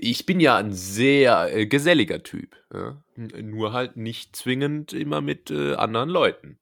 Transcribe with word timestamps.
Ich 0.00 0.24
bin 0.24 0.40
ja 0.40 0.56
ein 0.56 0.72
sehr 0.72 1.54
äh, 1.54 1.66
geselliger 1.66 2.22
Typ. 2.22 2.56
Ja? 2.72 3.02
Nur 3.16 3.72
halt 3.72 3.96
nicht 3.96 4.34
zwingend 4.34 4.94
immer 4.94 5.20
mit 5.20 5.50
äh, 5.50 5.74
anderen 5.74 6.08
Leuten. 6.08 6.58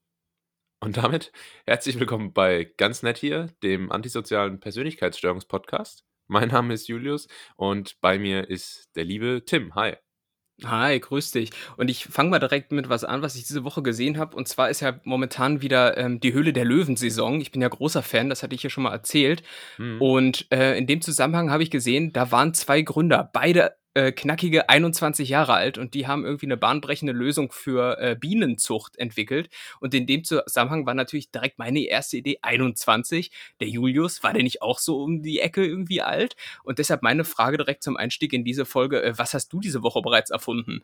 Und 0.80 0.96
damit 0.96 1.30
herzlich 1.66 2.00
willkommen 2.00 2.32
bei 2.32 2.72
Ganz 2.76 3.02
Nett 3.02 3.18
hier, 3.18 3.48
dem 3.62 3.92
antisozialen 3.92 4.58
Persönlichkeitsstörungspodcast. 4.58 6.04
Mein 6.26 6.48
Name 6.48 6.74
ist 6.74 6.88
Julius 6.88 7.28
und 7.56 8.00
bei 8.00 8.18
mir 8.18 8.48
ist 8.48 8.88
der 8.96 9.04
liebe 9.04 9.44
Tim. 9.44 9.74
Hi. 9.76 9.96
Hi, 10.64 10.98
grüß 10.98 11.32
dich. 11.32 11.50
Und 11.76 11.90
ich 11.90 12.04
fange 12.04 12.30
mal 12.30 12.38
direkt 12.38 12.72
mit 12.72 12.88
was 12.88 13.04
an, 13.04 13.22
was 13.22 13.36
ich 13.36 13.46
diese 13.46 13.64
Woche 13.64 13.82
gesehen 13.82 14.18
habe. 14.18 14.36
Und 14.36 14.48
zwar 14.48 14.70
ist 14.70 14.80
ja 14.80 15.00
momentan 15.04 15.62
wieder 15.62 15.96
ähm, 15.96 16.20
die 16.20 16.32
Höhle 16.32 16.52
der 16.52 16.64
Löwen-Saison. 16.64 17.40
Ich 17.40 17.52
bin 17.52 17.62
ja 17.62 17.68
großer 17.68 18.02
Fan, 18.02 18.28
das 18.28 18.42
hatte 18.42 18.54
ich 18.54 18.62
ja 18.62 18.70
schon 18.70 18.84
mal 18.84 18.92
erzählt. 18.92 19.42
Mhm. 19.78 20.00
Und 20.00 20.46
äh, 20.52 20.76
in 20.76 20.86
dem 20.86 21.00
Zusammenhang 21.00 21.50
habe 21.50 21.62
ich 21.62 21.70
gesehen, 21.70 22.12
da 22.12 22.30
waren 22.30 22.54
zwei 22.54 22.82
Gründer, 22.82 23.30
beide 23.32 23.79
äh, 23.94 24.12
knackige 24.12 24.68
21 24.68 25.28
Jahre 25.28 25.54
alt 25.54 25.78
und 25.78 25.94
die 25.94 26.06
haben 26.06 26.24
irgendwie 26.24 26.46
eine 26.46 26.56
bahnbrechende 26.56 27.12
Lösung 27.12 27.50
für 27.52 27.98
äh, 27.98 28.16
Bienenzucht 28.18 28.96
entwickelt. 28.98 29.48
Und 29.80 29.94
in 29.94 30.06
dem 30.06 30.24
Zusammenhang 30.24 30.86
war 30.86 30.94
natürlich 30.94 31.30
direkt 31.30 31.58
meine 31.58 31.80
erste 31.80 32.18
Idee 32.18 32.38
21. 32.42 33.30
Der 33.60 33.68
Julius, 33.68 34.22
war 34.22 34.32
der 34.32 34.42
nicht 34.42 34.62
auch 34.62 34.78
so 34.78 35.02
um 35.02 35.22
die 35.22 35.40
Ecke 35.40 35.66
irgendwie 35.66 36.02
alt? 36.02 36.36
Und 36.62 36.78
deshalb 36.78 37.02
meine 37.02 37.24
Frage 37.24 37.56
direkt 37.56 37.82
zum 37.82 37.96
Einstieg 37.96 38.32
in 38.32 38.44
diese 38.44 38.64
Folge, 38.64 39.02
äh, 39.02 39.18
was 39.18 39.34
hast 39.34 39.52
du 39.52 39.60
diese 39.60 39.82
Woche 39.82 40.02
bereits 40.02 40.30
erfunden? 40.30 40.82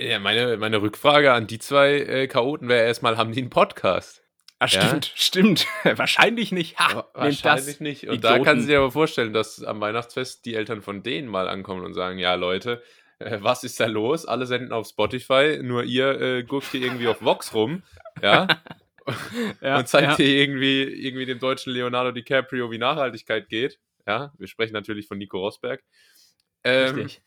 Ja, 0.00 0.20
meine, 0.20 0.56
meine 0.58 0.80
Rückfrage 0.80 1.32
an 1.32 1.48
die 1.48 1.58
zwei 1.58 1.94
äh, 1.98 2.28
Chaoten 2.28 2.68
wäre 2.68 2.86
erstmal, 2.86 3.16
haben 3.16 3.32
die 3.32 3.40
einen 3.40 3.50
Podcast? 3.50 4.22
Ah, 4.60 4.68
stimmt, 4.68 5.06
ja? 5.06 5.12
stimmt. 5.14 5.66
Wahrscheinlich 5.84 6.50
nicht. 6.52 6.78
Ha, 6.78 7.08
Wahrscheinlich 7.14 7.80
nicht. 7.80 8.08
Und 8.08 8.16
Idioten. 8.16 8.38
da 8.38 8.44
kann 8.44 8.60
sie 8.60 8.66
dir 8.66 8.78
aber 8.78 8.90
vorstellen, 8.90 9.32
dass 9.32 9.62
am 9.62 9.80
Weihnachtsfest 9.80 10.44
die 10.44 10.54
Eltern 10.54 10.82
von 10.82 11.02
denen 11.02 11.28
mal 11.28 11.48
ankommen 11.48 11.84
und 11.84 11.94
sagen, 11.94 12.18
ja 12.18 12.34
Leute, 12.34 12.82
äh, 13.20 13.38
was 13.40 13.64
ist 13.64 13.78
da 13.78 13.86
los? 13.86 14.26
Alle 14.26 14.46
senden 14.46 14.72
auf 14.72 14.88
Spotify, 14.88 15.60
nur 15.62 15.84
ihr 15.84 16.20
äh, 16.20 16.42
guckt 16.42 16.66
hier 16.72 16.82
irgendwie 16.82 17.06
auf 17.06 17.22
Vox 17.22 17.54
rum, 17.54 17.82
ja? 18.20 18.48
ja 19.60 19.78
und 19.78 19.88
zeigt 19.88 20.10
ja. 20.10 20.16
hier 20.16 20.42
irgendwie, 20.42 20.82
irgendwie 20.82 21.26
dem 21.26 21.38
deutschen 21.38 21.72
Leonardo 21.72 22.12
DiCaprio, 22.12 22.70
wie 22.70 22.78
Nachhaltigkeit 22.78 23.48
geht. 23.48 23.78
Ja, 24.06 24.32
wir 24.38 24.48
sprechen 24.48 24.72
natürlich 24.72 25.06
von 25.06 25.18
Nico 25.18 25.38
Rosberg. 25.38 25.82
Ähm, 26.64 26.94
Richtig. 26.96 27.22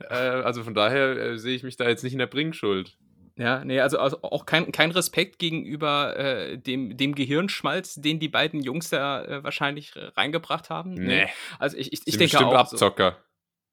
Äh, 0.00 0.14
also 0.14 0.62
von 0.62 0.74
daher 0.74 1.16
äh, 1.16 1.38
sehe 1.38 1.54
ich 1.56 1.62
mich 1.62 1.76
da 1.76 1.88
jetzt 1.88 2.02
nicht 2.02 2.12
in 2.12 2.18
der 2.18 2.26
Bringschuld. 2.26 2.98
Ja, 3.38 3.64
nee, 3.64 3.80
also, 3.80 3.98
also 3.98 4.22
auch 4.22 4.46
kein, 4.46 4.72
kein 4.72 4.90
Respekt 4.90 5.38
gegenüber 5.38 6.16
äh, 6.16 6.58
dem, 6.58 6.96
dem 6.96 7.14
Gehirnschmalz, 7.14 7.96
den 7.96 8.18
die 8.18 8.28
beiden 8.28 8.62
Jungs 8.62 8.88
da 8.88 9.22
äh, 9.24 9.44
wahrscheinlich 9.44 9.92
reingebracht 10.16 10.70
haben. 10.70 10.94
Nee. 10.94 11.24
nee. 11.24 11.28
Also 11.58 11.76
ich, 11.76 11.92
ich, 11.92 12.00
ich 12.06 12.16
denke 12.16 12.38
auch. 12.46 12.54
Abzocker. 12.54 13.18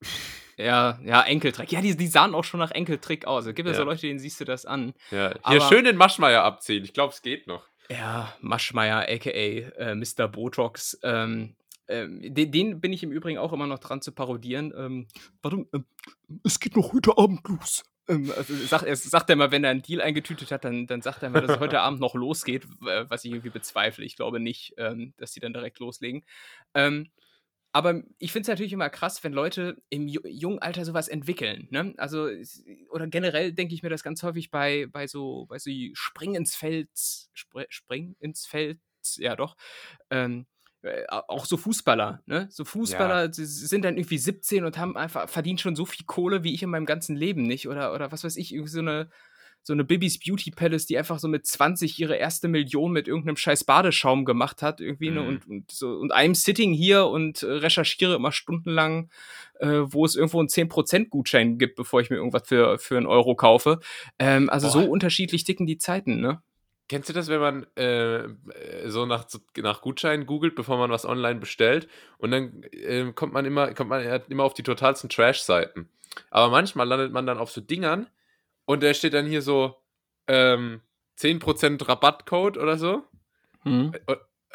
So. 0.01 0.09
Ja, 0.57 0.99
ja, 1.03 1.21
Enkeltrick. 1.21 1.71
Ja, 1.71 1.81
die, 1.81 1.95
die 1.95 2.07
sahen 2.07 2.35
auch 2.35 2.43
schon 2.43 2.59
nach 2.59 2.71
Enkeltrick 2.71 3.25
aus. 3.25 3.45
Es 3.45 3.55
gibt 3.55 3.67
ja, 3.67 3.73
ja 3.73 3.77
so 3.77 3.85
Leute, 3.85 4.01
denen 4.01 4.19
siehst 4.19 4.39
du 4.39 4.45
das 4.45 4.65
an. 4.65 4.93
Ja, 5.11 5.29
hier 5.29 5.39
Aber, 5.43 5.61
schön 5.61 5.85
den 5.85 5.95
Maschmeier 5.95 6.43
abziehen. 6.43 6.83
Ich 6.83 6.93
glaube, 6.93 7.13
es 7.13 7.21
geht 7.21 7.47
noch. 7.47 7.65
Ja, 7.89 8.33
Maschmeier, 8.41 9.07
aka 9.09 9.29
äh, 9.29 9.95
Mr. 9.95 10.27
Botox. 10.27 10.99
Ähm, 11.03 11.55
ähm, 11.87 12.33
den, 12.33 12.51
den, 12.51 12.81
bin 12.81 12.93
ich 12.93 13.03
im 13.03 13.11
Übrigen 13.11 13.39
auch 13.39 13.51
immer 13.51 13.67
noch 13.67 13.79
dran 13.79 14.01
zu 14.01 14.11
parodieren. 14.11 14.73
Ähm, 14.75 15.07
warte, 15.41 15.65
ähm, 15.73 15.85
es 16.43 16.59
geht 16.59 16.75
noch 16.75 16.93
heute 16.93 17.17
Abend 17.17 17.47
los. 17.47 17.83
Ähm, 18.07 18.31
also 18.35 18.53
sagt, 18.55 18.85
er 18.85 18.95
sagt 18.95 19.29
er 19.29 19.35
mal, 19.35 19.51
wenn 19.51 19.63
er 19.63 19.71
einen 19.71 19.81
Deal 19.81 20.01
eingetütet 20.01 20.51
hat, 20.51 20.65
dann, 20.65 20.87
dann 20.87 21.01
sagt 21.01 21.23
er 21.23 21.29
mal, 21.29 21.41
dass 21.41 21.51
es 21.51 21.59
heute 21.59 21.79
Abend 21.81 21.99
noch 21.99 22.15
losgeht, 22.15 22.67
was 22.79 23.23
ich 23.25 23.31
irgendwie 23.31 23.49
bezweifle. 23.49 24.05
Ich 24.05 24.15
glaube 24.15 24.39
nicht, 24.39 24.73
ähm, 24.77 25.13
dass 25.17 25.31
die 25.31 25.39
dann 25.39 25.53
direkt 25.53 25.79
loslegen. 25.79 26.23
Ähm, 26.73 27.09
aber 27.75 28.03
ich 28.19 28.31
finde 28.31 28.43
es 28.43 28.47
natürlich 28.49 28.71
immer 28.73 28.91
krass, 28.91 29.23
wenn 29.23 29.33
Leute 29.33 29.81
im 29.89 30.07
jungen 30.07 30.59
Alter 30.59 30.85
sowas 30.85 31.07
entwickeln. 31.07 31.67
Ne? 31.71 31.95
Also, 31.97 32.29
oder 32.89 33.07
generell 33.07 33.51
denke 33.51 33.73
ich 33.73 33.81
mir 33.81 33.89
das 33.89 34.03
ganz 34.03 34.21
häufig 34.21 34.51
bei, 34.51 34.85
bei 34.91 35.07
so, 35.07 35.47
bei 35.47 35.57
so 35.57 35.71
Spring 35.93 36.35
ins 36.35 36.55
Feld, 36.55 36.89
Spr 37.33 37.65
Spring 37.69 38.15
ins 38.19 38.45
Feld, 38.45 38.79
ja 39.17 39.35
doch, 39.35 39.55
ähm, 40.11 40.41
äh, 40.41 40.52
auch 41.09 41.45
so 41.45 41.57
Fußballer, 41.57 42.21
ne? 42.25 42.47
So 42.51 42.65
Fußballer 42.65 43.25
ja. 43.25 43.31
sind 43.31 43.85
dann 43.85 43.97
irgendwie 43.97 44.17
17 44.17 44.65
und 44.65 44.77
haben 44.77 44.97
einfach 44.97 45.29
verdient 45.29 45.61
schon 45.61 45.75
so 45.75 45.85
viel 45.85 46.05
Kohle 46.05 46.43
wie 46.43 46.53
ich 46.53 46.63
in 46.63 46.69
meinem 46.69 46.85
ganzen 46.85 47.15
Leben 47.15 47.43
nicht 47.43 47.67
oder 47.67 47.93
oder 47.93 48.11
was 48.11 48.23
weiß 48.23 48.35
ich, 48.37 48.53
irgendwie 48.53 48.71
so 48.71 48.79
eine 48.79 49.09
so 49.65 49.71
eine 49.71 49.85
Bibis 49.85 50.19
Beauty 50.19 50.51
Palace, 50.51 50.85
die 50.85 50.97
einfach 50.97 51.19
so 51.19 51.29
mit 51.29 51.47
20 51.47 51.97
ihre 51.97 52.17
erste 52.17 52.49
Million 52.49 52.91
mit 52.91 53.07
irgendeinem 53.07 53.37
scheiß 53.37 53.63
Badeschaum 53.63 54.25
gemacht 54.25 54.61
hat, 54.61 54.81
irgendwie, 54.81 55.09
ne? 55.09 55.21
mhm. 55.21 55.25
ne? 55.25 55.31
Und, 55.31 55.47
und 55.47 55.71
so, 55.71 55.87
und 55.93 56.13
I'm 56.13 56.35
sitting 56.35 56.73
hier 56.73 57.07
und 57.07 57.43
äh, 57.43 57.45
recherchiere 57.47 58.15
immer 58.15 58.33
stundenlang, 58.33 59.09
äh, 59.59 59.83
wo 59.85 60.03
es 60.03 60.17
irgendwo 60.17 60.39
einen 60.39 60.49
10% 60.49 61.07
Gutschein 61.07 61.57
gibt, 61.57 61.75
bevor 61.75 62.01
ich 62.01 62.09
mir 62.09 62.17
irgendwas 62.17 62.45
für, 62.45 62.77
für 62.77 62.97
einen 62.97 63.05
Euro 63.05 63.35
kaufe. 63.35 63.79
Ähm, 64.19 64.49
also 64.49 64.67
Boah. 64.67 64.83
so 64.83 64.91
unterschiedlich 64.91 65.45
ticken 65.45 65.65
die 65.65 65.77
Zeiten, 65.77 66.19
ne? 66.19 66.41
Kennst 66.93 67.09
du 67.09 67.13
das, 67.13 67.27
wenn 67.27 67.39
man 67.39 67.65
äh, 67.75 68.29
so 68.85 69.07
nach, 69.07 69.25
nach 69.57 69.81
Gutscheinen 69.81 70.27
googelt, 70.27 70.53
bevor 70.53 70.77
man 70.77 70.91
was 70.91 71.07
online 71.07 71.39
bestellt? 71.39 71.87
Und 72.19 72.29
dann 72.29 72.61
äh, 72.71 73.11
kommt 73.13 73.33
man 73.33 73.45
immer, 73.45 73.73
kommt 73.73 73.89
man 73.89 74.21
immer 74.29 74.43
auf 74.43 74.53
die 74.53 74.61
totalsten 74.61 75.09
Trash-Seiten. 75.09 75.89
Aber 76.29 76.51
manchmal 76.51 76.87
landet 76.87 77.11
man 77.11 77.25
dann 77.25 77.39
auf 77.39 77.49
so 77.49 77.61
Dingern 77.61 78.11
und 78.65 78.83
da 78.83 78.93
steht 78.93 79.15
dann 79.15 79.25
hier 79.25 79.41
so 79.41 79.75
ähm, 80.27 80.81
10% 81.17 81.87
Rabattcode 81.87 82.59
oder 82.59 82.77
so. 82.77 83.01
Mhm. 83.63 83.95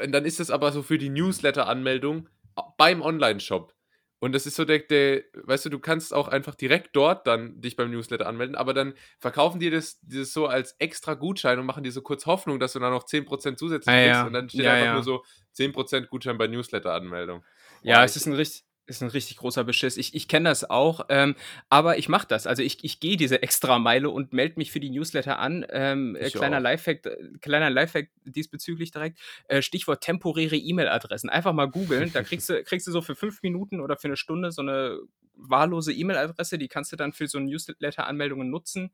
Und 0.01 0.13
dann 0.13 0.25
ist 0.25 0.39
das 0.39 0.53
aber 0.53 0.71
so 0.71 0.85
für 0.85 0.97
die 0.99 1.09
Newsletter-Anmeldung 1.09 2.29
beim 2.77 3.03
Online-Shop. 3.03 3.75
Und 4.21 4.33
das 4.33 4.47
ist 4.47 4.57
so 4.57 4.65
der, 4.65 4.81
der, 4.81 5.23
weißt 5.33 5.67
du, 5.67 5.69
du 5.71 5.79
kannst 5.79 6.13
auch 6.13 6.29
einfach 6.29 6.55
direkt 6.55 6.91
dort 6.95 7.27
dann 7.27 7.61
dich 7.61 7.77
beim 7.77 7.91
Newsletter 7.91 8.27
anmelden, 8.27 8.57
aber 8.57 8.75
dann 8.75 8.95
verkaufen 9.19 9.61
die 9.61 9.71
das, 9.71 10.01
dieses 10.03 10.33
so 10.33 10.47
als 10.47 10.75
extra 10.79 11.15
Gutschein 11.15 11.59
und 11.59 11.67
machen 11.67 11.85
dir 11.85 11.93
so 11.93 12.03
kurz 12.03 12.27
Hoffnung, 12.27 12.59
dass 12.59 12.73
du 12.73 12.81
dann 12.81 12.93
noch 12.93 13.05
10% 13.05 13.57
zusätzlich 13.57 13.95
ah, 13.95 13.99
kriegst. 13.99 14.15
Ja. 14.15 14.27
Und 14.27 14.33
dann 14.33 14.49
steht 14.49 14.63
ja, 14.63 14.73
einfach 14.73 14.87
ja. 14.87 14.95
nur 14.95 15.05
so 15.05 15.25
10% 15.57 16.07
Gutschein 16.07 16.37
bei 16.37 16.49
Newsletter-Anmeldung. 16.49 17.45
Ja, 17.83 18.03
es 18.03 18.17
ist 18.17 18.27
ein 18.27 18.33
richtig, 18.35 18.65
ist 18.89 19.03
ein 19.03 19.11
richtig 19.11 19.37
großer 19.37 19.65
Beschiss. 19.65 19.97
Ich, 19.97 20.15
ich 20.15 20.29
kenne 20.29 20.49
das 20.49 20.69
auch, 20.69 21.07
ähm, 21.11 21.37
aber 21.69 21.99
ich 21.99 22.09
mache 22.09 22.27
das. 22.27 22.47
Also 22.47 22.63
ich, 22.63 22.83
ich 22.83 23.01
gehe 23.01 23.17
diese 23.17 23.43
extra 23.43 23.79
Meile 23.79 24.11
und 24.11 24.33
melde 24.33 24.55
mich 24.57 24.73
für 24.73 24.81
die 24.81 24.91
Newsletter 24.91 25.39
an. 25.39 25.67
Ähm, 25.71 26.17
äh, 26.17 26.31
kleiner 26.31 26.61
Lifehack, 26.61 27.05
äh, 27.05 27.17
kleiner 27.41 27.71
Lifehack 27.71 28.09
diesbezüglich 28.25 28.91
direkt. 28.91 29.19
Äh, 29.49 29.63
Stichwort 29.63 30.03
temporäre 30.03 30.57
E-Mail-Adressen. 30.57 31.29
Einfach 31.29 31.53
mal 31.53 31.67
googeln. 31.67 32.13
Da 32.13 32.23
kriegst 32.23 32.49
du, 32.49 32.63
kriegst 32.65 32.87
du 32.87 32.93
so 32.93 33.03
für 33.03 33.15
fünf 33.15 33.43
Minuten 33.43 33.81
oder 33.81 33.97
für 33.97 34.09
eine 34.09 34.17
Stunde 34.17 34.53
so 34.53 34.63
eine 34.63 34.99
wahllose 35.35 35.93
E-Mail-Adresse. 35.93 36.59
Die 36.59 36.69
kannst 36.69 36.91
du 36.93 36.97
dann 36.97 37.13
für 37.13 37.29
so 37.29 37.39
Newsletter-Anmeldungen 37.39 38.51
nutzen. 38.51 38.91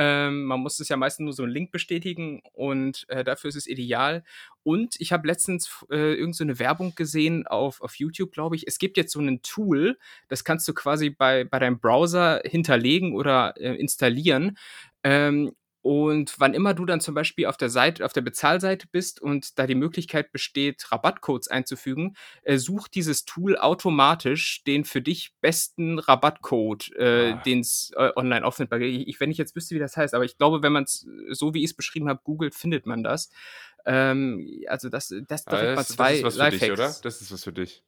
Ähm, 0.00 0.44
man 0.44 0.60
muss 0.60 0.78
es 0.78 0.88
ja 0.88 0.96
meistens 0.96 1.24
nur 1.24 1.32
so 1.32 1.42
einen 1.42 1.50
Link 1.50 1.72
bestätigen 1.72 2.40
und 2.52 3.04
äh, 3.08 3.24
dafür 3.24 3.48
ist 3.48 3.56
es 3.56 3.66
ideal. 3.66 4.22
Und 4.62 4.94
ich 5.00 5.12
habe 5.12 5.26
letztens 5.26 5.84
äh, 5.90 6.14
irgendeine 6.14 6.54
so 6.54 6.60
Werbung 6.60 6.94
gesehen 6.94 7.48
auf, 7.48 7.80
auf 7.80 7.96
YouTube, 7.96 8.30
glaube 8.30 8.54
ich. 8.54 8.68
Es 8.68 8.78
gibt 8.78 8.96
jetzt 8.96 9.12
so 9.12 9.20
ein 9.20 9.42
Tool, 9.42 9.98
das 10.28 10.44
kannst 10.44 10.68
du 10.68 10.72
quasi 10.72 11.10
bei, 11.10 11.42
bei 11.42 11.58
deinem 11.58 11.80
Browser 11.80 12.40
hinterlegen 12.44 13.12
oder 13.16 13.54
äh, 13.56 13.74
installieren. 13.74 14.56
Ähm, 15.02 15.52
und 15.80 16.34
wann 16.38 16.54
immer 16.54 16.74
du 16.74 16.84
dann 16.84 17.00
zum 17.00 17.14
Beispiel 17.14 17.46
auf 17.46 17.56
der 17.56 17.70
Seite, 17.70 18.04
auf 18.04 18.12
der 18.12 18.20
Bezahlseite 18.20 18.88
bist 18.90 19.22
und 19.22 19.58
da 19.58 19.66
die 19.66 19.74
Möglichkeit 19.74 20.32
besteht, 20.32 20.90
Rabattcodes 20.90 21.48
einzufügen, 21.48 22.16
äh, 22.42 22.58
sucht 22.58 22.94
dieses 22.94 23.24
Tool 23.24 23.56
automatisch 23.56 24.64
den 24.64 24.84
für 24.84 25.00
dich 25.00 25.32
besten 25.40 25.98
Rabattcode, 25.98 26.90
äh, 26.96 27.32
ah. 27.32 27.42
den 27.44 27.60
es 27.60 27.92
äh, 27.96 28.10
online 28.16 28.44
auffindbar 28.44 28.80
ist. 28.80 29.06
Ich, 29.06 29.20
wenn 29.20 29.30
ich 29.30 29.38
jetzt 29.38 29.54
wüsste, 29.54 29.74
wie 29.76 29.78
das 29.80 29.96
heißt, 29.96 30.14
aber 30.14 30.24
ich 30.24 30.36
glaube, 30.36 30.62
wenn 30.62 30.72
man 30.72 30.84
es 30.84 31.06
so 31.30 31.54
wie 31.54 31.60
ich 31.60 31.70
es 31.70 31.74
beschrieben 31.74 32.08
habe, 32.08 32.20
googelt, 32.24 32.54
findet 32.54 32.84
man 32.84 33.04
das. 33.04 33.30
Ähm, 33.86 34.64
also 34.66 34.88
das, 34.88 35.14
das 35.28 35.44
direkt 35.44 35.68
das, 35.68 35.76
mal 35.76 35.86
zwei 35.86 36.20
das 36.20 36.34
ist 36.34 36.40
was 36.40 36.54
für 36.54 36.58
dich, 36.58 36.72
oder? 36.72 36.96
Das 37.02 37.20
ist 37.20 37.32
was 37.32 37.44
für 37.44 37.52
dich. 37.52 37.84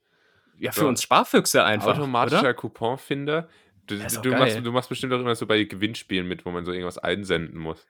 Ja, 0.58 0.72
für 0.72 0.80
so. 0.80 0.88
uns 0.88 1.02
Sparfüchse 1.02 1.64
einfach. 1.64 1.96
Automatischer? 1.98 2.54
Couponfinder 2.54 3.48
Du, 3.90 3.96
du, 3.96 4.31
machst, 4.31 4.58
du, 4.64 4.72
machst, 4.72 4.88
bestimmt 4.88 5.12
auch 5.12 5.20
immer 5.20 5.34
so 5.34 5.46
bei 5.46 5.64
Gewinnspielen 5.64 6.26
mit, 6.26 6.46
wo 6.46 6.50
man 6.50 6.64
so 6.64 6.72
irgendwas 6.72 6.98
einsenden 6.98 7.58
muss. 7.58 7.87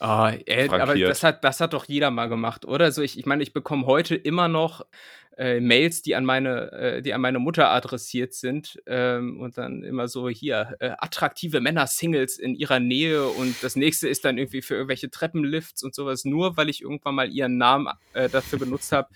Oh, 0.00 0.30
ey, 0.46 0.68
aber 0.68 0.98
das 0.98 1.22
hat, 1.22 1.44
das 1.44 1.60
hat 1.60 1.74
doch 1.74 1.84
jeder 1.86 2.10
mal 2.10 2.28
gemacht, 2.28 2.64
oder? 2.64 2.90
So, 2.92 3.02
ich, 3.02 3.18
ich 3.18 3.26
meine, 3.26 3.42
ich 3.42 3.52
bekomme 3.52 3.86
heute 3.86 4.14
immer 4.14 4.48
noch 4.48 4.84
äh, 5.36 5.60
Mails, 5.60 6.02
die 6.02 6.14
an 6.14 6.24
meine, 6.24 6.72
äh, 6.72 7.02
die 7.02 7.14
an 7.14 7.20
meine 7.20 7.38
Mutter 7.38 7.70
adressiert 7.70 8.34
sind 8.34 8.80
ähm, 8.86 9.40
und 9.40 9.58
dann 9.58 9.82
immer 9.82 10.08
so 10.08 10.28
hier 10.28 10.76
äh, 10.80 10.92
attraktive 10.98 11.60
Männer-Singles 11.60 12.38
in 12.38 12.54
ihrer 12.54 12.80
Nähe 12.80 13.26
und 13.26 13.62
das 13.62 13.76
nächste 13.76 14.08
ist 14.08 14.24
dann 14.24 14.38
irgendwie 14.38 14.62
für 14.62 14.74
irgendwelche 14.74 15.10
Treppenlifts 15.10 15.82
und 15.82 15.94
sowas, 15.94 16.24
nur 16.24 16.56
weil 16.56 16.68
ich 16.68 16.82
irgendwann 16.82 17.14
mal 17.14 17.30
ihren 17.30 17.56
Namen 17.56 17.88
äh, 18.14 18.28
dafür 18.28 18.58
benutzt 18.58 18.92
habe, 18.92 19.08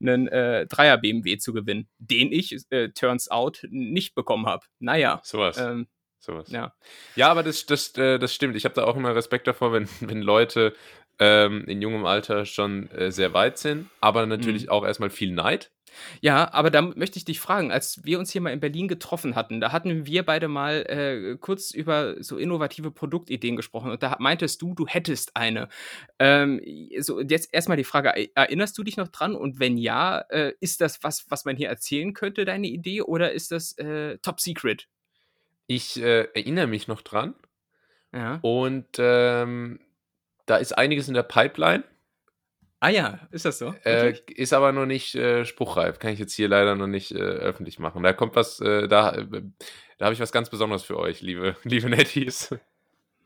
einen 0.00 0.28
äh, 0.28 0.66
Dreier 0.66 0.98
BMW 0.98 1.38
zu 1.38 1.52
gewinnen, 1.52 1.88
den 1.98 2.32
ich 2.32 2.56
äh, 2.70 2.88
turns 2.90 3.30
out 3.30 3.66
nicht 3.70 4.14
bekommen 4.14 4.46
habe. 4.46 4.64
Naja. 4.78 5.20
Sowas. 5.22 5.58
Ähm, 5.58 5.86
Sowas. 6.20 6.50
Ja. 6.50 6.74
ja, 7.16 7.28
aber 7.30 7.42
das, 7.42 7.64
das, 7.66 7.92
das 7.94 8.34
stimmt. 8.34 8.54
Ich 8.54 8.64
habe 8.64 8.74
da 8.74 8.84
auch 8.84 8.96
immer 8.96 9.14
Respekt 9.14 9.46
davor, 9.46 9.72
wenn, 9.72 9.88
wenn 10.00 10.20
Leute 10.22 10.74
ähm, 11.18 11.64
in 11.66 11.82
jungem 11.82 12.04
Alter 12.04 12.44
schon 12.46 12.90
äh, 12.90 13.10
sehr 13.10 13.32
weit 13.34 13.58
sind, 13.58 13.88
aber 14.00 14.26
natürlich 14.26 14.64
Mhm. 14.64 14.68
auch 14.70 14.84
erstmal 14.84 15.10
viel 15.10 15.32
Neid. 15.32 15.70
Ja, 16.20 16.52
aber 16.54 16.70
da 16.70 16.82
möchte 16.82 17.18
ich 17.18 17.24
dich 17.24 17.40
fragen, 17.40 17.72
als 17.72 18.04
wir 18.04 18.20
uns 18.20 18.30
hier 18.30 18.40
mal 18.40 18.52
in 18.52 18.60
Berlin 18.60 18.86
getroffen 18.86 19.34
hatten, 19.34 19.60
da 19.60 19.72
hatten 19.72 20.06
wir 20.06 20.24
beide 20.24 20.46
mal 20.46 20.84
äh, 20.88 21.36
kurz 21.38 21.72
über 21.72 22.22
so 22.22 22.36
innovative 22.38 22.92
Produktideen 22.92 23.56
gesprochen 23.56 23.90
und 23.90 24.00
da 24.02 24.16
meintest 24.20 24.62
du, 24.62 24.72
du 24.74 24.86
hättest 24.86 25.34
eine. 25.36 25.68
Ähm, 26.20 26.60
so, 27.00 27.20
jetzt 27.20 27.52
erstmal 27.52 27.76
die 27.76 27.84
Frage, 27.84 28.12
erinnerst 28.36 28.78
du 28.78 28.84
dich 28.84 28.96
noch 28.98 29.08
dran? 29.08 29.34
Und 29.34 29.58
wenn 29.58 29.76
ja, 29.76 30.20
äh, 30.30 30.52
ist 30.60 30.80
das 30.80 31.02
was, 31.02 31.26
was 31.28 31.44
man 31.44 31.56
hier 31.56 31.68
erzählen 31.68 32.14
könnte, 32.14 32.44
deine 32.44 32.68
Idee, 32.68 33.02
oder 33.02 33.32
ist 33.32 33.50
das 33.50 33.76
äh, 33.78 34.18
top 34.18 34.40
secret? 34.40 34.86
Ich 35.72 36.02
äh, 36.02 36.22
erinnere 36.34 36.66
mich 36.66 36.88
noch 36.88 37.00
dran 37.00 37.32
Ja. 38.12 38.40
und 38.42 38.88
ähm, 38.98 39.78
da 40.46 40.56
ist 40.56 40.76
einiges 40.76 41.06
in 41.06 41.14
der 41.14 41.22
Pipeline. 41.22 41.84
Ah 42.80 42.88
ja, 42.88 43.20
ist 43.30 43.44
das 43.44 43.58
so? 43.60 43.72
Äh, 43.84 44.18
ist 44.34 44.52
aber 44.52 44.72
noch 44.72 44.86
nicht 44.86 45.14
äh, 45.14 45.44
spruchreif. 45.44 46.00
Kann 46.00 46.12
ich 46.12 46.18
jetzt 46.18 46.32
hier 46.32 46.48
leider 46.48 46.74
noch 46.74 46.88
nicht 46.88 47.12
äh, 47.12 47.18
öffentlich 47.18 47.78
machen. 47.78 48.02
Da 48.02 48.12
kommt 48.12 48.34
was, 48.34 48.58
äh, 48.60 48.88
da, 48.88 49.12
äh, 49.12 49.26
da 49.98 50.06
habe 50.06 50.12
ich 50.14 50.18
was 50.18 50.32
ganz 50.32 50.50
Besonderes 50.50 50.82
für 50.82 50.98
euch, 50.98 51.20
liebe, 51.20 51.54
liebe 51.62 51.88
Netties. 51.88 52.52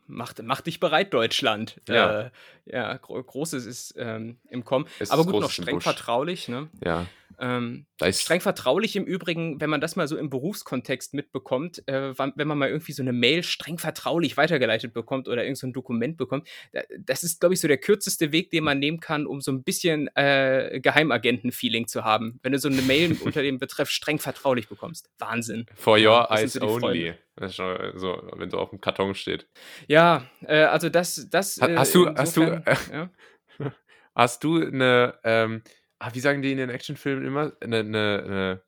Macht, 0.07 0.43
mach 0.43 0.61
dich 0.61 0.81
bereit, 0.81 1.15
Deutschland. 1.15 1.81
Ja. 1.89 2.31
Äh, 2.67 2.77
ja, 2.77 2.97
gro 2.97 3.23
Großes 3.23 3.67
ist 3.67 3.95
ähm, 3.99 4.39
im 4.51 4.65
Kommen. 4.65 4.87
Es 4.99 5.11
Aber 5.11 5.25
gut, 5.25 5.41
noch 5.41 5.51
streng 5.51 5.81
vertraulich, 5.81 6.49
ne? 6.49 6.69
Ja, 6.85 7.07
Ähm, 7.41 7.87
streng 8.13 8.41
vertraulich 8.41 8.95
im 8.95 9.05
Übrigen, 9.05 9.61
wenn 9.61 9.69
man 9.69 9.81
das 9.81 9.97
mal 9.97 10.07
so 10.07 10.17
im 10.17 10.31
Berufskontext 10.31 11.15
mitbekommt, 11.15 11.83
äh, 11.89 12.17
wenn 12.17 12.47
man 12.47 12.57
mal 12.59 12.69
irgendwie 12.69 12.93
so 12.93 13.03
eine 13.03 13.13
Mail 13.13 13.43
streng 13.43 13.77
vertraulich 13.79 14.37
weitergeleitet 14.37 14.95
bekommt 14.95 15.27
oder 15.27 15.43
irgend 15.43 15.59
so 15.59 15.67
ein 15.67 15.73
Dokument 15.73 16.17
bekommt, 16.17 16.47
da, 16.73 16.83
das 16.97 17.25
ist, 17.25 17.41
glaube 17.41 17.55
ich, 17.55 17.61
so 17.61 17.67
der 17.67 17.79
kürzeste 17.79 18.31
Weg, 18.31 18.51
den 18.53 18.63
man 18.63 18.79
nehmen 18.79 19.01
kann, 19.01 19.27
um 19.27 19.41
so 19.41 19.51
ein 19.51 19.65
bisschen 19.65 20.09
äh, 20.17 20.79
Geheimagenten-Feeling 20.81 21.87
zu 21.89 22.05
haben. 22.05 22.39
Wenn 22.43 22.53
du 22.53 22.59
so 22.59 22.69
eine 22.69 22.83
Mail 22.83 23.17
unter 23.25 23.43
dem 23.43 23.59
Betreff 23.59 23.91
streng 23.91 24.19
vertraulich 24.21 24.69
bekommst. 24.69 25.11
Wahnsinn. 25.19 25.67
for 25.75 25.97
your 25.99 26.27
das 26.31 26.41
eyes 26.41 26.53
so 26.55 26.61
only. 26.67 26.81
Freunde. 26.81 27.19
Das 27.37 27.51
ist 27.51 27.57
schon 27.57 27.77
so, 27.99 28.23
wenn 28.37 28.49
so 28.49 28.59
auf 28.59 28.71
dem 28.71 28.81
Karton 28.81 29.13
steht. 29.17 29.49
Ja, 29.89 30.25
äh, 30.47 30.63
also 30.63 30.89
das, 30.89 31.27
das. 31.31 31.61
Ha- 31.61 31.67
äh, 31.69 31.77
hast 31.77 31.93
du- 31.93 32.09
hast 32.15 32.37
du, 32.37 32.54
äh, 32.65 32.77
ja? 32.93 33.11
Hast 34.15 34.45
du 34.45 34.65
eine, 34.65 35.19
ähm, 35.25 35.63
ah, 35.99 36.11
wie 36.15 36.21
sagen 36.21 36.43
die 36.43 36.53
in 36.53 36.59
den 36.59 36.71
Actionfilmen 36.71 37.27
immer? 37.27 37.53
Eine, 37.61 37.81
eine, 37.81 38.23
eine 38.25 38.63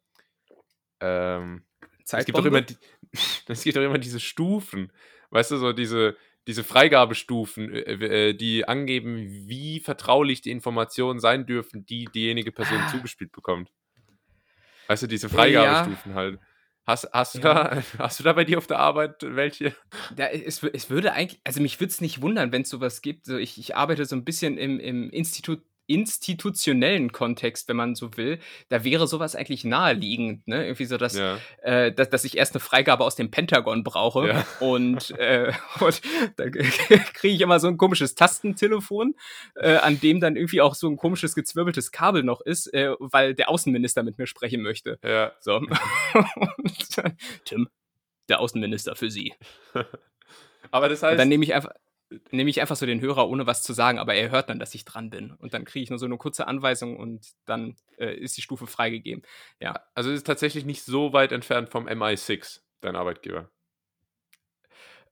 ähm, 1.01 1.65
es 2.05 2.25
gibt 2.25 2.39
doch 2.39 2.45
immer, 2.45 2.63
die, 2.63 2.77
es 3.49 3.63
gibt 3.63 3.77
doch 3.77 3.83
immer 3.83 3.99
diese 3.99 4.21
Stufen, 4.21 4.93
weißt 5.31 5.51
du, 5.53 5.57
so 5.59 5.73
diese, 5.73 6.17
diese 6.47 6.65
Freigabestufen, 6.65 7.73
äh, 7.73 8.29
äh, 8.29 8.35
die 8.35 8.67
angeben, 8.67 9.49
wie 9.49 9.81
vertraulich 9.81 10.41
die 10.41 10.51
Informationen 10.51 11.19
sein 11.21 11.47
dürfen, 11.47 11.85
die 11.87 12.05
diejenige 12.07 12.53
Person 12.53 12.79
Ah. 12.81 12.89
zugespielt 12.89 13.33
bekommt. 13.33 13.71
Weißt 14.87 15.03
du, 15.03 15.07
diese 15.09 15.27
Ja. 15.27 15.33
Freigabestufen 15.35 16.15
halt. 16.15 16.41
Hast, 16.87 17.09
hast, 17.13 17.35
du 17.35 17.41
Ja. 17.41 17.55
da, 17.55 17.83
hast 17.99 18.21
du 18.21 18.25
da 18.25 18.33
bei 18.33 18.45
dir 18.45 18.59
auf 18.59 18.67
der 18.67 18.79
Arbeit 18.79 19.17
welche? 19.23 19.75
Da, 20.15 20.29
es, 20.29 20.63
es 20.63 20.89
würde 20.89 21.13
eigentlich, 21.13 21.41
also 21.45 21.61
mich 21.61 21.81
würde 21.81 21.91
es 21.91 22.01
nicht 22.01 22.23
wundern, 22.23 22.53
wenn 22.53 22.63
es 22.63 22.69
sowas 22.69 23.03
gibt. 23.03 23.27
So, 23.27 23.37
ich, 23.37 23.59
ich 23.59 23.75
arbeite 23.77 24.05
so 24.05 24.15
ein 24.15 24.25
bisschen 24.25 24.57
im, 24.57 24.79
im 24.79 25.11
Institut, 25.11 25.63
institutionellen 25.87 27.13
Kontext, 27.13 27.69
wenn 27.69 27.77
man 27.77 27.95
so 27.95 28.17
will. 28.17 28.39
Da 28.69 28.85
wäre 28.85 29.07
sowas 29.07 29.37
eigentlich 29.37 29.65
naheliegend, 29.65 30.47
ne? 30.49 30.65
Irgendwie 30.65 30.85
so, 30.87 30.97
dass, 30.97 31.17
Ja. 31.17 31.39
äh, 31.63 31.93
dass, 31.93 32.11
dass 32.11 32.25
ich 32.25 32.37
erst 32.37 32.55
eine 32.55 32.61
Freigabe 32.61 33.05
aus 33.05 33.17
dem 33.17 33.31
Pentagon 33.31 33.85
brauche. 33.85 34.29
Ja. 34.29 34.47
Und, 34.61 35.11
äh, 35.19 35.53
und 35.81 36.01
da 36.37 36.49
kriege 36.51 37.35
ich 37.35 37.41
immer 37.41 37.61
so 37.61 37.69
ein 37.69 37.77
komisches 37.77 38.15
Tastentelefon, 38.15 39.15
äh, 39.55 39.77
an 39.77 40.01
dem 40.01 40.21
dann 40.21 40.37
irgendwie 40.37 40.61
auch 40.61 40.75
so 40.75 40.89
ein 40.89 40.97
komisches 40.97 41.35
gezwirbeltes 41.35 41.93
Kabel 41.93 42.23
noch 42.23 42.41
ist, 42.41 42.73
äh, 42.75 42.91
weil 42.99 43.35
der 43.35 43.49
Außenminister 43.49 44.03
mit 44.03 44.19
mir 44.19 44.27
sprechen 44.27 44.63
möchte. 44.63 44.99
ja. 45.03 45.33
So. 45.41 45.57
Und 46.57 46.99
dann, 46.99 47.17
Tim, 47.45 47.69
der 48.29 48.41
Außenminister 48.41 48.97
für 48.97 49.11
Sie. 49.11 49.35
Aber 50.71 50.89
das 50.89 51.03
Und 51.03 51.11
heißt, 51.11 51.21
dann 51.21 51.29
nehme 51.29 51.45
ich 51.45 51.55
einfach 51.55 51.71
nehme 52.31 52.51
ich 52.51 52.61
einfach 52.61 52.77
so 52.77 52.87
den 52.87 53.01
Hörer, 53.01 53.29
ohne 53.29 53.47
was 53.47 53.63
zu 53.63 53.73
sagen, 53.73 53.99
aber 53.99 54.15
er 54.15 54.31
hört 54.31 54.49
dann, 54.49 54.59
dass 54.61 54.75
ich 54.75 54.85
dran 54.85 55.11
bin. 55.11 55.33
Und 55.33 55.55
dann 55.55 55.65
kriege 55.65 55.83
ich 55.83 55.91
nur 55.91 55.99
so 55.99 56.07
eine 56.07 56.17
kurze 56.19 56.47
Anweisung 56.47 56.97
und 56.97 57.33
dann 57.47 57.77
äh, 57.99 58.15
ist 58.15 58.37
die 58.37 58.43
Stufe 58.43 58.67
freigegeben. 58.67 59.23
Ja. 59.61 59.81
also 59.95 60.11
es 60.11 60.19
ist 60.19 60.27
tatsächlich 60.27 60.65
nicht 60.65 60.83
so 60.85 61.13
weit 61.13 61.33
entfernt 61.33 61.69
vom 61.71 61.89
MI6, 61.89 62.61
dein 62.81 62.95
Arbeitgeber. 62.97 63.51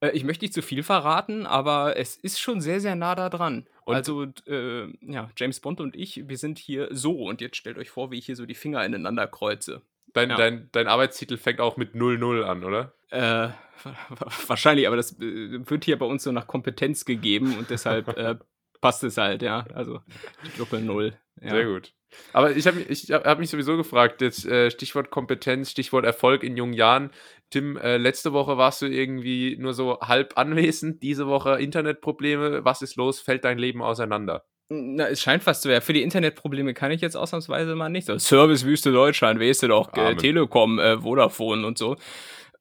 Äh, 0.01 0.11
ich 0.11 0.25
möchte 0.25 0.45
nicht 0.45 0.55
zu 0.55 0.63
viel 0.63 0.83
verraten, 0.83 1.47
aber 1.47 1.97
es 1.97 2.17
ist 2.17 2.41
schon 2.41 2.61
sehr, 2.61 2.81
sehr 2.81 2.95
nah 2.97 3.15
da 3.15 3.29
dran. 3.29 3.67
Und- 3.85 3.95
also, 3.95 4.27
äh, 4.47 4.87
ja, 5.01 5.31
James 5.37 5.61
Bond 5.61 5.81
und 5.81 5.97
ich, 5.97 6.29
wir 6.29 6.39
sind 6.39 6.59
hier 6.59 6.89
so 6.91 7.25
und 7.25 7.41
jetzt 7.41 7.57
stellt 7.57 7.79
euch 7.79 7.91
vor, 7.91 8.11
wie 8.11 8.19
ich 8.19 8.27
hier 8.27 8.37
so 8.37 8.47
die 8.47 8.55
Finger 8.55 8.85
ineinander 8.85 9.27
kreuze. 9.27 9.83
Dein, 10.13 10.31
Ja. 10.31 10.37
dein, 10.37 10.69
dein 10.73 10.87
Arbeitstitel 10.87 11.37
fängt 11.37 11.61
auch 11.61 11.77
mit 11.77 11.95
00 11.97 12.45
an, 12.45 12.63
oder? 12.65 12.95
Äh, 13.15 13.51
wahrscheinlich, 14.47 14.87
aber 14.87 14.97
das 14.97 15.19
äh, 15.21 15.69
wird 15.69 15.85
hier 15.85 15.99
bei 15.99 16.07
uns 16.07 16.23
so 16.25 16.33
nach 16.33 16.47
Kompetenz 16.47 17.05
gegeben 17.05 17.57
und 17.59 17.71
deshalb 17.71 18.09
äh, 18.17 18.37
passt 18.81 19.05
es 19.05 19.17
halt, 19.17 19.43
ja. 19.43 19.67
Also 19.75 20.01
die 20.45 20.59
Doppel 20.59 20.81
Null. 20.81 21.17
Ja. 21.41 21.51
Sehr 21.51 21.67
gut. 21.67 21.93
Aber 22.33 22.57
ich 22.57 22.67
habe 22.67 22.81
ich 22.81 23.11
hab 23.11 23.39
mich 23.39 23.51
sowieso 23.51 23.77
gefragt, 23.77 24.21
jetzt 24.21 24.47
äh, 24.47 24.71
Stichwort 24.71 25.11
Kompetenz, 25.11 25.71
Stichwort 25.71 26.05
Erfolg 26.05 26.45
in 26.45 26.57
jungen 26.57 26.75
Jahren. 26.75 27.11
Tim, 27.51 27.77
äh, 27.77 27.97
letzte 27.97 28.33
Woche 28.33 28.57
warst 28.57 28.83
du 28.83 28.87
irgendwie 28.87 29.57
nur 29.59 29.75
so 29.75 29.99
halb 30.01 30.39
anwesend, 30.39 31.03
diese 31.03 31.27
Woche 31.27 31.61
Internetprobleme. 31.61 32.65
Was 32.65 32.83
ist 32.83 32.97
los? 32.97 33.21
Fällt 33.21 33.45
dein 33.45 33.59
Leben 33.59 33.83
auseinander? 33.83 34.45
Na, 34.69 35.09
es 35.09 35.21
scheint 35.21 35.43
fast 35.43 35.63
so. 35.63 35.71
Ja, 35.71 35.81
für 35.81 35.93
die 35.93 36.03
Internetprobleme 36.03 36.73
kann 36.73 36.91
ich 36.91 37.01
jetzt 37.01 37.17
ausnahmsweise 37.17 37.75
mal 37.75 37.91
nicht. 37.91 38.07
So, 38.07 38.17
Servicewüste 38.17 38.93
Deutschland, 38.93 39.41
weißt 39.41 39.65
du 39.65 39.69
doch, 39.69 39.93
äh. 39.95 40.15
Telekom, 40.17 40.79
äh, 40.79 40.99
Vodafone 40.99 41.67
und 41.67 41.79
so. 41.79 41.97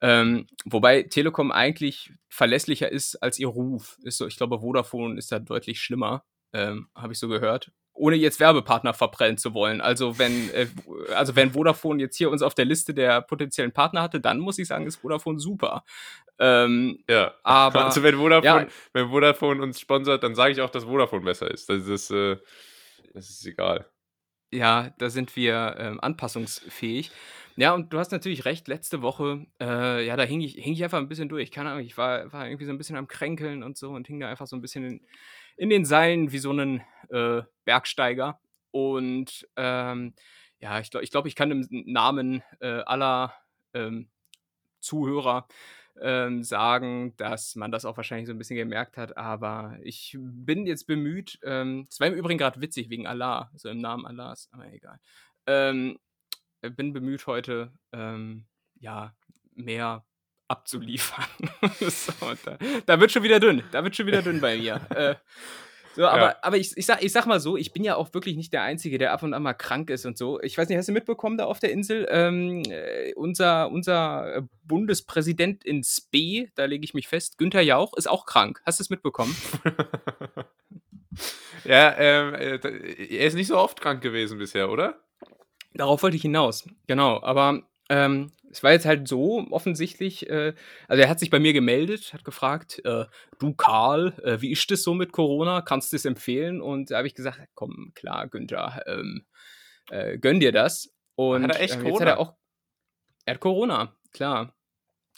Ähm, 0.05 0.47
wobei 0.65 1.03
Telekom 1.03 1.51
eigentlich 1.51 2.11
verlässlicher 2.27 2.91
ist 2.91 3.15
als 3.23 3.39
ihr 3.39 3.47
Ruf. 3.47 3.97
Ist 4.03 4.17
so, 4.17 4.27
ich 4.27 4.35
glaube, 4.35 4.59
Vodafone 4.59 5.17
ist 5.17 5.31
da 5.31 5.39
deutlich 5.39 5.81
schlimmer, 5.81 6.25
ähm, 6.51 6.89
habe 6.93 7.13
ich 7.13 7.19
so 7.19 7.29
gehört. 7.29 7.71
Ohne 7.93 8.15
jetzt 8.17 8.39
Werbepartner 8.39 8.93
verprellen 8.93 9.37
zu 9.37 9.53
wollen. 9.53 9.79
Also 9.79 10.17
wenn, 10.19 10.49
äh, 10.49 10.67
also 11.15 11.35
wenn 11.37 11.51
Vodafone 11.53 12.01
jetzt 12.01 12.17
hier 12.17 12.29
uns 12.31 12.41
auf 12.41 12.53
der 12.53 12.65
Liste 12.65 12.93
der 12.93 13.21
potenziellen 13.21 13.71
Partner 13.71 14.01
hatte, 14.01 14.19
dann 14.19 14.39
muss 14.39 14.59
ich 14.59 14.67
sagen, 14.67 14.85
ist 14.87 14.97
Vodafone 14.97 15.39
super. 15.39 15.85
Ähm, 16.37 16.99
Ja. 17.09 17.35
aber 17.43 17.85
Also 17.85 18.03
wenn 18.03 18.15
Vodafone, 18.17 18.63
Ja. 18.63 18.67
wenn 18.93 19.09
Vodafone 19.09 19.61
uns 19.61 19.79
sponsert, 19.79 20.23
dann 20.23 20.35
sage 20.35 20.51
ich 20.51 20.61
auch, 20.61 20.71
dass 20.71 20.83
Vodafone 20.83 21.23
besser 21.23 21.49
ist. 21.49 21.69
Das 21.69 21.87
ist, 21.87 22.11
äh, 22.11 22.37
das 23.13 23.29
ist 23.29 23.45
egal. 23.45 23.85
Ja, 24.51 24.91
da 24.97 25.09
sind 25.09 25.35
wir 25.35 25.75
ähm, 25.79 25.99
anpassungsfähig. 25.99 27.11
Ja, 27.55 27.73
und 27.73 27.93
du 27.93 27.99
hast 27.99 28.11
natürlich 28.11 28.45
recht, 28.45 28.67
letzte 28.67 29.01
Woche, 29.01 29.45
äh, 29.59 30.05
ja, 30.05 30.15
da 30.15 30.23
hing 30.23 30.41
ich, 30.41 30.55
hing 30.55 30.73
ich 30.73 30.83
einfach 30.83 30.97
ein 30.97 31.07
bisschen 31.07 31.29
durch. 31.29 31.51
Keine 31.51 31.69
Ahnung, 31.69 31.85
ich 31.85 31.97
war, 31.97 32.31
war 32.33 32.47
irgendwie 32.47 32.65
so 32.65 32.71
ein 32.71 32.77
bisschen 32.77 32.95
am 32.95 33.07
Kränkeln 33.07 33.61
und 33.61 33.77
so 33.77 33.91
und 33.91 34.07
hing 34.07 34.19
da 34.19 34.29
einfach 34.29 34.47
so 34.47 34.55
ein 34.55 34.61
bisschen 34.61 34.83
in, 34.85 35.01
in 35.57 35.69
den 35.69 35.85
Seilen 35.85 36.31
wie 36.31 36.39
so 36.39 36.51
ein 36.51 36.81
äh, 37.09 37.43
Bergsteiger. 37.65 38.39
Und 38.71 39.47
ähm, 39.55 40.13
ja, 40.59 40.79
ich 40.79 40.89
glaube, 40.89 41.03
ich, 41.03 41.11
glaub, 41.11 41.27
ich 41.27 41.35
kann 41.35 41.51
im 41.51 41.67
Namen 41.85 42.41
äh, 42.59 42.81
aller 42.85 43.33
ähm, 43.73 44.09
Zuhörer 44.79 45.47
ähm, 46.01 46.43
sagen, 46.43 47.15
dass 47.17 47.55
man 47.55 47.71
das 47.71 47.85
auch 47.85 47.97
wahrscheinlich 47.97 48.27
so 48.27 48.33
ein 48.33 48.37
bisschen 48.37 48.57
gemerkt 48.57 48.97
hat, 48.97 49.15
aber 49.15 49.77
ich 49.83 50.17
bin 50.19 50.65
jetzt 50.65 50.87
bemüht, 50.87 51.39
ähm, 51.43 51.87
es 51.89 51.99
war 51.99 52.07
im 52.07 52.15
Übrigen 52.15 52.39
gerade 52.39 52.61
witzig 52.61 52.89
wegen 52.89 53.05
Allah, 53.05 53.51
also 53.53 53.69
im 53.69 53.79
Namen 53.79 54.05
Allahs, 54.07 54.49
aber 54.51 54.71
egal. 54.73 54.99
Ähm, 55.45 55.97
äh, 55.97 56.12
bin 56.69 56.93
bemüht 56.93 57.27
heute, 57.27 57.71
ähm, 57.91 58.45
ja, 58.79 59.15
mehr 59.55 60.05
abzuliefern. 60.47 61.25
so, 61.79 62.11
da, 62.45 62.57
da 62.85 62.99
wird 62.99 63.11
schon 63.11 63.23
wieder 63.23 63.39
dünn, 63.39 63.63
da 63.71 63.83
wird 63.83 63.95
schon 63.95 64.07
wieder 64.07 64.21
dünn 64.21 64.41
bei 64.41 64.57
mir. 64.57 64.81
äh, 64.89 65.15
so, 65.95 66.07
aber, 66.07 66.21
Ja. 66.21 66.35
aber 66.41 66.57
ich, 66.57 66.75
ich, 66.75 66.85
sag, 66.85 67.03
ich 67.03 67.11
sag 67.11 67.27
mal 67.27 67.39
so, 67.39 67.55
ich 67.55 67.71
bin 67.71 67.83
ja 67.83 67.95
auch 67.95 68.13
wirklich 68.13 68.35
nicht 68.35 68.51
der 68.51 68.63
Einzige, 68.63 68.97
der 68.97 69.13
ab 69.13 69.21
und 69.21 69.33
an 69.33 69.43
mal 69.43 69.53
krank 69.53 69.91
ist 69.91 70.05
und 70.05 70.17
so. 70.17 70.41
Ich 70.41 70.57
weiß 70.57 70.67
nicht, 70.67 70.77
hast 70.77 70.87
du 70.87 70.91
mitbekommen 70.91 71.37
da 71.37 71.45
auf 71.45 71.59
der 71.59 71.71
Insel? 71.71 72.07
Ähm, 72.09 72.63
äh, 72.67 73.13
unser, 73.13 73.69
unser 73.69 74.37
äh, 74.37 74.41
Bundespräsident 74.63 75.63
in 75.63 75.83
Spee, 75.83 76.49
da 76.55 76.65
lege 76.65 76.83
ich 76.83 76.95
mich 76.95 77.07
fest, 77.07 77.37
Günther 77.37 77.61
Jauch, 77.61 77.93
ist 77.95 78.09
auch 78.09 78.25
krank. 78.25 78.61
Hast 78.65 78.79
du 78.79 78.83
es 78.83 78.89
mitbekommen? 78.89 79.35
ja, 81.63 81.95
ähm, 81.97 82.33
äh, 82.33 83.15
er 83.15 83.27
ist 83.27 83.35
nicht 83.35 83.47
so 83.47 83.57
oft 83.57 83.79
krank 83.79 84.01
gewesen 84.01 84.39
bisher, 84.39 84.71
oder? 84.71 84.99
Darauf 85.73 86.03
wollte 86.03 86.15
ich 86.15 86.21
hinaus, 86.21 86.67
genau. 86.87 87.21
Aber 87.23 87.63
ähm, 87.89 88.31
es 88.51 88.61
war 88.63 88.71
jetzt 88.71 88.85
halt 88.85 89.07
so 89.07 89.45
offensichtlich, 89.49 90.29
äh, 90.29 90.53
also 90.87 91.01
er 91.01 91.09
hat 91.09 91.19
sich 91.19 91.29
bei 91.31 91.39
mir 91.39 91.53
gemeldet, 91.53 92.13
hat 92.13 92.23
gefragt, 92.23 92.79
äh, 92.85 93.05
du 93.39 93.53
Karl, 93.53 94.13
äh, 94.23 94.39
wie 94.41 94.51
ist 94.51 94.69
das 94.69 94.83
so 94.83 94.93
mit 94.93 95.11
Corona? 95.11 95.61
Kannst 95.61 95.91
du 95.91 95.95
es 95.95 96.05
empfehlen? 96.05 96.61
Und 96.61 96.91
da 96.91 96.97
habe 96.97 97.07
ich 97.07 97.15
gesagt, 97.15 97.39
komm, 97.55 97.91
klar, 97.95 98.27
Günther, 98.27 98.83
ähm, 98.85 99.25
äh, 99.89 100.17
gönn 100.19 100.39
dir 100.39 100.51
das. 100.51 100.93
Und 101.15 101.43
Hat 101.43 101.55
er 101.55 101.61
echt 101.61 101.75
ähm, 101.75 101.85
jetzt 101.85 101.99
hat 101.99 102.07
Corona? 102.07 102.11
er 102.11 102.19
auch, 102.19 102.33
er 103.25 103.33
hat 103.35 103.41
Corona, 103.41 103.95
klar. 104.11 104.55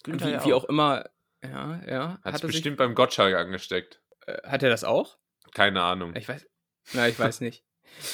Günther 0.03 0.27
wie, 0.27 0.31
ja 0.31 0.45
wie 0.45 0.53
auch. 0.53 0.63
auch 0.63 0.69
immer, 0.69 1.09
ja, 1.43 1.81
ja. 1.87 2.19
Hat 2.23 2.25
er 2.25 2.31
sich 2.33 2.41
sich- 2.41 2.47
bestimmt 2.51 2.77
beim 2.77 2.95
Gottschalk 2.95 3.35
angesteckt. 3.35 4.01
äh, 4.27 4.37
hat 4.47 4.63
er 4.63 4.69
das 4.69 4.83
auch? 4.83 5.17
Keine 5.53 5.81
Ahnung. 5.81 6.15
Ich 6.15 6.27
weiß, 6.27 6.45
na, 6.93 7.07
ich 7.07 7.17
weiß 7.19 7.41
nicht. 7.41 7.63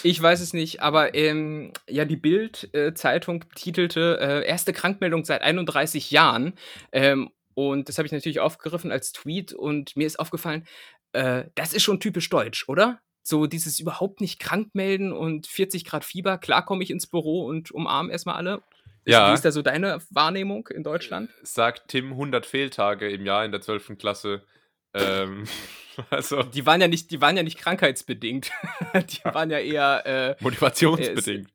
Ich 0.04 0.22
weiß 0.22 0.42
es 0.42 0.54
nicht, 0.54 0.82
aber 0.82 1.16
ähm, 1.16 1.74
ja, 1.90 2.06
die 2.06 2.16
Bild-Zeitung 2.16 3.46
titelte 3.56 4.20
äh, 4.20 4.48
erste 4.48 4.74
Krankmeldung 4.74 5.26
seit 5.26 5.42
31 5.42 6.12
Jahren. 6.12 6.54
Ähm, 6.92 7.32
und 7.54 7.90
das 7.90 7.98
habe 7.98 8.06
ich 8.06 8.12
natürlich 8.12 8.40
aufgegriffen 8.40 8.92
als 8.92 9.12
Tweet 9.12 9.54
und 9.54 9.96
mir 9.96 10.08
ist 10.08 10.20
aufgefallen, 10.20 10.66
äh, 11.14 11.46
das 11.56 11.74
ist 11.74 11.84
schon 11.84 12.00
typisch 12.00 12.30
deutsch, 12.30 12.68
oder? 12.68 13.00
So 13.24 13.46
dieses 13.46 13.80
überhaupt 13.80 14.22
nicht 14.22 14.40
krank 14.40 14.70
melden 14.74 15.12
und 15.12 15.48
40 15.48 15.86
Grad 15.86 16.06
Fieber. 16.06 16.38
Klar 16.38 16.66
komme 16.66 16.84
ich 16.84 16.90
ins 16.90 17.08
Büro 17.08 17.46
und 17.46 17.72
umarme 17.72 18.12
erstmal 18.12 18.36
alle. 18.36 18.64
Ja. 19.06 19.30
Wie 19.30 19.34
ist 19.34 19.46
da 19.46 19.52
so 19.52 19.62
deine 19.62 20.00
Wahrnehmung 20.10 20.68
in 20.68 20.84
Deutschland? 20.84 21.30
Sagt 21.44 21.88
Tim 21.88 22.12
100 22.12 22.46
Fehltage 22.46 23.10
im 23.10 23.26
Jahr 23.26 23.46
in 23.46 23.52
der 23.52 23.62
12. 23.62 23.98
Klasse. 23.98 24.44
Ähm, 24.94 25.46
also 26.10 26.44
Die 26.44 26.66
waren 26.66 26.82
ja 26.82 26.88
nicht, 26.88 27.12
die 27.12 27.22
waren 27.22 27.38
ja 27.38 27.44
nicht 27.44 27.58
krankheitsbedingt. 27.58 28.52
die 28.96 29.24
waren 29.26 29.50
ja 29.50 29.60
eher, 29.60 30.06
äh, 30.06 30.36
motivationsbedingt. 30.44 31.50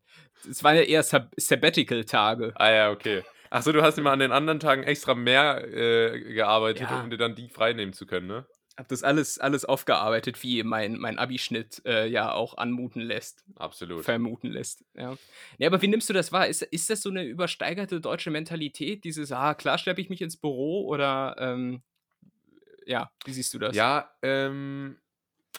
es 0.49 0.63
waren 0.65 0.77
ja 0.77 0.83
eher 0.83 1.03
Sab 1.03 1.31
Sabbatical-Tage. 1.37 2.53
Ah 2.57 2.71
ja, 2.71 2.91
okay. 2.91 3.23
Achso, 3.51 3.73
du 3.73 3.83
hast 3.83 3.97
immer 3.99 4.11
an 4.11 4.19
den 4.19 4.33
anderen 4.33 4.61
Tagen 4.61 4.83
extra 4.83 5.15
mehr 5.15 5.65
äh, 5.73 6.21
gearbeitet, 6.35 6.89
Ja. 6.91 7.01
um 7.03 7.11
dir 7.11 7.17
dann 7.17 7.35
die 7.35 7.49
freinehmen 7.49 7.93
zu 7.93 8.07
können, 8.07 8.27
ne? 8.27 8.47
Hab 8.77 8.89
das 8.89 9.03
alles, 9.03 9.39
alles 9.39 9.65
aufgearbeitet, 9.65 10.43
wie 10.43 10.63
mein, 10.63 10.99
mein 10.99 11.19
Abischnitt 11.19 11.81
äh, 11.87 12.07
ja 12.09 12.33
auch 12.33 12.59
anmuten 12.59 13.01
lässt, 13.01 13.43
Absolut. 13.55 14.05
vermuten 14.05 14.49
lässt. 14.49 14.85
Ja. 14.95 15.17
Nee, 15.57 15.65
aber 15.67 15.81
wie 15.81 15.89
nimmst 15.89 16.11
du 16.11 16.13
das 16.13 16.31
wahr? 16.31 16.47
Ist, 16.47 16.61
ist 16.61 16.91
das 16.91 17.01
so 17.01 17.09
eine 17.09 17.25
übersteigerte 17.25 18.03
deutsche 18.03 18.31
Mentalität, 18.31 19.05
dieses, 19.05 19.33
ah, 19.33 19.55
klar 19.55 19.79
schleppe 19.79 20.03
ich 20.03 20.11
mich 20.11 20.21
ins 20.21 20.37
Büro 20.37 20.85
oder 20.87 21.37
ähm, 21.39 21.83
ja, 22.87 23.11
wie 23.25 23.33
siehst 23.33 23.53
du 23.55 23.59
das? 23.59 23.75
Ja, 23.77 24.11
ähm, 24.23 24.99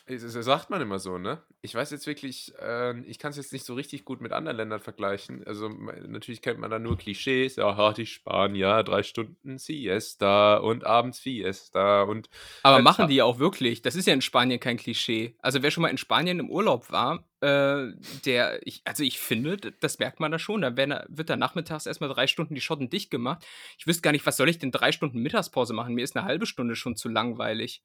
es 0.08 0.34
sagt 0.34 0.70
man 0.70 0.82
immer 0.82 1.00
so, 1.00 1.18
ne? 1.18 1.42
Ich 1.62 1.76
weiß 1.76 1.92
jetzt 1.92 2.08
wirklich, 2.08 2.54
ähm, 2.62 3.04
ich 3.08 3.20
kann 3.20 3.32
es 3.32 3.38
jetzt 3.38 3.52
nicht 3.52 3.66
so 3.66 3.74
richtig 3.74 4.06
gut 4.06 4.22
mit 4.22 4.32
anderen 4.32 4.58
Ländern 4.58 4.80
vergleichen. 4.80 5.46
Also 5.46 5.70
natürlich 5.70 6.42
kennt 6.42 6.60
man 6.60 6.72
da 6.72 6.80
nur 6.80 6.98
Klischees. 6.98 7.58
Ja, 7.58 7.94
die 7.94 8.06
Spanier, 8.06 8.84
drei 8.84 9.04
Stunden 9.04 9.58
Siesta 9.58 10.58
und 10.58 10.86
abends 10.86 11.20
Fiesta 11.20 12.04
und 12.04 12.30
Aber 12.64 12.80
Äh, 12.80 12.82
machen 12.82 13.08
die 13.08 13.16
ja 13.16 13.26
auch 13.26 13.40
wirklich. 13.40 13.82
Das 13.82 13.96
ist 13.96 14.08
ja 14.08 14.14
in 14.14 14.22
Spanien 14.22 14.60
kein 14.60 14.78
Klischee. 14.78 15.36
Also 15.40 15.62
wer 15.62 15.72
schon 15.72 15.82
mal 15.82 15.90
in 15.90 15.98
Spanien 15.98 16.40
im 16.40 16.50
Urlaub 16.50 16.90
war, 16.90 17.28
äh, 17.42 17.92
der, 18.26 18.66
ich, 18.66 18.82
also 18.86 19.04
ich 19.04 19.20
finde, 19.20 19.58
das 19.58 20.00
merkt 20.00 20.20
man 20.20 20.32
da 20.32 20.40
schon. 20.40 20.62
Da 20.62 20.78
werden, 20.78 20.98
wird 21.10 21.30
da 21.30 21.36
nachmittags 21.36 21.86
erstmal 21.86 22.10
drei 22.10 22.28
Stunden 22.28 22.56
die 22.56 22.62
Schotten 22.62 22.90
dicht 22.90 23.12
gemacht. 23.12 23.46
Ich 23.78 23.88
wüsste 23.88 24.02
gar 24.02 24.12
nicht, 24.12 24.26
was 24.26 24.38
soll 24.38 24.50
ich 24.50 24.58
denn 24.58 24.72
drei 24.72 24.92
Stunden 24.92 25.20
Mittagspause 25.22 25.74
machen? 25.74 25.94
Mir 25.94 26.04
ist 26.04 26.16
eine 26.16 26.26
halbe 26.26 26.46
Stunde 26.46 26.76
schon 26.76 26.96
zu 26.96 27.10
langweilig. 27.10 27.84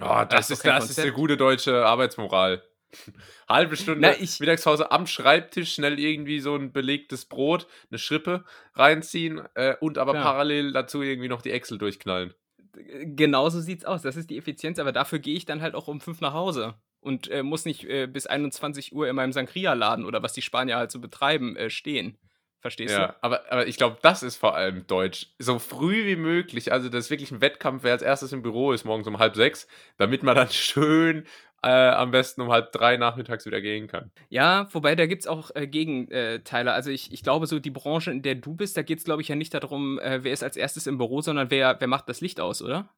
Oh, 0.00 0.04
Da 0.04 0.24
das, 0.24 0.50
ist 0.50 0.64
das 0.66 0.90
ist 0.90 0.98
eine 0.98 1.12
gute 1.12 1.36
deutsche 1.36 1.84
Arbeitsmoral. 1.86 2.62
Halbe 3.48 3.76
Stunde 3.76 4.00
Na, 4.00 4.12
ich- 4.18 4.38
Mittagspause 4.40 4.90
am 4.90 5.06
Schreibtisch, 5.06 5.74
schnell 5.74 5.98
irgendwie 5.98 6.40
so 6.40 6.54
ein 6.54 6.72
belegtes 6.72 7.24
Brot, 7.26 7.66
eine 7.90 7.98
Schrippe 7.98 8.44
reinziehen 8.74 9.42
äh, 9.54 9.76
und 9.80 9.98
aber 9.98 10.12
Klar. 10.12 10.24
parallel 10.24 10.72
dazu 10.72 11.02
irgendwie 11.02 11.28
noch 11.28 11.42
die 11.42 11.50
Excel 11.50 11.78
durchknallen. 11.78 12.34
Genauso 12.76 13.60
sieht's 13.60 13.84
aus. 13.84 14.02
Das 14.02 14.16
ist 14.16 14.30
die 14.30 14.38
Effizienz, 14.38 14.78
aber 14.78 14.92
dafür 14.92 15.18
gehe 15.20 15.36
ich 15.36 15.44
dann 15.44 15.62
halt 15.62 15.74
auch 15.74 15.86
um 15.88 16.00
fünf 16.00 16.20
nach 16.20 16.32
Hause 16.32 16.74
und 17.00 17.28
äh, 17.30 17.42
muss 17.42 17.64
nicht 17.64 17.84
äh, 17.84 18.06
bis 18.06 18.26
21 18.26 18.92
Uhr 18.92 19.08
in 19.08 19.14
meinem 19.16 19.32
Sangria-Laden 19.32 20.04
oder 20.04 20.22
was 20.22 20.32
die 20.32 20.42
Spanier 20.42 20.76
halt 20.76 20.90
so 20.90 21.00
betreiben, 21.00 21.54
äh, 21.56 21.70
stehen. 21.70 22.18
Verstehst 22.64 22.94
Ja, 22.94 23.14
aber, 23.20 23.42
aber 23.52 23.66
ich 23.66 23.76
glaube, 23.76 23.98
das 24.00 24.22
ist 24.22 24.36
vor 24.36 24.54
allem 24.54 24.86
deutsch. 24.86 25.26
So 25.38 25.58
früh 25.58 26.06
wie 26.06 26.16
möglich. 26.16 26.72
Also, 26.72 26.88
das 26.88 27.04
ist 27.04 27.10
wirklich 27.10 27.30
ein 27.30 27.42
Wettkampf, 27.42 27.82
wer 27.82 27.92
als 27.92 28.00
erstes 28.00 28.32
im 28.32 28.40
Büro 28.40 28.72
ist, 28.72 28.86
morgens 28.86 29.06
um 29.06 29.18
halb 29.18 29.36
sechs, 29.36 29.68
damit 29.98 30.22
man 30.22 30.34
dann 30.34 30.48
schön 30.50 31.26
äh, 31.62 31.68
am 31.68 32.10
besten 32.10 32.40
um 32.40 32.50
halb 32.50 32.72
drei 32.72 32.96
nachmittags 32.96 33.44
wieder 33.44 33.60
gehen 33.60 33.86
kann. 33.86 34.10
du? 34.14 34.22
Ja, 34.30 34.66
wobei 34.72 34.94
da 34.94 35.04
gibt's 35.04 35.26
auch 35.26 35.50
äh, 35.54 35.66
Gegenteile. 35.66 36.72
Also 36.72 36.88
ich, 36.88 37.12
ich 37.12 37.22
glaube, 37.22 37.46
so 37.46 37.58
die 37.58 37.70
Branche, 37.70 38.10
in 38.10 38.22
der 38.22 38.36
du 38.36 38.54
bist, 38.54 38.78
da 38.78 38.82
geht's, 38.82 39.04
glaube 39.04 39.20
ich, 39.20 39.28
ja 39.28 39.36
nicht 39.36 39.52
darum, 39.52 39.98
äh, 39.98 40.24
wer 40.24 40.32
ist 40.32 40.42
als 40.42 40.56
erstes 40.56 40.86
im 40.86 40.96
Büro, 40.96 41.20
sondern 41.20 41.50
wer, 41.50 41.76
wer 41.78 41.86
macht 41.86 42.08
das 42.08 42.22
Licht 42.22 42.40
aus, 42.40 42.62
oder? 42.62 42.88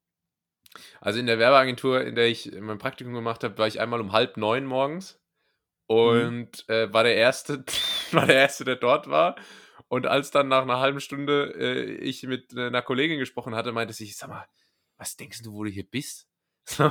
Also 1.01 1.19
in 1.19 1.27
der 1.27 1.41
Werbeagentur, 1.41 2.03
in 2.03 2.15
der 2.15 2.29
ich 2.29 2.53
mein 2.61 2.79
Praktikum 2.79 3.15
gemacht 3.15 3.43
habe, 3.43 3.59
war 3.59 3.67
ich 3.67 3.81
einmal 3.81 4.01
um 4.01 4.13
halb 4.13 4.37
neun 4.37 4.65
morgens 4.65 5.21
und 5.89 6.69
äh, 6.69 6.93
war 6.93 7.03
der 7.03 7.17
erste, 7.17 7.65
war 8.13 8.27
der 8.27 8.37
erste, 8.37 8.65
der 8.65 8.77
dort 8.77 9.09
war. 9.09 9.37
Und 9.89 10.07
als 10.07 10.31
dann 10.31 10.49
nach 10.49 10.63
einer 10.63 10.81
halben 10.81 11.01
Stunde 11.01 11.55
äh, 11.57 11.85
ich 11.97 12.23
mit 12.25 12.53
äh, 12.55 12.67
einer 12.67 12.83
Kollegin 12.83 13.19
gesprochen 13.19 13.55
hatte, 13.55 13.73
meinte 13.73 13.95
sie, 13.95 14.07
sag 14.07 14.29
mal, 14.29 14.47
was 14.97 15.17
denkst 15.17 15.43
du, 15.43 15.53
wo 15.53 15.65
du 15.65 15.71
hier 15.71 15.89
bist? 15.89 16.29
Also, 16.79 16.89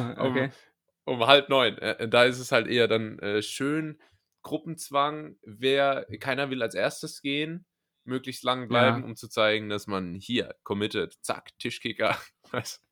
um, 0.18 0.50
um 1.04 1.26
halb 1.26 1.48
neun. 1.48 1.76
Äh, 1.78 2.08
da 2.08 2.24
ist 2.24 2.38
es 2.38 2.52
halt 2.52 2.66
eher 2.68 2.88
dann 2.88 3.18
äh, 3.18 3.42
schön 3.42 4.00
Gruppenzwang. 4.42 5.36
Wer 5.42 6.06
keiner 6.20 6.50
will 6.50 6.62
als 6.62 6.74
erstes 6.74 7.20
gehen, 7.20 7.66
möglichst 8.04 8.44
lang 8.44 8.68
bleiben, 8.68 9.00
Ja. 9.00 9.04
um 9.04 9.16
zu 9.16 9.28
zeigen, 9.28 9.68
dass 9.68 9.86
man 9.86 10.14
hier 10.14 10.54
committed, 10.62 11.14
zack, 11.22 11.50
Tischkicker. 11.58 12.16
Weißt 12.52 12.85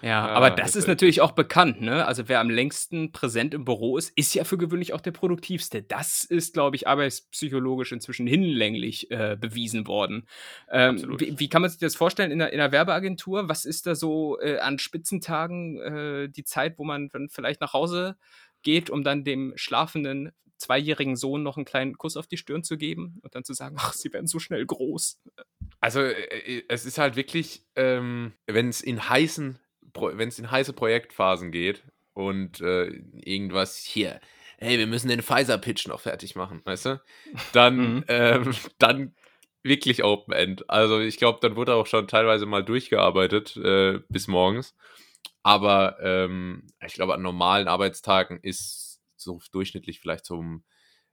Ja, 0.00 0.28
Ah, 0.28 0.28
aber 0.28 0.50
das 0.50 0.72
das 0.74 0.76
ist 0.76 0.86
natürlich 0.86 1.20
auch 1.20 1.32
bekannt, 1.32 1.80
ne? 1.80 2.06
Also 2.06 2.28
wer 2.28 2.38
am 2.38 2.50
längsten 2.50 3.10
präsent 3.10 3.52
im 3.54 3.64
Büro 3.64 3.96
ist, 3.96 4.12
ist 4.16 4.32
ja 4.34 4.44
für 4.44 4.56
gewöhnlich 4.56 4.92
auch 4.92 5.00
der 5.00 5.10
produktivste. 5.10 5.82
Das 5.82 6.22
ist, 6.22 6.54
glaube 6.54 6.76
ich, 6.76 6.86
arbeitspsychologisch 6.86 7.90
inzwischen 7.90 8.26
hinlänglich 8.28 9.10
äh, 9.10 9.36
bewiesen 9.40 9.88
worden. 9.88 10.28
Ähm, 10.70 11.02
wie, 11.18 11.38
wie 11.40 11.48
kann 11.48 11.62
man 11.62 11.70
sich 11.70 11.80
das 11.80 11.96
vorstellen 11.96 12.30
in 12.30 12.38
der, 12.38 12.52
in 12.52 12.58
der 12.58 12.70
Werbeagentur? 12.70 13.48
Was 13.48 13.64
ist 13.64 13.86
da 13.86 13.96
so 13.96 14.38
äh, 14.40 14.58
an 14.58 14.78
Spitzentagen 14.78 15.80
äh, 15.80 16.28
die 16.28 16.44
Zeit, 16.44 16.78
wo 16.78 16.84
man 16.84 17.08
dann 17.08 17.28
vielleicht 17.28 17.60
nach 17.60 17.72
Hause 17.72 18.16
geht, 18.62 18.90
um 18.90 19.02
dann 19.02 19.24
dem 19.24 19.52
schlafenden 19.56 20.30
zweijährigen 20.58 21.16
Sohn 21.16 21.42
noch 21.42 21.56
einen 21.56 21.64
kleinen 21.64 21.96
Kuss 21.96 22.16
auf 22.16 22.26
die 22.26 22.36
Stirn 22.36 22.62
zu 22.64 22.76
geben 22.76 23.18
und 23.22 23.34
dann 23.34 23.44
zu 23.44 23.54
sagen, 23.54 23.76
ach, 23.78 23.92
sie 23.92 24.12
werden 24.12 24.26
so 24.26 24.38
schnell 24.38 24.66
groß. 24.66 25.20
Also 25.80 26.00
äh, 26.00 26.62
es 26.68 26.84
ist 26.84 26.98
halt 26.98 27.16
wirklich, 27.16 27.62
ähm, 27.76 28.32
wenn 28.46 28.68
es 28.68 28.80
in 28.80 29.08
heißen, 29.08 29.58
wenn 29.94 30.28
es 30.28 30.38
in 30.38 30.50
heiße 30.50 30.72
Projektphasen 30.72 31.50
geht 31.52 31.84
und 32.12 32.60
äh, 32.60 32.86
irgendwas 33.14 33.76
hier, 33.78 34.20
hey, 34.58 34.78
wir 34.78 34.86
müssen 34.88 35.08
den 35.08 35.22
Pfizer-Pitch 35.22 35.86
noch 35.86 36.00
fertig 36.00 36.34
machen, 36.34 36.60
weißt 36.64 36.86
du? 36.86 37.02
Dann, 37.52 37.76
Mhm. 37.76 38.04
ähm, 38.08 38.54
dann 38.78 39.14
wirklich 39.62 40.02
Open 40.02 40.34
End. 40.34 40.68
Also 40.68 41.00
ich 41.00 41.16
glaube, 41.16 41.38
dann 41.40 41.56
wurde 41.56 41.74
auch 41.74 41.86
schon 41.86 42.08
teilweise 42.08 42.46
mal 42.46 42.64
durchgearbeitet 42.64 43.56
äh, 43.56 44.00
bis 44.08 44.26
morgens. 44.26 44.74
Aber 45.42 45.98
ähm, 46.02 46.66
ich 46.84 46.94
glaube, 46.94 47.14
an 47.14 47.22
normalen 47.22 47.68
Arbeitstagen 47.68 48.40
ist 48.42 48.87
so 49.20 49.40
durchschnittlich 49.52 50.00
vielleicht 50.00 50.24
so 50.26 50.36
um 50.38 50.64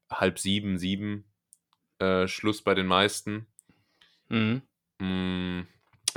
halb 0.10 0.40
sieben, 0.40 0.78
sieben 0.78 1.26
äh, 2.00 2.28
Schluss 2.28 2.62
bei 2.64 2.74
den 2.76 2.86
meisten. 2.86 3.48
Mhm. 4.30 4.62
Mm, 5.00 5.68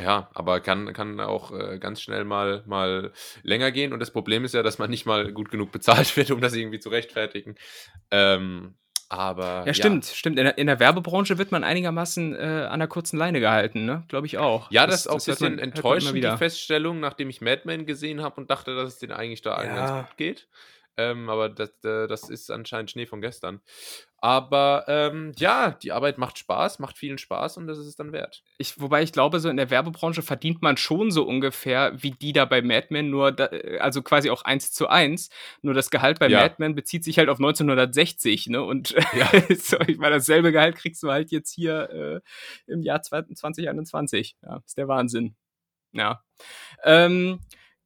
ja, 0.00 0.30
aber 0.34 0.60
kann, 0.60 0.92
kann 0.92 1.18
auch 1.20 1.50
äh, 1.52 1.78
ganz 1.78 2.00
schnell 2.00 2.24
mal, 2.24 2.62
mal 2.66 3.12
länger 3.42 3.72
gehen. 3.72 3.92
Und 3.92 4.00
das 4.00 4.12
Problem 4.12 4.44
ist 4.44 4.54
ja, 4.54 4.62
dass 4.62 4.78
man 4.78 4.90
nicht 4.90 5.06
mal 5.06 5.32
gut 5.32 5.50
genug 5.50 5.72
bezahlt 5.72 6.16
wird, 6.16 6.30
um 6.30 6.40
das 6.40 6.54
irgendwie 6.54 6.78
zu 6.78 6.88
rechtfertigen. 6.88 7.56
Ähm, 8.10 8.76
aber 9.10 9.64
Ja, 9.66 9.72
stimmt, 9.72 10.04
stimmt. 10.04 10.38
In 10.38 10.44
der, 10.44 10.58
in 10.58 10.66
der 10.66 10.78
Werbebranche 10.80 11.38
wird 11.38 11.50
man 11.50 11.64
einigermaßen 11.64 12.34
äh, 12.36 12.66
an 12.70 12.78
der 12.78 12.88
kurzen 12.88 13.16
Leine 13.18 13.40
gehalten, 13.40 13.86
ne? 13.86 14.04
Glaube 14.08 14.26
ich 14.26 14.36
auch. 14.36 14.70
Ja, 14.70 14.86
das, 14.86 15.00
ist 15.00 15.06
auch 15.08 15.14
ein 15.14 15.24
bisschen 15.24 15.54
man- 15.54 15.58
enttäuschend, 15.58 16.22
die. 16.22 16.36
Feststellung, 16.36 17.00
nachdem 17.00 17.30
ich 17.30 17.40
Mad 17.40 17.62
Men 17.64 17.86
gesehen 17.86 18.22
habe 18.22 18.38
und 18.38 18.50
dachte, 18.50 18.76
dass 18.76 18.92
es 18.94 18.98
denen 18.98 19.12
eigentlich 19.14 19.40
da 19.40 19.54
allen 19.54 19.70
Ja. 19.74 19.86
ganz 19.86 20.08
gut 20.08 20.16
geht. 20.18 20.48
Ähm, 20.98 21.30
aber 21.30 21.48
das, 21.48 21.70
äh, 21.84 22.08
das 22.08 22.28
ist 22.28 22.50
anscheinend 22.50 22.90
Schnee 22.90 23.06
von 23.06 23.20
gestern. 23.20 23.60
Aber 24.20 24.84
ähm, 24.88 25.32
ja, 25.38 25.70
die 25.70 25.92
Arbeit 25.92 26.18
macht 26.18 26.38
Spaß, 26.38 26.80
macht 26.80 26.98
vielen 26.98 27.18
Spaß 27.18 27.56
und 27.56 27.68
das 27.68 27.78
ist 27.78 27.86
es 27.86 27.94
dann 27.94 28.10
wert. 28.10 28.42
Ich, 28.58 28.80
wobei 28.80 29.04
ich 29.04 29.12
glaube, 29.12 29.38
so 29.38 29.48
in 29.48 29.56
der 29.56 29.70
Werbebranche 29.70 30.22
verdient 30.22 30.60
man 30.60 30.76
schon 30.76 31.12
so 31.12 31.22
ungefähr 31.22 31.92
wie 32.02 32.10
die 32.10 32.32
da 32.32 32.44
bei 32.46 32.60
Mad 32.60 32.88
Men, 32.90 33.10
nur 33.10 33.30
da, 33.30 33.46
äh, 33.46 33.78
also 33.78 34.02
quasi 34.02 34.28
auch 34.30 34.42
eins 34.42 34.72
zu 34.72 34.88
eins. 34.88 35.30
Nur 35.62 35.72
das 35.72 35.90
Gehalt 35.90 36.18
bei 36.18 36.26
Ja. 36.28 36.40
Mad 36.40 36.56
Men 36.58 36.74
bezieht 36.74 37.04
sich 37.04 37.16
halt 37.18 37.28
auf 37.28 37.38
1960, 37.38 38.48
ne? 38.48 38.60
Und 38.64 38.90
Ja. 39.14 39.30
so, 39.56 39.78
ich 39.86 39.98
meine, 39.98 40.16
dasselbe 40.16 40.50
Gehalt 40.50 40.74
kriegst 40.74 41.00
du 41.04 41.12
halt 41.12 41.30
jetzt 41.30 41.52
hier 41.54 42.22
äh, 42.66 42.72
im 42.72 42.82
Jahr 42.82 43.02
2021. 43.02 44.36
Ja, 44.42 44.60
ist 44.66 44.76
der 44.76 44.88
Wahnsinn. 44.88 45.36
Ja. 45.92 46.24
Ähm, 46.82 47.38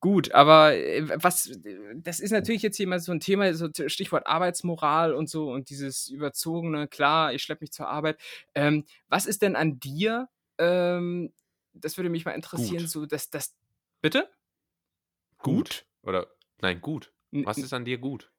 Gut, 0.02 0.32
aber 0.32 0.74
äh, 0.74 1.06
was, 1.22 1.48
das 1.94 2.18
ist 2.18 2.32
natürlich 2.32 2.62
jetzt 2.62 2.76
hier 2.76 2.88
mal 2.88 2.98
so 2.98 3.12
ein 3.12 3.20
Thema, 3.20 3.54
so 3.54 3.68
Stichwort 3.86 4.26
Arbeitsmoral 4.26 5.14
und 5.14 5.30
so 5.30 5.48
und 5.52 5.70
dieses 5.70 6.08
überzogene, 6.08 6.88
klar, 6.88 7.32
ich 7.32 7.44
schleppe 7.44 7.62
mich 7.62 7.70
zur 7.70 7.86
Arbeit. 7.86 8.18
Ähm, 8.56 8.84
was 9.08 9.26
ist 9.26 9.42
denn 9.42 9.54
an 9.54 9.78
dir, 9.78 10.28
ähm, 10.58 11.32
das 11.72 11.96
würde 11.96 12.10
mich 12.10 12.24
mal 12.24 12.32
interessieren, 12.32 12.82
Gut. 12.82 12.90
so 12.90 13.06
dass 13.06 13.30
das, 13.30 13.54
bitte? 14.00 14.28
Gut. 15.38 15.86
Oder, 16.02 16.26
nein, 16.60 16.80
gut. 16.80 17.12
Was 17.30 17.58
ist 17.58 17.72
an 17.72 17.84
dir 17.84 17.98
gut? 17.98 18.32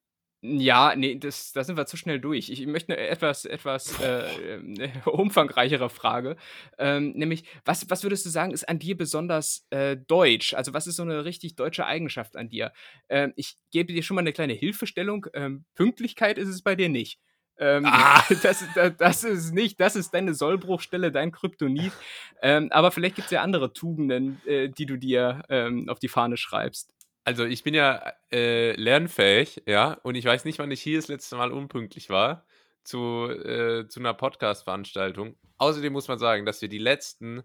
Ja, 0.46 0.94
ne, 0.94 1.18
das 1.18 1.54
da 1.54 1.64
sind 1.64 1.78
wir 1.78 1.86
zu 1.86 1.96
schnell 1.96 2.20
durch. 2.20 2.50
Ich 2.50 2.66
möchte 2.68 2.92
'ne 2.92 2.98
etwas 2.98 3.46
etwas, 3.46 3.98
äh, 4.02 4.56
ähm, 4.56 4.76
umfangreichere 5.06 5.90
Frage. 5.90 6.36
Ähm, 6.78 7.12
nämlich, 7.16 7.46
was 7.64 7.90
was 7.90 8.04
würdest 8.04 8.26
du 8.26 8.30
sagen, 8.30 8.52
ist 8.52 8.68
an 8.68 8.78
dir 8.78 8.98
besonders, 8.98 9.66
äh, 9.70 9.96
deutsch? 9.96 10.54
Also, 10.54 10.74
was 10.74 10.86
ist 10.86 10.98
so 10.98 11.06
'ne 11.06 11.24
richtig 11.24 11.56
deutsche 11.56 11.86
Eigenschaft 11.86 12.36
an 12.36 12.50
dir? 12.50 12.74
Ähm, 13.08 13.32
ich 13.38 13.56
gebe 13.72 13.94
dir 13.94 14.04
schon 14.04 14.16
mal 14.16 14.22
'ne 14.22 14.34
kleine 14.34 14.52
Hilfestellung. 14.54 15.28
Ähm, 15.34 15.64
Pünktlichkeit 15.76 16.38
ist 16.38 16.50
es 16.50 16.62
bei 16.62 16.76
dir 16.76 16.90
nicht. 16.90 17.20
Ähm, 17.58 17.86
Ah. 17.86 18.22
das 18.42 18.70
da 18.74 18.90
das 18.90 19.24
ist 19.24 19.54
nicht 19.54 19.80
das 19.80 19.96
ist 19.96 20.14
deine 20.14 20.34
Sollbruchstelle, 20.34 21.14
dein 21.14 21.32
Kryptonit. 21.32 21.96
Ähm, 22.42 22.68
aber 22.74 22.92
vielleicht 22.92 23.16
gibt's 23.16 23.32
ja 23.32 23.42
andere 23.42 23.72
Tugenden, 23.72 24.44
äh, 24.46 24.68
die 24.70 24.86
du 24.88 24.98
dir, 24.98 25.44
ähm, 25.50 25.88
auf 25.88 26.00
die 26.00 26.10
Fahne 26.10 26.36
schreibst. 26.36 26.92
Also, 27.28 27.46
ich 27.46 27.64
bin 27.64 27.74
ja, 27.74 28.14
äh, 28.34 28.74
lernfähig, 28.76 29.64
ja, 29.66 29.94
und 30.04 30.16
ich 30.16 30.26
weiß 30.26 30.44
nicht, 30.44 30.60
wann 30.60 30.72
ich 30.72 30.82
hier 30.82 30.98
das 30.98 31.08
letzte 31.08 31.38
Mal 31.38 31.52
unpünktlich 31.52 32.10
war 32.10 32.46
zu 32.84 33.30
äh, 33.30 33.88
zu 33.88 34.02
'ner 34.02 34.14
Podcast-Veranstaltung. 34.14 35.38
Außerdem 35.58 35.94
muss 35.94 36.10
man 36.10 36.20
sagen, 36.20 36.46
dass 36.46 36.62
wir 36.62 36.68
die 36.68 36.80
letzten 36.80 37.44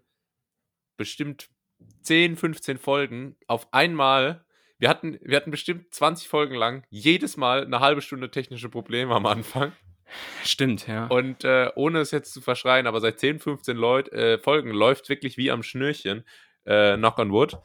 bestimmt 0.97 1.49
10, 2.01 2.35
15 2.35 2.77
Folgen 2.77 3.37
auf 3.47 3.73
einmal 3.73 4.45
wir 4.79 4.89
hatten 4.89 5.17
wir 5.21 5.37
hatten 5.37 5.51
bestimmt 5.51 5.93
20 5.93 6.27
Folgen 6.27 6.55
lang 6.55 6.83
jedes 6.89 7.37
Mal 7.37 7.65
'ne 7.67 7.79
1/2 7.79 8.01
Stunde 8.01 8.31
technische 8.31 8.69
Probleme 8.69 9.15
am 9.15 9.25
Anfang. 9.25 9.71
Stimmt, 10.43 10.87
ja. 10.87 11.07
Und, 11.07 11.43
äh, 11.45 11.71
ohne 11.75 11.99
es 11.99 12.11
jetzt 12.11 12.33
zu 12.33 12.41
verschreien, 12.41 12.87
aber 12.87 12.99
seit 12.99 13.19
10, 13.19 13.39
15 13.39 13.77
Leut 13.77 14.11
äh, 14.11 14.39
Folgen 14.39 14.71
läuft's 14.71 15.07
wirklich 15.09 15.37
wie 15.37 15.51
am 15.51 15.63
Schnürchen, 15.63 16.23
äh, 16.65 16.97
knock 16.97 17.19
on 17.19 17.31
wood. 17.31 17.57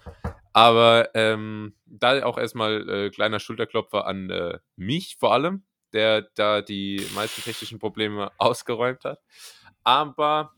Aber, 0.55 1.11
ähm, 1.15 1.77
da 1.87 2.25
auch 2.25 2.39
erst 2.39 2.57
mal, 2.57 2.89
äh, 2.89 3.11
kleiner 3.11 3.41
Schulterklopfer 3.41 4.07
an, 4.07 4.31
äh, 4.31 4.61
mich 4.77 5.17
vor 5.19 5.35
allem, 5.35 5.65
der 5.95 6.23
da 6.37 6.63
die 6.63 7.09
meisten 7.11 7.43
technischen 7.45 7.81
Probleme 7.81 8.33
ausgeräumt 8.39 9.05
hat. 9.05 9.21
Aber 9.85 10.55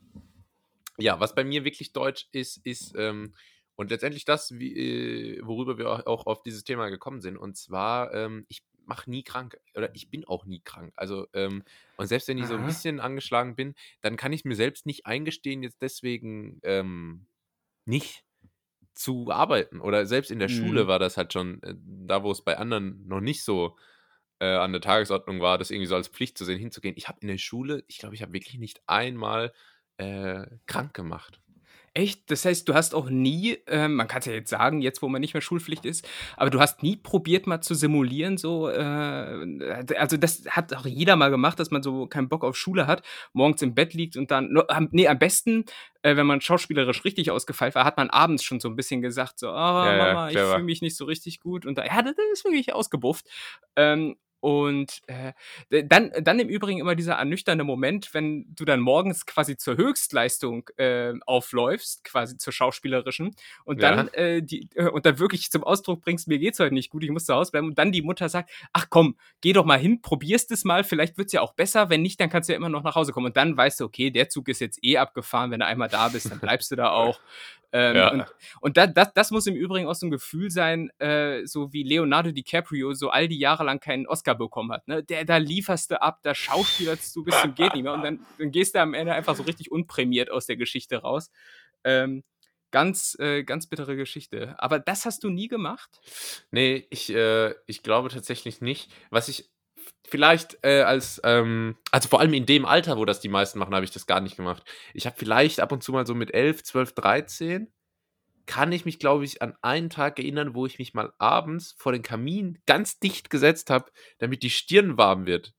ja, 0.97 1.19
was 1.19 1.35
bei 1.35 1.43
mir 1.43 1.63
wirklich 1.65 1.93
deutsch 1.93 2.27
ist, 2.31 2.57
ist, 2.65 2.93
ähm 2.97 3.33
und 3.79 3.91
letztendlich 3.91 4.25
das, 4.25 4.57
wie 4.57 5.37
äh, 5.37 5.41
worüber 5.45 5.77
wir 5.77 5.87
au 5.87 6.11
auch 6.11 6.25
auf 6.25 6.41
dieses 6.41 6.63
Thema 6.63 6.89
gekommen 6.89 7.21
sind. 7.21 7.37
Und 7.37 7.57
zwar, 7.57 8.11
ähm, 8.13 8.43
ich 8.49 8.63
mache 8.85 9.07
nie 9.09 9.21
krank 9.23 9.55
oder 9.75 9.93
ich 9.95 10.09
bin 10.09 10.25
auch 10.25 10.45
nie 10.45 10.61
krank. 10.61 10.93
Also, 10.95 11.27
ähm 11.33 11.63
und 11.95 12.07
selbst 12.07 12.27
wenn 12.27 12.39
ich 12.39 12.47
so 12.47 12.55
'n 12.55 12.61
Aha. 12.63 12.65
bisschen 12.65 12.99
angeschlagen 12.99 13.55
bin, 13.55 13.75
dann 14.01 14.17
kann 14.17 14.33
ich's 14.33 14.45
mir 14.45 14.55
selbst 14.55 14.87
nicht 14.87 15.05
eingestehen, 15.05 15.61
jetzt 15.63 15.81
deswegen, 15.83 16.59
ähm, 16.63 17.27
nicht 17.85 18.23
zu 18.97 19.31
arbeiten. 19.31 19.79
Oder 19.81 20.05
selbst 20.05 20.31
in 20.31 20.39
der 20.39 20.47
Schule 20.49 20.87
Mhm. 20.87 20.89
war 20.89 20.99
das 20.99 21.17
halt 21.17 21.33
schon, 21.33 21.61
äh, 21.63 21.75
da, 21.77 22.23
wo 22.23 22.31
es 22.31 22.43
bei 22.43 22.57
anderen 22.57 23.07
noch 23.07 23.21
nicht 23.21 23.43
so, 23.43 23.77
äh, 24.39 24.47
an 24.47 24.71
der 24.73 24.81
Tagesordnung 24.81 25.41
war, 25.41 25.57
das 25.57 25.71
irgendwie 25.71 25.87
so 25.87 25.95
als 25.95 26.07
Pflicht 26.09 26.37
zu 26.37 26.45
sehen, 26.45 26.59
hinzugehen. 26.59 26.95
Ich 26.97 27.07
habe 27.07 27.19
in 27.21 27.27
der 27.29 27.37
Schule 27.39 27.83
ich 27.87 27.97
glaube, 27.99 28.15
ich 28.15 28.21
habe 28.21 28.33
wirklich 28.33 28.57
nicht 28.59 28.81
einmal, 28.87 29.53
äh, 29.97 30.45
krank 30.67 30.93
gemacht. 30.93 31.41
Echt? 31.97 32.29
Das 32.29 32.45
heißt, 32.45 32.69
du 32.69 32.75
hast 32.75 32.93
auch 32.93 33.09
nie, 33.09 33.57
ähm 33.65 33.95
man 33.95 34.07
kann's 34.07 34.27
ja 34.27 34.33
jetzt 34.33 34.51
sagen, 34.51 34.81
jetzt, 34.81 35.01
wo 35.01 35.07
man 35.09 35.19
nicht 35.19 35.33
mehr 35.33 35.41
Schulpflicht 35.41 35.83
ist, 35.83 36.07
aber 36.35 36.51
du 36.51 36.59
hast 36.59 36.83
nie 36.83 36.95
probiert, 36.95 37.47
mal 37.47 37.59
zu 37.61 37.73
simulieren, 37.73 38.37
so, 38.37 38.69
äh 38.69 39.95
also, 39.97 40.15
das 40.17 40.43
hat 40.47 40.75
auch 40.75 40.85
jeder 40.85 41.15
mal 41.15 41.31
gemacht, 41.31 41.59
dass 41.59 41.71
man 41.71 41.81
so 41.81 42.05
keinen 42.05 42.29
Bock 42.29 42.43
auf 42.43 42.55
Schule 42.55 42.85
hat, 42.85 43.01
morgens 43.33 43.63
im 43.63 43.73
Bett 43.73 43.95
liegt 43.95 44.15
und 44.15 44.29
dann 44.29 44.51
no 44.51 44.61
am 44.67 44.89
besten, 45.17 45.65
äh, 46.03 46.15
wenn 46.15 46.27
man 46.27 46.39
schauspielerisch 46.39 47.03
richtig 47.03 47.31
ausgefeilt 47.31 47.73
war, 47.73 47.83
hat 47.83 47.97
man 47.97 48.11
abends 48.11 48.43
schon 48.43 48.59
so 48.59 48.67
'n 48.69 48.75
bisschen 48.75 49.01
gesagt, 49.01 49.39
so: 49.39 49.49
„Ah, 49.49 49.85
Ja, 49.85 49.93
ja, 49.93 49.93
Mama, 49.93 50.29
ich 50.31 50.43
fühle 50.43 50.65
mich 50.65 50.81
nicht 50.83 50.95
so 50.97 51.05
richtig 51.05 51.39
gut.“ 51.39 51.65
Und 51.65 51.79
da 51.79 51.85
ja, 51.85 52.03
da 52.03 52.11
ist 52.31 52.45
wirklich 52.45 52.73
ausgebufft. 52.73 53.25
Ähm, 53.75 54.17
und, 54.39 55.01
äh, 55.07 55.33
dann 55.85 56.11
dann 56.21 56.39
im 56.39 56.49
Übrigen 56.49 56.79
immer 56.79 56.95
dieser 56.95 57.13
ernüchternde 57.15 57.63
Moment, 57.63 58.13
wenn 58.13 58.45
du 58.55 58.65
dann 58.65 58.79
morgens 58.79 59.25
quasi 59.25 59.57
zur 59.57 59.77
Höchstleistung, 59.77 60.69
ähm, 60.77 61.21
aufläufst, 61.25 62.03
quasi 62.03 62.37
zur 62.37 62.53
schauspielerischen 62.53 63.35
und 63.65 63.83
dann, 63.83 64.07
Ja. 64.07 64.13
äh, 64.13 64.41
die 64.43 64.69
äh, 64.75 64.89
und 64.89 65.05
dann 65.05 65.19
wirklich 65.19 65.49
zum 65.51 65.63
Ausdruck 65.63 66.01
bringst: 66.01 66.27
„Mir 66.27 66.39
geht's 66.39 66.59
heute 66.59 66.73
nicht 66.73 66.89
gut, 66.89 67.03
ich 67.03 67.09
muss 67.11 67.25
zu 67.25 67.33
Hause 67.33 67.51
bleiben.“ 67.51 67.67
Und 67.67 67.77
dann 67.79 67.91
die 67.91 68.01
Mutter 68.01 68.29
sagt: 68.29 68.51
„Ach 68.73 68.87
komm, 68.89 69.15
geh 69.41 69.53
doch 69.53 69.65
mal 69.65 69.79
hin, 69.79 70.01
probierst 70.01 70.51
es 70.51 70.63
mal, 70.65 70.83
vielleicht 70.83 71.17
wird's 71.17 71.33
ja 71.33 71.41
auch 71.41 71.53
besser, 71.53 71.89
wenn 71.89 72.01
nicht, 72.01 72.19
dann 72.19 72.29
kannst 72.29 72.49
du 72.49 72.53
ja 72.53 72.57
immer 72.57 72.69
noch 72.69 72.83
nach 72.83 72.95
Hause 72.95 73.11
kommen.“ 73.13 73.27
Und 73.27 73.37
dann 73.37 73.57
weißt 73.57 73.79
du: 73.79 73.85
„Okay, 73.85 74.11
der 74.11 74.29
Zug 74.29 74.49
ist 74.49 74.59
jetzt 74.61 74.79
eh 74.83 74.97
abgefahren, 74.97 75.51
wenn 75.51 75.59
du 75.61 75.65
einmal 75.65 75.89
da 75.89 76.09
bist, 76.09 76.31
dann 76.31 76.39
bleibst 76.39 76.71
du 76.71 76.75
da 76.75 76.91
auch.“ 76.91 77.21
Ähm, 77.79 77.95
Ja. 77.95 78.09
und 78.09 78.25
und 78.61 78.77
da 78.77 78.87
das 78.87 79.13
das 79.13 79.29
muss 79.31 79.45
im 79.45 79.55
Übrigen 79.55 79.87
auch 79.87 79.93
so 79.93 80.07
'n 80.07 80.11
Gefühl 80.11 80.49
sein, 80.49 80.89
äh, 80.99 81.45
so 81.45 81.71
wie 81.73 81.83
Leonardo 81.83 82.31
DiCaprio 82.31 82.93
so 82.93 83.09
all 83.09 83.27
die 83.27 83.37
Jahre 83.37 83.63
lang 83.63 83.79
keinen 83.79 84.07
Oscar 84.07 84.33
bekommen 84.35 84.71
hat, 84.71 84.87
ne? 84.87 85.03
Der 85.03 85.25
da 85.25 85.37
lieferst 85.37 85.91
du 85.91 86.01
ab, 86.01 86.19
da 86.23 86.33
schauspielerst 86.33 87.15
du 87.15 87.23
bis 87.23 87.39
zum 87.41 87.53
geht 87.53 87.73
nicht 87.75 87.83
mehr 87.83 87.93
und 87.93 88.03
dann 88.03 88.19
dann 88.39 88.51
gehst 88.51 88.73
du 88.73 88.79
am 88.81 88.93
Ende 88.95 89.13
einfach 89.13 89.35
so 89.35 89.43
richtig 89.43 89.71
unprämiert 89.71 90.31
aus 90.31 90.47
der 90.47 90.57
Geschichte 90.57 90.97
raus. 90.97 91.29
Ähm, 91.83 92.23
ganz 92.71 93.15
äh, 93.19 93.43
ganz 93.43 93.67
bittere 93.67 93.95
Geschichte. 93.95 94.55
Aber 94.57 94.79
das 94.79 95.05
hast 95.05 95.23
du 95.23 95.29
nie 95.29 95.47
gemacht? 95.47 95.89
Ne, 96.51 96.83
ich 96.89 97.13
äh, 97.13 97.53
ich 97.67 97.83
glaube 97.83 98.09
tatsächlich 98.09 98.61
nicht. 98.61 98.91
Was 99.11 99.27
ich 99.29 99.49
vielleicht, 100.07 100.57
äh, 100.63 100.81
als, 100.81 101.21
ähm 101.23 101.77
also, 101.91 102.09
vor 102.09 102.19
allem 102.19 102.33
in 102.33 102.45
dem 102.45 102.65
Alter, 102.65 102.97
wo 102.97 103.05
das 103.05 103.19
die 103.19 103.29
meisten 103.29 103.59
machen, 103.59 103.73
habe 103.75 103.85
ich 103.85 103.91
das 103.91 104.07
gar 104.07 104.21
nicht 104.21 104.37
gemacht. 104.37 104.63
Ich 104.93 105.05
habe 105.05 105.15
vielleicht 105.17 105.59
ab 105.59 105.71
und 105.71 105.83
zu 105.83 105.91
mal 105.91 106.05
so 106.07 106.15
mit 106.15 106.33
11, 106.33 106.63
12, 106.63 106.93
13 106.93 107.71
kann 108.47 108.71
ich 108.71 108.85
mich, 108.85 108.99
glaube 108.99 109.25
ich, 109.25 109.41
an 109.41 109.55
einen 109.61 109.89
Tag 109.89 110.19
erinnern, 110.19 110.55
wo 110.55 110.65
ich 110.65 110.79
mich 110.79 110.93
mal 110.93 111.13
abends 111.19 111.75
vor 111.77 111.91
den 111.91 112.01
Kamin 112.03 112.59
ganz 112.65 112.99
dicht 112.99 113.29
gesetzt 113.29 113.69
habe, 113.69 113.91
damit 114.19 114.43
die 114.43 114.49
Stirn 114.49 114.97
warm 114.97 115.25
wird. 115.25 115.53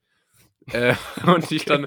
Äh, 0.70 0.94
und 1.26 1.50
ich 1.52 1.64
Okay. 1.64 1.66
dann 1.66 1.86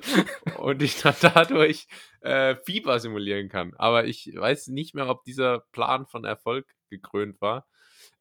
und 0.58 0.82
ich 0.82 1.02
dann 1.02 1.16
dadurch, 1.22 1.88
äh, 2.22 2.56
Fieber 2.66 3.00
simulieren 3.00 3.50
kann. 3.50 3.74
Aber 3.78 4.06
ich 4.06 4.32
weiß 4.36 4.68
nicht 4.68 4.96
mehr, 4.96 5.08
ob 5.10 5.24
dieser 5.24 5.60
Plan 5.72 6.08
von 6.08 6.26
Erfolg 6.26 6.68
gekrönt 6.90 7.42
war. 7.42 7.68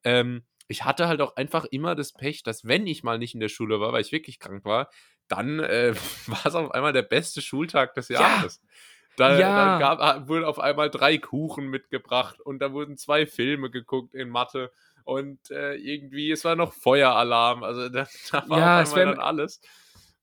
Ähm, 0.04 0.44
ich 0.70 0.84
hatte 0.84 1.08
halt 1.08 1.20
auch 1.20 1.36
einfach 1.36 1.64
immer 1.66 1.94
das 1.96 2.12
Pech, 2.14 2.42
dass 2.44 2.64
wenn 2.66 2.86
ich 2.86 3.02
mal 3.04 3.18
nicht 3.18 3.34
in 3.34 3.40
der 3.40 3.48
Schule 3.50 3.80
war, 3.80 3.92
weil 3.92 4.02
ich 4.02 4.12
wirklich 4.12 4.38
krank 4.40 4.64
war, 4.64 4.90
dann, 5.28 5.60
äh, 5.60 5.94
war's 6.26 6.54
auf 6.54 6.70
einmal 6.72 6.92
der 6.94 7.02
beste 7.02 7.42
Schultag 7.42 7.94
des 7.94 8.08
Ja. 8.16 8.48
Jahres. 8.48 8.62
Da 9.16 9.42
dann 9.44 9.76
Ja. 9.76 9.76
gab 9.76 10.00
a 10.00 10.28
wurden 10.28 10.44
auf 10.44 10.58
einmal 10.60 10.90
3 10.90 11.18
Kuchen 11.18 11.68
mitgebracht 11.68 12.40
und 12.40 12.60
da 12.60 12.72
wurden 12.72 12.96
2 12.96 13.26
Filme 13.26 13.70
geguckt 13.70 14.14
in 14.14 14.28
Mathe 14.30 14.72
und, 15.04 15.50
äh, 15.50 15.74
irgendwie 15.74 16.30
es 16.30 16.44
war 16.44 16.56
noch 16.56 16.72
Feueralarm. 16.72 17.62
Also, 17.64 17.88
da 17.90 18.08
da 18.30 18.48
war 18.48 18.58
Ja, 18.58 18.66
auf 18.66 18.76
es 18.82 18.94
einmal 18.94 19.02
wäre 19.02 19.06
dann 19.06 19.20
alles. 19.20 19.60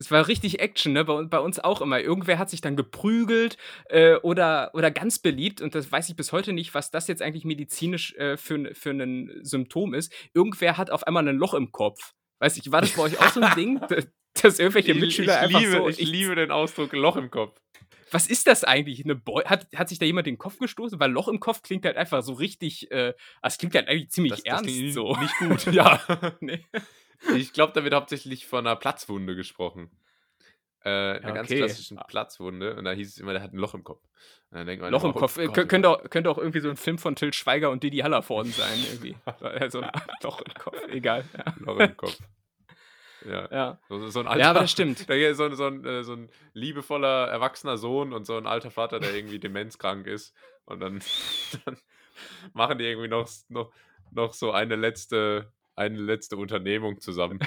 Es 0.02 0.12
war 0.12 0.28
richtig 0.28 0.60
Action, 0.60 0.94
ne? 0.94 1.04
Bei 1.06 1.24
bei 1.24 1.40
uns 1.40 1.58
auch 1.60 1.82
immer. 1.82 2.00
Irgendwer 2.00 2.38
hat 2.38 2.50
sich 2.52 2.62
dann 2.62 2.76
geprügelt, 2.76 3.58
äh, 3.90 4.16
oder 4.18 4.70
oder 4.74 4.92
ganz 4.92 5.18
beliebt, 5.20 5.60
und 5.60 5.74
das 5.74 5.92
weiß 5.92 6.10
ich 6.10 6.16
bis 6.16 6.32
heute 6.32 6.54
nicht, 6.54 6.74
was 6.76 6.92
das 6.92 7.08
jetzt 7.08 7.22
eigentlich 7.24 7.46
medizinisch, 7.46 8.14
äh, 8.16 8.38
für 8.38 8.76
für 8.76 8.94
'nen 8.94 9.44
Symptom 9.44 9.96
ist. 9.96 10.14
Irgendwer 10.36 10.78
hat 10.78 10.92
auf 10.92 11.06
einmal 11.08 11.24
'nen 11.24 11.38
Loch 11.38 11.56
im 11.56 11.72
Kopf. 11.72 12.14
Weiß 12.40 12.56
nicht, 12.58 12.72
war 12.72 12.82
das 12.82 12.94
bei 12.94 13.02
euch 13.02 13.18
auch 13.20 13.30
so 13.30 13.40
'n 13.42 13.54
Ding, 13.56 13.82
dass 14.44 14.60
irgendwelche 14.60 14.94
Ich 14.94 14.94
Mitschüler 14.94 15.40
ich 15.40 15.40
einfach 15.40 15.66
liebe 15.66 15.66
so 15.66 15.90
ich 15.90 15.98
ich 15.98 16.12
liebe 16.12 16.36
den 16.36 16.52
Ausdruck 16.52 16.94
Loch 16.94 17.18
im 17.18 17.32
Kopf. 17.32 17.60
Was 18.12 18.28
ist 18.28 18.48
das 18.48 18.64
eigentlich? 18.64 19.04
'Ne 19.06 19.16
Beu 19.16 19.44
hat 19.46 19.68
hat 19.76 19.90
sich 19.90 20.00
da 20.00 20.06
jemand 20.06 20.28
den 20.28 20.38
Kopf 20.38 20.60
gestoßen? 20.60 21.00
Weil 21.00 21.12
Loch 21.12 21.28
im 21.28 21.40
Kopf 21.42 21.62
klingt 21.62 21.86
halt 21.86 21.98
einfach 21.98 22.24
so 22.24 22.34
richtig, 22.34 22.90
äh 22.92 23.14
ah, 23.42 23.48
es 23.48 23.58
klingt 23.58 23.76
halt 23.76 23.88
eigentlich 23.90 24.10
ziemlich 24.12 24.32
Das 24.32 24.46
das 24.48 24.62
ernst 24.62 24.64
klingt 24.64 24.92
so. 24.94 25.16
nicht 25.18 25.38
gut, 25.38 25.66
ja. 25.72 26.02
Ne. 26.42 26.64
Ich 27.32 27.54
glaube, 27.54 27.74
da 27.74 27.84
wird 27.84 27.94
hauptsächlich 27.94 28.46
von 28.48 28.64
'ner 28.64 28.76
Platzwunde 28.76 29.36
gesprochen. 29.36 29.92
Äh, 30.84 31.22
'ne 31.22 31.34
Ja, 31.34 31.34
ganz 31.34 31.56
okay. 31.56 31.56
klassischen 31.56 32.06
Platzwunde 32.08 32.76
und 32.78 32.86
da 32.86 32.92
hieß 32.94 33.10
es 33.10 33.18
immer, 33.20 33.34
der 33.34 33.44
hat 33.44 33.54
'n 33.54 33.60
Loch 33.60 33.76
im 33.76 33.84
Kopf. 33.84 34.08
Loch 34.90 35.04
im 35.04 35.14
„Oh 35.16 35.16
Kopf, 35.16 35.38
äh, 35.38 35.50
Gott, 35.50 35.64
kö 35.64 35.66
oh 35.66 35.68
könnte 35.68 35.90
Gott.“ 35.90 35.90
auch 35.90 36.10
könnte 36.10 36.30
auch 36.30 36.38
irgendwie 36.38 36.62
so 36.62 36.70
'n 36.70 36.78
Film 36.78 36.98
von 36.98 37.16
Til 37.16 37.34
Schweiger 37.34 37.70
und 37.72 37.84
Didi 37.84 37.98
Hallervorden 38.00 38.54
sein 38.54 38.84
irgendwie. 38.86 39.18
Also, 39.42 39.84
Loch 40.22 40.42
im 40.42 40.54
Kopf, 40.58 40.88
egal, 40.88 41.30
ja. 41.38 41.54
Loch 41.56 41.78
im 41.80 41.98
Kopf. 41.98 42.20
Ja. 43.22 43.50
Ja. 43.52 43.80
So 43.90 44.10
so 44.10 44.20
'n 44.22 44.28
Ja, 44.34 44.50
aber 44.52 44.60
alter 44.60 44.62
das 44.62 44.72
stimmt. 44.72 45.10
so 45.36 45.46
'n 45.46 45.56
so 45.56 45.68
'n 45.68 45.86
äh, 45.86 46.04
so 46.04 46.14
'n 46.14 46.30
liebevoller 46.54 47.28
erwachsener 47.30 47.78
Sohn 47.78 48.14
und 48.14 48.26
so 48.26 48.38
'n 48.38 48.48
alter 48.48 48.72
Vater, 48.72 49.00
der 49.00 49.14
irgendwie 49.14 49.40
demenzkrank 49.40 50.08
ist. 50.08 50.36
Und 50.66 50.82
dann 50.82 51.02
dann 51.66 51.78
machen 52.54 52.78
die 52.80 52.86
irgendwie 52.86 53.10
noch 53.10 53.30
noch 53.50 53.74
noch 54.12 54.34
so 54.34 54.52
eine 54.54 54.76
letzte 54.78 55.54
eine 55.78 56.00
letzte 56.00 56.38
Unternehmung 56.38 57.00
zusammen. 57.00 57.40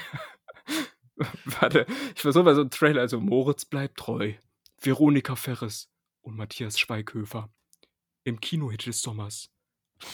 Warte, 1.61 1.87
ich 2.15 2.23
versuche 2.23 2.45
mal 2.45 2.55
so 2.55 2.63
'n 2.63 2.71
Trailer, 2.71 3.03
also: 3.03 3.21
„Moritz 3.21 3.65
bleibt 3.65 3.99
treu, 3.99 4.33
Veronika 4.81 5.37
Ferres 5.37 5.91
und 6.23 6.37
Matthias 6.37 6.79
Schweighöfer. 6.79 7.51
Im 8.25 8.41
Kinohit 8.41 8.87
des 8.87 9.03
Sommers, 9.03 9.51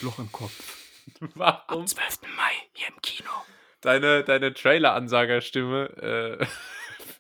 Loch 0.03 0.19
im 0.19 0.31
Kopf. 0.33 0.83
Am 1.21 1.31
Warum? 1.35 1.87
12. 1.87 2.21
Mai 2.37 2.53
hier 2.73 2.89
im 2.89 3.01
Kino.“ 3.03 3.31
Deine 3.81 4.25
deine 4.25 4.55
Trailer-Ansagerstimme, 4.55 6.39
äh, 6.41 6.47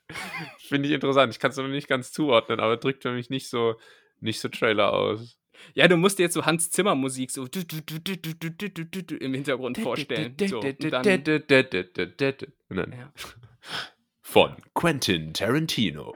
finde 0.58 0.88
ich 0.88 0.94
interessant. 0.94 1.32
Ich 1.32 1.38
kann's 1.40 1.56
noch 1.56 1.68
nicht 1.68 1.88
ganz 1.88 2.12
zuordnen, 2.12 2.60
aber 2.60 2.76
drückt 2.76 3.02
für 3.02 3.12
mich 3.12 3.30
nicht 3.30 3.48
so 3.48 3.76
nicht 4.20 4.40
so 4.40 4.48
Trailer 4.48 4.92
aus. 4.92 5.38
Ja, 5.74 5.88
du 5.88 5.96
musst 5.96 6.18
dir 6.18 6.24
jetzt 6.24 6.34
so 6.34 6.44
Hans 6.44 6.70
Zimmer 6.70 6.94
Musik 6.94 7.30
so 7.30 7.46
im 7.46 9.34
Hintergrund 9.34 9.78
vorstellen. 9.78 10.34
So, 10.46 10.60
und 10.60 10.80
dann 10.90 11.02
Und 12.68 12.76
dann 12.76 12.92
Ja. 12.92 13.12
von 14.22 14.56
Quentin 14.74 15.32
Tarantino. 15.34 16.14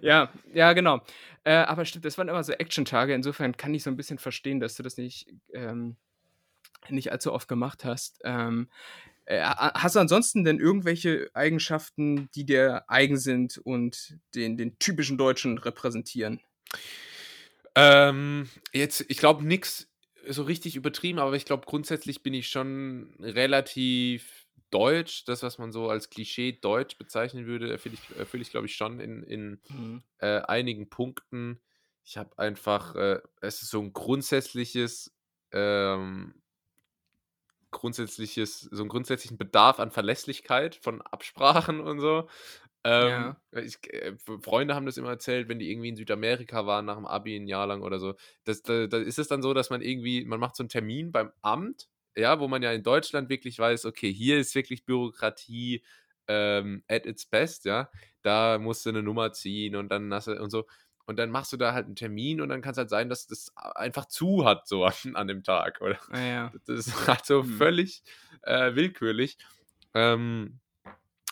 Ja, 0.00 0.30
ja, 0.54 0.72
genau. 0.72 1.00
Äh, 1.44 1.54
aber 1.54 1.84
stimmt, 1.84 2.04
das 2.04 2.18
waren 2.18 2.28
immer 2.28 2.42
so 2.44 2.52
Action-Tage. 2.52 3.14
Insofern 3.14 3.56
kann 3.56 3.74
ich 3.74 3.82
so 3.82 3.90
ein 3.90 3.96
bisschen 3.96 4.18
verstehen, 4.18 4.60
dass 4.60 4.76
du 4.76 4.82
das 4.82 4.96
nicht, 4.96 5.28
ähm, 5.52 5.96
nicht 6.88 7.12
allzu 7.12 7.32
oft 7.32 7.48
gemacht 7.48 7.84
hast. 7.84 8.20
Ähm, 8.24 8.68
äh, 8.68 9.15
hast 9.28 9.96
du 9.96 10.00
ansonsten 10.00 10.44
denn 10.44 10.60
irgendwelche 10.60 11.30
Eigenschaften, 11.34 12.28
die 12.34 12.44
dir 12.44 12.84
eigen 12.88 13.18
sind 13.18 13.58
und 13.58 14.18
den, 14.34 14.56
den 14.56 14.78
typischen 14.78 15.18
Deutschen 15.18 15.58
repräsentieren? 15.58 16.40
Ähm, 17.74 18.48
jetzt, 18.72 19.04
ich 19.08 19.18
glaube, 19.18 19.44
nichts 19.44 19.92
so 20.28 20.42
richtig 20.42 20.76
übertrieben, 20.76 21.18
aber 21.18 21.34
ich 21.34 21.44
glaube, 21.44 21.66
grundsätzlich 21.66 22.22
bin 22.22 22.34
ich 22.34 22.48
schon 22.48 23.14
relativ 23.20 24.46
deutsch. 24.70 25.24
Das, 25.24 25.42
was 25.42 25.58
man 25.58 25.72
so 25.72 25.88
als 25.88 26.10
Klischee 26.10 26.52
deutsch 26.52 26.98
bezeichnen 26.98 27.46
würde, 27.46 27.70
erfülle 27.70 27.94
ich, 27.94 28.10
erfüll 28.10 28.40
ich 28.42 28.50
glaube 28.50 28.66
ich, 28.66 28.74
schon 28.76 28.98
in, 28.98 29.22
in 29.22 29.60
Mhm. 29.68 30.02
äh, 30.18 30.40
einigen 30.40 30.88
Punkten. 30.88 31.60
Ich 32.04 32.16
habe 32.16 32.38
einfach, 32.38 32.94
äh, 32.94 33.20
es 33.40 33.62
ist 33.62 33.70
so 33.70 33.80
ein 33.80 33.92
grundsätzliches, 33.92 35.14
ähm, 35.52 36.42
grundsätzliches, 37.80 38.60
so 38.60 38.82
einen 38.82 38.88
grundsätzlichen 38.88 39.38
Bedarf 39.38 39.80
an 39.80 39.90
Verlässlichkeit 39.90 40.76
von 40.76 41.02
Absprachen 41.02 41.80
und 41.80 42.00
so. 42.00 42.28
Ähm, 42.84 43.34
Ja. 43.34 43.40
ich, 43.52 43.76
äh, 43.92 44.16
Freunde 44.42 44.74
haben 44.74 44.86
das 44.86 44.96
immer 44.96 45.10
erzählt, 45.10 45.48
wenn 45.48 45.58
die 45.58 45.70
irgendwie 45.70 45.88
in 45.90 45.96
Südamerika 45.96 46.66
waren 46.66 46.84
nach 46.86 46.96
dem 46.96 47.06
Abi 47.06 47.36
ein 47.36 47.48
Jahr 47.48 47.66
lang 47.66 47.82
oder 47.82 47.98
so. 47.98 48.14
Das, 48.44 48.62
da, 48.62 48.86
da 48.86 48.98
ist 48.98 49.18
es 49.18 49.28
dann 49.28 49.42
so, 49.42 49.54
dass 49.54 49.70
man 49.70 49.82
irgendwie, 49.82 50.24
man 50.24 50.40
macht 50.40 50.56
so 50.56 50.62
einen 50.62 50.68
Termin 50.68 51.12
beim 51.12 51.32
Amt, 51.42 51.88
ja, 52.16 52.40
wo 52.40 52.48
man 52.48 52.62
ja 52.62 52.72
in 52.72 52.82
Deutschland 52.84 53.28
wirklich 53.28 53.58
weiß, 53.58 53.86
okay, 53.86 54.12
hier 54.12 54.38
ist 54.38 54.54
wirklich 54.54 54.84
Bürokratie 54.86 55.84
ähm, 56.28 56.82
at 56.88 57.06
its 57.06 57.26
best, 57.26 57.64
ja. 57.64 57.90
Da 58.22 58.58
musst 58.58 58.84
du 58.86 58.90
eine 58.90 59.02
Nummer 59.02 59.32
ziehen 59.32 59.76
und 59.76 59.88
dann 59.90 60.12
hast 60.14 60.28
du 60.28 60.40
und 60.40 60.50
so. 60.50 60.64
Und 61.06 61.16
dann 61.18 61.30
machst 61.30 61.52
du 61.52 61.56
da 61.56 61.72
halt 61.72 61.86
einen 61.86 61.94
Termin 61.96 62.40
und 62.40 62.48
dann 62.48 62.62
kann 62.62 62.72
es 62.72 62.78
halt 62.78 62.90
sein, 62.90 63.08
dass 63.08 63.26
das 63.28 63.52
einfach 63.56 64.06
zu 64.06 64.44
hat, 64.44 64.66
so 64.66 64.84
an, 64.84 64.92
an 65.14 65.28
dem 65.28 65.42
Tag. 65.44 65.80
Oder 65.80 65.98
Ah, 66.10 66.20
ja. 66.20 66.52
das 66.66 66.86
ist 66.88 67.06
halt 67.08 67.24
so 67.24 67.42
Hm. 67.42 67.48
völlig 67.58 68.02
äh, 68.42 68.74
willkürlich. 68.74 69.38
Ähm, 69.94 70.58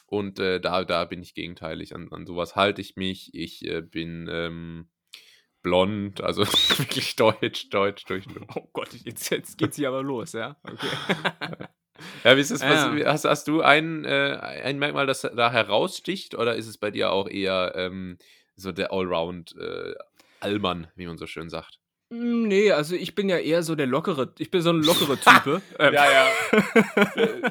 und 0.06 0.38
äh, 0.38 0.60
da, 0.60 0.84
da 0.84 1.04
bin 1.06 1.22
ich 1.22 1.34
gegenteilig. 1.34 1.94
An, 1.94 2.08
an 2.12 2.24
sowas 2.26 2.54
halte 2.56 2.80
ich 2.80 2.94
mich. 2.96 3.34
Ich 3.34 3.64
äh, 3.66 3.80
bin 3.82 4.28
ähm, 4.30 4.88
blond, 5.62 6.20
also 6.20 6.42
wirklich 6.78 7.16
deutsch, 7.16 7.68
deutsch 7.70 8.04
durch. 8.04 8.24
Oh 8.54 8.68
Gott, 8.72 8.90
jetzt, 8.92 9.30
jetzt 9.30 9.58
geht's 9.58 9.76
hier 9.76 9.88
aber 9.88 10.02
los, 10.02 10.32
ja? 10.34 10.56
Okay. 10.62 10.86
Ja, 12.22 12.36
wie 12.36 12.40
ist? 12.40 12.52
Was, 12.52 12.60
Ja. 12.60 13.12
hast, 13.12 13.24
hast 13.24 13.48
du 13.48 13.62
ein, 13.62 14.04
äh, 14.04 14.38
ein 14.64 14.78
Merkmal, 14.78 15.06
das 15.06 15.22
da 15.22 15.50
heraussticht? 15.50 16.34
Oder 16.34 16.54
ist 16.56 16.66
es 16.66 16.78
bei 16.78 16.90
dir 16.90 17.10
auch 17.12 17.28
eher 17.28 17.72
ähm, 17.76 18.18
so 18.56 18.72
der 18.72 18.92
Allround 18.92 19.54
äh, 19.58 19.94
Allmann, 20.40 20.88
wie 20.96 21.06
man 21.06 21.16
so 21.18 21.26
schön 21.26 21.48
sagt? 21.50 21.78
Hm, 22.10 22.48
ne, 22.48 22.72
also 22.72 22.94
ich 22.94 23.14
bin 23.14 23.28
ja 23.28 23.38
eher 23.38 23.62
so 23.62 23.74
der 23.74 23.86
lockere 23.86 24.32
ich 24.38 24.50
bin 24.50 24.60
so 24.60 24.70
'n 24.70 24.82
lockere 24.82 25.16
Type. 25.20 25.62
Ähm, 25.78 25.94
ja. 25.94 26.28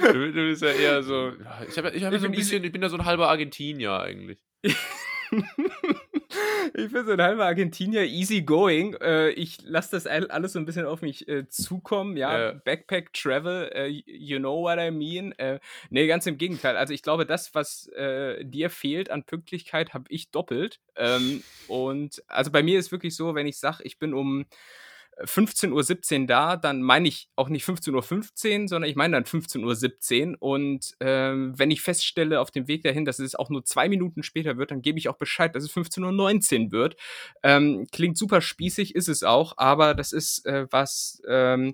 du, 0.00 0.12
du 0.12 0.32
bist 0.32 0.62
ja 0.62 0.68
eher 0.68 1.02
so. 1.02 1.32
ja, 1.42 1.62
Ich, 1.68 1.78
hab, 1.78 1.94
ich, 1.94 2.04
hab 2.04 2.12
Ich 2.12 2.20
so 2.20 2.26
ein 2.26 2.32
bisschen, 2.32 2.62
ich 2.64 2.72
bin 2.72 2.82
ja 2.82 2.88
so 2.88 2.96
ein 2.96 3.04
halber 3.04 3.28
Argentinier 3.28 3.98
eigentlich. 4.00 4.38
Ich 6.74 6.92
bin 6.92 7.06
so 7.06 7.12
'n 7.12 7.22
halber 7.22 7.44
Argentinier, 7.46 8.04
easy 8.04 8.42
going. 8.42 8.94
Äh, 9.00 9.30
ich 9.30 9.58
lasse 9.62 9.92
das 9.92 10.06
all 10.06 10.28
alles 10.30 10.52
so 10.52 10.58
'n 10.58 10.64
bisschen 10.64 10.86
auf 10.86 11.00
mich, 11.02 11.28
äh, 11.28 11.48
zukommen, 11.48 12.16
ja. 12.16 12.38
Ja. 12.38 12.60
Backpack, 12.64 13.12
Travel, 13.12 13.70
äh, 13.72 13.86
you 13.86 14.38
know 14.38 14.62
what 14.62 14.78
I 14.78 14.90
mean. 14.90 15.32
Äh, 15.38 15.60
ne, 15.90 16.06
ganz 16.06 16.26
im 16.26 16.38
Gegenteil. 16.38 16.76
Also, 16.76 16.92
ich 16.94 17.02
glaube, 17.02 17.26
das, 17.26 17.54
was, 17.54 17.88
dir 18.42 18.70
fehlt 18.70 19.10
an 19.10 19.24
Pünktlichkeit, 19.24 19.94
habe 19.94 20.04
ich 20.08 20.30
doppelt. 20.30 20.80
Ähm, 20.96 21.44
und 21.66 22.22
also, 22.28 22.50
bei 22.50 22.62
mir 22.62 22.78
ist 22.78 22.92
wirklich 22.92 23.14
so, 23.16 23.34
wenn 23.34 23.46
ich 23.46 23.58
sage, 23.58 23.82
ich 23.84 23.98
bin 23.98 24.12
um, 24.14 24.46
15:17 25.24 26.22
Uhr 26.22 26.26
da, 26.26 26.56
dann 26.56 26.82
meine 26.82 27.08
ich 27.08 27.28
auch 27.36 27.48
nicht 27.48 27.64
15:15 27.64 28.62
Uhr, 28.62 28.68
sondern 28.68 28.90
ich 28.90 28.96
meine 28.96 29.16
dann 29.16 29.24
15:17 29.24 30.32
Uhr. 30.32 30.42
Und, 30.42 30.94
ähm, 31.00 31.54
wenn 31.58 31.70
ich 31.70 31.80
feststelle 31.82 32.40
auf 32.40 32.50
dem 32.50 32.68
Weg 32.68 32.82
dahin, 32.82 33.04
dass 33.04 33.18
es 33.18 33.34
auch 33.34 33.48
nur 33.50 33.64
2 33.64 33.88
Minuten 33.88 34.22
später 34.22 34.56
wird, 34.58 34.70
dann 34.70 34.82
gebe 34.82 34.98
ich 34.98 35.08
auch 35.08 35.16
Bescheid, 35.18 35.54
dass 35.54 35.64
es 35.64 35.70
15:19 35.70 36.66
Uhr 36.66 36.72
wird. 36.72 36.96
Ähm, 37.42 37.86
klingt 37.92 38.18
super 38.18 38.40
spießig, 38.40 38.94
ist 38.94 39.08
es 39.08 39.22
auch, 39.22 39.54
aber 39.56 39.94
das 39.94 40.12
ist, 40.12 40.44
äh, 40.46 40.66
was, 40.70 41.20
ähm, 41.28 41.70
äh, 41.70 41.72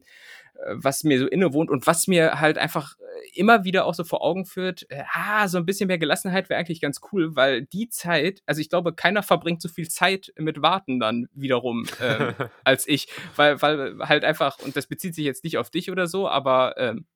was 0.68 1.04
mir 1.04 1.18
so 1.18 1.26
innewohnt 1.26 1.70
und 1.70 1.86
was 1.86 2.06
mir 2.06 2.40
halt 2.40 2.58
einfach, 2.58 2.96
äh, 2.98 3.38
immer 3.40 3.64
wieder 3.64 3.84
auch 3.86 3.94
so 3.94 4.04
vor 4.04 4.22
Augen 4.22 4.46
führt, 4.46 4.86
äh, 4.90 5.02
ah, 5.12 5.48
so 5.48 5.58
'n 5.58 5.66
bisschen 5.66 5.86
mehr 5.88 5.98
Gelassenheit 5.98 6.48
wäre 6.50 6.58
eigentlich 6.60 6.80
ganz 6.80 7.00
cool, 7.12 7.36
weil 7.36 7.62
die 7.66 7.88
Zeit 7.88 8.42
also, 8.46 8.60
ich 8.60 8.68
glaube, 8.70 8.94
keiner 8.94 9.22
verbringt 9.22 9.62
so 9.62 9.68
viel 9.68 9.88
Zeit 9.88 10.32
mit 10.38 10.62
Warten 10.62 11.00
dann 11.00 11.28
wiederum, 11.34 11.86
ähm, 12.00 12.34
als 12.64 12.86
ich, 12.88 13.08
weil 13.36 13.60
weil 13.62 13.98
halt 14.00 14.24
einfach 14.24 14.58
und 14.60 14.76
das 14.76 14.86
bezieht 14.86 15.14
sich 15.14 15.24
jetzt 15.24 15.44
nicht 15.44 15.58
auf 15.58 15.70
dich 15.70 15.90
oder 15.90 16.06
so, 16.06 16.28
aber, 16.28 16.74
ähm 16.78 17.06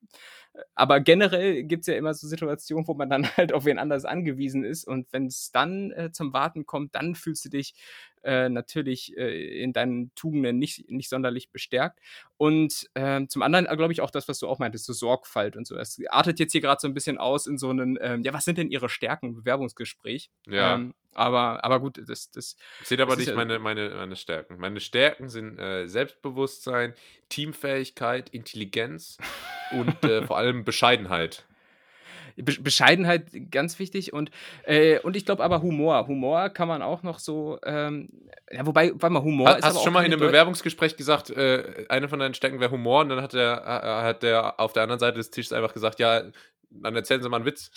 aber 0.75 1.01
generell 1.01 1.65
gibt's 1.65 1.87
ja 1.87 1.95
immer 1.97 2.15
so 2.15 2.27
Situationen, 2.27 2.87
wo 2.89 2.95
man 2.95 3.11
dann 3.11 3.25
halt 3.37 3.53
auf 3.53 3.65
wen 3.65 3.79
anders 3.79 4.05
angewiesen 4.05 4.65
ist. 4.65 4.87
Und 4.87 5.07
wenn's 5.13 5.51
dann, 5.53 5.91
äh, 5.93 6.11
zum 6.13 6.33
Warten 6.33 6.67
kommt, 6.67 6.95
dann 6.95 7.15
fühlst 7.15 7.45
du 7.45 7.49
dich, 7.51 7.75
äh, 8.27 8.49
natürlich, 8.51 9.17
äh, 9.17 9.63
in 9.63 9.73
deinen 9.73 10.15
Tugenden 10.15 10.59
nicht 10.59 10.91
nicht 10.91 11.09
sonderlich 11.09 11.51
bestärkt. 11.51 12.01
Und, 12.37 12.89
ähm, 12.95 13.29
zum 13.29 13.43
anderen, 13.43 13.67
äh, 13.67 13.77
glaube 13.77 13.93
ich, 13.93 14.01
auch 14.03 14.11
das, 14.11 14.29
was 14.29 14.39
du 14.41 14.49
auch 14.49 14.59
meintest, 14.59 14.85
so 14.87 14.93
Sorgfalt 14.93 15.57
und 15.57 15.67
so. 15.67 15.77
Es 15.77 16.01
artet 16.11 16.39
jetzt 16.41 16.53
hier 16.53 16.61
grad 16.61 16.81
so 16.81 16.89
'n 16.89 16.95
bisschen 16.95 17.19
aus 17.19 17.47
in 17.47 17.59
so 17.59 17.73
'nen, 17.73 17.99
ähm: 18.01 18.23
„Ja, 18.25 18.33
was 18.35 18.45
sind 18.45 18.59
denn 18.59 18.71
Ihre 18.71 18.89
Stärken?“ 18.89 19.35
Bewerbungsgespräch. 19.35 20.31
Ja. 20.47 20.75
Ähm, 20.75 20.95
aber 21.15 21.65
aber 21.65 21.81
gut, 21.81 21.99
das 22.07 22.31
das 22.31 22.57
Seht 22.83 23.01
aber 23.01 23.17
das 23.17 23.19
nicht 23.19 23.29
ja 23.29 23.37
meine, 23.37 23.59
meine, 23.59 23.91
meine 23.91 24.17
Stärken. 24.17 24.59
Meine 24.59 24.81
Stärken 24.81 25.29
sind 25.31 25.59
äh, 25.59 25.87
Selbstbewusstsein, 25.89 26.95
Teamfähigkeit, 27.31 28.29
Intelligenz 28.31 29.17
und 29.71 30.05
äh, 30.05 30.23
vor 30.27 30.37
allem 30.37 30.65
Bescheidenheit. 30.65 31.47
Be 32.37 32.55
Bescheidenheit 32.61 33.25
ganz 33.51 33.79
wichtig 33.79 34.13
und, 34.13 34.31
äh 34.65 34.99
und 35.01 35.17
ich 35.17 35.25
glaube 35.25 35.43
aber 35.43 35.63
Humor. 35.63 36.07
Humor 36.07 36.51
kann 36.51 36.69
man 36.69 36.83
auch 36.83 37.03
noch 37.03 37.19
so, 37.19 37.59
ähm 37.65 38.09
ja, 38.51 38.65
wobei 38.65 38.93
warte 38.95 39.13
mal, 39.13 39.23
Humor 39.23 39.49
Ha, 39.49 39.55
ist 39.55 39.65
hast 39.65 39.77
du 39.79 39.83
schon 39.83 39.93
mal 39.93 40.05
in 40.05 40.13
einem 40.13 40.21
Deu 40.21 40.27
Bewerbungsgespräch 40.27 40.97
gesagt, 40.97 41.31
äh, 41.31 41.87
eine 41.89 42.09
von 42.09 42.19
deinen 42.19 42.35
Stärken 42.35 42.61
wäre 42.61 42.71
Humor 42.71 43.01
und 43.01 43.09
dann 43.09 43.21
hat 43.21 43.33
der, 43.33 43.63
äh, 43.65 44.05
hat 44.05 44.23
der 44.23 44.61
auf 44.61 44.73
der 44.73 44.85
anderen 44.85 45.01
Seite 45.01 45.17
des 45.17 45.31
Tisches 45.31 45.53
einfach 45.53 45.73
gesagt, 45.73 45.99
ja, 45.99 46.23
dann 46.83 46.95
erzählen 46.97 47.23
Sie 47.23 47.29
mal 47.29 47.37
einen 47.39 47.47
Witz. 47.47 47.71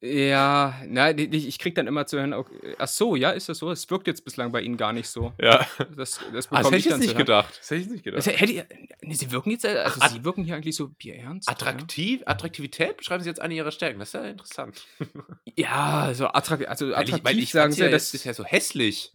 Ja, 0.00 0.74
nein, 0.86 1.18
ich 1.18 1.58
kriege 1.58 1.74
dann 1.74 1.86
immer 1.86 2.06
zu 2.06 2.18
hören: 2.18 2.32
„Ok 2.34 2.50
ach 2.78 2.88
so, 2.88 3.16
ja, 3.16 3.30
ist 3.30 3.48
das 3.48 3.58
so? 3.58 3.70
Es 3.70 3.88
wirkt 3.90 4.06
jetzt 4.06 4.24
bislang 4.24 4.52
bei 4.52 4.60
Ihnen 4.60 4.76
gar 4.76 4.92
nicht 4.92 5.08
so.“ 5.08 5.32
Ja. 5.40 5.66
Das 5.96 6.20
das 6.32 6.50
Ah, 6.50 6.58
das 6.58 6.66
hätte 6.66 6.76
ich 6.76 6.84
jetzt 6.86 6.98
nicht 6.98 7.16
gedacht. 7.16 7.58
Das 7.60 7.70
hätte 7.70 7.80
ich 7.82 7.88
nicht 7.88 8.06
Das 8.06 8.24
gedacht. 8.26 8.40
hätte 8.40 8.52
ich 8.52 8.64
ne, 9.02 9.14
Sie 9.14 9.30
wirken 9.30 9.50
jetzt, 9.50 9.64
also, 9.66 10.00
Ach, 10.02 10.10
Sie 10.10 10.24
wirken 10.24 10.44
hier 10.44 10.56
eigentlich 10.56 10.76
so 10.76 10.88
bierernst, 10.88 11.48
ja. 11.48 11.52
Attraktiv, 11.52 12.22
Attraktivität 12.26 12.96
beschreiben 12.96 13.22
Sie 13.22 13.28
jetzt 13.28 13.40
eine 13.40 13.54
Ihrer 13.54 13.70
Stärken. 13.70 13.98
Das 13.98 14.08
ist 14.08 14.14
ja 14.14 14.24
interessant. 14.24 14.86
Ja, 15.56 16.12
so 16.14 16.26
attrak 16.26 16.68
also, 16.68 16.86
Weil 16.86 16.92
ich, 16.92 17.14
attraktiv 17.14 17.24
weil 17.24 17.38
ich 17.38 17.52
sagen 17.52 17.72
Sie, 17.72 17.82
ja 17.82 17.88
das 17.88 18.04
jetzt 18.04 18.12
bisher 18.12 18.34
so 18.34 18.44
hässlich. 18.44 19.12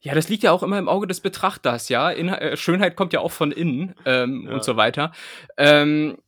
Ja, 0.00 0.14
das 0.14 0.28
liegt 0.28 0.42
ja 0.42 0.52
auch 0.52 0.62
immer 0.62 0.78
im 0.78 0.88
Auge 0.88 1.06
des 1.06 1.20
Betrachters, 1.20 1.88
ja. 1.88 2.10
Inha 2.10 2.36
äh, 2.36 2.56
Schönheit 2.56 2.94
kommt 2.96 3.12
ja 3.12 3.20
auch 3.20 3.32
von 3.32 3.52
innen, 3.52 3.94
ähm, 4.04 4.46
Ja. 4.46 4.54
und 4.54 4.64
so 4.64 4.76
weiter. 4.76 5.12
Ähm, 5.56 6.18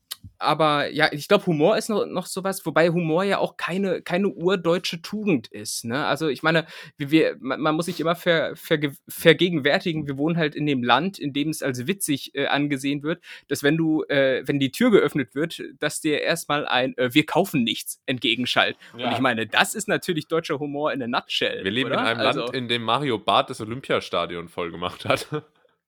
aber 0.44 0.90
ja, 0.90 1.08
ich 1.12 1.28
glaube, 1.28 1.46
Humor 1.46 1.76
ist 1.76 1.88
noch 1.88 2.06
noch 2.06 2.26
so 2.26 2.44
was, 2.44 2.64
wobei 2.66 2.88
Humor 2.90 3.24
ja 3.24 3.38
auch 3.38 3.56
keine 3.56 4.02
keine 4.02 4.28
urdeutsche 4.28 5.02
Tugend 5.02 5.48
ist, 5.48 5.84
ne? 5.84 6.06
Also, 6.06 6.28
ich 6.28 6.42
meine, 6.42 6.66
wir 6.96 7.10
wir 7.10 7.36
man 7.40 7.60
man 7.60 7.74
muss 7.74 7.86
sich 7.86 8.00
immer 8.00 8.16
ver 8.16 8.54
verge 8.56 8.92
vergegenwärtigen, 9.08 10.06
wir 10.06 10.18
wohnen 10.18 10.36
halt 10.36 10.54
in 10.54 10.66
dem 10.66 10.82
Land, 10.82 11.18
in 11.18 11.32
dem 11.32 11.48
es 11.50 11.62
als 11.62 11.86
witzig, 11.86 12.34
äh, 12.34 12.46
angesehen 12.46 13.02
wird, 13.02 13.22
dass 13.48 13.62
wenn 13.62 13.76
du 13.76 14.04
äh, 14.04 14.42
wenn 14.46 14.58
die 14.60 14.70
Tür 14.70 14.90
geöffnet 14.90 15.34
wird, 15.34 15.62
dass 15.80 16.00
dir 16.00 16.20
erst 16.22 16.48
mal 16.48 16.66
ein, 16.66 16.96
äh: 16.98 17.12
„Wir 17.14 17.26
kaufen 17.26 17.62
nichts“ 17.64 18.00
entgegenschallt. 18.06 18.76
Und 18.92 19.00
Ja. 19.00 19.12
ich 19.12 19.18
meine, 19.20 19.46
das 19.46 19.74
ist 19.74 19.88
natürlich 19.88 20.28
deutscher 20.28 20.58
Humor 20.58 20.92
in 20.92 21.02
a 21.02 21.06
nutshell, 21.06 21.64
Wir 21.64 21.70
leben 21.70 21.90
oder? 21.90 22.00
in 22.00 22.06
einem 22.06 22.20
Also 22.20 22.40
Land, 22.40 22.54
in 22.54 22.68
dem 22.68 22.82
Mario 22.82 23.18
Barth 23.18 23.50
das 23.50 23.60
Olympiastadion 23.60 24.48
vollgemacht 24.48 25.04
hat. 25.04 25.28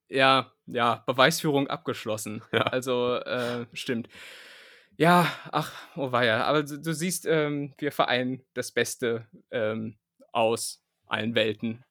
Ja, 0.08 0.52
ja, 0.66 1.02
Beweisführung 1.06 1.66
abgeschlossen. 1.68 2.42
Ja. 2.52 2.62
Also, 2.62 3.14
äh, 3.16 3.66
stimmt. 3.72 4.08
Ja, 4.98 5.30
ach, 5.52 5.72
oh 5.96 6.12
weia. 6.12 6.44
Aber 6.44 6.62
du 6.62 6.78
du 6.80 6.92
siehst, 6.94 7.26
ähm, 7.26 7.74
wir 7.78 7.92
vereinen 7.92 8.42
das 8.54 8.72
Beste, 8.72 9.26
ähm, 9.50 9.96
aus 10.32 10.82
allen 11.06 11.34
Welten. 11.34 11.84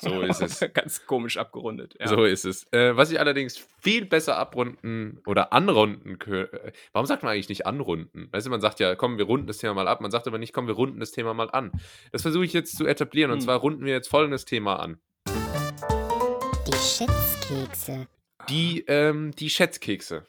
So 0.00 0.22
ist 0.22 0.40
es. 0.40 0.60
Ganz 0.74 1.06
komisch 1.06 1.36
abgerundet, 1.36 1.94
ja. 2.00 2.08
So 2.08 2.24
ist 2.24 2.44
es. 2.44 2.66
Äh, 2.72 2.96
was 2.96 3.10
ich 3.10 3.20
allerdings 3.20 3.58
viel 3.80 4.06
besser 4.06 4.36
abrunden 4.38 5.20
oder 5.26 5.52
anrunden 5.52 6.18
könnte. 6.18 6.72
Warum 6.92 7.06
sagt 7.06 7.22
man 7.22 7.32
eigentlich 7.32 7.48
nicht 7.50 7.66
anrunden? 7.66 8.28
Weißt 8.32 8.46
du, 8.46 8.50
man 8.50 8.60
sagt 8.60 8.80
ja, 8.80 8.94
komm, 8.94 9.18
wir 9.18 9.26
runden 9.26 9.46
das 9.46 9.58
Thema 9.58 9.74
mal 9.74 9.88
ab. 9.88 10.00
Man 10.00 10.10
sagt 10.10 10.26
aber 10.26 10.38
nicht, 10.38 10.52
komm, 10.52 10.66
wir 10.66 10.74
runden 10.74 11.00
das 11.00 11.12
Thema 11.12 11.34
mal 11.34 11.50
an. 11.50 11.70
Das 12.12 12.22
versuche 12.22 12.44
ich 12.44 12.52
jetzt 12.52 12.76
zu 12.76 12.86
etablieren. 12.86 13.30
Und 13.30 13.38
Hm. 13.38 13.44
zwar 13.44 13.58
runden 13.58 13.84
wir 13.84 13.92
jetzt 13.92 14.08
folgendes 14.08 14.44
Thema 14.44 14.76
an. 14.76 14.98
Die 16.66 16.72
Schätzkekse. 16.76 18.06
Die, 18.48 18.84
ähm, 18.88 19.32
die 19.32 19.50
Schätzkekse. 19.50 20.26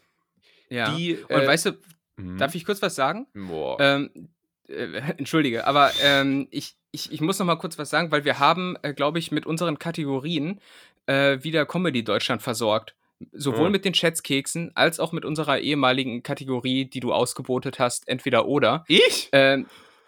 Ja. 0.69 0.93
Die, 0.95 1.15
Und 1.15 1.31
äh, 1.31 1.47
weißt 1.47 1.67
du, 1.67 1.71
Mhm. 2.17 2.37
Darf 2.37 2.55
ich 2.55 2.65
kurz 2.65 2.81
was 2.81 2.95
sagen? 2.95 3.27
Boah. 3.33 3.77
Ähm, 3.79 4.29
äh, 4.67 5.01
entschuldige, 5.17 5.65
aber 5.67 5.91
ähm, 6.01 6.47
ich, 6.51 6.75
ich, 6.91 7.11
ich 7.11 7.21
muss 7.21 7.39
noch 7.39 7.45
mal 7.45 7.55
kurz 7.57 7.77
was 7.77 7.89
sagen, 7.89 8.11
weil 8.11 8.25
wir 8.25 8.39
haben, 8.39 8.75
äh, 8.83 8.93
glaube 8.93 9.19
ich, 9.19 9.31
mit 9.31 9.45
unseren 9.45 9.79
Kategorien 9.79 10.59
äh, 11.05 11.39
wieder 11.43 11.65
Comedy 11.65 12.03
Deutschland 12.03 12.41
versorgt. 12.41 12.95
Sowohl 13.31 13.65
Ja. 13.65 13.69
mit 13.69 13.85
den 13.85 13.93
Schätzkeksen 13.93 14.71
als 14.75 14.99
auch 14.99 15.11
mit 15.13 15.23
unserer 15.23 15.59
ehemaligen 15.59 16.23
Kategorie, 16.23 16.85
die 16.85 16.99
du 16.99 17.13
ausgebotet 17.13 17.79
hast, 17.79 18.07
entweder 18.07 18.47
oder. 18.47 18.83
ich? 18.87 19.29
Ähm, 19.31 19.65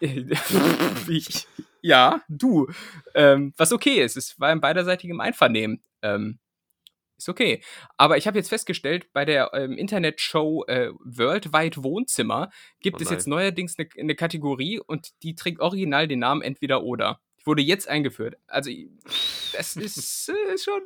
ich, 1.08 1.46
ja, 1.80 2.20
du. 2.28 2.68
Ähm, 3.14 3.54
was 3.56 3.72
okay 3.72 4.02
ist, 4.02 4.16
es 4.16 4.38
war 4.38 4.52
im 4.52 4.60
beiderseitigem 4.60 5.20
Einvernehmen. 5.20 5.82
Ähm, 6.02 6.38
ist 7.16 7.28
okay. 7.28 7.62
Aber 7.96 8.16
ich 8.16 8.26
habe 8.26 8.38
jetzt 8.38 8.48
festgestellt, 8.48 9.12
bei 9.12 9.24
der 9.24 9.50
ähm, 9.54 9.72
Internetshow 9.72 10.64
äh, 10.66 10.90
Worldwide 11.04 11.82
Wohnzimmer 11.82 12.50
gibt 12.80 13.00
Oh 13.00 13.02
es 13.04 13.10
jetzt 13.10 13.26
neuerdings 13.26 13.76
eine 13.78 13.88
eine 13.98 14.14
Kategorie 14.14 14.80
und 14.80 15.10
die 15.22 15.34
trägt 15.34 15.60
original 15.60 16.08
den 16.08 16.20
Namen 16.20 16.42
entweder 16.42 16.82
oder. 16.82 17.20
Die 17.40 17.46
wurde 17.46 17.62
jetzt 17.62 17.88
eingeführt. 17.88 18.36
Also, 18.46 18.70
das 19.52 19.76
ist, 19.76 20.28
äh, 20.28 20.58
schon. 20.58 20.82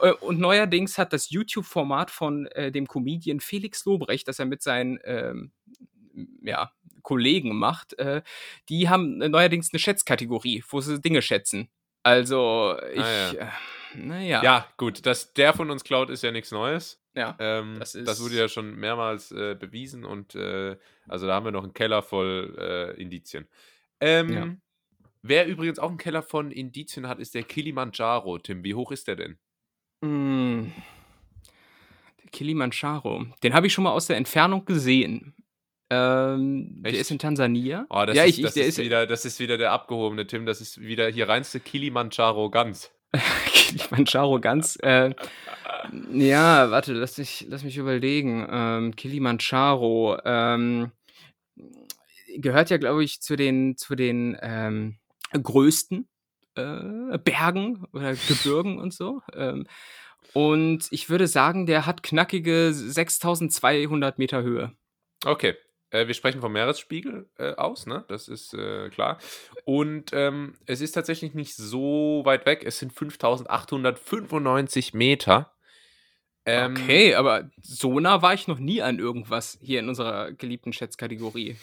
Äh, 0.00 0.12
Und 0.12 0.38
neuerdings 0.38 0.96
hat 0.96 1.12
das 1.12 1.30
YouTube-Format 1.30 2.10
von 2.10 2.46
äh, 2.46 2.70
dem 2.70 2.86
Comedian 2.86 3.40
Felix 3.40 3.84
Lobrecht, 3.84 4.28
das 4.28 4.38
er 4.38 4.46
mit 4.46 4.62
seinen 4.62 4.98
ähm, 5.04 5.52
ja, 6.42 6.70
Kollegen 7.02 7.56
macht, 7.56 7.98
äh, 7.98 8.22
die 8.68 8.88
haben 8.88 9.20
äh, 9.20 9.28
neuerdings 9.28 9.70
eine 9.72 9.78
Schätzkategorie, 9.78 10.64
wo 10.68 10.80
sie 10.80 11.00
Dinge 11.00 11.22
schätzen. 11.22 11.68
Also, 12.02 12.76
ich. 12.92 13.00
Ah, 13.00 13.32
äh, 13.32 13.46
naja. 13.96 14.42
Ja, 14.42 14.66
gut, 14.76 15.06
dass 15.06 15.32
der 15.34 15.52
von 15.52 15.70
uns 15.70 15.84
klaut, 15.84 16.10
ist 16.10 16.22
ja 16.22 16.30
nichts 16.30 16.50
Neues. 16.50 17.02
ja. 17.14 17.36
Ähm, 17.38 17.76
Das 17.78 17.92
das, 17.92 18.22
wurde 18.22 18.36
ja 18.36 18.48
schon 18.48 18.74
mehrmals 18.76 19.32
äh, 19.32 19.54
bewiesen 19.54 20.04
und 20.04 20.34
äh, 20.34 20.76
also 21.08 21.26
da 21.26 21.34
haben 21.34 21.44
wir 21.44 21.52
noch 21.52 21.64
einen 21.64 21.74
Keller 21.74 22.02
voll 22.02 22.56
äh, 22.58 23.00
Indizien. 23.00 23.46
Ähm, 24.00 24.32
Ja. 24.32 24.56
Wer 25.26 25.46
übrigens 25.46 25.78
auch 25.78 25.88
einen 25.88 25.96
Keller 25.96 26.22
von 26.22 26.50
Indizien 26.50 27.08
hat, 27.08 27.18
ist 27.18 27.34
der 27.34 27.44
Kilimanjaro. 27.44 28.38
Tim, 28.38 28.62
wie 28.62 28.74
hoch 28.74 28.92
ist 28.92 29.08
der 29.08 29.16
denn? 29.16 29.38
Mm. 30.02 30.70
Der 32.22 32.30
Kilimanjaro. 32.30 33.24
Den 33.42 33.54
habe 33.54 33.66
ich 33.66 33.72
schon 33.72 33.84
mal 33.84 33.92
aus 33.92 34.06
der 34.06 34.18
Entfernung 34.18 34.66
gesehen. 34.66 35.34
Ähm, 35.88 36.82
der 36.82 36.92
ist 36.92 37.10
in 37.10 37.18
Tansania. 37.18 37.86
Oh, 37.88 38.04
das, 38.06 38.16
ja, 38.16 38.24
ist, 38.24 38.30
ich, 38.32 38.38
ich, 38.38 38.44
das, 38.44 38.54
der 38.54 38.66
ist 38.66 38.78
ist 38.78 38.84
wieder, 38.84 39.06
das 39.06 39.24
ist 39.24 39.40
wieder 39.40 39.56
der 39.56 39.72
abgehobene 39.72 40.26
Tim. 40.26 40.44
Das 40.44 40.60
ist 40.60 40.80
wieder 40.80 41.08
hier 41.08 41.26
reinste 41.26 41.58
Kilimanjaro 41.58 42.50
ganz. 42.50 42.92
Kilimanjaro 43.46 44.40
ganz. 44.40 44.76
Äh, 44.82 45.14
ja, 46.12 46.70
warte, 46.70 46.92
lass 46.92 47.18
mich, 47.18 47.46
lass 47.48 47.64
mich 47.64 47.76
überlegen. 47.76 48.46
Ähm, 48.50 48.96
Kilimanjaro 48.96 50.18
ähm, 50.24 50.92
gehört 52.36 52.70
ja, 52.70 52.78
glaube 52.78 53.04
ich, 53.04 53.20
zu 53.20 53.36
den, 53.36 53.76
zu 53.76 53.94
den 53.94 54.36
ähm, 54.40 54.98
größten 55.32 56.08
äh, 56.54 57.18
Bergen 57.18 57.84
oder 57.92 58.14
Gebirgen 58.14 58.78
und 58.78 58.92
so. 58.92 59.22
Ähm, 59.34 59.66
und 60.32 60.88
ich 60.90 61.10
würde 61.10 61.26
sagen, 61.26 61.66
der 61.66 61.86
hat 61.86 62.02
knackige 62.02 62.72
6200 62.72 64.18
Meter 64.18 64.42
Höhe. 64.42 64.72
Okay. 65.24 65.54
Äh, 65.94 66.06
wir 66.08 66.14
sprechen 66.14 66.40
vom 66.40 66.52
Meeresspiegel 66.52 67.28
äh, 67.38 67.54
aus, 67.54 67.86
ne? 67.86 68.04
Das 68.08 68.26
ist 68.28 68.52
äh, 68.54 68.88
klar. 68.90 69.18
Und 69.64 70.10
ähm, 70.12 70.54
es 70.66 70.80
ist 70.80 70.92
tatsächlich 70.92 71.34
nicht 71.34 71.54
so 71.54 72.22
weit 72.24 72.46
weg. 72.46 72.64
Es 72.64 72.78
sind 72.80 72.92
5895 72.92 74.92
Meter. 74.94 75.52
Ähm, 76.46 76.74
Okay, 76.76 77.14
aber 77.14 77.50
so 77.62 78.00
nah 78.00 78.20
war 78.22 78.34
ich 78.34 78.48
noch 78.48 78.58
nie 78.58 78.82
an 78.82 78.98
irgendwas 78.98 79.58
hier 79.62 79.80
in 79.80 79.88
unserer 79.88 80.32
geliebten 80.32 80.72
Schätzkategorie. 80.72 81.56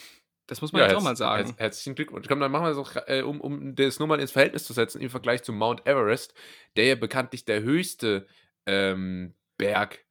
Das 0.46 0.60
muss 0.60 0.72
man 0.72 0.80
Ja, 0.82 0.88
jetzt 0.88 0.96
auch 0.96 1.02
mal 1.02 1.16
sagen. 1.16 1.44
herz- 1.46 1.58
herzlichen 1.58 1.94
Glückwunsch. 1.94 2.26
Komm, 2.26 2.40
dann 2.40 2.50
machen 2.50 2.64
wir 2.64 2.70
es 2.72 2.78
auch, 2.78 2.96
äh, 3.06 3.22
um, 3.22 3.40
um 3.40 3.74
das 3.76 3.98
nur 3.98 4.08
mal 4.08 4.18
ins 4.18 4.32
Verhältnis 4.32 4.64
zu 4.64 4.72
setzen, 4.72 5.00
im 5.00 5.10
Vergleich 5.10 5.42
zu 5.42 5.52
Mount 5.52 5.86
Everest, 5.86 6.34
der 6.76 6.86
ja 6.86 6.94
bekanntlich 6.96 7.44
der 7.44 7.62
höchste 7.62 8.26
ähm, 8.66 9.34
Berg 9.56 10.04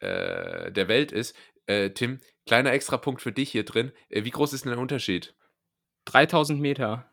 äh, 0.00 0.72
der 0.72 0.88
Welt 0.88 1.12
ist. 1.12 1.36
Äh, 1.68 1.90
Tim, 1.90 2.20
kleiner 2.46 2.72
Extrapunkt 2.72 3.22
für 3.22 3.30
dich 3.32 3.50
hier 3.52 3.64
drin. 3.64 3.92
Äh, 4.08 4.24
wie 4.24 4.30
groß 4.30 4.52
ist 4.52 4.64
denn 4.64 4.72
der 4.72 4.80
Unterschied? 4.80 5.34
3000 6.06 6.60
Meter. 6.60 7.10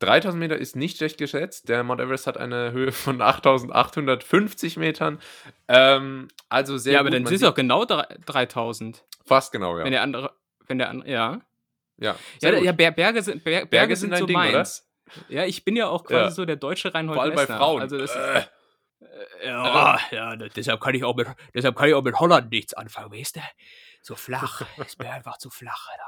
3000 0.00 0.38
Meter 0.38 0.56
ist 0.56 0.76
nicht 0.76 0.96
schlecht 0.98 1.18
geschätzt. 1.18 1.68
Der 1.68 1.82
Mount 1.82 2.00
Everest 2.00 2.26
hat 2.26 2.36
eine 2.36 2.72
Höhe 2.72 2.92
von 2.92 3.20
8850 3.20 4.76
Metern. 4.76 5.18
Ähm, 5.66 6.28
also 6.48 6.76
sehr 6.78 6.94
ja, 6.94 7.00
aber 7.00 7.10
gut. 7.10 7.16
dann 7.18 7.26
sind 7.26 7.36
es 7.36 7.42
auch 7.44 7.54
genau 7.54 7.84
drei- 7.84 8.06
3000. 8.26 9.04
fast 9.24 9.52
genau, 9.52 9.76
ja. 9.78 9.84
Wenn 9.84 9.92
der 9.92 10.02
andere, 10.02 10.32
wenn 10.66 10.78
der 10.78 10.90
andere, 10.90 11.10
ja. 11.10 11.40
ja, 11.98 12.16
Ja, 12.42 12.54
ja, 12.58 12.72
Berge 12.72 13.22
sind, 13.22 13.42
Ber 13.44 13.50
Berge 13.50 13.66
Berge 13.66 13.96
sind 13.96 14.10
sind 14.10 14.18
so 14.18 14.24
ein 14.24 14.28
Ding, 14.28 14.36
oder? 14.36 14.52
meins. 14.58 14.84
Ja, 15.28 15.44
ich 15.46 15.64
bin 15.64 15.74
ja 15.74 15.88
auch 15.88 16.04
quasi 16.04 16.24
Ja. 16.24 16.30
so 16.30 16.44
der 16.44 16.56
deutsche 16.56 16.92
Reinhold 16.94 17.16
Vor 17.16 17.22
allem 17.22 17.34
bei 17.34 17.42
Messner. 17.42 17.56
Frauen. 17.56 17.80
Also 17.82 17.98
das 17.98 18.14
Äh. 18.14 18.42
Ist, 19.00 19.44
ja, 19.44 19.98
ja, 20.10 20.36
das- 20.36 20.52
deshalb 20.54 20.80
kann 20.80 20.94
ich 20.94 21.04
auch 21.04 21.14
mit, 21.16 21.28
deshalb 21.54 21.76
kann 21.76 21.88
ich 21.88 21.94
auch 21.94 22.02
mit 22.02 22.18
Holland 22.18 22.50
nichts 22.50 22.74
anfangen, 22.74 23.12
weißt 23.12 23.36
du? 23.36 23.40
So 24.02 24.14
flach, 24.14 24.62
ist 24.86 24.98
mir 24.98 25.10
einfach 25.10 25.38
zu 25.38 25.50
flach, 25.50 25.88
Alter. 25.90 26.04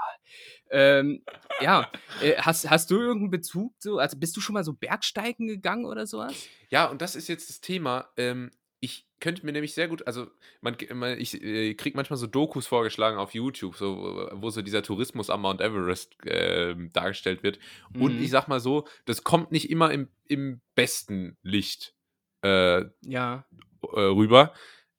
Ähm, 0.71 1.23
ja, 1.61 1.91
äh, 2.23 2.37
hast, 2.37 2.69
hast 2.71 2.91
du 2.91 2.97
irgendeinen 3.01 3.31
Bezug 3.31 3.75
so, 3.79 3.99
also 3.99 4.17
bist 4.17 4.37
du 4.37 4.41
schon 4.41 4.55
mal 4.55 4.65
so 4.65 4.73
Bergsteigen 4.73 5.47
gegangen 5.49 5.85
oder 5.85 6.07
sowas? 6.07 6.49
Ja, 6.71 6.87
und 6.87 7.03
das 7.03 7.17
ist 7.17 7.29
jetzt 7.29 7.49
das 7.51 7.61
Thema. 7.61 8.09
Ähm, 8.17 8.51
ich 8.83 9.07
könnte 9.19 9.45
mir 9.45 9.53
nämlich 9.53 9.75
sehr 9.75 9.89
gut, 9.89 10.07
also 10.07 10.29
man, 10.63 10.77
man, 10.95 11.19
ich 11.19 11.43
äh, 11.43 11.75
kriege 11.75 11.97
manchmal 11.97 12.17
so 12.17 12.27
Dokus 12.27 12.67
vorgeschlagen 12.67 13.19
auf 13.19 13.35
YouTube, 13.35 13.77
so, 13.77 14.29
wo- 14.33 14.49
so 14.51 14.63
dieser 14.63 14.83
Tourismus 14.83 15.29
am 15.29 15.43
Mount 15.43 15.61
Everest 15.61 16.17
ähm, 16.25 16.91
dargestellt 16.95 17.43
wird. 17.43 17.59
Und 17.99 18.15
Mhm. 18.17 18.23
ich 18.23 18.31
sag 18.31 18.49
mal 18.49 18.61
so, 18.61 18.87
das 19.05 19.23
kommt 19.23 19.53
nicht 19.53 19.69
immer 19.71 19.91
im, 19.93 20.09
im 20.27 20.63
besten 20.75 21.37
Licht 21.43 21.95
äh, 22.43 22.85
Ja. 23.03 23.45
äh, 23.83 24.01
rüber. 24.01 24.53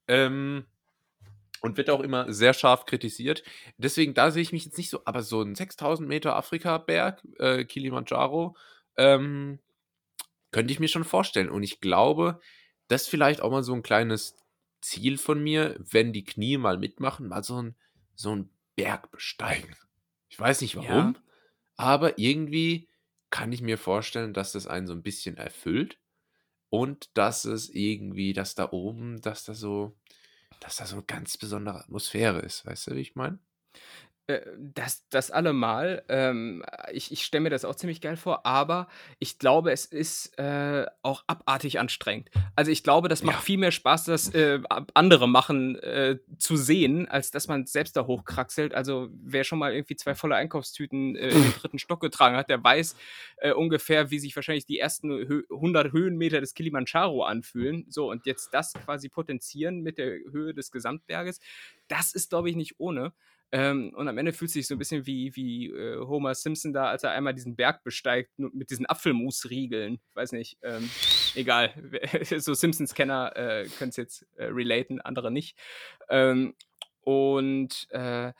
Ähm, 0.08 0.66
und 1.62 1.78
wird 1.78 1.92
auch 1.92 2.00
immer 2.02 2.32
sehr 2.34 2.54
scharf 2.54 2.86
kritisiert. 2.88 3.44
Deswegen, 3.78 4.16
da 4.16 4.32
sehe 4.32 4.42
ich 4.42 4.52
mich 4.52 4.66
jetzt 4.66 4.78
nicht 4.80 4.90
so, 4.90 5.02
aber 5.06 5.22
so 5.22 5.42
ein 5.44 5.54
6000 5.54 6.08
Meter 6.10 6.36
Afrika-Berg, 6.36 7.22
äh, 7.38 7.66
Kilimanjaro, 7.66 8.58
ähm, 8.98 9.60
könnte 10.52 10.74
ich 10.74 10.80
mir 10.80 10.88
schon 10.88 11.04
vorstellen. 11.04 11.50
Und 11.52 11.62
ich 11.64 11.80
glaube, 11.80 12.40
das 12.88 13.04
ist 13.04 13.10
vielleicht 13.10 13.42
auch 13.42 13.52
mal 13.52 13.62
so 13.64 13.74
ein 13.74 13.84
kleines 13.84 14.36
Ziel 14.82 15.20
von 15.20 15.42
mir, 15.42 15.78
wenn 15.80 16.14
die 16.14 16.26
Knie 16.26 16.58
mal 16.58 16.78
mitmachen, 16.80 17.28
mal 17.28 17.44
so 17.44 17.62
ein, 17.62 17.76
so 18.16 18.36
ein 18.36 18.50
Berg 18.76 19.12
besteigen. 19.12 19.76
Ich 20.30 20.40
weiß 20.40 20.62
nicht 20.62 20.76
warum, 20.76 20.90
Ja. 20.90 21.14
aber 21.78 22.18
irgendwie 22.18 22.90
kann 23.30 23.52
ich 23.52 23.62
mir 23.62 23.78
vorstellen, 23.78 24.34
dass 24.34 24.52
das 24.54 24.66
einen 24.66 24.88
so 24.88 24.94
ein 24.94 25.04
bisschen 25.04 25.38
erfüllt 25.38 26.00
und 26.72 27.16
dass 27.16 27.46
es 27.46 27.70
irgendwie, 27.70 28.34
dass 28.34 28.56
da 28.56 28.70
oben, 28.72 29.22
dass 29.22 29.44
da 29.44 29.54
so, 29.54 29.94
dass 30.62 30.78
da 30.78 30.86
so 30.88 30.96
eine 30.96 31.06
ganz 31.06 31.38
besondere 31.38 31.82
Atmosphäre 31.82 32.40
ist. 32.40 32.66
Weißt 32.66 32.88
du, 32.88 32.96
wie 32.96 33.02
ich 33.02 33.16
meine? 33.16 33.38
Äh, 34.40 34.42
das, 34.58 35.08
das 35.10 35.32
allemal. 35.32 36.04
Ähm, 36.10 36.64
ich 36.92 37.12
ich 37.12 37.24
stelle 37.24 37.42
mir 37.44 37.50
das 37.50 37.66
auch 37.66 37.76
ziemlich 37.76 38.02
geil 38.02 38.18
vor, 38.18 38.46
aber 38.46 38.88
ich 39.20 39.40
glaube, 39.40 39.72
es 39.72 39.86
ist 39.86 40.38
äh, 40.40 40.86
auch 41.02 41.24
abartig 41.28 41.80
anstrengend. 41.80 42.30
Also 42.56 42.72
ich 42.72 42.84
glaube, 42.84 43.08
das 43.10 43.24
macht 43.24 43.38
Ja. 43.38 43.42
viel 43.42 43.58
mehr 43.58 43.72
Spaß, 43.72 44.06
das 44.06 44.34
äh, 44.34 44.60
andere 44.94 45.28
machen 45.28 45.76
äh, 45.80 46.18
zu 46.38 46.56
sehen, 46.58 47.08
als 47.08 47.32
dass 47.32 47.48
man 47.48 47.66
selbst 47.66 47.96
da 47.98 48.06
hochkraxelt. 48.08 48.74
Also 48.74 49.10
wer 49.14 49.44
schon 49.44 49.60
mal 49.60 49.74
irgendwie 49.74 49.96
zwei 49.96 50.16
volle 50.16 50.36
Einkaufstüten 50.36 51.16
äh, 51.16 51.30
in 51.30 51.42
den 51.44 51.54
dritten 51.62 51.80
Stock 51.80 52.00
getragen 52.02 52.36
hat, 52.36 52.50
der 52.50 52.64
weiß 52.64 52.96
äh, 53.38 53.52
ungefähr, 53.54 54.12
wie 54.12 54.20
sich 54.20 54.36
wahrscheinlich 54.36 54.66
die 54.66 54.80
ersten 54.80 55.10
Hö 55.12 55.44
100 55.52 55.92
Höhenmeter 55.92 56.40
des 56.42 56.54
Kilimanjaro 56.54 57.24
anfühlen. 57.24 57.86
So, 57.90 58.10
und 58.10 58.26
jetzt 58.26 58.54
das 58.54 58.74
quasi 58.74 59.10
potenzieren 59.10 59.82
mit 59.82 59.98
der 59.98 60.08
Höhe 60.32 60.54
des 60.54 60.72
Gesamtberges, 60.72 61.40
das 61.88 62.14
ist, 62.14 62.30
glaube 62.30 62.50
ich, 62.50 62.56
nicht 62.56 62.76
ohne. 62.80 63.14
Ähm, 63.54 63.94
und 63.96 64.08
am 64.08 64.18
Ende 64.18 64.32
fühlt 64.32 64.52
sich 64.52 64.66
so 64.68 64.76
ein 64.76 64.78
bisschen 64.78 65.06
wie, 65.06 65.36
wie 65.36 65.68
äh, 65.68 66.00
Homer 66.00 66.34
Simpson 66.36 66.72
da, 66.72 66.86
als 66.86 67.04
er 67.04 67.12
einmal 67.12 67.34
diesen 67.34 67.56
Berg 67.56 67.84
besteigt, 67.84 68.32
mit 68.38 68.70
diesen 68.70 68.86
Apfelmusriegeln. 68.86 70.00
Weiß 70.14 70.32
nicht, 70.32 70.58
ähm, 70.62 70.90
egal. 71.36 71.74
so 72.38 72.54
Simpsons-Kenner 72.54 73.36
äh, 73.36 73.68
können 73.78 73.90
es 73.90 73.98
jetzt 73.98 74.26
äh, 74.38 74.46
relaten, 74.46 75.02
andere 75.02 75.32
nicht. 75.32 75.58
Ähm, 76.10 76.56
und 77.02 77.88
äh, 77.90 78.32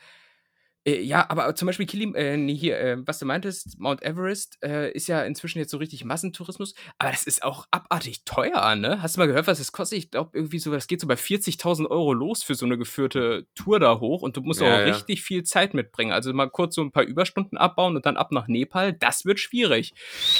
ja, 0.84 1.30
aber 1.30 1.54
zum 1.54 1.66
Beispiel 1.66 1.86
Kilim, 1.86 2.14
äh, 2.16 2.36
nee, 2.36 2.56
hier, 2.56 2.78
äh, 2.80 2.96
was 3.06 3.20
du 3.20 3.26
meintest, 3.26 3.78
Mount 3.78 4.02
Everest 4.02 4.58
äh, 4.64 4.90
ist 4.90 5.06
ja 5.06 5.22
inzwischen 5.22 5.60
jetzt 5.60 5.70
so 5.70 5.76
richtig 5.76 6.04
Massentourismus, 6.04 6.74
aber 6.98 7.12
das 7.12 7.24
ist 7.24 7.44
auch 7.44 7.66
abartig 7.70 8.24
teuer, 8.24 8.74
ne? 8.74 9.00
Hast 9.00 9.14
du 9.16 9.20
mal 9.20 9.26
gehört, 9.28 9.46
was 9.46 9.58
das 9.58 9.70
kostet? 9.70 9.98
Ich 9.98 10.10
glaube, 10.10 10.30
irgendwie 10.34 10.58
so, 10.58 10.72
das 10.72 10.88
geht 10.88 11.00
so 11.00 11.06
bei 11.06 11.16
40.000 11.16 11.88
Euro 11.88 12.12
los 12.12 12.42
für 12.42 12.56
so 12.56 12.66
eine 12.66 12.76
geführte 12.78 13.46
Tour 13.54 13.78
da 13.78 14.00
hoch 14.00 14.22
und 14.22 14.36
du 14.36 14.40
musst 14.40 14.60
Ja, 14.60 14.66
auch 14.66 14.78
ja. 14.78 14.84
richtig 14.86 15.22
viel 15.22 15.44
Zeit 15.44 15.72
mitbringen. 15.72 16.10
Also 16.10 16.32
mal 16.32 16.50
kurz 16.50 16.74
so 16.74 16.82
ein 16.82 16.90
paar 16.90 17.04
Überstunden 17.04 17.56
abbauen 17.58 17.94
und 17.94 18.04
dann 18.04 18.16
ab 18.16 18.32
nach 18.32 18.48
Nepal, 18.48 18.92
das 18.92 19.24
wird 19.24 19.38
schwierig. 19.38 19.94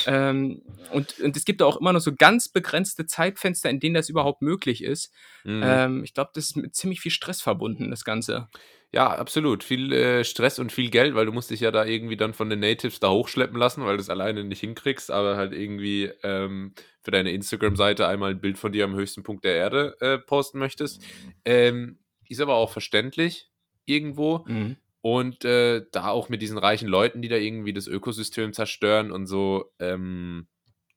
Ähm, 0.07 0.63
und, 0.91 1.21
und 1.21 1.37
es 1.37 1.45
gibt 1.45 1.63
auch 1.63 1.77
immer 1.81 1.93
nur 1.93 2.01
so 2.01 2.13
ganz 2.15 2.49
begrenzte 2.49 3.07
Zeitfenster, 3.07 3.71
in 3.71 3.79
denen 3.79 3.95
das 3.95 4.09
überhaupt 4.09 4.43
möglich 4.43 4.83
ist. 4.83 5.13
Mhm. 5.45 5.63
Ähm, 5.65 6.05
ich 6.05 6.15
glaube, 6.15 6.33
das 6.35 6.47
ist 6.47 6.57
mit 6.57 6.75
ziemlich 6.75 7.01
viel 7.01 7.13
Stress 7.13 7.41
verbunden, 7.41 7.91
das 7.91 8.05
Ganze. 8.05 8.49
Ja, 8.95 9.09
absolut. 9.09 9.65
Viel 9.65 9.91
äh, 9.93 10.23
Stress 10.23 10.59
und 10.59 10.71
viel 10.71 10.91
Geld, 10.91 11.15
weil 11.15 11.25
du 11.25 11.33
musst 11.33 11.51
dich 11.51 11.61
ja 11.61 11.71
da 11.71 11.85
irgendwie 11.87 12.19
dann 12.19 12.35
von 12.35 12.51
den 12.51 12.61
Natives 12.61 13.01
da 13.01 13.11
hochschleppen 13.11 13.57
lassen, 13.57 13.85
weil 13.85 13.97
du 13.97 14.03
es 14.03 14.11
alleine 14.11 14.45
nicht 14.45 14.61
hinkriegst, 14.61 15.11
aber 15.11 15.37
halt 15.37 15.53
irgendwie 15.55 16.11
ähm, 16.23 16.75
für 17.01 17.11
deine 17.11 17.33
Instagram-Seite 17.33 18.07
einmal 18.07 18.33
ein 18.33 18.41
Bild 18.41 18.59
von 18.59 18.71
dir 18.71 18.85
am 18.85 18.95
höchsten 18.95 19.23
Punkt 19.23 19.45
der 19.45 19.55
Erde 19.55 19.97
äh, 20.01 20.19
posten 20.19 20.59
möchtest. 20.59 21.03
Ähm, 21.47 21.99
ist 22.29 22.41
aber 22.41 22.55
auch 22.55 22.71
verständlich 22.71 23.51
irgendwo. 23.87 24.45
Mhm. 24.47 24.77
Und 25.01 25.45
äh, 25.45 25.85
da 25.91 26.09
auch 26.09 26.29
mit 26.29 26.43
diesen 26.43 26.59
reichen 26.59 26.87
Leuten, 26.87 27.23
die 27.23 27.29
da 27.29 27.37
irgendwie 27.37 27.73
das 27.73 27.89
Ökosystem 27.89 28.53
zerstören 28.53 29.11
und 29.11 29.27
so, 29.27 29.73
ähm, 29.81 30.47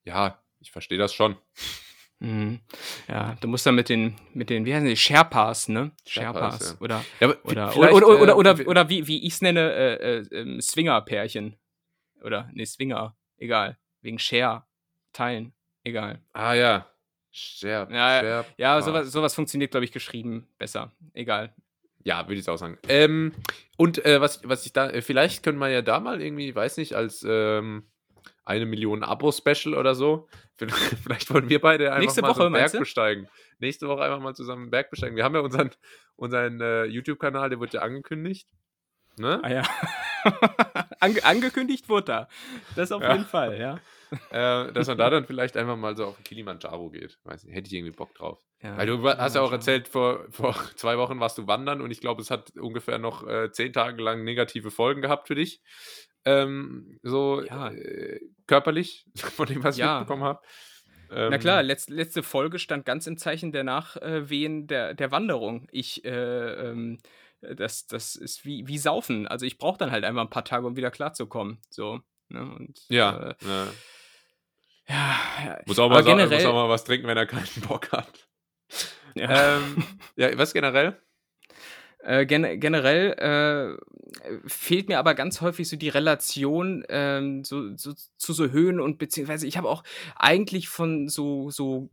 ja, 0.03 0.43
ich 0.59 0.71
verstehe 0.71 0.97
das 0.99 1.13
schon. 1.13 1.37
Mhm. 2.19 2.59
Ja, 3.07 3.35
du 3.41 3.47
musst 3.47 3.65
da 3.65 3.71
mit 3.71 3.89
den, 3.89 4.15
mit 4.33 4.49
den, 4.49 4.65
wie 4.65 4.73
heißen 4.73 4.87
die, 4.87 4.95
Sherpas, 4.95 5.67
ne? 5.67 5.91
Sherpas, 6.05 6.57
Sherpas. 6.57 6.71
ja. 6.71 6.77
Oder, 6.79 7.05
Ja, 7.19 7.27
oder, 7.43 7.73
oder, 7.73 7.93
oder, 7.93 8.07
äh, 8.07 8.21
oder, 8.21 8.37
oder, 8.37 8.57
wir- 8.57 8.67
oder 8.67 8.89
wie, 8.89 9.05
wie 9.07 9.25
ich 9.25 9.33
es 9.33 9.41
nenne, 9.41 9.71
äh, 9.73 10.17
äh, 10.19 10.27
ähm, 10.31 10.61
Swinger-Pärchen. 10.61 11.55
Oder, 12.23 12.49
ne, 12.53 12.65
Swinger, 12.65 13.15
egal. 13.37 13.77
Wegen 14.01 14.17
Share, 14.19 14.63
teilen, 15.13 15.53
egal. 15.83 16.21
Ah 16.33 16.53
ja. 16.53 16.89
Scherb, 17.31 17.91
Ja, 17.91 18.19
Scherb, 18.21 18.45
Ja, 18.57 18.81
sowas, 18.81 19.11
sowas 19.11 19.35
funktioniert, 19.35 19.71
glaube 19.71 19.83
ich, 19.83 19.91
geschrieben 19.91 20.47
besser. 20.57 20.93
Egal. 21.13 21.53
Ja, 22.05 22.25
würde 22.27 22.39
ich 22.39 22.47
auch 22.47 22.55
sagen. 22.55 22.77
Ähm, 22.87 23.33
und 23.77 24.05
äh, 24.05 24.21
was, 24.21 24.39
was 24.47 24.65
ich 24.65 24.71
da, 24.71 24.89
äh, 24.89 25.01
vielleicht 25.01 25.43
können 25.43 25.57
wir 25.57 25.67
ja 25.69 25.81
da 25.81 25.99
mal 25.99 26.21
irgendwie, 26.21 26.55
weiß 26.55 26.77
nicht, 26.77 26.93
als 26.93 27.25
ähm, 27.27 27.87
eine 28.45 28.65
Million 28.65 29.03
Abo-Special 29.03 29.73
oder 29.75 29.95
so. 29.95 30.27
Vielleicht 31.03 31.33
wollen 31.33 31.49
wir 31.49 31.59
beide 31.59 31.87
einfach 31.89 31.99
Nächste 31.99 32.21
mal 32.21 32.29
so 32.29 32.35
Woche, 32.35 32.45
einen 32.45 32.53
Berg 32.53 32.71
besteigen. 32.77 33.27
Nächste 33.59 33.87
Woche 33.87 34.03
einfach 34.03 34.19
mal 34.21 34.33
zusammen 34.35 34.63
einen 34.63 34.71
Berg 34.71 34.89
besteigen. 34.91 35.15
Wir 35.15 35.23
haben 35.23 35.35
ja 35.35 35.41
unseren, 35.41 35.71
unseren 36.15 36.61
äh, 36.61 36.85
YouTube-Kanal, 36.85 37.49
der 37.49 37.59
wird 37.59 37.73
ja 37.73 37.81
angekündigt. 37.81 38.47
Ne? 39.17 39.39
Ah 39.43 39.49
ja. 39.49 39.63
Ange 40.99 41.23
angekündigt 41.23 41.87
wurde 41.89 42.05
da. 42.05 42.27
Das 42.75 42.91
auf 42.91 43.01
Ja. 43.01 43.13
jeden 43.13 43.25
Fall, 43.25 43.57
ja. 43.59 43.79
Äh, 44.31 44.71
dass 44.73 44.87
man 44.87 44.97
da 44.97 45.09
dann 45.09 45.25
vielleicht 45.25 45.57
einfach 45.57 45.75
mal 45.77 45.95
so 45.95 46.05
auf 46.05 46.15
den 46.17 46.23
Kilimanjaro 46.23 46.89
geht. 46.89 47.17
Weiß 47.23 47.43
nicht, 47.43 47.55
hätte 47.55 47.67
ich 47.67 47.73
irgendwie 47.73 47.95
Bock 47.95 48.13
drauf. 48.15 48.39
ja. 48.61 48.77
Weil 48.77 48.87
du 48.87 49.03
hast 49.07 49.35
ja 49.35 49.41
auch 49.41 49.51
erzählt, 49.51 49.87
vor, 49.87 50.25
vor 50.29 50.53
zwei 50.75 50.97
Wochen 50.97 51.19
warst 51.19 51.37
du 51.37 51.47
wandern 51.47 51.81
und 51.81 51.91
ich 51.91 52.01
glaube, 52.01 52.21
es 52.21 52.29
hat 52.31 52.51
ungefähr 52.57 52.97
noch 52.97 53.25
äh, 53.27 53.51
zehn 53.51 53.73
Tage 53.73 54.01
lang 54.01 54.23
negative 54.23 54.71
Folgen 54.71 55.01
gehabt 55.01 55.27
für 55.27 55.35
dich. 55.35 55.61
Ähm, 56.25 56.99
so 57.03 57.43
Ja. 57.43 57.69
äh, 57.71 58.19
körperlich, 58.47 59.05
von 59.15 59.45
dem, 59.47 59.63
was 59.63 59.75
ich 59.75 59.79
Ja. 59.81 59.99
mitbekommen 59.99 60.23
habe. 60.23 60.41
Ähm, 61.11 61.29
Na 61.29 61.37
klar, 61.37 61.61
letz, 61.61 61.87
letzte 61.87 62.23
Folge 62.23 62.57
stand 62.59 62.85
ganz 62.85 63.05
im 63.07 63.17
Zeichen 63.17 63.51
der 63.51 63.63
Nachwehen 63.63 64.65
der, 64.67 64.95
der 64.95 65.11
Wanderung. 65.11 65.67
Ich, 65.71 66.03
äh, 66.03 66.69
ähm, 66.69 66.97
das, 67.41 67.85
das 67.85 68.15
ist 68.15 68.43
wie, 68.43 68.67
wie 68.67 68.79
Saufen. 68.79 69.27
Also 69.27 69.45
ich 69.45 69.59
brauche 69.59 69.77
dann 69.77 69.91
halt 69.91 70.03
einfach 70.03 70.21
ein 70.23 70.31
paar 70.31 70.45
Tage, 70.45 70.65
um 70.65 70.75
wieder 70.77 70.89
klarzukommen. 70.89 71.59
So. 71.69 71.99
Ne? 72.29 72.41
Und, 72.41 72.79
Ja, 72.89 73.29
Äh, 73.29 73.35
ja. 73.47 73.67
ja. 74.89 75.59
Muss, 75.67 75.77
auch 75.79 75.89
mal 75.89 76.03
generell- 76.03 76.37
muss 76.39 76.45
auch 76.47 76.53
mal 76.53 76.69
was 76.69 76.83
trinken, 76.83 77.07
wenn 77.07 77.17
er 77.17 77.27
keinen 77.27 77.45
Bock 77.67 77.91
hat. 77.91 78.27
ja. 79.15 79.57
ähm, 79.57 79.83
ja, 80.15 80.35
was 80.37 80.53
generell? 80.53 80.99
Äh, 82.05 82.25
gen 82.27 82.59
generell 82.59 83.77
äh, 83.79 84.37
fehlt 84.47 84.87
mir 84.89 84.99
aber 84.99 85.15
ganz 85.15 85.41
häufig 85.41 85.67
so 85.67 85.75
die 85.75 85.89
Relation 85.89 86.83
ähm, 86.89 87.43
so, 87.43 87.75
so, 87.75 87.93
zu 88.17 88.33
so 88.33 88.49
Höhen 88.51 88.79
und 88.79 88.99
beziehungsweise 88.99 89.47
ich 89.47 89.57
habe 89.57 89.67
auch 89.69 89.83
eigentlich 90.15 90.69
von 90.69 91.09
so, 91.09 91.49
so 91.49 91.89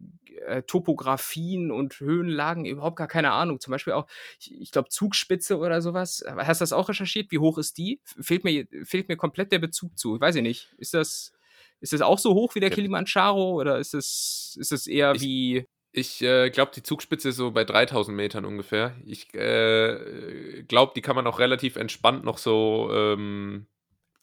äh, 0.46 0.62
Topografien 0.64 1.70
und 1.70 1.98
Höhenlagen 1.98 2.66
überhaupt 2.66 2.96
gar 2.96 3.08
keine 3.08 3.32
Ahnung. 3.32 3.58
Zum 3.60 3.70
Beispiel 3.70 3.94
auch, 3.94 4.06
ich, 4.38 4.52
ich 4.60 4.70
glaube, 4.70 4.90
Zugspitze 4.90 5.56
oder 5.58 5.80
sowas. 5.80 6.22
Hast 6.36 6.60
du 6.60 6.62
das 6.62 6.72
auch 6.74 6.88
recherchiert? 6.90 7.30
Wie 7.32 7.38
hoch 7.38 7.56
ist 7.58 7.78
die? 7.78 8.00
Fehlt 8.20 8.44
mir, 8.44 8.66
fehlt 8.84 9.08
mir 9.08 9.16
komplett 9.16 9.50
der 9.50 9.60
Bezug 9.60 9.98
zu. 9.98 10.20
Weiß 10.20 10.34
ich 10.36 10.42
nicht. 10.42 10.74
Ist 10.76 10.92
das, 10.94 11.32
ist 11.80 11.92
das 11.94 12.02
auch 12.02 12.18
so 12.18 12.34
hoch 12.34 12.54
wie 12.54 12.60
der 12.60 12.68
Ja. 12.68 12.74
Kilimanjaro 12.74 13.52
oder 13.58 13.78
ist 13.78 13.94
es, 13.94 14.56
ist 14.60 14.72
es 14.72 14.86
eher 14.86 15.14
Ich- 15.14 15.22
wie. 15.22 15.66
Ich 15.94 16.22
äh, 16.22 16.48
glaube, 16.50 16.72
die 16.74 16.82
Zugspitze 16.82 17.28
ist 17.30 17.36
so 17.36 17.50
bei 17.50 17.64
3000 17.64 18.16
Metern 18.16 18.46
ungefähr. 18.46 18.96
Ich 19.04 19.34
äh, 19.34 20.62
glaube, 20.66 20.92
die 20.96 21.02
kann 21.02 21.16
man 21.16 21.26
auch 21.26 21.38
relativ 21.38 21.76
entspannt 21.76 22.24
noch 22.24 22.38
so 22.38 22.90
ähm, 22.92 23.66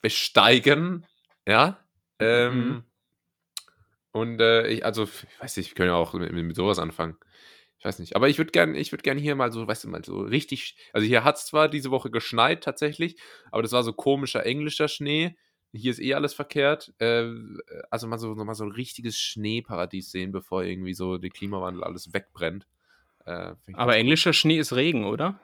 besteigen. 0.02 1.06
Ja. 1.46 1.78
Ähm, 2.18 2.52
Mhm. 2.52 2.84
Und 4.12 4.40
äh, 4.40 4.66
ich, 4.68 4.84
also, 4.84 5.04
ich 5.04 5.40
weiß 5.40 5.56
nicht, 5.56 5.70
wir 5.70 5.74
können 5.74 5.90
ja 5.90 5.94
auch 5.94 6.14
mit, 6.14 6.32
mit 6.32 6.56
sowas 6.56 6.78
anfangen. 6.78 7.16
Ich 7.78 7.84
weiß 7.84 7.98
nicht. 8.00 8.16
Aber 8.16 8.28
ich 8.28 8.38
würde 8.38 8.50
gerne 8.50 8.74
würd 8.74 9.02
gern 9.02 9.18
hier 9.18 9.36
mal 9.36 9.52
so, 9.52 9.66
weißt 9.66 9.84
du, 9.84 9.88
mal 9.88 10.04
so 10.04 10.20
richtig. 10.20 10.76
Also, 10.92 11.06
hier 11.06 11.24
hat 11.24 11.36
es 11.36 11.46
zwar 11.46 11.68
diese 11.68 11.90
Woche 11.90 12.10
geschneit 12.10 12.62
tatsächlich, 12.64 13.16
aber 13.52 13.62
das 13.62 13.72
war 13.72 13.84
so 13.84 13.92
komischer 13.92 14.44
englischer 14.44 14.88
Schnee. 14.88 15.36
Hier 15.72 15.90
ist 15.92 16.00
eh 16.00 16.14
alles 16.14 16.34
verkehrt. 16.34 16.92
Äh, 16.98 17.26
also 17.90 18.06
mal 18.06 18.18
so, 18.18 18.34
mal 18.34 18.54
so 18.54 18.64
ein 18.64 18.72
richtiges 18.72 19.18
Schneeparadies 19.18 20.10
sehen, 20.10 20.32
bevor 20.32 20.64
irgendwie 20.64 20.94
so 20.94 21.16
der 21.18 21.30
Klimawandel 21.30 21.84
alles 21.84 22.12
wegbrennt. 22.12 22.66
Äh, 23.26 23.54
Aber 23.74 23.96
englischer 23.96 24.32
Schnee 24.32 24.58
ist 24.58 24.72
Regen, 24.74 25.04
oder? 25.04 25.38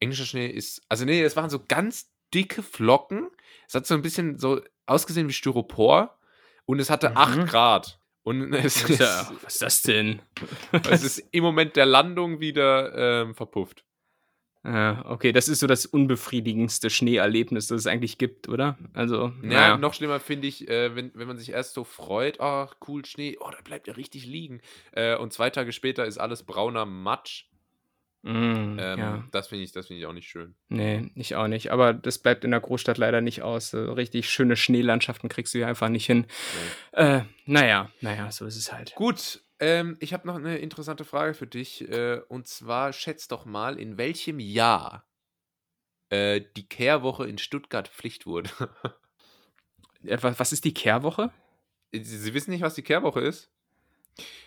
Englischer 0.00 0.24
Schnee 0.24 0.46
ist, 0.46 0.82
also 0.88 1.04
nee, 1.04 1.22
es 1.22 1.36
waren 1.36 1.50
so 1.50 1.60
ganz 1.66 2.10
dicke 2.32 2.62
Flocken. 2.62 3.28
Es 3.66 3.74
hat 3.74 3.86
so 3.86 3.94
ein 3.94 4.02
bisschen 4.02 4.38
so 4.38 4.60
ausgesehen 4.86 5.28
wie 5.28 5.32
Styropor 5.32 6.16
und 6.64 6.78
es 6.78 6.90
hatte 6.90 7.10
Mhm. 7.10 7.16
8 7.16 7.46
Grad. 7.48 8.00
Und 8.22 8.52
es 8.54 8.82
Was 8.84 8.90
ist, 8.90 9.00
ja, 9.00 9.30
was 9.42 9.54
ist 9.54 9.62
das 9.62 9.82
denn? 9.82 10.20
es 10.90 11.02
ist 11.02 11.18
im 11.32 11.42
Moment 11.42 11.76
der 11.76 11.86
Landung 11.86 12.40
wieder 12.40 13.22
ähm, 13.22 13.34
verpufft. 13.34 13.84
Ja, 14.64 15.04
okay, 15.06 15.32
das 15.32 15.48
ist 15.48 15.60
so 15.60 15.66
das 15.66 15.86
unbefriedigendste 15.86 16.90
Schneeerlebnis, 16.90 17.68
das 17.68 17.80
es 17.82 17.86
eigentlich 17.86 18.18
gibt, 18.18 18.48
oder? 18.48 18.76
Also, 18.92 19.26
Ja, 19.42 19.48
naja. 19.48 19.76
noch 19.78 19.94
schlimmer 19.94 20.18
finde 20.20 20.48
ich, 20.48 20.68
äh, 20.68 20.94
wenn, 20.96 21.12
wenn 21.14 21.28
man 21.28 21.38
sich 21.38 21.50
erst 21.50 21.74
so 21.74 21.84
freut, 21.84 22.40
ach, 22.40 22.74
cool, 22.88 23.04
Schnee, 23.04 23.36
oh, 23.40 23.50
da 23.50 23.58
bleibt 23.62 23.86
er 23.88 23.96
richtig 23.96 24.26
liegen. 24.26 24.60
Äh, 24.92 25.16
und 25.16 25.32
zwei 25.32 25.50
Tage 25.50 25.72
später 25.72 26.04
ist 26.06 26.18
alles 26.18 26.42
brauner 26.42 26.84
Matsch. 26.86 27.44
Mm, 28.22 28.76
Ähm, 28.80 28.98
ja, 28.98 29.24
Das 29.30 29.46
finde 29.46 29.62
ich, 29.64 29.70
das 29.70 29.86
finde 29.86 30.00
ich 30.00 30.06
auch 30.06 30.12
nicht 30.12 30.28
schön. 30.28 30.56
nee, 30.68 31.08
ich 31.14 31.36
auch 31.36 31.46
nicht. 31.46 31.70
Aber 31.70 31.94
das 31.94 32.18
bleibt 32.18 32.44
in 32.44 32.50
der 32.50 32.60
Großstadt 32.60 32.98
leider 32.98 33.20
nicht 33.20 33.42
aus. 33.42 33.70
So 33.70 33.92
richtig 33.92 34.28
schöne 34.28 34.56
Schneelandschaften 34.56 35.28
kriegst 35.28 35.54
du 35.54 35.58
hier 35.58 35.68
einfach 35.68 35.88
nicht 35.88 36.04
hin. 36.06 36.26
Äh, 36.92 37.20
naja, 37.46 37.90
naja, 38.00 38.30
so 38.32 38.44
ist 38.44 38.56
es 38.56 38.72
halt. 38.72 38.92
Gut, 38.96 39.40
ähm, 39.60 39.96
ich 40.00 40.12
habe 40.12 40.26
noch 40.26 40.36
eine 40.36 40.58
interessante 40.58 41.04
Frage 41.04 41.34
für 41.34 41.46
dich. 41.46 41.88
Äh, 41.88 42.20
und 42.28 42.46
zwar 42.48 42.92
schätz 42.92 43.28
doch 43.28 43.44
mal, 43.44 43.78
in 43.78 43.98
welchem 43.98 44.38
Jahr 44.40 45.06
äh, 46.10 46.40
die 46.56 46.68
Kehrwoche 46.68 47.26
in 47.28 47.38
Stuttgart 47.38 47.88
Pflicht 47.88 48.26
wurde. 48.26 48.50
Etwa, 50.04 50.34
was 50.38 50.52
ist 50.52 50.64
die 50.64 50.74
Kehrwoche? 50.74 51.30
Sie, 51.92 52.02
Sie 52.02 52.34
wissen 52.34 52.50
nicht, 52.50 52.62
was 52.62 52.74
die 52.74 52.82
Kehrwoche 52.82 53.20
ist? 53.20 53.50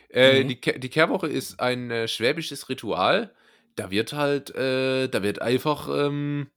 Äh, 0.09 0.43
Nee. 0.43 0.43
die, 0.43 0.61
Ke 0.61 0.79
die 0.79 0.89
Kehrwoche 0.89 1.27
ist 1.27 1.59
ein 1.59 1.91
äh, 1.91 2.07
schwäbisches 2.07 2.69
Ritual. 2.69 3.33
Da 3.75 3.91
wird 3.91 4.13
halt, 4.13 4.53
äh, 4.55 5.07
da 5.07 5.23
wird 5.23 5.41
einfach 5.41 5.87
ähm, 5.89 6.51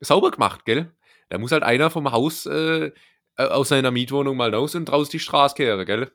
sauber 0.00 0.30
gemacht, 0.30 0.64
gell? 0.64 0.92
Da 1.30 1.38
muss 1.38 1.52
halt 1.52 1.62
einer 1.62 1.90
vom 1.90 2.12
Haus 2.12 2.46
äh, 2.46 2.86
äh, 2.86 2.92
aus 3.44 3.68
seiner 3.70 3.90
Mietwohnung 3.90 4.36
mal 4.36 4.54
raus 4.54 4.74
und 4.74 4.86
draußen 4.86 5.12
die 5.12 5.20
Straße 5.20 5.54
kehren, 5.56 5.86
gell? 5.86 6.12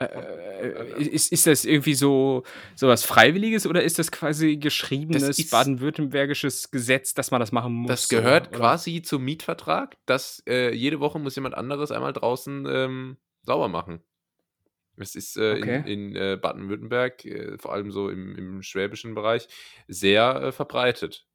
Äh, 0.00 0.06
äh, 0.06 1.02
ist, 1.02 1.30
ist 1.30 1.46
das 1.46 1.64
irgendwie 1.64 1.94
so 1.94 2.42
was 2.80 3.04
Freiwilliges 3.04 3.66
oder 3.66 3.82
ist 3.82 3.98
das 3.98 4.10
quasi 4.10 4.56
geschriebenes 4.56 5.50
baden-württembergisches 5.50 6.70
Gesetz, 6.72 7.14
dass 7.14 7.30
man 7.30 7.38
das 7.40 7.52
machen 7.52 7.72
muss? 7.72 7.88
Das 7.88 8.08
gehört 8.08 8.48
oder? 8.48 8.58
quasi 8.58 9.02
zum 9.02 9.24
Mietvertrag, 9.24 9.96
dass 10.06 10.42
äh, 10.48 10.74
jede 10.74 10.98
Woche 10.98 11.20
muss 11.20 11.36
jemand 11.36 11.54
anderes 11.54 11.92
einmal 11.92 12.12
draußen 12.12 12.66
ähm, 12.68 13.16
sauber 13.42 13.68
machen. 13.68 14.02
Es 14.96 15.14
ist 15.14 15.36
äh, 15.36 15.58
Okay. 15.58 15.78
in, 15.86 16.12
in 16.12 16.16
äh, 16.16 16.38
Baden-Württemberg, 16.40 17.24
äh, 17.24 17.58
vor 17.58 17.72
allem 17.72 17.90
so 17.90 18.10
im, 18.10 18.36
im 18.36 18.62
schwäbischen 18.62 19.14
Bereich, 19.14 19.48
sehr 19.88 20.42
äh, 20.42 20.52
verbreitet. 20.52 21.26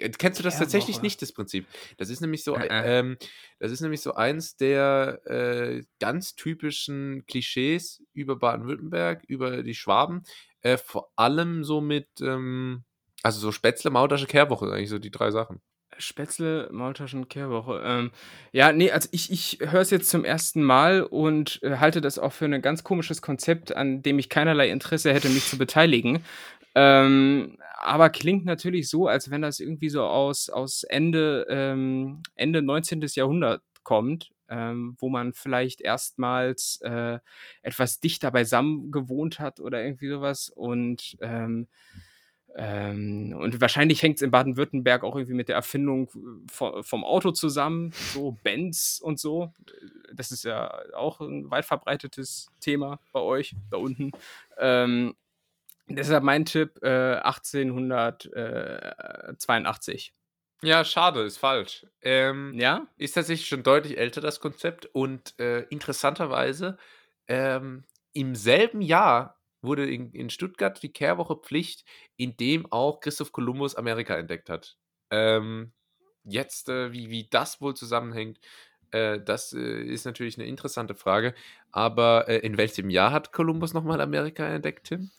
Äh, 0.00 0.10
Kennst 0.10 0.38
du 0.38 0.42
das 0.42 0.58
tatsächlich 0.58 0.96
Kehrwoche. 0.96 1.06
nicht, 1.06 1.22
das 1.22 1.32
Prinzip? 1.32 1.66
Das 1.98 2.10
ist 2.10 2.20
nämlich 2.20 2.44
so, 2.44 2.56
Äh, 2.56 2.66
äh, 2.66 2.98
ähm, 2.98 3.16
das 3.58 3.72
ist 3.72 3.80
nämlich 3.80 4.00
so 4.00 4.14
eins 4.14 4.56
der 4.56 5.20
äh, 5.26 5.82
ganz 5.98 6.34
typischen 6.34 7.24
Klischees 7.26 8.02
über 8.12 8.36
Baden-Württemberg, 8.36 9.24
über 9.26 9.62
die 9.62 9.74
Schwaben, 9.74 10.22
äh, 10.62 10.76
vor 10.76 11.10
allem 11.16 11.64
so 11.64 11.80
mit, 11.80 12.08
ähm, 12.20 12.84
also 13.22 13.40
so 13.40 13.52
Spätzle, 13.52 13.90
Mautasche, 13.90 14.26
Kehrwoche, 14.26 14.72
eigentlich 14.72 14.90
so 14.90 14.98
die 14.98 15.10
drei 15.10 15.30
Sachen. 15.30 15.60
Spätzle, 15.98 16.68
Maultaschen, 16.72 17.28
Kehrwoche. 17.28 17.82
Ähm, 17.84 18.10
ja, 18.52 18.72
nee, 18.72 18.90
also 18.90 19.08
ich, 19.12 19.30
ich 19.30 19.58
höre 19.60 19.80
es 19.80 19.90
jetzt 19.90 20.08
zum 20.08 20.24
ersten 20.24 20.62
Mal 20.62 21.02
und 21.02 21.62
äh, 21.62 21.76
halte 21.76 22.00
das 22.00 22.18
auch 22.18 22.32
für 22.32 22.46
ein 22.46 22.62
ganz 22.62 22.84
komisches 22.84 23.20
Konzept, 23.20 23.76
an 23.76 24.00
dem 24.00 24.18
ich 24.18 24.28
keinerlei 24.28 24.70
Interesse 24.70 25.12
hätte, 25.12 25.28
mich 25.28 25.46
zu 25.46 25.58
beteiligen. 25.58 26.24
Ähm, 26.74 27.56
aber 27.78 28.10
klingt 28.10 28.44
natürlich 28.44 28.88
so, 28.88 29.08
als 29.08 29.30
wenn 29.30 29.42
das 29.42 29.60
irgendwie 29.60 29.88
so 29.88 30.04
aus, 30.04 30.48
aus 30.50 30.84
Ende, 30.84 31.46
ähm, 31.50 32.22
Ende 32.36 32.62
19. 32.62 33.14
Jahrhundert 33.16 33.62
kommt, 33.82 34.30
ähm, 34.48 34.96
wo 34.98 35.08
man 35.08 35.32
vielleicht 35.32 35.80
erstmals 35.80 36.80
äh, 36.82 37.18
etwas 37.62 38.00
dichter 38.00 38.30
beisammen 38.30 38.90
gewohnt 38.92 39.40
hat 39.40 39.60
oder 39.60 39.82
irgendwie 39.82 40.08
sowas 40.08 40.50
und 40.54 41.16
ähm, 41.20 41.68
Ähm, 42.56 43.32
und 43.38 43.60
wahrscheinlich 43.60 44.02
hängt 44.02 44.16
es 44.16 44.22
in 44.22 44.32
Baden-Württemberg 44.32 45.04
auch 45.04 45.14
irgendwie 45.14 45.34
mit 45.36 45.48
der 45.48 45.54
Erfindung 45.56 46.10
vo 46.50 46.82
vom 46.82 47.04
Auto 47.04 47.30
zusammen, 47.30 47.92
so 48.12 48.32
Benz 48.42 49.00
und 49.02 49.20
so. 49.20 49.52
Das 50.12 50.32
ist 50.32 50.42
ja 50.44 50.72
auch 50.94 51.20
ein 51.20 51.48
weit 51.50 51.64
verbreitetes 51.64 52.48
Thema 52.60 52.98
bei 53.12 53.20
euch 53.20 53.54
da 53.70 53.76
unten. 53.76 54.10
Deshalb 55.90 56.24
mein 56.24 56.44
Tipp 56.44 56.82
äh, 56.82 57.20
1882. 57.22 60.12
Ja, 60.62 60.84
schade, 60.84 61.22
ist 61.22 61.38
falsch. 61.38 61.86
Ähm, 62.02 62.52
Ja? 62.58 62.86
ist 62.98 63.14
tatsächlich 63.14 63.48
schon 63.48 63.62
deutlich 63.62 63.96
älter, 63.98 64.20
das 64.20 64.40
Konzept. 64.40 64.86
Und 64.92 65.38
äh, 65.40 65.60
interessanterweise, 65.70 66.76
ähm, 67.28 67.84
im 68.12 68.34
selben 68.34 68.82
Jahr 68.82 69.40
wurde 69.62 69.90
in, 69.90 70.12
in 70.12 70.28
Stuttgart 70.30 70.82
die 70.82 70.92
Kehrwoche 70.92 71.36
Pflicht, 71.36 71.84
in 72.16 72.36
dem 72.36 72.70
auch 72.70 73.00
Christoph 73.00 73.32
Kolumbus 73.32 73.74
Amerika 73.74 74.16
entdeckt 74.16 74.50
hat. 74.50 74.76
Ähm, 75.10 75.72
jetzt, 76.24 76.68
äh, 76.68 76.92
wie, 76.92 77.08
wie 77.10 77.28
das 77.30 77.60
wohl 77.62 77.74
zusammenhängt, 77.74 78.38
äh, 78.90 79.18
das 79.20 79.52
äh, 79.52 79.82
ist 79.82 80.04
natürlich 80.04 80.36
eine 80.38 80.46
interessante 80.46 80.94
Frage. 80.94 81.34
Aber 81.72 82.28
äh, 82.28 82.38
in 82.38 82.58
welchem 82.58 82.90
Jahr 82.90 83.12
hat 83.12 83.32
Kolumbus 83.32 83.72
nochmal 83.72 84.00
Amerika 84.02 84.46
entdeckt, 84.46 84.88
Tim? 84.88 85.10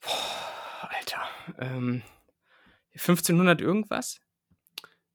Boah, 0.00 0.90
Alter. 0.90 1.22
Ähm, 1.58 2.02
1500 2.92 3.60
irgendwas? 3.60 4.20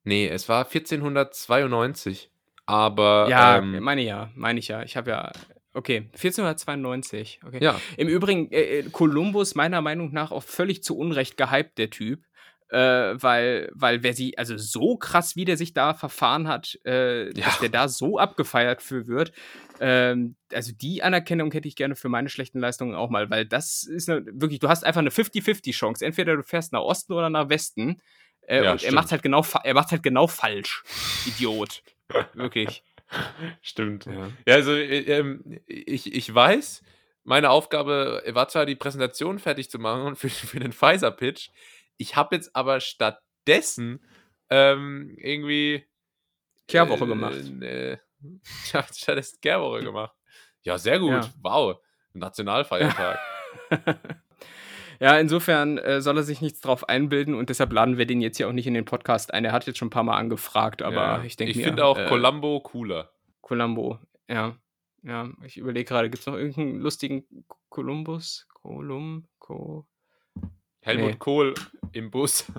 Nee, 0.04 0.28
es 0.28 0.50
war 0.50 0.66
1492. 0.66 2.30
Aber 2.66 3.28
Ja, 3.30 3.58
ähm, 3.58 3.80
meine 3.82 4.02
ja, 4.02 4.32
meine 4.36 4.60
ich 4.60 4.70
ja. 4.70 4.84
Ich 4.84 4.96
habe 4.96 5.12
ja. 5.12 5.32
Okay, 5.74 6.10
1492. 6.14 7.40
Okay. 7.46 7.60
ja, 7.62 7.80
Im 7.98 8.08
Übrigen, 8.08 8.52
äh, 8.52 8.80
äh, 8.80 8.84
Kolumbus 8.92 9.56
meiner 9.56 9.82
Meinung 9.82 10.14
nach 10.14 10.32
auch 10.32 10.44
völlig 10.44 10.84
zu 10.84 10.98
Unrecht 10.98 11.36
gehypt, 11.36 11.78
der 11.78 11.90
Typ. 11.90 12.24
Äh, 12.74 13.22
weil, 13.22 13.70
weil 13.76 14.02
wer 14.02 14.14
sie, 14.14 14.36
also 14.38 14.58
so 14.58 14.98
krass, 14.98 15.36
wie 15.36 15.46
der 15.46 15.58
sich 15.58 15.74
da 15.76 15.94
verfahren 15.94 16.48
hat, 16.48 16.80
äh, 16.86 17.26
Ja. 17.38 17.46
dass 17.46 17.60
der 17.60 17.70
da 17.70 17.88
so 17.88 18.18
abgefeiert 18.18 18.82
für 18.82 19.06
wird. 19.06 19.32
Ähm, 19.80 20.36
also 20.52 20.72
die 20.74 21.04
Anerkennung 21.04 21.52
hätte 21.52 21.68
ich 21.68 21.76
gerne 21.76 21.96
für 21.96 22.10
meine 22.10 22.30
schlechten 22.30 22.60
Leistungen 22.60 22.96
auch 22.96 23.12
mal, 23.12 23.30
weil 23.30 23.46
das 23.46 23.84
ist 23.84 24.10
eine, 24.10 24.26
wirklich, 24.26 24.60
du 24.60 24.70
hast 24.70 24.84
einfach 24.86 25.02
eine 25.02 25.12
50-50-Chance. 25.12 26.04
Entweder 26.04 26.36
du 26.36 26.42
fährst 26.42 26.74
nach 26.74 26.82
Osten 26.82 27.14
oder 27.14 27.30
nach 27.30 27.48
Westen. 27.50 28.02
Äh, 28.48 28.64
Ja, 28.64 28.72
und 28.72 28.78
er 28.78 28.80
stimmt. 28.80 28.96
macht 28.96 29.12
halt 29.12 29.22
genau, 29.22 29.46
er 29.64 29.74
macht 29.76 29.92
halt 29.92 30.02
genau 30.02 30.26
falsch. 30.26 30.84
Idiot. 31.28 31.84
Wirklich. 32.34 32.82
stimmt. 33.62 34.08
Ja. 34.08 34.30
Ja, 34.48 34.56
also 34.56 34.74
äh, 34.74 35.00
ähm, 35.02 35.60
ich, 35.68 36.12
ich 36.12 36.34
weiß, 36.34 36.82
meine 37.24 37.52
Aufgabe 37.52 38.24
war 38.30 38.48
zwar 38.48 38.66
die 38.66 38.76
Präsentation 38.76 39.38
fertig 39.38 39.70
zu 39.70 39.78
machen 39.78 40.16
für, 40.16 40.30
für 40.30 40.60
den 40.60 40.74
Pfizer-Pitch. 40.74 41.50
Ich 41.98 42.16
habe 42.16 42.36
jetzt 42.36 42.56
aber 42.56 42.80
stattdessen 42.80 44.04
ähm, 44.50 45.16
irgendwie 45.18 45.86
Kehrwoche 46.68 47.06
äh, 47.06 47.08
gemacht. 47.08 47.62
Äh, 47.62 47.98
ich 48.66 48.76
habe 48.76 48.88
stattdessen 48.94 49.40
Kehrwoche 49.42 49.84
gemacht. 49.84 50.16
Ja, 50.62 50.78
sehr 50.78 51.00
gut. 51.00 51.12
Ja. 51.12 51.30
Wow. 51.42 51.78
Nationalfeiertag. 52.14 53.20
Ja, 55.00 55.18
insofern 55.18 55.78
äh, 55.80 56.02
soll 56.02 56.16
er 56.16 56.24
sich 56.24 56.40
nichts 56.40 56.62
drauf 56.62 56.88
einbilden 56.88 57.36
und 57.36 57.50
deshalb 57.50 57.74
laden 57.74 57.98
wir 57.98 58.06
den 58.06 58.22
jetzt 58.22 58.38
hier 58.38 58.48
auch 58.48 58.54
nicht 58.54 58.68
in 58.68 58.74
den 58.74 58.86
Podcast 58.86 59.34
ein. 59.34 59.44
Er 59.44 59.52
hat 59.52 59.68
jetzt 59.68 59.78
schon 59.78 59.88
ein 59.88 59.92
paar 59.92 60.04
Mal 60.04 60.16
angefragt, 60.16 60.82
aber 60.82 60.96
ja. 60.96 61.24
ich 61.24 61.36
denke 61.36 61.52
Ich 61.52 61.62
finde 61.62 61.84
auch 61.84 61.98
äh, 61.98 62.08
Columbo 62.08 62.62
cooler. 62.62 63.12
Columbo, 63.42 64.00
ja. 64.30 64.56
Ja, 65.02 65.30
ich 65.44 65.58
überlege 65.58 65.86
gerade, 65.86 66.10
gibt 66.10 66.22
es 66.22 66.28
noch 66.28 66.36
irgendeinen 66.36 66.80
lustigen 66.80 67.26
Columbus? 67.68 68.48
Colum, 68.54 69.28
Co. 69.40 69.86
Helmut 70.84 71.12
nee. 71.12 71.16
Kohl 71.18 71.54
im 71.92 72.12
Bus. 72.12 72.46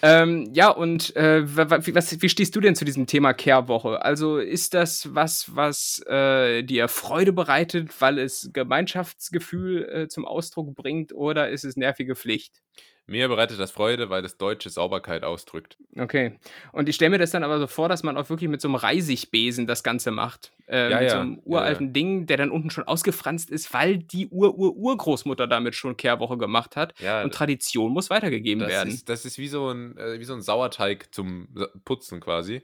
Ähm, 0.00 0.50
ja, 0.54 0.68
und 0.70 1.16
äh, 1.16 1.42
was, 1.44 2.22
wie 2.22 2.28
stehst 2.28 2.54
du 2.54 2.60
denn 2.60 2.76
zu 2.76 2.84
diesem 2.84 3.06
Thema 3.06 3.32
Kehrwoche? 3.32 4.00
Also 4.00 4.38
ist 4.38 4.74
das 4.74 5.12
was, 5.12 5.56
was 5.56 6.00
äh, 6.06 6.62
dir 6.62 6.86
Freude 6.86 7.32
bereitet, 7.32 8.00
weil 8.00 8.18
es 8.18 8.50
Gemeinschaftsgefühl 8.52 9.88
äh, 9.88 10.08
zum 10.08 10.24
Ausdruck 10.24 10.76
bringt, 10.76 11.12
oder 11.12 11.50
ist 11.50 11.64
es 11.64 11.76
nervige 11.76 12.14
Pflicht? 12.14 12.62
Mir 13.08 13.28
bereitet 13.28 13.58
das 13.58 13.70
Freude, 13.70 14.10
weil 14.10 14.20
das 14.20 14.36
deutsche 14.36 14.68
Sauberkeit 14.68 15.24
ausdrückt. 15.24 15.78
Okay. 15.98 16.38
Und 16.72 16.88
ich 16.90 16.94
stelle 16.94 17.10
mir 17.10 17.18
das 17.18 17.30
dann 17.30 17.42
aber 17.42 17.58
so 17.58 17.66
vor, 17.66 17.88
dass 17.88 18.02
man 18.02 18.18
auch 18.18 18.28
wirklich 18.28 18.50
mit 18.50 18.60
so 18.60 18.68
einem 18.68 18.74
Reisigbesen 18.74 19.66
das 19.66 19.82
Ganze 19.82 20.10
macht. 20.10 20.52
Äh, 20.68 20.90
Ja, 20.90 21.00
mit 21.00 21.08
ja. 21.08 21.14
so 21.14 21.18
einem 21.20 21.32
Ja, 21.36 21.44
uralten 21.46 21.92
Ding, 21.94 22.26
der 22.26 22.36
dann 22.36 22.50
unten 22.50 22.68
schon 22.70 22.84
ausgefranst 22.84 23.48
ist, 23.50 23.72
weil 23.72 23.96
die 23.96 24.28
Ur-Ur-Urgroßmutter 24.28 25.46
damit 25.46 25.74
schon 25.74 25.96
Kehrwoche 25.96 26.36
gemacht 26.36 26.76
hat. 26.76 26.92
Ja, 27.00 27.22
Und 27.22 27.32
Tradition 27.32 27.92
muss 27.92 28.10
weitergegeben 28.10 28.60
Das 28.60 28.68
werden. 28.68 28.90
ist, 28.90 29.08
das 29.08 29.24
ist 29.24 29.38
wie 29.38 29.48
so 29.48 29.70
ein, 29.70 29.96
äh, 29.96 30.20
wie 30.20 30.24
so 30.24 30.34
ein 30.34 30.42
Sauerteig 30.42 31.08
zum 31.14 31.48
Putzen 31.86 32.20
quasi. 32.20 32.62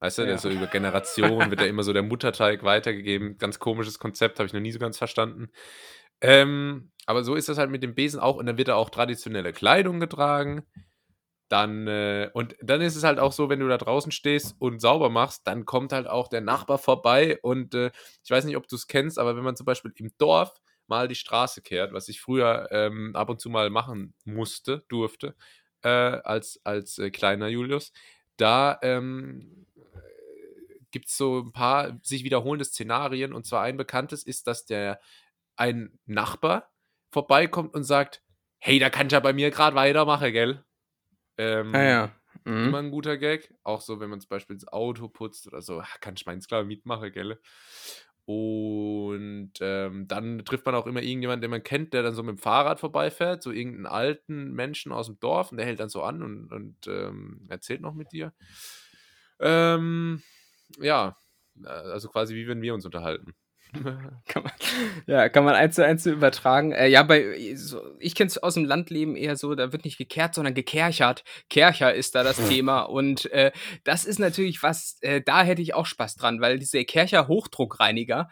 Weißt 0.00 0.18
du, 0.18 0.22
der 0.22 0.30
Ja. 0.30 0.36
ist 0.36 0.42
so 0.42 0.50
über 0.50 0.66
Generationen 0.66 1.50
wird 1.50 1.60
da 1.60 1.66
immer 1.66 1.82
so 1.84 1.92
der 1.92 2.02
Mutterteig 2.02 2.64
weitergegeben. 2.64 3.38
Ganz 3.38 3.58
komisches 3.60 3.98
Konzept, 4.00 4.38
habe 4.40 4.46
ich 4.48 4.52
noch 4.52 4.60
nie 4.60 4.72
so 4.72 4.78
ganz 4.80 4.98
verstanden. 4.98 5.50
Ähm, 6.20 6.90
aber 7.08 7.24
so 7.24 7.34
ist 7.36 7.48
das 7.48 7.56
halt 7.56 7.70
mit 7.70 7.82
dem 7.82 7.94
Besen 7.94 8.20
auch. 8.20 8.36
Und 8.36 8.44
dann 8.44 8.58
wird 8.58 8.68
da 8.68 8.74
auch 8.74 8.90
traditionelle 8.90 9.54
Kleidung 9.54 9.98
getragen. 9.98 10.66
Dann, 11.48 11.86
äh, 11.86 12.30
und 12.34 12.54
dann 12.60 12.82
ist 12.82 12.96
es 12.96 13.04
halt 13.04 13.18
auch 13.18 13.32
so, 13.32 13.48
wenn 13.48 13.60
du 13.60 13.68
da 13.68 13.78
draußen 13.78 14.12
stehst 14.12 14.56
und 14.58 14.80
sauber 14.80 15.08
machst, 15.08 15.46
dann 15.46 15.64
kommt 15.64 15.94
halt 15.94 16.06
auch 16.06 16.28
der 16.28 16.42
Nachbar 16.42 16.76
vorbei. 16.76 17.38
Und 17.40 17.74
äh, 17.74 17.92
ich 18.22 18.30
weiß 18.30 18.44
nicht, 18.44 18.58
ob 18.58 18.68
du 18.68 18.76
es 18.76 18.88
kennst, 18.88 19.18
aber 19.18 19.36
wenn 19.36 19.42
man 19.42 19.56
zum 19.56 19.64
Beispiel 19.64 19.90
im 19.96 20.12
Dorf 20.18 20.60
mal 20.86 21.08
die 21.08 21.14
Straße 21.14 21.62
kehrt, 21.62 21.94
was 21.94 22.10
ich 22.10 22.20
früher 22.20 22.68
ähm, 22.72 23.16
ab 23.16 23.30
und 23.30 23.40
zu 23.40 23.48
mal 23.48 23.70
machen 23.70 24.12
musste, 24.26 24.84
durfte, 24.88 25.34
äh, 25.80 25.88
als, 25.88 26.60
als 26.64 26.98
äh, 26.98 27.10
kleiner 27.10 27.48
Julius, 27.48 27.90
da 28.36 28.78
ähm, 28.82 29.66
gibt 30.90 31.08
es 31.08 31.16
so 31.16 31.38
ein 31.38 31.52
paar 31.52 31.98
sich 32.02 32.22
wiederholende 32.22 32.66
Szenarien. 32.66 33.32
Und 33.32 33.46
zwar 33.46 33.62
ein 33.62 33.78
bekanntes 33.78 34.24
ist, 34.24 34.46
dass 34.46 34.66
der 34.66 35.00
ein 35.56 35.98
Nachbar 36.04 36.70
vorbeikommt 37.12 37.74
und 37.74 37.84
sagt, 37.84 38.22
hey, 38.58 38.78
da 38.78 38.90
kann 38.90 39.06
ich 39.08 39.12
ja 39.12 39.20
bei 39.20 39.32
mir 39.32 39.50
gerade 39.50 39.76
weitermachen, 39.76 40.32
gell? 40.32 40.64
Ähm, 41.38 41.72
Ah 41.72 41.82
ja. 41.82 42.12
Mhm. 42.44 42.68
Immer 42.68 42.78
ein 42.80 42.90
guter 42.90 43.18
Gag. 43.18 43.54
Auch 43.64 43.80
so, 43.80 44.00
wenn 44.00 44.10
man 44.10 44.20
zum 44.20 44.28
Beispiel 44.30 44.56
das 44.56 44.68
Auto 44.68 45.08
putzt 45.08 45.46
oder 45.46 45.62
so, 45.62 45.80
"Ah, 45.80 45.86
kann 46.00 46.14
ich 46.16 46.26
meins 46.26 46.48
klar 46.48 46.64
mitmachen, 46.64 47.12
gell? 47.12 47.40
Und 48.26 49.52
ähm, 49.60 50.06
dann 50.08 50.44
trifft 50.44 50.66
man 50.66 50.74
auch 50.74 50.86
immer 50.86 51.02
irgendjemanden, 51.02 51.42
den 51.42 51.50
man 51.50 51.62
kennt, 51.62 51.94
der 51.94 52.02
dann 52.02 52.14
so 52.14 52.22
mit 52.22 52.36
dem 52.36 52.38
Fahrrad 52.38 52.80
vorbeifährt, 52.80 53.42
so 53.42 53.50
irgendeinen 53.52 53.86
alten 53.86 54.52
Menschen 54.52 54.92
aus 54.92 55.06
dem 55.06 55.18
Dorf 55.20 55.50
und 55.50 55.56
der 55.58 55.66
hält 55.66 55.80
dann 55.80 55.88
so 55.88 56.02
an 56.02 56.22
und, 56.22 56.52
und 56.52 56.86
ähm, 56.88 57.46
erzählt 57.48 57.80
noch 57.80 57.94
mit 57.94 58.12
dir. 58.12 58.34
Ähm, 59.40 60.22
ja, 60.80 61.16
äh, 61.64 61.68
also 61.68 62.08
quasi 62.08 62.34
wie 62.34 62.48
wenn 62.48 62.62
wir 62.62 62.74
uns 62.74 62.84
unterhalten. 62.84 63.34
Kann 64.28 64.42
man, 64.42 64.52
ja, 65.06 65.28
kann 65.28 65.44
man 65.44 65.54
eins 65.54 65.74
zu 65.74 65.84
eins 65.84 66.06
übertragen. 66.06 66.72
Äh, 66.72 66.88
ja, 66.88 67.02
bei 67.02 67.54
so, 67.54 67.82
ich 67.98 68.14
kenne 68.14 68.28
es 68.28 68.38
aus 68.38 68.54
dem 68.54 68.64
Landleben 68.64 69.16
eher 69.16 69.36
so, 69.36 69.54
da 69.54 69.72
wird 69.72 69.84
nicht 69.84 69.98
gekehrt, 69.98 70.34
sondern 70.34 70.54
gekerchert. 70.54 71.24
Kercher 71.50 71.94
ist 71.94 72.14
da 72.14 72.22
das 72.22 72.36
Thema. 72.48 72.82
Und 72.82 73.30
äh, 73.32 73.52
das 73.84 74.04
ist 74.04 74.18
natürlich 74.18 74.62
was, 74.62 74.98
äh, 75.02 75.20
da 75.20 75.42
hätte 75.42 75.62
ich 75.62 75.74
auch 75.74 75.86
Spaß 75.86 76.16
dran, 76.16 76.40
weil 76.40 76.58
diese 76.58 76.84
Kercher 76.84 77.28
Hochdruckreiniger, 77.28 78.28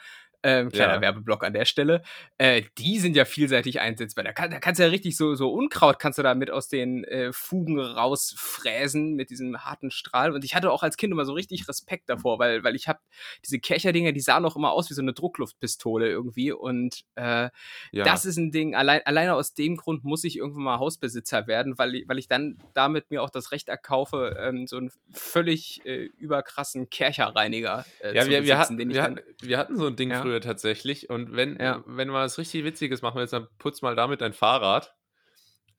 ähm, 0.47 0.71
kleiner 0.71 0.95
Ja. 0.95 1.01
Werbeblock 1.01 1.43
an 1.45 1.53
der 1.53 1.65
Stelle, 1.65 2.03
äh, 2.39 2.63
die 2.79 2.99
sind 3.01 3.17
ja 3.17 3.25
vielseitig 3.25 3.81
einsetzbar. 3.81 4.25
Da, 4.25 4.33
kann, 4.33 4.51
da 4.51 4.61
kannst 4.61 4.79
du 4.79 4.85
ja 4.85 4.91
richtig 4.91 5.17
so, 5.17 5.35
so 5.35 5.53
Unkraut 5.53 5.99
kannst 5.99 6.19
du 6.19 6.23
da 6.23 6.35
mit 6.35 6.51
aus 6.51 6.69
den 6.69 7.03
äh, 7.05 7.33
Fugen 7.33 7.81
rausfräsen 7.81 9.15
mit 9.15 9.31
diesem 9.31 9.65
harten 9.65 9.91
Strahl. 9.91 10.33
Und 10.33 10.45
ich 10.45 10.55
hatte 10.55 10.71
auch 10.71 10.83
als 10.83 10.97
Kind 10.97 11.13
immer 11.13 11.25
so 11.25 11.33
richtig 11.33 11.69
Respekt 11.69 12.09
davor, 12.09 12.39
weil, 12.39 12.63
weil 12.65 12.75
ich 12.77 12.89
habe 12.89 13.01
diese 13.45 13.59
Kercherdinger, 13.59 14.13
die 14.13 14.21
sahen 14.21 14.45
auch 14.45 14.57
immer 14.57 14.73
aus 14.73 14.89
wie 14.91 14.95
so 14.95 15.03
eine 15.03 15.13
Druckluftpistole 15.13 16.09
irgendwie. 16.09 16.53
Und 16.53 17.03
äh, 17.17 17.51
ja. 17.93 18.05
das 18.05 18.25
ist 18.25 18.37
ein 18.37 18.53
Ding, 18.53 18.75
allein, 18.75 19.01
alleine 19.05 19.35
aus 19.35 19.55
dem 19.55 19.77
Grund 19.77 20.05
muss 20.05 20.25
ich 20.25 20.37
irgendwann 20.37 20.65
mal 20.65 20.79
Hausbesitzer 20.79 21.47
werden, 21.47 21.79
weil, 21.79 21.95
ich- 21.95 22.09
weil 22.09 22.19
ich 22.19 22.29
dann 22.29 22.59
damit 22.75 23.11
mir 23.11 23.23
auch 23.23 23.31
das 23.31 23.53
Recht 23.53 23.69
erkaufe, 23.69 24.37
ähm, 24.41 24.67
so 24.67 24.77
einen 24.77 24.91
völlig 25.13 25.85
äh, 25.85 26.05
überkrassen 26.19 26.89
Kercherreiniger 26.91 27.85
äh, 28.01 28.15
Ja, 28.15 28.23
zu 28.23 28.29
wir, 28.31 28.37
wir, 28.37 28.41
besitzen, 28.43 28.59
hatten, 28.59 28.79
den 28.79 28.91
ich 28.91 28.97
wir, 28.97 29.03
hatten, 29.03 29.21
wir 29.43 29.59
hatten 29.59 29.77
so 29.77 29.87
ein 29.87 29.97
Ding 29.97 30.11
Ja. 30.11 30.21
früher 30.23 30.36
tatsächlich. 30.41 31.11
Und 31.11 31.35
wenn, 31.37 31.59
Ja. 31.61 31.83
wenn 31.87 32.09
wir 32.09 32.15
was 32.15 32.39
richtig 32.39 32.65
Witziges 32.65 33.03
machen 33.03 33.17
willst, 33.19 33.33
dann 33.33 33.49
putz 33.59 33.83
mal 33.83 33.95
damit 33.97 34.21
dein 34.21 34.33
Fahrrad. 34.33 34.95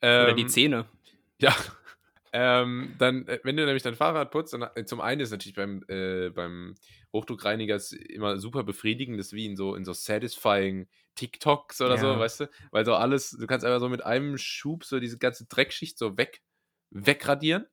Oder 0.02 0.30
Ähm, 0.30 0.36
die 0.38 0.46
Zähne. 0.48 0.86
Ja. 1.40 1.56
Ähm, 2.34 2.94
dann, 3.00 3.26
äh, 3.28 3.40
wenn 3.44 3.56
du 3.56 3.66
nämlich 3.66 3.84
dein 3.84 3.96
Fahrrad 3.96 4.32
putzt, 4.32 4.54
dann, 4.54 4.68
äh, 4.76 4.84
zum 4.84 5.00
einen 5.02 5.22
ist 5.22 5.32
natürlich 5.32 5.56
beim, 5.56 5.84
äh, 5.88 6.30
beim 6.30 6.76
Hochdruckreiniger 7.14 7.80
immer 8.10 8.38
super 8.38 8.64
befriedigend, 8.64 9.18
das 9.18 9.32
wie 9.32 9.46
in 9.46 9.56
so, 9.56 9.76
in 9.76 9.86
so 9.86 9.94
satisfying 9.94 10.88
TikToks 11.16 11.80
oder 11.82 11.98
so, 11.98 12.08
Ja. 12.08 12.20
weißt 12.20 12.42
du? 12.42 12.50
Weil 12.72 12.86
so 12.86 12.96
alles, 12.96 13.32
du 13.32 13.48
kannst 13.48 13.66
einfach 13.66 13.80
so 13.80 13.88
mit 13.90 14.06
einem 14.06 14.38
Schub 14.38 14.84
so 14.84 15.00
diese 15.00 15.18
ganze 15.18 15.46
Dreckschicht 15.48 15.98
so 15.98 16.18
weg, 16.18 16.42
wegradieren. 16.92 17.66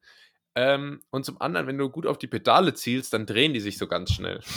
Ähm, 0.57 1.01
und 1.11 1.25
zum 1.25 1.41
anderen, 1.41 1.67
wenn 1.67 1.79
du 1.79 1.91
gut 1.91 2.07
auf 2.07 2.17
die 2.19 2.27
Pedale 2.29 2.75
zielst, 2.75 3.13
dann 3.13 3.27
drehen 3.27 3.53
die 3.55 3.61
sich 3.61 3.79
so 3.79 3.87
ganz 3.87 4.13
schnell. 4.13 4.41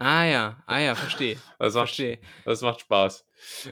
Ah 0.00 0.24
ja, 0.24 0.60
ah 0.66 0.80
ja, 0.80 0.96
verstehe. 0.96 1.36
Das 1.60 1.74
macht, 1.74 1.86
Verstehe. 1.94 2.18
das 2.44 2.62
macht 2.62 2.80
Spaß. 2.80 3.24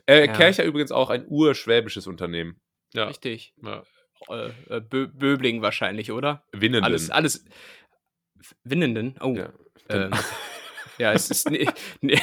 Äh, 0.06 0.26
Ja. 0.26 0.32
Kercher 0.32 0.62
übrigens 0.62 0.92
auch 0.92 1.10
ein 1.10 1.24
urschwäbisches 1.26 2.06
Unternehmen. 2.06 2.60
Ja. 2.94 3.06
Richtig. 3.06 3.54
ja. 3.60 3.82
Äh, 4.28 4.50
äh, 4.68 4.80
Bö 4.80 5.08
Böbling 5.08 5.62
wahrscheinlich, 5.62 6.12
oder? 6.12 6.44
Winnenden. 6.52 6.84
Alles, 6.84 7.10
alles. 7.10 7.44
Winnenden? 8.62 9.16
Oh. 9.20 9.34
Ja. 9.34 9.48
Ähm, 9.88 10.10
ja, 10.98 11.12
es 11.12 11.28
ist 11.30 11.50
ne 11.50 11.66
ne 12.00 12.20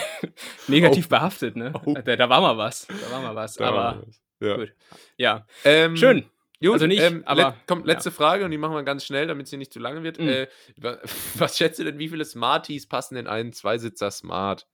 negativ 0.68 1.09
behaftet, 1.09 1.55
ne? 1.57 1.74
Oh. 1.86 1.93
Da, 1.93 2.15
da 2.15 2.30
war 2.30 2.39
mal 2.39 2.57
was. 2.57 2.88
Da 2.88 3.11
war 3.11 3.22
mal 3.22 3.36
was. 3.36 3.55
Da 3.55 3.68
aber 3.68 4.03
was. 4.07 4.22
ja. 4.39 4.55
gut. 4.55 4.74
ja, 5.18 5.45
Ähm, 5.65 5.97
schön. 5.97 6.26
Gut, 6.62 6.74
Also 6.74 6.88
nicht, 6.88 7.01
ähm, 7.01 7.22
aber- 7.26 7.41
let, 7.49 7.53
komm, 7.68 7.84
letzte 7.86 8.10
Frage 8.12 8.43
und 8.45 8.51
die 8.51 8.58
machen 8.58 8.74
wir 8.76 8.84
ganz 8.84 9.05
schnell, 9.05 9.28
damit 9.28 9.47
sie 9.47 9.58
nicht 9.58 9.72
zu 9.72 9.80
lange 9.80 10.01
wird. 10.03 10.20
Mhm. 10.20 10.28
Äh, 10.28 10.47
wa- 10.78 10.97
was 11.36 11.58
schätzt 11.58 11.78
du 11.80 11.84
denn, 11.84 11.99
wie 11.99 12.10
viele 12.10 12.26
Smarties 12.26 12.88
passen 12.88 13.16
in 13.18 13.28
einen 13.28 13.53
Zweisitzer 13.53 14.10
Smart? 14.12 14.68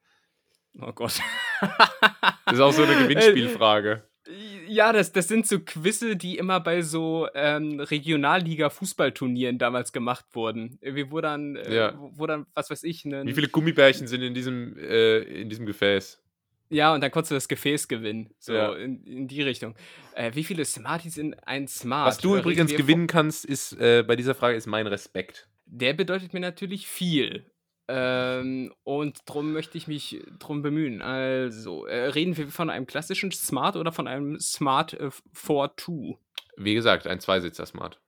Oh 0.80 0.92
Gott. 0.94 1.14
Das 2.46 2.56
ist 2.56 2.60
auch 2.60 2.74
so 2.74 2.84
eine 2.84 2.96
Gewinnspielfrage. 3.08 4.04
Ja, 4.68 4.92
das, 4.94 5.12
das 5.12 5.28
sind 5.28 5.48
so 5.48 5.60
Quizze, 5.60 6.16
die 6.18 6.38
immer 6.38 6.60
bei 6.60 6.82
so 6.82 7.28
ähm, 7.34 7.80
Regionalliga-Fußballturnieren 7.80 9.58
damals 9.58 9.92
gemacht 9.92 10.26
wurden. 10.34 10.78
Irgendwie, 10.82 11.12
wo 11.12 11.22
dann, 11.22 11.56
äh, 11.56 11.76
Ja. 11.76 11.94
wo, 11.98 12.12
wo 12.16 12.28
dann, 12.28 12.46
was 12.54 12.70
weiß 12.70 12.84
ich, 12.84 13.06
ne, 13.06 13.24
Wie 13.26 13.34
viele 13.34 13.48
Gummibärchen 13.50 14.08
sind 14.08 14.22
in 14.22 14.34
diesem, 14.34 14.78
äh, 14.78 15.20
in 15.20 15.50
diesem 15.50 15.66
Gefäß? 15.66 16.22
Ja, 16.70 16.94
und 16.94 17.02
dann 17.02 17.12
konntest 17.12 17.32
du 17.32 17.36
das 17.36 17.48
Gefäß 17.48 17.88
gewinnen. 17.88 18.34
So 18.40 18.54
Ja. 18.54 18.74
in, 18.76 19.04
in 19.06 19.28
die 19.28 19.42
Richtung. 19.42 19.76
Äh, 20.16 20.32
wie 20.34 20.44
viele 20.44 20.66
Smarties 20.66 21.18
in 21.18 21.34
ein 21.46 21.68
Smart? 21.68 22.08
Was 22.08 22.18
du 22.18 22.36
Äh, 22.36 22.40
übrigens 22.40 22.74
gewinnen 22.76 23.08
kannst, 23.08 23.46
ist 23.46 23.74
äh, 23.74 24.04
bei 24.08 24.16
dieser 24.16 24.34
Frage 24.36 24.56
ist 24.58 24.66
mein 24.68 24.88
Respekt. 24.88 25.50
Der 25.66 25.94
bedeutet 25.94 26.34
mir 26.34 26.40
natürlich 26.40 26.88
viel. 26.88 27.46
Ähm, 27.90 28.74
und 28.84 29.20
darum 29.26 29.52
möchte 29.52 29.78
ich 29.78 29.88
mich 29.88 30.22
drum 30.40 30.62
bemühen. 30.62 31.02
Also, 31.02 31.86
äh, 31.86 32.08
reden 32.08 32.38
wir 32.38 32.48
von 32.48 32.70
einem 32.70 32.88
klassischen 32.88 33.32
Smart 33.32 33.76
oder 33.76 33.92
von 33.92 34.08
einem 34.08 34.40
Smart 34.40 34.94
äh, 34.94 35.10
4-2? 35.36 36.18
Wie 36.58 36.74
gesagt, 36.74 37.08
ein 37.08 37.20
Zweisitzer 37.20 37.66
Smart. 37.66 38.00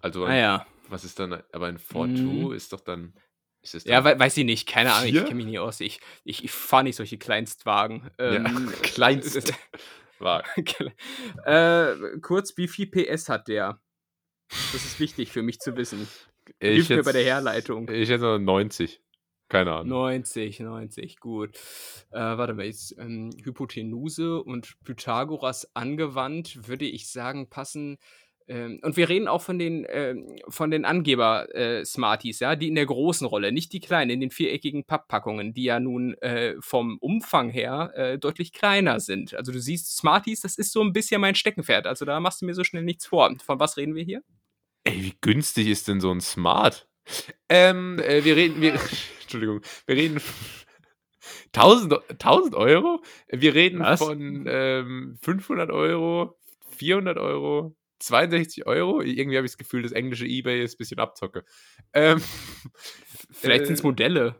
Also, 0.00 0.24
Ah 0.24 0.34
ja. 0.36 0.66
was 0.88 1.04
ist 1.04 1.18
dann, 1.18 1.42
aber 1.52 1.66
ein 1.66 1.78
4 1.78 2.06
Mhm. 2.06 2.52
ist 2.52 2.72
doch 2.72 2.80
dann, 2.80 3.12
Ja, 3.84 4.04
we 4.04 4.18
weiß 4.18 4.36
ich 4.36 4.44
nicht. 4.44 4.68
Keine 4.68 4.92
Ahnung. 4.92 5.08
Ich 5.08 5.12
Vier? 5.12 5.24
kenne 5.24 5.34
mich 5.36 5.46
nicht 5.46 5.58
aus. 5.58 5.80
Ich, 5.80 6.00
ich, 6.24 6.44
ich 6.44 6.50
fahre 6.50 6.84
nicht 6.84 6.96
solche 6.96 7.18
Kleinstwagen. 7.18 8.10
Ähm, 8.18 8.72
Kleinst. 8.82 9.52
war. 10.20 10.44
äh, 11.44 12.18
kurz, 12.20 12.56
wie 12.56 12.68
viel 12.68 12.86
PS 12.86 13.28
hat 13.28 13.48
der? 13.48 13.80
Das 14.48 14.84
ist 14.84 15.00
wichtig 15.00 15.30
für 15.30 15.42
mich 15.42 15.58
zu 15.60 15.76
wissen. 15.76 16.08
Hilf 16.60 16.84
Ich 16.84 16.88
mir 16.88 17.02
bei 17.02 17.12
der 17.12 17.24
Herleitung. 17.24 17.88
Ich 17.90 18.08
hätte 18.08 18.24
noch 18.24 18.38
90. 18.38 19.02
Keine 19.48 19.72
Ahnung. 19.72 19.88
90, 19.88 20.60
90, 20.60 21.20
gut. 21.20 21.56
Äh, 22.10 22.18
warte 22.18 22.54
mal, 22.54 22.66
jetzt 22.66 22.96
ähm, 22.98 23.30
Hypotenuse 23.42 24.42
und 24.42 24.74
Pythagoras 24.84 25.74
angewandt, 25.74 26.68
würde 26.68 26.84
ich 26.84 27.10
sagen, 27.10 27.48
passen. 27.48 27.98
Ähm, 28.48 28.80
und 28.82 28.96
wir 28.96 29.08
reden 29.08 29.28
auch 29.28 29.42
von 29.42 29.58
den, 29.58 29.86
ähm, 29.88 30.26
von 30.48 30.70
den 30.70 30.84
Angeber-Smarties, 30.84 32.40
ja, 32.40 32.56
die 32.56 32.68
in 32.68 32.74
der 32.74 32.86
großen 32.86 33.26
Rolle, 33.26 33.52
nicht 33.52 33.72
die 33.72 33.80
kleinen, 33.80 34.10
in 34.10 34.20
den 34.20 34.30
viereckigen 34.30 34.84
Papppackungen, 34.84 35.52
die 35.52 35.64
ja 35.64 35.78
nun 35.80 36.14
äh, 36.14 36.54
vom 36.60 36.98
Umfang 36.98 37.50
her 37.50 37.92
äh, 37.94 38.18
deutlich 38.18 38.52
kleiner 38.52 39.00
sind. 39.00 39.34
Also 39.34 39.52
du 39.52 39.60
siehst, 39.60 39.96
Smarties, 39.96 40.40
das 40.40 40.56
ist 40.56 40.72
so 40.72 40.82
ein 40.82 40.92
bisschen 40.92 41.20
mein 41.20 41.34
Steckenpferd. 41.34 41.86
Also 41.86 42.04
da 42.04 42.18
machst 42.20 42.40
du 42.40 42.46
mir 42.46 42.54
so 42.54 42.64
schnell 42.64 42.84
nichts 42.84 43.06
vor. 43.06 43.30
Von 43.44 43.60
was 43.60 43.76
reden 43.76 43.94
wir 43.94 44.04
hier? 44.04 44.22
Ey, 44.84 45.02
wie 45.02 45.14
günstig 45.20 45.68
ist 45.68 45.88
denn 45.88 46.00
so 46.00 46.10
ein 46.10 46.20
Smart? 46.22 46.88
Ähm, 47.48 47.98
äh, 47.98 48.24
wir 48.24 48.36
reden, 48.36 48.60
wir, 48.60 48.74
Entschuldigung, 49.22 49.60
wir 49.86 49.96
reden 49.96 50.20
1000, 51.52 51.94
1000 52.10 52.54
Euro? 52.54 53.02
Wir 53.28 53.54
reden 53.54 53.80
Was? 53.80 53.98
von 54.00 54.46
ähm, 54.48 55.18
500 55.20 55.70
Euro, 55.70 56.38
400 56.70 57.18
Euro, 57.18 57.76
62 58.00 58.66
Euro. 58.66 59.00
Irgendwie 59.02 59.36
habe 59.36 59.46
ich 59.46 59.52
das 59.52 59.58
Gefühl, 59.58 59.82
das 59.82 59.92
englische 59.92 60.26
Ebay 60.26 60.62
ist 60.62 60.74
ein 60.74 60.78
bisschen 60.78 60.98
Abzocke. 61.00 61.44
Ähm, 61.92 62.20
Vielleicht 63.30 63.62
Äh, 63.62 63.66
sind 63.66 63.74
es 63.74 63.82
Modelle. 63.82 64.36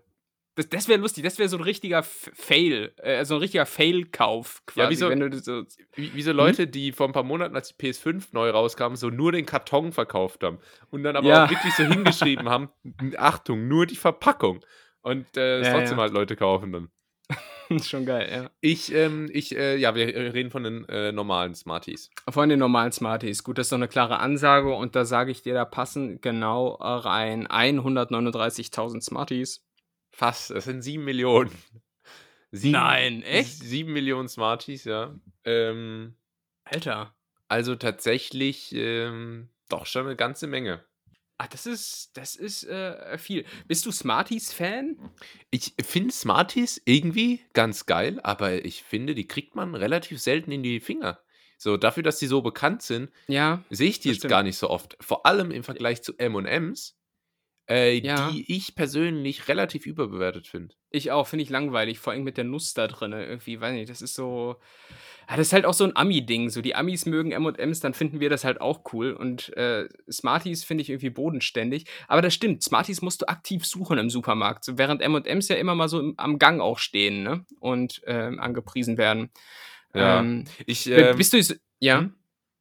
Das, 0.55 0.69
das 0.69 0.89
wäre 0.89 0.99
lustig, 1.01 1.23
das 1.23 1.39
wäre 1.39 1.49
so 1.49 1.57
ein 1.57 1.63
richtiger 1.63 2.03
Fail, 2.03 2.93
äh, 2.97 3.25
so 3.25 3.37
ein 3.37 3.41
richtiger 3.41 3.65
Fail-Kauf 3.65 4.63
quasi. 4.67 4.81
Ja, 4.81 4.91
wie 4.91 4.95
so- 4.97 5.09
wenn 5.09 5.21
du 5.21 5.39
so, 5.39 5.63
wie, 5.95 6.13
wie 6.15 6.23
so 6.23 6.33
Leute, 6.33 6.67
die 6.67 6.91
vor 6.91 7.07
ein 7.07 7.13
paar 7.13 7.23
Monaten, 7.23 7.55
als 7.55 7.69
die 7.69 7.75
PS5 7.93 8.29
neu 8.33 8.51
rauskam, 8.51 8.97
so 8.97 9.09
nur 9.09 9.31
den 9.31 9.47
Karton 9.47 9.93
verkauft 9.93 10.43
haben 10.43 10.59
und 10.91 11.05
dann 11.05 11.15
aber 11.15 11.29
Ja. 11.29 11.45
auch 11.45 11.51
wirklich 11.51 11.73
so 11.75 11.85
hingeschrieben 11.85 12.49
haben, 12.49 12.71
Achtung, 13.19 13.69
nur 13.69 13.87
die 13.87 13.95
Verpackung. 13.97 14.65
Und 15.01 15.37
äh, 15.37 15.63
Ja, 15.63 15.73
trotzdem 15.75 15.97
ja. 15.99 16.03
halt 16.03 16.13
Leute 16.13 16.35
kaufen 16.35 16.73
dann. 16.73 16.91
schon 17.83 18.07
geil, 18.07 18.29
ja. 18.31 18.51
Ich, 18.61 18.93
ähm, 18.93 19.29
ich, 19.33 19.57
äh, 19.57 19.77
ja, 19.77 19.95
wir 19.95 20.14
äh, 20.14 20.29
reden 20.29 20.51
von 20.51 20.64
den 20.64 20.89
äh, 20.89 21.12
normalen 21.12 21.55
Smarties. 21.55 22.11
Von 22.29 22.49
den 22.49 22.59
normalen 22.59 22.93
Smarties. 22.93 23.45
Gut, 23.45 23.59
das 23.59 23.66
ist 23.66 23.73
doch 23.73 23.79
eine 23.79 23.89
klare 23.89 24.19
Ansage 24.19 24.75
und 24.75 24.97
da 24.97 25.05
sage 25.05 25.31
ich 25.31 25.43
dir, 25.43 25.55
da 25.55 25.64
passen 25.64 26.21
genau 26.21 26.75
rein 26.81 27.47
139.000 27.47 29.03
Smarties. 29.03 29.64
Fast, 30.11 30.51
das 30.51 30.64
sind 30.64 30.83
sieben 30.83 31.05
Millionen. 31.05 31.51
Sieben, 32.51 32.73
Nein, 32.73 33.23
echt? 33.23 33.59
Sieben 33.62 33.93
Millionen 33.93 34.29
Smarties, 34.29 34.85
ja. 34.85 35.14
Ähm, 35.45 36.14
Alter. 36.64 37.14
also 37.49 37.77
tatsächlich 37.77 38.75
ähm, 38.75 39.51
doch 39.69 39.85
schon 39.85 40.07
eine 40.07 40.16
ganze 40.16 40.47
Menge. 40.47 40.83
Ah, 41.41 41.47
das 41.49 41.66
ist, 41.66 42.11
das 42.16 42.34
ist 42.34 42.64
äh, 42.64 43.16
viel. 43.16 43.45
Bist 43.68 43.86
du 43.86 43.93
Smarties-Fan? 43.93 44.97
Ich 45.51 45.72
finde 45.80 46.12
Smarties 46.12 46.82
irgendwie 46.84 47.41
ganz 47.53 47.86
geil, 47.86 48.18
aber 48.24 48.64
ich 48.64 48.82
finde, 48.82 49.14
die 49.14 49.28
kriegt 49.28 49.55
man 49.55 49.76
relativ 49.76 50.20
selten 50.20 50.51
in 50.51 50.64
die 50.64 50.80
Finger. 50.80 51.20
So, 51.57 51.76
dafür, 51.76 52.03
dass 52.03 52.18
die 52.18 52.26
so 52.26 52.43
bekannt 52.43 52.82
sind, 52.82 53.11
Ja. 53.28 53.62
sehe 53.70 53.89
ich 53.89 54.01
die 54.01 54.09
jetzt 54.09 54.18
stimmt. 54.18 54.30
gar 54.30 54.43
nicht 54.43 54.57
so 54.59 54.68
oft. 54.68 54.97
Vor 55.01 55.26
allem 55.26 55.51
im 55.53 55.62
Vergleich 55.64 56.03
zu 56.03 56.16
M&M's, 56.18 56.97
äh, 57.68 57.99
Ja. 57.99 58.30
die 58.30 58.53
ich 58.55 58.74
persönlich 58.74 59.47
relativ 59.47 59.86
überbewertet 59.86 60.47
finde. 60.49 60.74
Ich 60.91 61.11
auch, 61.12 61.26
finde 61.28 61.45
ich 61.45 61.51
langweilig, 61.51 61.99
vor 62.01 62.12
allem 62.12 62.24
mit 62.24 62.36
der 62.36 62.45
Nuss 62.45 62.74
da 62.74 62.89
drin. 62.89 63.12
Irgendwie, 63.12 63.61
weiß 63.61 63.74
nicht, 63.74 63.91
das 63.91 64.03
ist 64.03 64.14
so. 64.14 64.57
Ja, 65.29 65.37
das 65.37 65.49
ist 65.49 65.53
halt 65.53 65.66
auch 65.66 65.74
so 65.74 65.85
ein 65.85 65.95
Ami-Ding. 65.95 66.49
So, 66.49 66.62
die 66.62 66.74
Amis 66.74 67.05
mögen 67.05 67.33
MMs, 67.33 67.81
dann 67.81 67.93
finden 67.93 68.20
wir 68.20 68.31
das 68.31 68.45
halt 68.45 68.61
auch 68.61 68.81
cool. 68.93 69.12
Und 69.12 69.55
äh, 69.57 69.87
Smarties 70.11 70.64
finde 70.64 70.83
ich 70.83 70.91
irgendwie 70.91 71.11
bodenständig. 71.11 71.85
Aber 72.07 72.22
das 72.22 72.33
stimmt, 72.33 72.62
Smarties 72.62 73.03
musst 73.03 73.22
du 73.22 73.29
aktiv 73.29 73.66
suchen 73.66 73.99
im 73.99 74.09
Supermarkt. 74.09 74.64
So, 74.64 74.79
während 74.79 75.03
MMs 75.03 75.49
ja 75.49 75.57
immer 75.57 75.74
mal 75.74 75.89
so 75.89 76.01
im, 76.01 76.14
am 76.16 76.39
Gang 76.39 76.61
auch 76.61 76.79
stehen, 76.79 77.22
ne? 77.22 77.45
Und 77.61 78.01
ähm, 78.07 78.41
angepriesen 78.41 78.97
werden. 78.97 79.31
Ja. 79.95 80.20
Ähm, 80.20 80.45
Ich, 80.66 80.89
ähm, 80.91 81.16
bist 81.16 81.33
du. 81.35 81.59
Ja? 81.81 82.01
hm? 82.01 82.14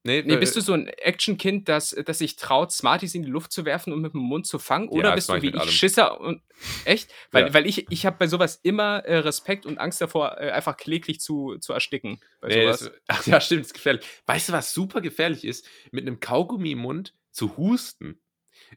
Nee, 0.08 0.24
Nee, 0.26 0.34
äh, 0.34 0.38
bist 0.38 0.56
du 0.56 0.62
so 0.62 0.74
ein 0.74 0.88
Actionkind, 0.88 1.70
das, 1.70 1.96
das 2.06 2.18
sich 2.18 2.36
traut, 2.36 2.72
Smarties 2.72 3.14
in 3.16 3.24
die 3.24 3.30
Luft 3.30 3.52
zu 3.52 3.66
werfen 3.66 3.94
und 3.94 4.02
mit 4.02 4.14
dem 4.14 4.22
Mund 4.22 4.48
zu 4.48 4.58
fangen? 4.60 4.90
Oder 4.90 5.12
das 5.12 5.28
bist 5.28 5.30
du 5.30 5.42
wie 5.42 5.50
ich 5.50 5.60
allem. 5.60 5.70
Schisser 5.70 6.20
und. 6.20 6.42
Echt? 6.86 7.12
Weil, 7.32 7.48
Ja. 7.48 7.54
weil 7.54 7.68
ich, 7.68 7.92
ich 7.92 8.06
habe 8.06 8.18
bei 8.18 8.28
sowas 8.28 8.60
immer 8.64 9.06
äh, 9.06 9.18
Respekt 9.18 9.66
und 9.66 9.78
Angst 9.78 10.02
davor, 10.02 10.38
äh, 10.40 10.50
einfach 10.52 10.76
kläglich 10.78 11.20
zu, 11.20 11.58
zu 11.60 11.74
ersticken. 11.74 12.20
Nee, 12.46 12.66
das, 12.66 12.90
ach 13.08 13.26
ja, 13.28 13.40
stimmt, 13.42 13.62
ist 13.66 13.74
gefährlich. 13.76 14.06
Weißt 14.26 14.50
du, 14.50 14.54
was 14.54 14.74
super 14.74 15.02
gefährlich 15.02 15.46
ist? 15.46 15.68
Mit 15.92 16.08
einem 16.08 16.20
Kaugummi 16.20 16.72
im 16.72 16.80
Mund 16.80 17.14
zu 17.32 17.58
husten. 17.58 18.20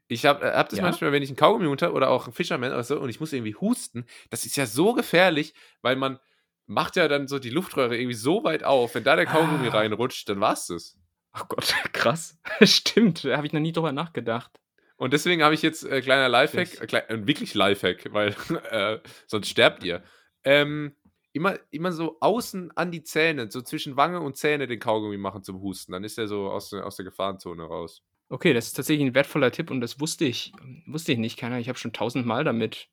Ich 0.09 0.27
habe 0.27 0.45
hab 0.55 0.69
das 0.69 0.79
Ja? 0.79 0.85
manchmal, 0.85 1.11
wenn 1.13 1.23
ich 1.23 1.31
einen 1.31 1.37
Kaugummi 1.37 1.67
unter 1.67 1.87
habe 1.87 1.97
oder 1.97 2.11
auch 2.11 2.25
einen 2.25 2.35
Fisherman 2.35 2.71
oder 2.73 2.85
so 2.85 3.01
und 3.01 3.09
ich 3.09 3.19
muss 3.19 3.33
irgendwie 3.33 3.55
husten. 3.55 4.05
Das 4.29 4.45
ist 4.45 4.57
ja 4.57 4.67
so 4.67 4.93
gefährlich, 4.93 5.55
weil 5.83 5.97
man 5.97 6.19
macht 6.67 6.97
ja 6.97 7.09
dann 7.09 7.27
so 7.27 7.39
die 7.39 7.51
Luftröhre 7.51 7.97
irgendwie 7.97 8.15
so 8.15 8.45
weit 8.45 8.63
auf. 8.63 8.95
Wenn 8.95 9.03
da 9.05 9.17
der 9.17 9.27
Kaugummi 9.27 9.69
Ah. 9.69 9.79
reinrutscht, 9.79 10.29
dann 10.29 10.41
war's 10.41 10.67
das. 10.67 10.97
Ach 11.33 11.49
Gott, 11.49 11.75
krass. 11.93 12.39
Stimmt, 12.63 13.25
da 13.25 13.37
habe 13.37 13.47
ich 13.47 13.53
noch 13.53 13.61
nie 13.61 13.73
drüber 13.73 13.93
nachgedacht. 13.93 14.61
Und 14.97 15.13
deswegen 15.15 15.43
habe 15.43 15.55
ich 15.55 15.63
jetzt 15.63 15.85
äh, 15.85 16.03
kleiner 16.03 16.29
Lifehack, 16.29 16.81
äh, 16.83 16.87
klei- 16.87 17.07
äh, 17.09 17.27
wirklich 17.27 17.55
Lifehack, 17.55 18.13
weil 18.13 18.35
äh, 18.71 18.99
sonst 19.27 19.49
sterbt 19.49 19.83
ihr. 19.85 20.03
Ähm, 20.45 20.95
immer, 21.33 21.59
immer 21.71 21.93
so 21.93 22.19
außen 22.21 22.71
an 22.77 22.91
die 22.91 23.03
Zähne, 23.03 23.51
so 23.51 23.63
zwischen 23.63 23.97
Wange 23.97 24.21
und 24.21 24.37
Zähne 24.37 24.67
den 24.67 24.79
Kaugummi 24.79 25.17
machen 25.17 25.43
zum 25.43 25.61
Husten. 25.63 25.93
Dann 25.93 26.05
ist 26.05 26.19
er 26.19 26.27
so 26.29 26.51
aus, 26.51 26.71
der- 26.71 26.85
aus 26.87 26.97
der 26.97 27.05
Gefahrenzone 27.05 27.63
raus. 27.63 28.03
Okay, 28.29 28.53
das 28.53 28.67
ist 28.69 28.75
tatsächlich 28.75 29.07
ein 29.07 29.15
wertvoller 29.15 29.51
Tipp 29.51 29.71
und 29.71 29.81
das 29.81 29.99
wusste 30.01 30.25
ich, 30.25 30.53
wusste 30.87 31.13
ich 31.13 31.19
nicht. 31.19 31.37
Keiner, 31.39 31.59
ich 31.59 31.69
habe 31.69 31.79
schon 31.79 31.93
tausendmal 31.93 32.45
damit 32.45 32.89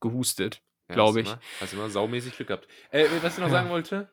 gehustet. 0.00 0.62
Ja, 0.88 0.94
Glaub 0.94 1.08
hast 1.08 1.14
du 1.16 1.20
ich. 1.20 1.26
Mal, 1.28 1.40
hast 1.60 1.72
du 1.72 1.76
immer 1.76 1.90
saumäßig 1.90 2.36
Glück 2.36 2.48
gehabt. 2.48 2.68
Äh, 2.90 3.06
was 3.20 3.34
ich 3.34 3.40
noch 3.40 3.50
sagen 3.50 3.68
wollte? 3.68 4.10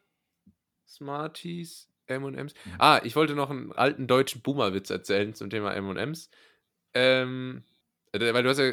Smarties, 0.88 1.90
M&M's. 2.08 2.54
Ah, 2.78 3.00
ich 3.04 3.16
wollte 3.16 3.34
noch 3.36 3.50
einen 3.50 3.72
alten 3.74 4.08
deutschen 4.08 4.42
Boomer-Witz 4.42 4.90
erzählen 4.90 5.34
zum 5.34 5.50
Thema 5.50 5.74
M&M's. 5.74 6.30
Ähm, 6.94 7.64
äh, 8.12 8.34
weil 8.34 8.44
du 8.44 8.50
hast 8.50 8.60
ja, 8.60 8.72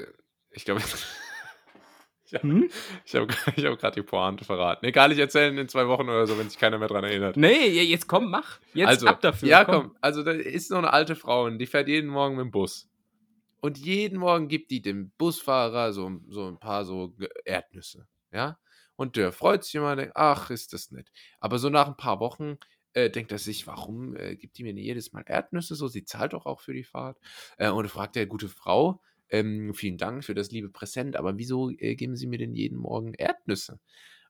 ich 0.50 0.64
glaube, 0.64 0.80
ich 2.26 2.34
habe 2.34 2.48
Hm? 2.48 2.70
ich 3.04 3.14
hab, 3.14 3.28
hab 3.46 3.78
gerade 3.78 3.94
die 3.94 4.02
Pointe 4.02 4.44
verraten. 4.44 4.84
Egal, 4.86 5.12
ich 5.12 5.18
erzähle 5.18 5.60
in 5.60 5.68
zwei 5.68 5.86
Wochen 5.88 6.08
oder 6.08 6.26
so, 6.26 6.38
wenn 6.38 6.48
sich 6.48 6.58
keiner 6.58 6.78
mehr 6.78 6.88
dran 6.88 7.04
erinnert. 7.04 7.36
Nee, 7.36 7.68
je- 7.68 7.82
jetzt 7.84 8.06
komm, 8.06 8.30
mach. 8.30 8.58
Jetzt 8.74 8.88
also, 8.88 9.06
ab 9.08 9.20
dafür. 9.20 9.48
Ja, 9.48 9.64
komm. 9.64 9.96
Also, 10.00 10.22
da 10.22 10.32
ist 10.32 10.70
noch 10.70 10.78
eine 10.78 10.92
alte 10.92 11.14
Frau 11.16 11.44
und 11.44 11.58
die 11.58 11.66
fährt 11.66 11.88
jeden 11.88 12.08
Morgen 12.10 12.36
mit 12.36 12.44
dem 12.44 12.50
Bus. 12.50 12.88
Und 13.60 13.78
jeden 13.78 14.18
Morgen 14.18 14.48
gibt 14.48 14.70
die 14.72 14.82
dem 14.82 15.12
Busfahrer 15.18 15.92
so, 15.92 16.10
so 16.28 16.48
ein 16.48 16.58
paar 16.58 16.84
so 16.84 17.14
Erdnüsse. 17.44 18.08
Ja. 18.32 18.58
Und 18.96 19.16
der 19.16 19.32
freut 19.32 19.64
sich 19.64 19.74
immer 19.76 19.92
und 19.92 19.98
denkt, 19.98 20.12
ach, 20.16 20.50
ist 20.50 20.72
das 20.72 20.90
nett. 20.90 21.10
Aber 21.40 21.58
so 21.58 21.68
nach 21.70 21.86
ein 21.86 21.96
paar 21.96 22.18
Wochen 22.20 22.58
äh, 22.94 23.10
denkt 23.10 23.32
er 23.32 23.38
sich, 23.38 23.66
warum 23.66 24.16
äh, 24.16 24.36
gibt 24.36 24.58
die 24.58 24.64
mir 24.64 24.72
jedes 24.72 25.12
Mal 25.12 25.24
Erdnüsse 25.26 25.74
so? 25.74 25.88
Sie 25.88 26.04
zahlt 26.04 26.32
doch 26.32 26.46
auch 26.46 26.60
für 26.60 26.74
die 26.74 26.84
Fahrt. 26.84 27.18
Äh, 27.58 27.70
und 27.70 27.88
fragt 27.88 28.16
der 28.16 28.26
gute 28.26 28.48
Frau, 28.48 29.00
ähm, 29.28 29.72
vielen 29.74 29.96
Dank 29.96 30.24
für 30.24 30.34
das 30.34 30.50
liebe 30.50 30.68
Präsent, 30.68 31.16
aber 31.16 31.38
wieso 31.38 31.70
äh, 31.70 31.96
geben 31.96 32.16
Sie 32.16 32.26
mir 32.26 32.38
denn 32.38 32.54
jeden 32.54 32.78
Morgen 32.78 33.14
Erdnüsse? 33.14 33.80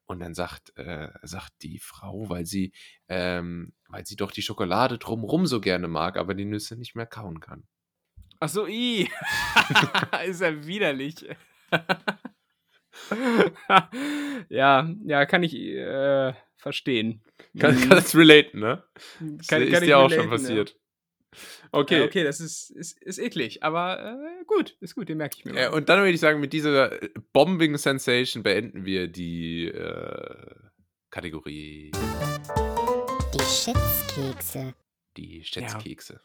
Und 0.05 0.21
dann 0.21 0.35
sagt, 0.35 0.77
äh, 0.77 1.09
sagt 1.23 1.53
die 1.63 1.79
Frau, 1.79 2.29
weil 2.29 2.45
sie, 2.45 2.73
ähm, 3.09 3.73
weil 3.89 4.05
sie 4.05 4.17
doch 4.17 4.31
die 4.31 4.43
Schokolade 4.43 4.99
drumrum 4.99 5.47
so 5.47 5.61
gerne 5.61 5.89
mag, 5.89 6.17
aber 6.17 6.35
die 6.35 6.45
Nüsse 6.45 6.77
nicht 6.77 6.95
mehr 6.95 7.07
kauen 7.07 7.41
kann. 7.41 7.65
Ach 8.41 8.49
so, 8.49 8.67
i. 8.67 9.09
ist 10.27 10.41
ja 10.41 10.67
widerlich. 10.67 11.25
ja, 14.49 14.93
ja, 15.05 15.27
kann 15.27 15.45
ich 15.45 15.55
äh, 15.55 16.35
verstehen. 16.57 17.23
Kann, 17.59 17.75
Mhm. 17.79 17.89
kannst 17.89 18.15
relaten, 18.15 18.61
ne? 18.61 18.83
Kann, 19.19 19.39
ist 19.39 19.49
kann 19.49 19.63
ist 19.63 19.73
ich 19.73 19.79
dir 19.81 19.99
auch 19.99 20.09
schon 20.11 20.21
relaten, 20.21 20.31
ja. 20.31 20.31
passiert. 20.31 20.77
Okay, 21.75 21.97
Okay. 21.97 22.03
okay, 22.03 22.25
das 22.25 22.41
ist, 22.41 22.71
ist, 22.71 23.01
ist 23.03 23.19
eklig, 23.19 23.63
aber 23.63 24.19
äh, 24.41 24.45
gut, 24.45 24.77
ist 24.81 24.95
gut, 24.95 25.09
den 25.09 25.17
merke 25.19 25.37
ich 25.39 25.45
mir. 25.47 25.53
Äh, 25.53 25.69
mal. 25.71 25.77
und 25.77 25.89
dann 25.89 25.99
würde 26.01 26.11
ich 26.13 26.21
sagen, 26.21 26.41
mit 26.41 26.53
dieser 26.53 27.03
äh, 27.03 27.09
Bombing 27.33 27.77
Sensation 27.79 28.43
beenden 28.43 28.85
wir 28.85 29.09
die 29.09 29.67
äh, 29.69 30.55
Kategorie 31.11 31.91
Die 33.35 33.45
Schätzkekse. 33.45 34.75
die 35.17 35.43
Schätzkekse. 35.45 36.21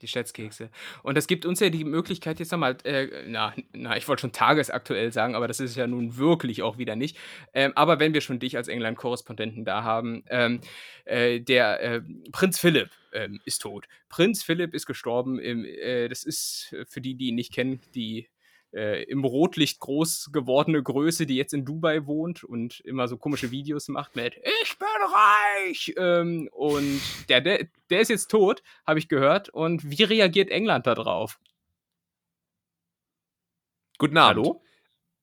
Die 0.00 0.08
Schätzkekse. 0.08 0.70
Und 1.02 1.16
das 1.16 1.26
gibt 1.26 1.44
uns 1.44 1.58
ja 1.60 1.70
die 1.70 1.84
Möglichkeit, 1.84 2.38
jetzt 2.38 2.52
nochmal, 2.52 2.76
äh, 2.84 3.08
na, 3.26 3.52
na, 3.72 3.96
ich 3.96 4.06
wollte 4.06 4.20
schon 4.20 4.32
tagesaktuell 4.32 5.12
sagen, 5.12 5.34
aber 5.34 5.48
das 5.48 5.58
ist 5.58 5.76
ja 5.76 5.86
nun 5.86 6.16
wirklich 6.16 6.62
auch 6.62 6.78
wieder 6.78 6.94
nicht. 6.94 7.16
Ähm, 7.52 7.72
aber 7.74 7.98
wenn 7.98 8.14
wir 8.14 8.20
schon 8.20 8.38
dich 8.38 8.56
als 8.56 8.68
England-Korrespondenten 8.68 9.64
da 9.64 9.82
haben, 9.82 10.22
ähm, 10.30 10.60
äh, 11.04 11.40
der 11.40 11.80
äh, 11.82 12.02
Prinz 12.30 12.58
Philipp 12.58 12.90
ähm, 13.12 13.40
ist 13.44 13.62
tot. 13.62 13.86
Prinz 14.08 14.42
Philipp 14.42 14.74
ist 14.74 14.86
gestorben. 14.86 15.38
Im, 15.38 15.64
äh, 15.64 16.08
das 16.08 16.24
ist 16.24 16.72
äh, 16.72 16.84
für 16.86 17.00
die, 17.00 17.14
die 17.14 17.28
ihn 17.28 17.34
nicht 17.34 17.52
kennen, 17.52 17.80
die 17.94 18.28
äh, 18.72 19.02
im 19.04 19.24
Rotlicht 19.24 19.80
groß 19.80 20.30
gewordene 20.32 20.82
Größe, 20.82 21.24
die 21.26 21.36
jetzt 21.36 21.54
in 21.54 21.64
Dubai 21.64 22.06
wohnt 22.06 22.44
und 22.44 22.80
immer 22.80 23.08
so 23.08 23.16
komische 23.16 23.50
Videos 23.50 23.88
macht 23.88 24.14
mit 24.16 24.36
Ich 24.62 24.78
bin 24.78 24.88
reich! 25.14 25.94
Ähm, 25.96 26.48
und 26.52 27.00
der, 27.28 27.40
der, 27.40 27.66
der 27.90 28.00
ist 28.00 28.08
jetzt 28.10 28.30
tot, 28.30 28.62
habe 28.86 28.98
ich 28.98 29.08
gehört. 29.08 29.48
Und 29.48 29.90
wie 29.90 30.02
reagiert 30.02 30.50
England 30.50 30.86
darauf? 30.86 31.38
Guten 33.98 34.16
Abend. 34.16 34.44
Hallo? 34.46 34.62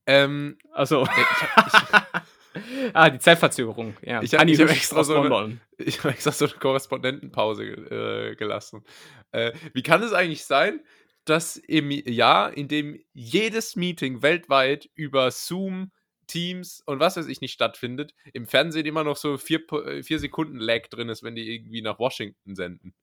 Ähm, 0.07 0.57
Also. 0.71 1.03
ich 1.03 1.09
hab- 1.09 2.27
ah, 2.93 3.09
die 3.09 3.19
Zeitverzögerung. 3.19 3.95
Ja. 4.01 4.21
Ich 4.21 4.33
hab- 4.33 4.41
hab 4.41 4.47
Hüsch 4.47 4.59
extra 4.59 5.03
so 5.03 5.19
eine-. 5.21 5.59
Ich 5.77 5.99
habe 5.99 6.09
extra 6.09 6.31
so 6.31 6.45
eine 6.45 6.53
Korrespondentenpause 6.55 7.63
äh, 7.63 8.35
gelassen. 8.35 8.83
Äh, 9.31 9.53
wie 9.73 9.81
kann 9.83 10.03
es 10.03 10.13
eigentlich 10.13 10.45
sein, 10.45 10.81
dass 11.25 11.57
im 11.57 11.91
Jahr, 11.91 12.55
in 12.55 12.67
dem 12.67 12.99
jedes 13.13 13.75
Meeting 13.75 14.21
weltweit 14.21 14.89
über 14.95 15.31
Zoom, 15.31 15.91
Teams 16.27 16.81
und 16.85 16.99
was 16.99 17.17
weiß 17.17 17.27
ich 17.27 17.41
nicht 17.41 17.53
stattfindet, 17.53 18.13
im 18.33 18.47
Fernsehen 18.47 18.85
immer 18.85 19.03
noch 19.03 19.17
so 19.17 19.37
vier, 19.37 19.61
äh, 19.71 20.03
vier 20.03 20.19
Sekunden 20.19 20.57
Lag 20.57 20.87
drin 20.87 21.09
ist, 21.09 21.23
wenn 21.23 21.35
die 21.35 21.53
irgendwie 21.53 21.81
nach 21.81 21.99
Washington 21.99 22.55
senden? 22.55 22.93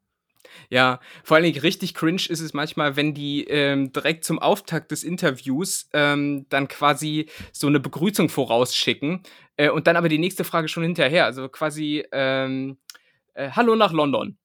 Ja, 0.70 1.00
vor 1.22 1.36
allen 1.36 1.44
Dingen 1.44 1.60
richtig 1.60 1.94
cringe 1.94 2.22
ist 2.28 2.40
es 2.40 2.52
manchmal, 2.52 2.96
wenn 2.96 3.14
die 3.14 3.44
ähm, 3.44 3.92
direkt 3.92 4.24
zum 4.24 4.40
Auftakt 4.40 4.90
des 4.90 5.04
Interviews 5.04 5.88
ähm, 5.92 6.46
dann 6.48 6.66
quasi 6.66 7.28
so 7.52 7.68
eine 7.68 7.78
Begrüßung 7.78 8.28
vorausschicken 8.28 9.22
äh, 9.56 9.70
und 9.70 9.86
dann 9.86 9.96
aber 9.96 10.08
die 10.08 10.18
nächste 10.18 10.44
Frage 10.44 10.68
schon 10.68 10.82
hinterher. 10.82 11.26
Also 11.26 11.48
quasi 11.48 12.04
ähm, 12.10 12.78
äh, 13.34 13.50
Hallo 13.50 13.76
nach 13.76 13.92
London. 13.92 14.36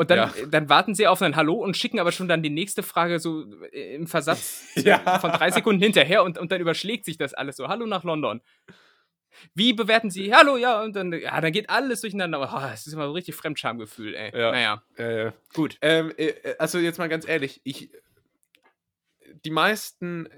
Und 0.00 0.10
dann, 0.10 0.18
Ja. 0.18 0.32
äh, 0.42 0.48
dann 0.48 0.68
warten 0.68 0.94
sie 0.94 1.08
auf 1.08 1.20
ein 1.22 1.34
Hallo 1.34 1.54
und 1.54 1.76
schicken 1.76 1.98
aber 1.98 2.12
schon 2.12 2.28
dann 2.28 2.40
die 2.42 2.50
nächste 2.50 2.82
Frage 2.84 3.18
so 3.18 3.44
äh, 3.72 3.96
im 3.96 4.06
Versatz 4.06 4.62
Ja. 4.76 5.18
von 5.18 5.32
drei 5.32 5.50
Sekunden 5.50 5.82
hinterher 5.82 6.22
und, 6.22 6.38
und 6.38 6.52
dann 6.52 6.60
überschlägt 6.60 7.04
sich 7.04 7.18
das 7.18 7.34
alles 7.34 7.56
so. 7.56 7.66
Hallo 7.68 7.84
nach 7.84 8.04
London. 8.04 8.40
Wie 9.54 9.72
bewerten 9.72 10.10
Sie? 10.10 10.32
Hallo, 10.34 10.56
ja, 10.56 10.82
und 10.82 10.94
dann, 10.96 11.12
ja, 11.12 11.40
dann 11.40 11.52
geht 11.52 11.68
alles 11.68 12.00
durcheinander. 12.00 12.40
Oh, 12.40 12.60
das 12.60 12.86
ist 12.86 12.92
immer 12.92 13.06
so 13.06 13.12
richtig 13.12 13.34
Fremdschamgefühl, 13.34 14.14
ey. 14.14 14.30
Ja. 14.38 14.52
Naja, 14.52 14.82
Äh, 14.96 15.32
gut. 15.52 15.76
Ähm, 15.82 16.12
äh, 16.16 16.32
also 16.58 16.78
jetzt 16.78 16.98
mal 16.98 17.08
ganz 17.08 17.26
ehrlich, 17.28 17.60
ich 17.64 17.90
die 19.44 19.50
meisten, 19.50 20.28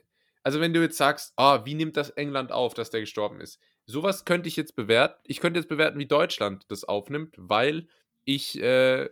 also 0.42 0.60
wenn 0.60 0.72
du 0.74 0.80
jetzt 0.80 0.96
sagst, 0.96 1.32
ah, 1.36 1.64
wie 1.64 1.74
nimmt 1.74 1.96
das 1.96 2.10
England 2.10 2.50
auf, 2.52 2.74
dass 2.74 2.90
der 2.90 3.00
gestorben 3.00 3.40
ist? 3.40 3.60
Sowas 3.86 4.24
könnte 4.24 4.48
ich 4.48 4.56
jetzt 4.56 4.74
bewerten. 4.76 5.20
Ich 5.26 5.40
könnte 5.40 5.60
jetzt 5.60 5.68
bewerten, 5.68 5.98
wie 5.98 6.06
Deutschland 6.06 6.64
das 6.68 6.84
aufnimmt, 6.84 7.34
weil 7.38 7.86
ich 8.24 8.60
äh, 8.60 9.08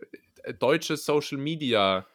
deutsche 0.59 0.97
Social 0.97 1.37
Media 1.37 2.07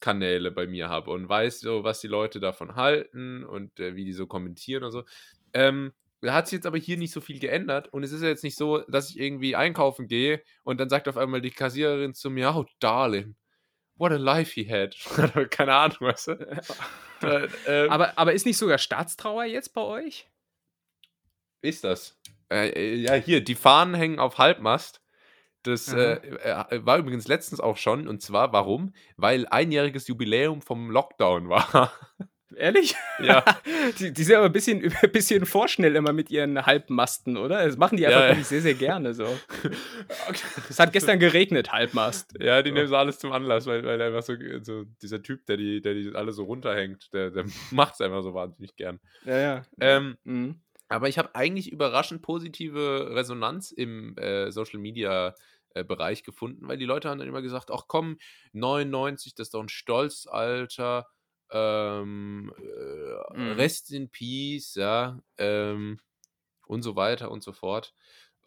Kanäle 0.00 0.50
bei 0.50 0.66
mir 0.66 0.88
habe 0.88 1.10
und 1.10 1.28
weiß 1.28 1.60
so, 1.60 1.84
was 1.84 2.00
die 2.00 2.08
Leute 2.08 2.40
davon 2.40 2.74
halten 2.74 3.44
und 3.44 3.78
äh, 3.80 3.94
wie 3.94 4.04
die 4.04 4.12
so 4.12 4.26
kommentieren 4.26 4.84
und 4.84 4.92
so. 4.92 5.04
Ähm, 5.52 5.92
da 6.22 6.34
hat 6.34 6.48
sich 6.48 6.58
jetzt 6.58 6.66
aber 6.66 6.78
hier 6.78 6.96
nicht 6.96 7.12
so 7.12 7.20
viel 7.20 7.38
geändert 7.38 7.88
und 7.92 8.02
es 8.02 8.12
ist 8.12 8.22
ja 8.22 8.28
jetzt 8.28 8.44
nicht 8.44 8.56
so, 8.56 8.78
dass 8.88 9.10
ich 9.10 9.18
irgendwie 9.18 9.56
einkaufen 9.56 10.06
gehe 10.06 10.42
und 10.64 10.80
dann 10.80 10.88
sagt 10.88 11.08
auf 11.08 11.16
einmal 11.16 11.40
die 11.40 11.50
Kassiererin 11.50 12.14
zu 12.14 12.30
mir, 12.30 12.54
oh, 12.54 12.66
darling, 12.78 13.36
what 13.96 14.12
a 14.12 14.16
life 14.16 14.52
he 14.52 14.68
had. 14.68 14.96
Keine 15.50 15.74
Ahnung, 15.74 15.98
weißt 16.00 16.28
du? 16.28 16.62
Äh, 17.22 17.48
ähm, 17.66 17.90
Aber, 17.90 18.16
aber 18.18 18.32
ist 18.32 18.46
nicht 18.46 18.56
sogar 18.56 18.78
Staatstrauer 18.78 19.44
jetzt 19.44 19.74
bei 19.74 19.82
euch? 19.82 20.26
ist 21.60 21.84
das? 21.84 22.18
Äh, 22.50 22.70
äh, 22.70 22.94
ja, 22.94 23.12
hier, 23.12 23.44
die 23.44 23.54
Fahnen 23.54 23.94
hängen 23.94 24.18
auf 24.18 24.38
Halbmast. 24.38 25.02
Das 25.62 25.92
Aha. 25.92 26.00
äh, 26.00 26.76
äh, 26.76 26.86
war 26.86 26.98
übrigens 26.98 27.28
letztens 27.28 27.60
auch 27.60 27.76
schon. 27.76 28.08
Und 28.08 28.22
zwar, 28.22 28.52
warum? 28.52 28.94
Weil 29.16 29.46
einjähriges 29.48 30.08
Jubiläum 30.08 30.62
vom 30.62 30.90
Lockdown 30.90 31.48
war. 31.50 31.92
Ehrlich? 32.56 32.94
ja. 33.22 33.44
Die, 33.98 34.12
die 34.12 34.22
sind 34.24 34.34
aber 34.36 34.46
ein 34.46 34.52
bisschen, 34.52 34.82
ein 35.02 35.12
bisschen 35.12 35.46
vorschnell 35.46 35.94
immer 35.96 36.12
mit 36.12 36.30
ihren 36.30 36.66
Halbmasten, 36.66 37.36
oder? 37.36 37.64
Das 37.64 37.76
machen 37.76 37.96
die 37.96 38.06
einfach 38.06 38.20
Ja, 38.30 38.34
ja. 38.34 38.42
sehr, 38.42 38.60
sehr 38.60 38.74
gerne 38.74 39.14
so. 39.14 39.24
Es 40.68 40.78
hat 40.78 40.92
gestern 40.92 41.18
geregnet, 41.18 41.72
Halbmast. 41.72 42.34
Ja, 42.40 42.60
die 42.62 42.70
So. 42.70 42.74
nehmen 42.74 42.88
so 42.88 42.96
alles 42.96 43.18
zum 43.18 43.32
Anlass, 43.32 43.66
weil, 43.66 43.84
weil 43.84 44.00
einfach 44.02 44.22
so, 44.22 44.34
so 44.62 44.84
dieser 45.00 45.22
Typ, 45.22 45.46
der 45.46 45.56
die, 45.58 45.80
der 45.80 45.94
die 45.94 46.10
alle 46.14 46.32
so 46.32 46.44
runterhängt, 46.44 47.12
der, 47.12 47.30
der 47.30 47.44
macht 47.70 47.94
es 47.94 48.00
einfach 48.00 48.22
so 48.22 48.34
wahnsinnig 48.34 48.74
gern. 48.76 48.98
Ja, 49.24 49.38
ja. 49.38 49.62
Ähm, 49.80 50.16
Mhm. 50.24 50.60
Aber 50.90 51.08
ich 51.08 51.18
habe 51.18 51.34
eigentlich 51.36 51.72
überraschend 51.72 52.22
positive 52.22 53.12
Resonanz 53.14 53.72
im 53.72 54.16
äh, 54.18 54.52
Social 54.52 54.80
Media 54.80 55.34
äh, 55.74 55.84
Bereich 55.84 56.24
gefunden, 56.24 56.68
weil 56.68 56.78
die 56.78 56.86
Leute 56.86 57.08
haben 57.10 57.18
dann 57.20 57.28
immer 57.28 57.42
gesagt, 57.42 57.70
ach 57.72 57.84
komm, 57.88 58.18
99, 58.52 59.34
das 59.36 59.48
ist 59.48 59.54
doch 59.54 59.62
ein 59.62 59.70
Stolzalter, 59.70 61.08
ähm, 61.52 62.52
äh, 62.58 62.62
Mhm. 63.34 63.50
Rest 63.52 63.92
in 63.92 64.10
Peace, 64.10 64.74
ja, 64.76 65.20
ähm, 65.38 66.00
und 66.66 66.82
so 66.82 66.96
weiter 66.96 67.30
und 67.30 67.42
so 67.42 67.52
fort. 67.52 67.94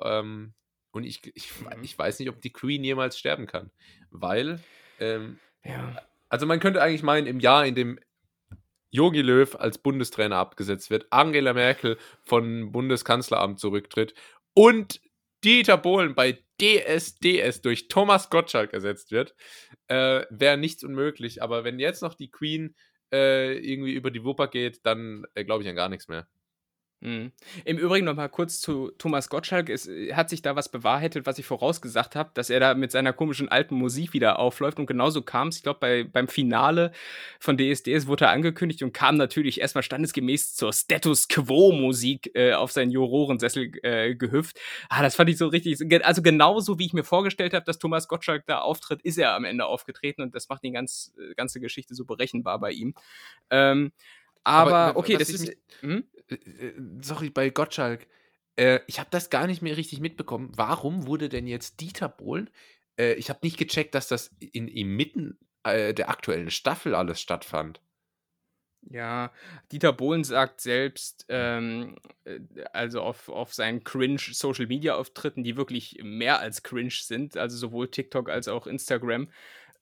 Ähm, 0.01 0.53
und 0.91 1.03
ich, 1.05 1.21
ich, 1.35 1.51
Mhm. 1.59 1.69
ich 1.81 1.97
weiß 1.97 2.19
nicht, 2.19 2.29
ob 2.29 2.41
die 2.41 2.53
Queen 2.53 2.83
jemals 2.83 3.17
sterben 3.17 3.47
kann, 3.47 3.71
weil, 4.11 4.65
ähm, 4.99 5.41
Ja. 5.63 5.93
also 6.29 6.45
man 6.45 6.59
könnte 6.59 6.81
eigentlich 6.81 7.03
meinen, 7.03 7.27
im 7.27 7.39
Jahr, 7.39 7.65
in 7.65 7.75
dem 7.75 7.99
Jogi 8.93 9.21
Löw 9.21 9.55
als 9.55 9.79
Bundestrainer 9.79 10.37
abgesetzt 10.37 10.91
wird, 10.91 11.07
Angela 11.09 11.53
Merkel 11.53 11.97
von 12.21 12.71
Bundeskanzleramt 12.71 13.59
zurücktritt 13.59 14.13
und 14.53 15.01
Dieter 15.43 15.77
Bohlen 15.77 16.15
bei 16.15 16.43
DSDS 16.61 17.61
durch 17.61 17.87
Thomas 17.89 18.29
Gottschalk 18.29 18.71
ersetzt 18.71 19.11
wird, 19.11 19.35
äh, 19.87 20.21
wäre 20.29 20.57
nichts 20.57 20.83
unmöglich. 20.83 21.41
Aber 21.41 21.63
wenn 21.63 21.79
jetzt 21.79 22.01
noch 22.01 22.13
die 22.13 22.29
Queen 22.31 22.75
äh, 23.11 23.57
irgendwie 23.57 23.93
über 23.93 24.11
die 24.11 24.23
Wupper 24.23 24.47
geht, 24.47 24.85
dann 24.85 25.25
äh, 25.33 25.43
glaube 25.43 25.63
ich 25.63 25.69
an 25.69 25.75
gar 25.75 25.89
nichts 25.89 26.07
mehr. 26.07 26.27
Mhm. 27.04 27.34
Im 27.66 27.78
Übrigen 27.78 28.06
noch 28.06 28.16
mal 28.16 28.30
kurz 28.30 28.62
zu 28.62 28.89
Thomas 28.97 29.28
Gottschalk. 29.28 29.70
Es 29.70 29.88
äh, 29.88 30.14
hat 30.14 30.30
sich 30.30 30.41
da 30.41 30.56
was 30.56 30.70
bewahrheitet, 30.70 31.26
was 31.26 31.38
ich 31.38 31.45
vorausgesagt 31.45 32.16
habe, 32.16 32.32
dass 32.34 32.49
er 32.49 32.62
da 32.62 32.76
mit 32.76 32.91
seiner 32.91 33.12
komischen 33.12 33.49
alten 33.49 33.76
Musik 33.76 34.14
wieder 34.14 34.39
aufläuft. 34.39 34.80
Und 34.80 34.86
genauso 34.86 35.22
kam 35.22 35.49
es, 35.49 35.58
ich 35.58 35.64
glaube, 35.64 35.80
bei, 35.82 36.04
beim 36.06 36.30
Finale 36.30 36.93
von 37.41 37.58
DSDS 37.58 38.08
wurde 38.08 38.26
er 38.26 38.32
angekündigt 38.32 38.84
und 38.84 38.93
kam 38.93 39.18
natürlich 39.18 39.60
erstmal 39.60 39.84
standesgemäß 39.84 40.56
zur 40.56 40.72
Status 40.72 41.28
Quo-Musik 41.28 42.32
äh, 42.36 42.54
auf 42.54 42.72
seinen 42.72 42.91
Jurorensessel 42.91 43.72
äh, 43.84 44.16
gehüpft. 44.16 44.58
Ah, 44.88 45.01
das 45.01 45.16
fand 45.16 45.30
ich 45.30 45.38
so 45.38 45.47
richtig. 45.47 45.78
Also 46.06 46.22
genauso 46.22 46.80
wie 46.80 46.86
ich 46.86 46.93
mir 46.93 47.04
vorgestellt 47.04 47.54
habe, 47.54 47.66
dass 47.66 47.80
Thomas 47.80 48.08
Gottschalk 48.08 48.45
da 48.45 48.60
auftritt, 48.60 49.01
ist 49.01 49.18
er 49.18 49.36
am 49.36 49.43
Ende 49.43 49.66
aufgetreten 49.66 50.22
und 50.22 50.34
das 50.36 50.47
macht 50.47 50.64
die 50.64 50.72
ganz, 50.72 51.14
äh, 51.20 51.34
ganze 51.36 51.60
Geschichte 51.60 51.95
so 51.95 52.06
berechenbar 52.06 52.60
bei 52.60 52.72
ihm. 52.72 52.93
Ähm, 53.49 53.91
aber, 54.43 54.72
Aber, 54.72 54.99
okay, 54.99 55.18
das 55.18 55.30
ist. 55.30 55.56
Hm? 55.82 56.04
Äh, 56.34 56.67
äh, 56.67 56.73
sorry, 57.01 57.29
bei 57.29 57.49
Gottschalk. 57.49 58.07
Äh, 58.55 58.79
ich 58.88 58.99
habe 58.99 59.09
das 59.11 59.29
gar 59.29 59.47
nicht 59.47 59.61
mehr 59.61 59.77
richtig 59.77 59.99
mitbekommen. 59.99 60.51
Warum 60.55 61.07
wurde 61.07 61.29
denn 61.29 61.47
jetzt 61.47 61.81
Dieter 61.81 62.09
Bohlen? 62.09 62.49
Äh, 62.97 63.13
ich 63.13 63.29
habe 63.29 63.39
nicht 63.43 63.57
gecheckt, 63.57 63.95
dass 63.95 64.07
das 64.07 64.36
in, 64.39 64.67
inmitten 64.67 65.38
äh, 65.63 65.93
der 65.93 66.09
aktuellen 66.09 66.51
Staffel 66.51 66.95
alles 66.95 67.21
stattfand. 67.21 67.81
Ja, 68.89 69.31
Dieter 69.71 69.93
Bohlen 69.93 70.23
sagt 70.23 70.59
selbst, 70.59 71.25
ähm, 71.29 71.95
äh, 72.25 72.39
also 72.73 73.01
auf, 73.01 73.29
auf 73.29 73.53
seinen 73.53 73.84
Cringe-Social-Media-Auftritten, 73.84 75.43
die 75.43 75.55
wirklich 75.55 75.99
mehr 76.03 76.39
als 76.39 76.63
cringe 76.63 76.91
sind, 76.91 77.38
also 77.38 77.57
sowohl 77.57 77.89
TikTok 77.89 78.29
als 78.29 78.47
auch 78.47 78.67
Instagram, 78.67 79.29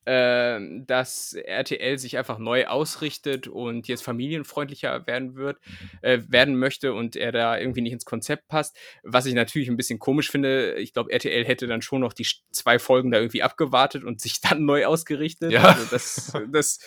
ähm, 0.06 0.86
dass 0.88 1.34
RTL 1.34 2.00
sich 2.00 2.18
einfach 2.18 2.40
neu 2.40 2.66
ausrichtet 2.66 3.48
und 3.48 3.88
jetzt 3.88 4.04
familienfreundlicher 4.04 5.06
werden 5.06 5.36
wird, 5.36 5.60
äh, 6.02 6.20
werden 6.28 6.58
möchte 6.58 6.94
und 6.94 7.16
er 7.16 7.32
da 7.32 7.58
irgendwie 7.58 7.82
nicht 7.82 7.94
ins 7.94 8.06
Konzept 8.06 8.48
passt. 8.48 8.76
Was 9.04 9.28
ich 9.28 9.36
natürlich 9.36 9.70
ein 9.70 9.78
bisschen 9.78 10.00
komisch 10.00 10.32
finde. 10.32 10.76
Ich 10.80 10.94
glaube, 10.94 11.12
RTL 11.12 11.46
hätte 11.46 11.68
dann 11.68 11.84
schon 11.84 12.02
noch 12.02 12.14
die 12.14 12.26
zwei 12.52 12.80
Folgen 12.80 13.12
da 13.12 13.20
irgendwie 13.20 13.44
abgewartet 13.44 14.04
und 14.04 14.22
sich 14.22 14.42
dann 14.42 14.66
neu 14.66 14.86
ausgerichtet. 14.86 15.52
Ja. 15.52 15.64
Also 15.66 15.86
das, 15.92 16.34
das, 16.52 16.80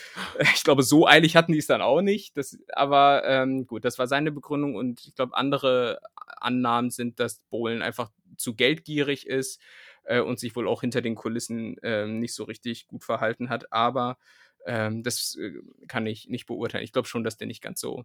ich 0.55 0.65
glaube, 0.65 0.83
so 0.83 1.07
eilig 1.07 1.37
hatten 1.37 1.53
die 1.53 1.59
es 1.59 1.67
dann 1.67 1.83
auch 1.83 2.03
nicht. 2.03 2.37
Das, 2.37 2.59
aber 2.73 3.23
ähm, 3.27 3.67
gut, 3.67 3.85
das 3.85 3.99
war 3.99 4.09
seine 4.09 4.33
Begründung 4.33 4.75
und 4.75 5.07
ich 5.07 5.15
glaube, 5.15 5.37
andere 5.37 6.01
Annahmen 6.39 6.91
sind, 6.91 7.21
dass 7.21 7.39
Bohlen 7.51 7.81
einfach 7.81 8.11
zu 8.37 8.55
geldgierig 8.55 9.27
ist 9.27 9.61
äh, 10.05 10.21
und 10.21 10.39
sich 10.39 10.55
wohl 10.57 10.69
auch 10.69 10.81
hinter 10.81 11.01
den 11.03 11.15
Kulissen 11.15 11.79
äh, 11.79 12.07
nicht 12.07 12.35
so 12.35 12.45
richtig 12.45 12.87
gut 12.87 13.05
verhalten 13.05 13.49
hat. 13.49 13.73
Aber 13.73 14.19
ähm, 14.67 15.03
das 15.03 15.37
äh, 15.37 15.53
kann 15.89 16.07
ich 16.07 16.29
nicht 16.29 16.47
beurteilen. 16.47 16.85
Ich 16.85 16.93
glaube 16.93 17.09
schon, 17.09 17.25
dass 17.25 17.37
der 17.37 17.47
nicht 17.47 17.63
ganz 17.63 17.81
so, 17.81 18.05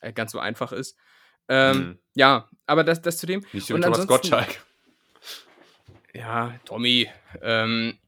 äh, 0.00 0.12
ganz 0.12 0.32
so 0.32 0.38
einfach 0.38 0.72
ist. 0.72 0.96
Ähm, 1.48 1.76
Mhm. 1.78 1.98
Ja, 2.14 2.48
aber 2.66 2.84
das, 2.84 3.02
das 3.02 3.18
zu 3.18 3.26
dem. 3.26 3.44
Nicht 3.52 3.66
so 3.66 3.76
Thomas 3.78 4.06
Gottschalk. 4.06 4.64
Ja, 6.14 6.58
Tommy. 6.64 7.08
Ähm, 7.40 7.98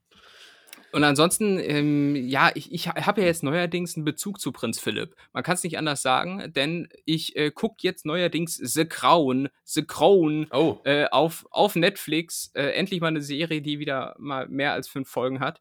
und 0.95 1.03
ansonsten, 1.03 1.59
ähm, 1.59 2.15
ja, 2.15 2.53
ich, 2.55 2.73
ich 2.73 2.87
habe 2.89 3.21
ja 3.21 3.27
jetzt 3.27 3.43
neuerdings 3.43 3.97
einen 3.97 4.05
Bezug 4.05 4.41
zu 4.41 4.53
Prinz 4.53 4.79
Philipp. 4.79 5.17
Man 5.33 5.43
kann 5.43 5.57
es 5.57 5.65
nicht 5.65 5.77
anders 5.77 6.03
sagen, 6.03 6.53
denn 6.55 6.89
ich 7.05 7.35
äh, 7.35 7.51
gucke 7.51 7.79
jetzt 7.81 8.07
neuerdings 8.07 8.55
The 8.57 8.85
Crown, 8.85 9.49
The 9.65 9.85
Crown 9.85 10.47
Oh, 10.53 10.79
äh, 10.85 11.07
auf, 11.07 11.47
auf 11.51 11.75
Netflix. 11.75 12.53
Äh, 12.55 12.75
endlich 12.75 13.01
mal 13.01 13.09
eine 13.09 13.23
Serie, 13.23 13.61
die 13.61 13.81
wieder 13.81 14.15
mal 14.21 14.47
mehr 14.47 14.73
als 14.73 14.87
fünf 14.87 15.09
Folgen 15.09 15.41
hat 15.41 15.61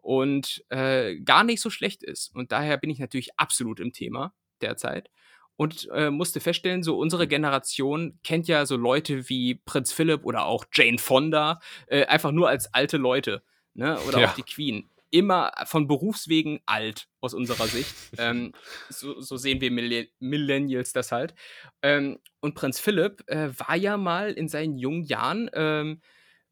und 0.00 0.64
äh, 0.68 1.14
gar 1.20 1.44
nicht 1.44 1.60
so 1.60 1.70
schlecht 1.70 2.02
ist. 2.02 2.34
Und 2.34 2.50
daher 2.50 2.76
bin 2.76 2.90
ich 2.90 2.98
natürlich 2.98 3.38
absolut 3.38 3.78
im 3.78 3.92
Thema 3.92 4.34
derzeit. 4.60 5.10
Und 5.54 5.88
äh, 5.92 6.10
musste 6.10 6.40
feststellen, 6.40 6.82
so 6.82 6.98
unsere 6.98 7.28
Generation 7.28 8.18
kennt 8.24 8.48
ja 8.48 8.66
so 8.66 8.76
Leute 8.76 9.28
wie 9.28 9.54
Prinz 9.54 9.92
Philipp 9.92 10.24
oder 10.24 10.46
auch 10.46 10.64
Jane 10.72 10.98
Fonda 10.98 11.60
äh, 11.86 12.04
einfach 12.06 12.32
nur 12.32 12.48
als 12.48 12.74
alte 12.74 12.96
Leute. 12.96 13.44
Ne? 13.74 13.98
Oder 14.06 14.20
Ja. 14.20 14.30
auch 14.30 14.34
die 14.34 14.42
Queen. 14.42 14.88
Immer 15.10 15.52
von 15.66 15.86
Berufswegen 15.88 16.60
alt 16.64 17.06
aus 17.20 17.34
unserer 17.34 17.66
Sicht. 17.66 17.94
ähm, 18.18 18.52
so, 18.88 19.20
so 19.20 19.36
sehen 19.36 19.60
wir 19.60 19.70
Millen- 19.70 20.08
Millennials 20.20 20.92
das 20.92 21.12
halt. 21.12 21.34
Ähm, 21.82 22.18
und 22.40 22.54
Prinz 22.54 22.80
Philipp 22.80 23.22
äh, 23.28 23.50
war 23.58 23.76
ja 23.76 23.96
mal 23.98 24.32
in 24.32 24.48
seinen 24.48 24.78
jungen 24.78 25.04
Jahren, 25.04 25.50
ähm, 25.54 26.00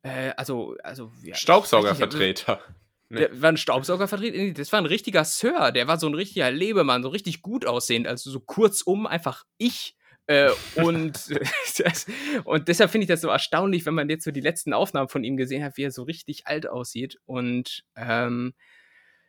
äh, 0.03 0.33
also, 0.37 0.77
also 0.83 1.11
ja, 1.23 1.35
Staubsaugervertreter. 1.35 2.61
der 3.11 3.41
war 3.43 3.49
ein 3.51 3.57
Staubsaugervertreter. 3.57 4.37
Nee, 4.37 4.53
Das 4.53 4.73
war 4.73 4.81
ein 4.81 4.87
richtiger 4.87 5.25
Sir. 5.25 5.73
Der 5.73 5.89
war 5.89 5.99
so 5.99 6.07
ein 6.07 6.14
richtiger 6.14 6.51
Lebemann, 6.51 7.03
so 7.03 7.09
richtig 7.09 7.43
gut 7.43 7.66
aussehend. 7.66 8.07
Also 8.07 8.31
so 8.31 8.41
kurzum 8.41 9.07
einfach 9.07 9.45
ich. 9.59 9.97
Äh, 10.31 10.51
und, 10.76 11.28
und 12.45 12.68
deshalb 12.68 12.91
finde 12.91 13.03
ich 13.05 13.09
das 13.09 13.20
so 13.20 13.28
erstaunlich, 13.28 13.85
wenn 13.85 13.95
man 13.95 14.09
jetzt 14.09 14.22
so 14.24 14.31
die 14.31 14.41
letzten 14.41 14.72
Aufnahmen 14.72 15.09
von 15.09 15.24
ihm 15.24 15.37
gesehen 15.37 15.64
hat, 15.64 15.76
wie 15.76 15.83
er 15.83 15.91
so 15.91 16.05
richtig 16.05 16.47
alt 16.47 16.68
aussieht. 16.68 17.18
Und 17.26 17.83
ähm, 17.97 18.55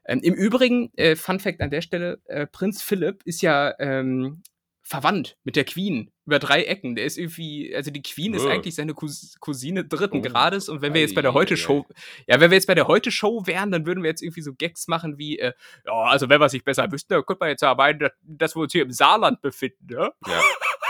ähm, 0.06 0.20
im 0.22 0.36
Übrigen, 0.36 0.92
äh, 0.98 1.16
Fun 1.16 1.40
Fact 1.40 1.62
an 1.62 1.72
der 1.72 1.82
Stelle: 1.82 2.22
äh, 2.26 2.46
Prinz 2.46 2.84
Philipp 2.84 3.24
ist 3.26 3.42
ja 3.42 3.74
ähm, 3.80 4.44
verwandt 4.84 5.38
mit 5.44 5.56
der 5.56 5.64
Queen 5.64 6.12
über 6.26 6.38
drei 6.38 6.64
Ecken. 6.64 6.96
Der 6.96 7.06
ist 7.06 7.18
irgendwie, 7.18 7.76
also 7.76 7.90
die 7.90 8.02
Queen 8.02 8.34
ist 8.36 8.46
Oh. 8.46 8.50
eigentlich 8.50 8.76
seine 8.76 8.94
Cous 8.94 9.38
Cousine 9.40 9.86
dritten 9.86 10.18
Oh. 10.18 10.22
Grades. 10.22 10.70
Und 10.70 10.82
wenn 10.84 10.94
wir 10.94 11.02
jetzt 11.02 11.16
bei 11.16 11.22
der 11.24 11.34
Heute-Show 11.34 11.86
ja, 12.28 12.40
wenn 12.40 12.52
wir 12.52 12.58
jetzt 12.58 12.68
bei 12.68 12.76
der 12.76 12.88
Heute-Show 12.88 13.48
wären, 13.48 13.72
dann 13.72 13.86
würden 13.88 14.04
wir 14.04 14.10
jetzt 14.10 14.22
irgendwie 14.22 14.42
so 14.42 14.54
Gags 14.54 14.88
machen 14.88 15.18
wie, 15.18 15.40
äh, 15.40 15.54
ja, 15.86 15.94
also 15.94 16.30
wenn 16.30 16.40
wir 16.42 16.46
es 16.46 16.54
nicht 16.54 16.66
besser 16.66 16.92
wüssten, 16.92 17.14
dann 17.14 17.26
könnte 17.26 17.40
man 17.40 17.50
jetzt 17.50 17.62
ja 17.62 17.74
meinen, 17.74 18.00
dass, 18.00 18.12
dass 18.22 18.56
wir 18.56 18.62
uns 18.62 18.72
hier 18.72 18.84
im 18.84 18.92
Saarland 18.92 19.42
befinden, 19.42 19.88
ne? 19.88 20.12
Ja. 20.28 20.42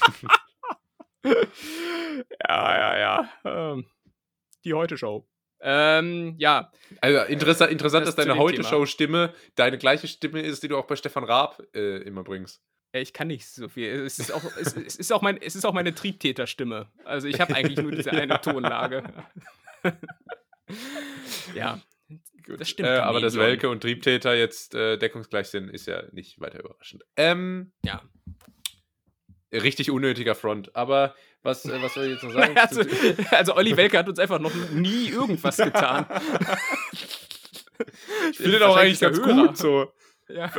Ja, 2.46 2.76
ja, 2.78 2.98
ja. 2.98 3.30
Ähm, 3.44 3.86
die 4.64 4.74
Heute-Show. 4.74 5.26
Ähm, 5.60 6.34
ja, 6.38 6.70
Also 7.00 7.22
interessant, 7.22 7.72
interessant 7.72 8.06
Das 8.06 8.14
dass 8.14 8.26
deine 8.26 8.38
Heute-Show-Stimme 8.38 9.32
deine 9.54 9.78
gleiche 9.78 10.06
Stimme 10.06 10.42
ist, 10.42 10.62
die 10.62 10.68
du 10.68 10.76
auch 10.76 10.86
bei 10.86 10.96
Stefan 10.96 11.24
Raab 11.24 11.62
äh, 11.74 12.02
immer 12.02 12.22
bringst. 12.22 12.62
ich 12.92 13.14
kann 13.14 13.28
nicht 13.28 13.48
so 13.48 13.68
viel. 13.68 13.88
Es 14.04 14.18
ist 14.18 14.32
auch, 14.32 14.44
es, 14.60 14.76
es 14.76 14.96
ist 14.96 15.12
auch, 15.12 15.22
mein, 15.22 15.40
es 15.40 15.56
ist 15.56 15.64
auch 15.64 15.72
meine 15.72 15.94
Triebtäterstimme. 15.94 16.90
Also 17.04 17.28
ich 17.28 17.40
habe 17.40 17.54
eigentlich 17.54 17.78
nur 17.78 17.92
diese 17.92 18.10
eine 18.12 18.38
Tonlage. 18.42 19.02
ja, 21.54 21.80
das 22.58 22.68
stimmt. 22.68 22.90
Äh, 22.90 22.98
aber 22.98 23.22
dass. 23.22 23.36
Welke 23.38 23.70
und 23.70 23.80
Triebtäter 23.80 24.34
jetzt 24.34 24.74
äh, 24.74 24.98
deckungsgleich 24.98 25.48
sind, 25.48 25.70
ist 25.70 25.86
ja 25.86 26.02
nicht 26.12 26.38
weiter 26.40 26.60
überraschend. 26.60 27.02
Ähm, 27.16 27.72
Ja. 27.82 28.02
Richtig 29.62 29.90
unnötiger 29.90 30.34
Front. 30.34 30.74
Aber 30.76 31.14
was, 31.42 31.64
äh, 31.64 31.80
was 31.82 31.94
soll 31.94 32.04
ich 32.06 32.12
jetzt 32.12 32.24
noch 32.24 32.32
sagen? 32.32 32.54
Also, 32.58 32.82
also 33.30 33.54
Olli 33.56 33.76
Welke 33.76 33.98
hat 33.98 34.08
uns 34.08 34.18
einfach 34.18 34.38
noch 34.38 34.54
nie 34.72 35.08
irgendwas 35.08 35.56
getan. 35.56 36.06
ich 38.30 38.36
finde 38.38 38.52
den 38.58 38.62
auch 38.62 38.76
eigentlich 38.76 39.00
ganz 39.00 39.20
gut 39.20 39.56
so. 39.56 39.92
Ja. 40.28 40.50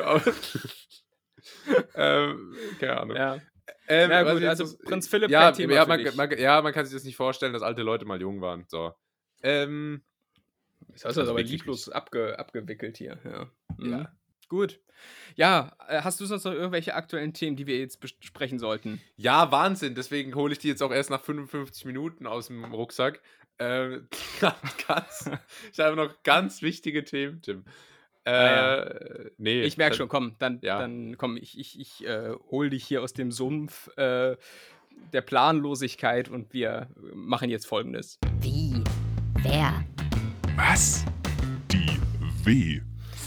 ähm, 1.95 2.55
keine 2.79 2.99
Ahnung. 3.01 3.17
ja. 3.17 3.39
Ähm, 3.87 4.09
Ja, 4.11 4.25
was 4.25 4.33
gut, 4.33 4.43
also 4.43 4.63
noch- 4.65 4.79
Prinz 4.79 5.07
Philipp, 5.07 5.29
ja, 5.29 5.41
kein 5.45 5.53
Thema 5.55 5.73
ja, 5.73 5.85
man, 5.85 6.03
man, 6.15 6.37
ja, 6.37 6.61
man 6.61 6.73
kann 6.73 6.85
sich 6.85 6.93
das 6.95 7.03
nicht 7.03 7.15
vorstellen, 7.15 7.53
dass 7.53 7.61
alte 7.61 7.81
Leute 7.83 8.05
mal 8.05 8.19
jung 8.19 8.41
waren. 8.41 8.65
So. 8.67 8.93
Ähm, 9.43 10.01
Das 10.89 11.05
hast 11.05 11.15
du 11.17 11.21
Also 11.21 11.31
aber 11.33 11.43
lieblos 11.43 11.89
abge, 11.89 12.37
abgewickelt 12.39 12.97
hier. 12.97 13.19
Ja. 13.23 13.47
Mhm. 13.77 13.91
Ja. 13.91 14.11
Gut. 14.49 14.79
Ja, 15.35 15.73
äh, 15.87 16.01
hast 16.01 16.19
du 16.19 16.25
sonst 16.25 16.45
noch 16.45 16.53
irgendwelche 16.53 16.95
aktuellen 16.95 17.33
Themen, 17.33 17.55
die 17.55 17.67
wir 17.67 17.77
jetzt 17.77 17.99
besprechen 17.99 18.59
sollten? 18.59 19.01
ja, 19.17 19.51
Wahnsinn. 19.51 19.95
Deswegen 19.95 20.35
hole 20.35 20.53
ich 20.53 20.59
die 20.59 20.69
jetzt 20.69 20.81
auch 20.81 20.91
erst 20.91 21.09
nach 21.09 21.21
55 21.21 21.85
Minuten 21.85 22.27
aus 22.27 22.47
dem 22.47 22.63
Rucksack. 22.65 23.21
Ähm, 23.59 24.07
ganz, 24.87 25.29
ich 25.71 25.79
habe 25.79 25.95
noch 25.95 26.23
ganz 26.23 26.61
wichtige 26.61 27.03
Themen, 27.03 27.41
Tim. 27.41 27.65
Äh, 28.25 28.31
Ah, 28.31 28.89
nee. 29.37 29.61
Ich 29.63 29.77
merke 29.77 29.95
schon, 29.95 30.09
komm, 30.09 30.35
dann, 30.39 30.59
ja. 30.63 30.79
dann 30.79 31.15
komm, 31.17 31.37
ich, 31.37 31.59
ich, 31.59 31.79
ich 31.79 32.05
äh, 32.07 32.31
hol 32.49 32.69
dich 32.71 32.83
hier 32.83 33.03
aus 33.03 33.13
dem 33.13 33.31
Sumpf 33.31 33.87
äh, 33.97 34.35
der 35.13 35.21
Planlosigkeit 35.21 36.29
und 36.29 36.51
wir 36.53 36.89
machen 37.13 37.49
jetzt 37.49 37.67
folgendes. 37.67 38.17
Wie? 38.39 38.83
Wer? 39.43 39.85
Was? 40.55 41.05
Die 41.71 41.99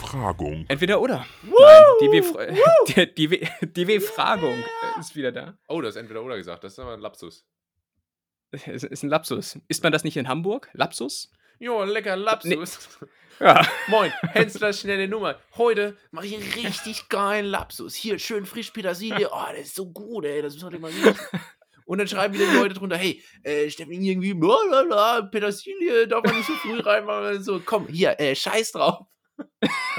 W-Fragung. 0.02 0.64
Entweder 0.68 1.00
oder. 1.00 1.26
Nein, 1.42 1.84
die 2.00 2.10
W- 2.12 2.56
die, 2.88 3.14
die, 3.14 3.30
W- 3.30 3.48
die 3.62 3.86
W-Fragung 3.86 4.54
äh, 4.54 5.00
ist 5.00 5.14
wieder 5.16 5.32
da. 5.32 5.58
Oh, 5.68 5.80
das 5.80 5.94
ist 5.96 6.00
entweder 6.00 6.22
oder 6.22 6.36
gesagt. 6.36 6.64
Das 6.64 6.72
ist 6.72 6.78
aber 6.78 6.94
ein 6.94 7.00
Lapsus. 7.00 7.46
Es 8.50 8.66
ist 8.84 9.02
ein 9.02 9.10
Lapsus. 9.10 9.58
Ist 9.68 9.82
man 9.82 9.92
das 9.92 10.04
nicht 10.04 10.16
in 10.16 10.28
Hamburg? 10.28 10.68
Lapsus? 10.72 11.30
Jo, 11.58 11.84
lecker 11.84 12.16
Lapsus. 12.16 12.88
Ja. 13.40 13.64
Moin, 13.86 14.10
Hensler, 14.32 14.72
schnelle 14.72 15.06
Nummer. 15.06 15.38
Heute 15.56 15.96
mache 16.10 16.26
ich 16.26 16.34
einen 16.34 16.50
richtig 16.66 17.08
geilen 17.08 17.46
Lapsus. 17.46 17.94
Hier, 17.94 18.18
schön 18.18 18.44
frisch 18.46 18.72
Petersilie. 18.72 19.28
Oh, 19.30 19.44
das 19.52 19.66
ist 19.66 19.76
so 19.76 19.86
gut, 19.92 20.24
ey. 20.24 20.42
Das 20.42 20.54
muss 20.54 20.64
man 20.64 20.80
mal 20.80 20.90
riechen. 20.90 21.14
Und 21.84 21.98
dann 21.98 22.08
schreiben 22.08 22.34
wieder 22.34 22.46
die 22.50 22.56
Leute 22.56 22.74
drunter, 22.74 22.96
hey, 22.96 23.22
äh, 23.44 23.70
Steffen, 23.70 23.92
irgendwie, 23.92 24.34
blablabla, 24.34 25.22
Petersilie, 25.30 26.08
darf 26.08 26.24
man 26.24 26.34
nicht 26.36 26.48
so 26.48 26.52
früh 26.54 26.80
reinmachen. 26.80 27.40
So, 27.40 27.62
komm, 27.64 27.86
hier, 27.86 28.18
äh, 28.18 28.34
scheiß 28.34 28.72
drauf. 28.72 29.06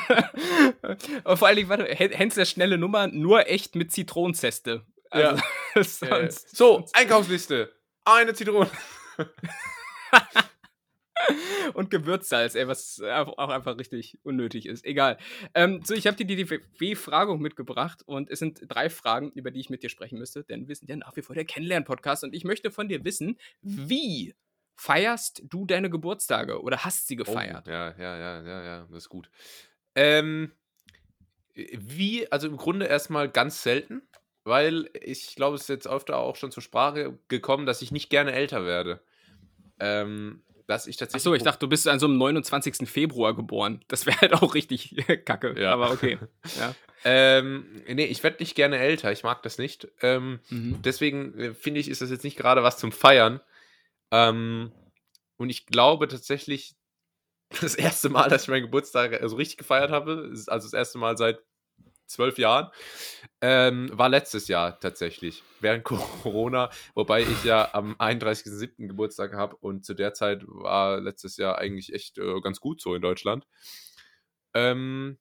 Aber 1.24 1.38
vor 1.38 1.48
allen 1.48 1.58
Dingen, 1.58 1.70
warte, 1.70 1.86
Hen- 1.86 2.12
Hensler 2.12 2.46
schnelle 2.46 2.78
Nummer, 2.78 3.08
nur 3.08 3.48
echt 3.48 3.76
mit 3.76 3.92
Zitronenzeste. 3.92 4.86
Also, 5.10 5.42
Äh, 5.74 5.84
sonst, 5.84 6.56
so, 6.56 6.86
Einkaufsliste. 6.94 7.74
Eine 8.06 8.34
Zitrone. 8.34 8.70
und 11.74 11.92
Gewürzsalz, 11.92 12.56
ey, 12.56 12.68
was 12.68 13.02
auch 13.02 13.50
einfach 13.50 13.78
richtig 13.78 14.18
unnötig 14.24 14.66
ist. 14.66 14.86
Egal. 14.86 15.18
Ähm, 15.54 15.82
so, 15.84 15.94
ich 15.94 16.08
habe 16.08 16.18
dir 16.18 16.26
die 16.26 16.44
DW-Fragung 16.44 17.42
mitgebracht 17.42 18.02
und 18.06 18.30
es 18.30 18.40
sind 18.40 18.62
drei 18.68 18.90
Fragen, 18.90 19.32
über 19.34 19.52
die 19.52 19.60
ich 19.60 19.70
mit 19.70 19.84
dir 19.84 19.90
sprechen 19.90 20.18
müsste, 20.18 20.44
denn 20.44 20.68
wir 20.68 20.76
sind 20.76 20.90
ja 20.90 20.96
nach 20.96 21.16
wie 21.16 21.22
vor 21.22 21.36
der 21.36 21.46
Kennenlern-Podcast 21.46 22.24
und 22.24 22.34
ich 22.34 22.44
möchte 22.46 22.72
von 22.72 22.88
dir 22.88 23.04
wissen, 23.04 23.38
wie 23.62 24.34
feierst 24.76 25.42
du 25.44 25.66
deine 25.66 25.90
Geburtstage 25.90 26.62
oder 26.62 26.86
hast 26.86 27.08
sie 27.08 27.18
gefeiert? 27.18 27.68
Oh, 27.68 27.72
ja, 27.72 27.94
ja, 27.98 28.18
ja, 28.18 28.42
ja, 28.42 28.64
ja, 28.64 28.88
das 28.90 29.04
ist 29.04 29.10
gut. 29.10 29.30
Ähm, 30.00 30.52
wie, 31.56 32.32
also 32.32 32.48
im 32.48 32.58
Grunde 32.58 32.86
erstmal 32.86 33.30
ganz 33.30 33.64
selten, 33.64 34.02
weil 34.44 34.90
ich 34.94 35.36
glaube, 35.36 35.56
es 35.56 35.64
ist 35.64 35.70
jetzt 35.70 35.88
öfter 35.88 36.18
auch 36.18 36.36
schon 36.38 36.52
zur 36.52 36.64
Sprache 36.64 37.18
gekommen, 37.28 37.66
dass 37.66 37.82
ich 37.82 37.92
nicht 37.92 38.10
gerne 38.10 38.32
älter 38.32 38.66
werde. 38.66 39.02
Ähm, 39.80 40.42
dass 40.68 40.88
ich 40.88 40.98
tatsächlich. 40.98 41.22
Achso, 41.22 41.34
ich 41.34 41.44
dachte, 41.44 41.60
du 41.60 41.68
bist 41.68 41.88
an 41.88 42.00
so 42.00 42.06
einem 42.06 42.18
29. 42.18 42.88
Februar 42.88 43.36
geboren. 43.36 43.84
Das 43.88 44.06
wäre 44.06 44.22
halt 44.22 44.34
auch 44.34 44.54
richtig 44.54 44.96
kacke. 45.26 45.60
Ja. 45.60 45.74
Aber 45.74 45.92
okay. 45.92 46.18
Ja. 46.58 46.76
Ähm, 47.06 47.82
nee, 47.88 48.04
ich 48.08 48.24
werde 48.24 48.42
nicht 48.42 48.56
gerne 48.56 48.78
älter, 48.78 49.10
ich 49.14 49.24
mag 49.24 49.42
das 49.44 49.58
nicht. 49.58 49.88
Ähm, 50.02 50.42
Mhm. 50.50 50.82
deswegen 50.84 51.34
äh, 51.40 51.54
finde 51.54 51.80
ich, 51.80 51.88
ist 51.88 52.02
das 52.02 52.10
jetzt 52.12 52.26
nicht 52.26 52.36
gerade 52.36 52.62
was 52.62 52.78
zum 52.78 52.92
Feiern. 52.92 53.40
Ähm, 54.12 54.74
und 55.38 55.50
ich 55.50 55.66
glaube 55.66 56.10
tatsächlich, 56.10 56.76
das 57.62 57.76
erste 57.76 58.10
Mal, 58.10 58.30
dass 58.30 58.44
ich 58.44 58.50
meinen 58.50 58.64
Geburtstag 58.64 59.14
äh, 59.14 59.28
so 59.28 59.36
richtig 59.36 59.58
gefeiert 59.58 59.92
habe, 59.92 60.30
also 60.48 60.68
das 60.68 60.74
erste 60.74 60.98
Mal 60.98 61.18
seit 61.18 61.40
zwölf 62.06 62.38
Jahren, 62.38 62.70
ähm, 63.42 63.90
war 63.94 64.10
letztes 64.10 64.48
Jahr 64.48 64.80
tatsächlich, 64.80 65.44
während 65.60 65.84
Corona, 66.24 66.70
wobei 66.96 67.22
ich 67.22 67.44
ja 67.44 67.74
am 67.74 67.96
31.07. 67.96 68.88
Geburtstag 68.88 69.34
habe 69.34 69.56
und 69.58 69.86
zu 69.86 69.94
der 69.94 70.14
Zeit 70.14 70.44
war 70.48 71.00
letztes 71.00 71.38
Jahr 71.38 71.58
eigentlich 71.58 71.94
echt 71.94 72.18
äh, 72.18 72.42
ganz 72.42 72.60
gut 72.60 72.82
so 72.82 72.96
in 72.96 73.02
Deutschland. 73.02 73.48
Ähm, 74.54 75.20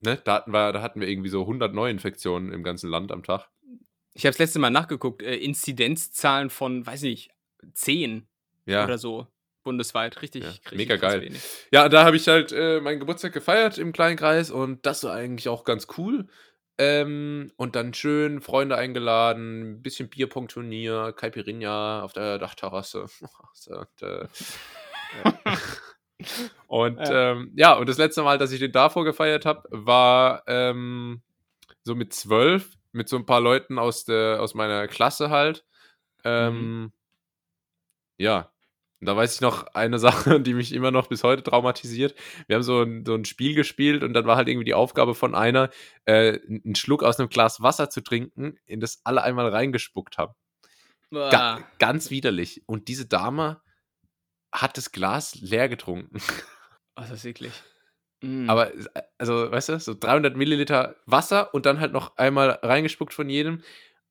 ne, 0.00 0.20
da, 0.24 0.34
hatten 0.34 0.52
wir, 0.52 0.72
da 0.72 0.82
hatten 0.82 1.00
wir 1.00 1.08
irgendwie 1.08 1.28
so 1.28 1.42
100 1.42 1.74
Neuinfektionen 1.74 2.52
im 2.52 2.62
ganzen 2.62 2.90
Land 2.90 3.12
am 3.12 3.22
Tag. 3.22 3.48
Ich 4.14 4.24
habe 4.24 4.32
das 4.32 4.38
letzte 4.38 4.58
Mal 4.58 4.70
nachgeguckt. 4.70 5.22
Äh, 5.22 5.36
Inzidenzzahlen 5.36 6.48
von, 6.48 6.86
weiß 6.86 7.02
nicht, 7.02 7.30
10 7.74 8.26
Ja, 8.64 8.84
oder 8.84 8.96
so 8.96 9.26
bundesweit. 9.66 10.22
Richtig, 10.22 10.44
Ja, 10.44 10.50
richtig 10.50 10.72
mega 10.78 10.96
geil. 10.96 11.30
ja 11.70 11.88
da 11.90 12.04
habe 12.04 12.16
ich 12.16 12.26
halt 12.26 12.52
äh, 12.52 12.80
meinen 12.80 12.98
Geburtstag 13.00 13.34
gefeiert 13.34 13.76
im 13.76 13.92
kleinen 13.92 14.16
Kreis 14.16 14.50
und 14.50 14.86
das 14.86 15.04
war 15.04 15.12
eigentlich 15.12 15.48
auch 15.50 15.64
ganz 15.64 15.86
cool. 15.98 16.26
Ähm, 16.78 17.52
und 17.56 17.74
dann 17.74 17.94
schön 17.94 18.40
Freunde 18.42 18.76
eingeladen, 18.76 19.62
ein 19.76 19.82
bisschen 19.82 20.08
Bierpong-Turnier, 20.10 21.14
Caipirinha 21.16 22.02
auf 22.02 22.12
der 22.12 22.38
Dachterrasse. 22.38 23.06
und, 23.68 24.02
äh, 24.02 24.28
ja. 25.24 25.38
und 26.66 26.98
Ja. 26.98 27.32
ähm, 27.32 27.52
ja, 27.56 27.72
und 27.74 27.88
das 27.88 27.98
letzte 27.98 28.22
Mal, 28.22 28.38
dass 28.38 28.52
ich 28.52 28.60
den 28.60 28.72
davor 28.72 29.04
gefeiert 29.04 29.46
habe, 29.46 29.62
war 29.70 30.42
ähm, 30.46 31.22
so 31.82 31.94
mit 31.94 32.12
zwölf, 32.12 32.74
mit 32.92 33.08
so 33.08 33.16
ein 33.16 33.24
paar 33.26 33.40
Leuten 33.40 33.78
aus, 33.78 34.04
der, 34.04 34.40
aus 34.42 34.54
meiner 34.54 34.86
Klasse 34.86 35.30
halt. 35.30 35.64
Ähm, 36.24 36.92
Ja, 38.18 38.50
und 39.06 39.10
da 39.10 39.16
weiß 39.16 39.36
ich 39.36 39.40
noch 39.40 39.68
eine 39.72 39.98
Sache, 40.00 40.40
die 40.40 40.52
mich 40.54 40.72
immer 40.72 40.90
noch 40.90 41.06
bis 41.06 41.22
heute 41.22 41.44
traumatisiert. 41.44 42.16
Wir 42.48 42.56
haben 42.56 42.64
so 42.64 42.82
ein, 42.82 43.04
so 43.06 43.14
ein 43.14 43.24
Spiel 43.24 43.54
gespielt 43.54 44.02
und 44.02 44.14
dann 44.14 44.26
war 44.26 44.36
halt 44.36 44.48
irgendwie 44.48 44.64
die 44.64 44.74
Aufgabe 44.74 45.14
von 45.14 45.36
einer, 45.36 45.70
äh, 46.06 46.40
einen 46.48 46.74
Schluck 46.74 47.04
aus 47.04 47.20
einem 47.20 47.28
Glas 47.28 47.62
Wasser 47.62 47.88
zu 47.88 48.00
trinken, 48.02 48.58
in 48.66 48.80
das 48.80 49.00
alle 49.04 49.22
einmal 49.22 49.48
reingespuckt 49.48 50.18
haben. 50.18 50.34
Ga 51.12 51.60
ganz 51.78 52.10
widerlich. 52.10 52.64
Und 52.66 52.88
diese 52.88 53.06
Dame 53.06 53.60
hat 54.50 54.76
das 54.76 54.90
Glas 54.90 55.36
leer 55.36 55.68
getrunken. 55.68 56.18
Oh, 56.96 57.02
das 57.02 57.12
ist 57.12 57.24
eklig. 57.24 57.52
Mm. 58.22 58.48
Aber, 58.48 58.72
also, 59.18 59.52
weißt 59.52 59.68
du, 59.68 59.78
so 59.78 59.92
300 59.92 60.38
Milliliter 60.38 60.96
Wasser 61.04 61.52
und 61.52 61.66
dann 61.66 61.80
halt 61.80 61.92
noch 61.92 62.16
einmal 62.16 62.48
reingespuckt 62.62 63.12
von 63.12 63.28
jedem. 63.28 63.62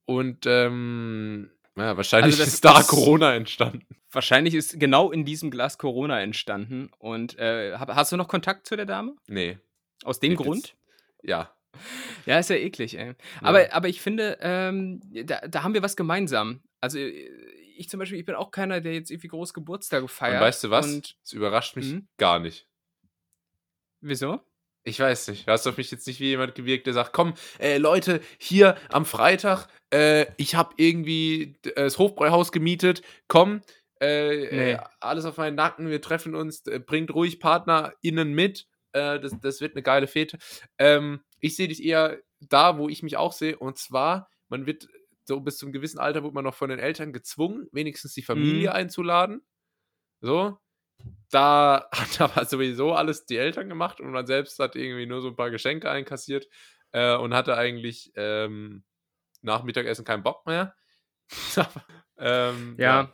Und, 0.05 0.45
ähm, 0.45 1.49
ja, 1.77 1.97
wahrscheinlich 1.97 2.33
Also 2.33 2.43
das- 2.45 2.53
ist 2.53 2.65
da 2.65 2.81
Corona 2.83 3.35
entstanden. 3.35 3.85
Wahrscheinlich 4.11 4.53
ist 4.55 4.79
genau 4.79 5.11
in 5.11 5.25
diesem 5.25 5.51
Glas 5.51 5.77
Corona 5.77 6.21
entstanden. 6.21 6.89
Und 6.99 7.37
äh, 7.37 7.75
hast 7.77 8.11
du 8.11 8.17
noch 8.17 8.27
Kontakt 8.29 8.65
zu 8.67 8.75
der 8.75 8.85
Dame? 8.85 9.15
Nee. 9.27 9.57
Aus 10.03 10.19
dem 10.19 10.31
Nee, 10.31 10.35
Grund? 10.37 10.63
das- 10.63 11.29
Ja. 11.29 11.51
Ja, 12.25 12.39
ist 12.39 12.49
ja 12.49 12.55
eklig, 12.55 12.97
ey. 12.97 13.15
Aber, 13.41 13.73
aber 13.73 13.89
ich 13.89 14.01
finde, 14.01 14.37
ähm, 14.39 15.01
da, 15.25 15.41
da 15.47 15.63
haben 15.63 15.73
wir 15.73 15.83
was 15.83 15.97
gemeinsam. 15.97 16.61
Also 16.79 16.97
ich 16.99 17.89
zum 17.89 17.99
Beispiel, 17.99 18.17
ich 18.19 18.25
bin 18.25 18.35
auch 18.35 18.51
keiner, 18.51 18.79
der 18.79 18.93
jetzt 18.93 19.11
irgendwie 19.11 19.27
groß 19.27 19.53
Geburtstage 19.53 20.07
feiert. 20.07 20.35
Und 20.35 20.41
weißt 20.41 20.63
du 20.63 20.69
was? 20.69 20.87
Es 21.25 21.33
überrascht 21.33 21.75
mich 21.75 21.91
Mhm. 21.91 22.07
gar 22.17 22.39
nicht. 22.39 22.67
wieso? 23.99 24.39
Ich 24.87 24.99
weiß 24.99 25.29
nicht. 25.29 25.47
Du 25.47 25.51
hast 25.51 25.65
auf 25.65 25.77
mich 25.77 25.89
jetzt 25.89 26.05
nicht 26.05 26.19
wie 26.19 26.25
jemand 26.27 26.53
gewirkt, 26.53 26.85
der 26.85 26.93
sagt, 26.93 27.11
komm, 27.11 27.33
äh, 27.59 27.77
Leute, 27.79 28.21
hier 28.37 28.77
am 28.91 29.05
Freitag, 29.05 29.67
äh, 29.91 30.27
ich 30.37 30.53
habe 30.55 30.75
irgendwie 30.77 31.55
äh, 31.65 31.73
das 31.75 31.97
Hofbräuhaus 31.97 32.51
gemietet, 32.51 33.01
komm, 33.27 33.61
äh, 33.99 34.45
Nee. 34.51 34.71
äh, 34.73 34.77
alles 34.99 35.25
auf 35.25 35.37
meinen 35.37 35.55
Nacken, 35.55 35.89
wir 35.89 36.01
treffen 36.01 36.35
uns, 36.35 36.67
äh, 36.67 36.79
bringt 36.79 37.11
ruhig 37.13 37.39
PartnerInnen 37.39 38.31
mit, 38.33 38.67
das, 38.93 39.33
das 39.41 39.59
wird 39.59 39.75
eine 39.75 39.83
geile 39.83 40.07
Fete. 40.07 40.37
Ähm, 40.77 41.19
ich 41.41 41.57
sehe 41.57 41.67
dich 41.67 41.83
eher 41.83 42.17
da, 42.39 42.77
wo 42.77 42.87
ich 42.87 43.03
mich 43.03 43.17
auch 43.17 43.33
sehe, 43.33 43.57
und 43.57 43.77
zwar, 43.77 44.29
man 44.47 44.67
wird 44.67 44.87
so 45.25 45.41
bis 45.41 45.57
zum 45.57 45.73
gewissen 45.73 45.99
Alter 45.99 46.23
wird 46.23 46.33
man 46.33 46.45
noch 46.45 46.55
von 46.55 46.69
den 46.69 46.79
Eltern 46.79 47.11
gezwungen, 47.11 47.67
wenigstens 47.73 48.13
die 48.13 48.21
Familie 48.21 48.69
Mhm. 48.69 48.73
einzuladen. 48.73 49.41
So, 50.21 50.57
da 51.31 51.87
hat 51.93 52.21
aber 52.21 52.45
sowieso 52.45 52.93
alles 52.93 53.25
die 53.25 53.37
Eltern 53.37 53.69
gemacht 53.69 53.99
und 53.99 54.11
man 54.11 54.27
selbst 54.27 54.59
hat 54.59 54.75
irgendwie 54.75 55.05
nur 55.05 55.21
so 55.21 55.29
ein 55.29 55.35
paar 55.35 55.51
Geschenke 55.51 55.89
einkassiert 55.89 56.47
äh, 56.91 57.15
und 57.15 57.33
hatte 57.33 57.57
eigentlich 57.57 58.11
ähm, 58.15 58.83
nach 59.41 59.63
Mittagessen 59.63 60.05
keinen 60.05 60.23
Bock 60.23 60.45
mehr. 60.45 60.75
ähm, 62.17 62.75
Ja. 62.79 63.11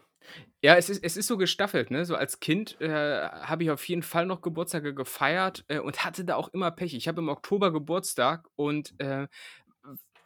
Ja, 0.64 0.76
es 0.76 0.90
ist, 0.90 1.04
es 1.04 1.18
ist 1.18 1.26
so 1.28 1.38
gestaffelt, 1.38 1.90
ne? 1.90 2.06
So 2.06 2.16
als 2.16 2.40
Kind 2.40 2.80
äh, 2.82 3.28
habe 3.30 3.64
ich 3.64 3.72
auf 3.72 3.84
jeden 3.90 4.04
Fall 4.04 4.28
noch 4.28 4.42
Geburtstage 4.42 4.94
gefeiert 4.94 5.66
äh, 5.68 5.80
und 5.80 6.06
hatte 6.06 6.24
da 6.24 6.36
auch 6.36 6.50
immer 6.50 6.70
Pech. 6.70 6.94
Ich 6.94 7.08
habe 7.08 7.20
im 7.22 7.30
Oktober 7.30 7.74
Geburtstag 7.74 8.48
und 8.56 8.94
äh, 9.00 9.28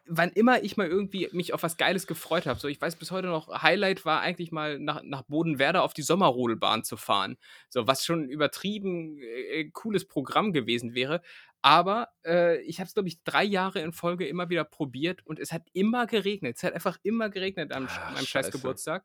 wann 0.07 0.31
immer 0.31 0.63
ich 0.63 0.77
mal 0.77 0.87
irgendwie 0.87 1.29
mich 1.31 1.53
auf 1.53 1.63
was 1.63 1.77
Geiles 1.77 2.07
gefreut 2.07 2.45
habe, 2.45 2.59
so 2.59 2.67
ich 2.67 2.79
weiß 2.79 2.95
bis 2.95 3.11
heute 3.11 3.27
noch, 3.27 3.63
Highlight 3.63 4.05
war 4.05 4.21
eigentlich 4.21 4.51
mal 4.51 4.79
nach, 4.79 5.01
nach 5.03 5.23
Bodenwerder 5.23 5.83
auf 5.83 5.93
die 5.93 6.01
Sommerrodelbahn 6.01 6.83
zu 6.83 6.97
fahren. 6.97 7.37
So, 7.69 7.87
was 7.87 8.05
schon 8.05 8.23
ein 8.23 8.29
übertrieben 8.29 9.19
äh, 9.19 9.69
cooles 9.71 10.07
Programm 10.07 10.53
gewesen 10.53 10.93
wäre. 10.95 11.21
Aber 11.61 12.09
äh, 12.23 12.61
ich 12.61 12.79
habe 12.79 12.87
es, 12.87 12.93
glaube 12.93 13.09
ich, 13.09 13.23
drei 13.23 13.43
Jahre 13.43 13.79
in 13.79 13.91
Folge 13.91 14.27
immer 14.27 14.49
wieder 14.49 14.63
probiert 14.63 15.25
und 15.25 15.39
es 15.39 15.51
hat 15.51 15.63
immer 15.73 16.05
geregnet. 16.05 16.57
Es 16.57 16.63
hat 16.63 16.73
einfach 16.73 16.97
immer 17.01 17.29
geregnet 17.29 17.71
am, 17.71 17.87
Ach, 17.89 18.13
meinem 18.13 18.25
scheiß. 18.25 18.51
Geburtstag. 18.51 19.03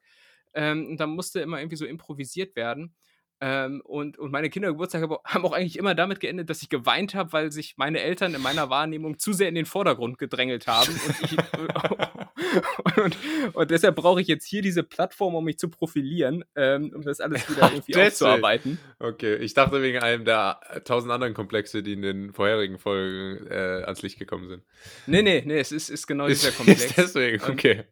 Ähm, 0.52 0.88
und 0.88 0.96
da 0.98 1.06
musste 1.06 1.40
immer 1.40 1.58
irgendwie 1.58 1.76
so 1.76 1.86
improvisiert 1.86 2.56
werden. 2.56 2.94
Ähm, 3.42 3.80
und, 3.84 4.18
und 4.18 4.30
meine 4.30 4.50
Kindergeburtstage 4.50 5.08
haben 5.24 5.44
auch- 5.46 5.52
eigentlich 5.52 5.78
immer 5.78 5.94
damit 5.94 6.20
geendet, 6.20 6.50
dass 6.50 6.60
ich 6.60 6.68
geweint 6.68 7.14
habe, 7.14 7.32
weil 7.32 7.50
sich 7.50 7.74
meine 7.78 8.00
Eltern 8.00 8.34
in 8.34 8.42
meiner 8.42 8.68
Wahrnehmung 8.68 9.18
zu 9.18 9.32
sehr 9.32 9.48
in 9.48 9.54
den 9.54 9.64
Vordergrund 9.64 10.18
gedrängelt 10.18 10.66
haben. 10.66 10.90
Und, 10.92 11.22
ich, 11.22 12.96
und, 13.02 13.16
und 13.54 13.70
deshalb 13.70 13.96
brauche 13.96 14.20
ich 14.20 14.26
jetzt 14.28 14.46
hier 14.46 14.62
diese 14.62 14.82
Plattform, 14.82 15.34
um 15.34 15.44
mich 15.44 15.58
zu 15.58 15.68
profilieren, 15.70 16.44
ähm, 16.54 16.92
um 16.94 17.02
das 17.02 17.20
alles 17.20 17.48
wieder 17.48 17.62
Ach, 17.62 17.72
irgendwie 17.72 17.92
deswegen. 17.92 18.08
aufzuarbeiten. 18.08 18.78
Okay, 18.98 19.36
ich 19.36 19.54
dachte 19.54 19.80
wegen 19.82 19.98
einem 19.98 20.24
der 20.24 20.60
äh, 20.68 20.80
tausend 20.82 21.10
anderen 21.12 21.34
Komplexe, 21.34 21.82
die 21.82 21.94
in 21.94 22.02
den 22.02 22.32
vorherigen 22.32 22.78
Folgen 22.78 23.46
äh, 23.46 23.84
ans 23.84 24.02
Licht 24.02 24.18
gekommen 24.18 24.48
sind. 24.48 24.62
Nee, 25.06 25.22
nee, 25.22 25.42
nee, 25.46 25.58
es 25.60 25.72
ist, 25.72 25.88
ist 25.88 26.06
genau 26.06 26.26
Ist, 26.26 26.42
dieser 26.42 26.52
Komplex. 26.56 26.84
ist 26.84 26.96
deswegen, 26.98 27.42
Und- 27.42 27.50
okay. 27.52 27.84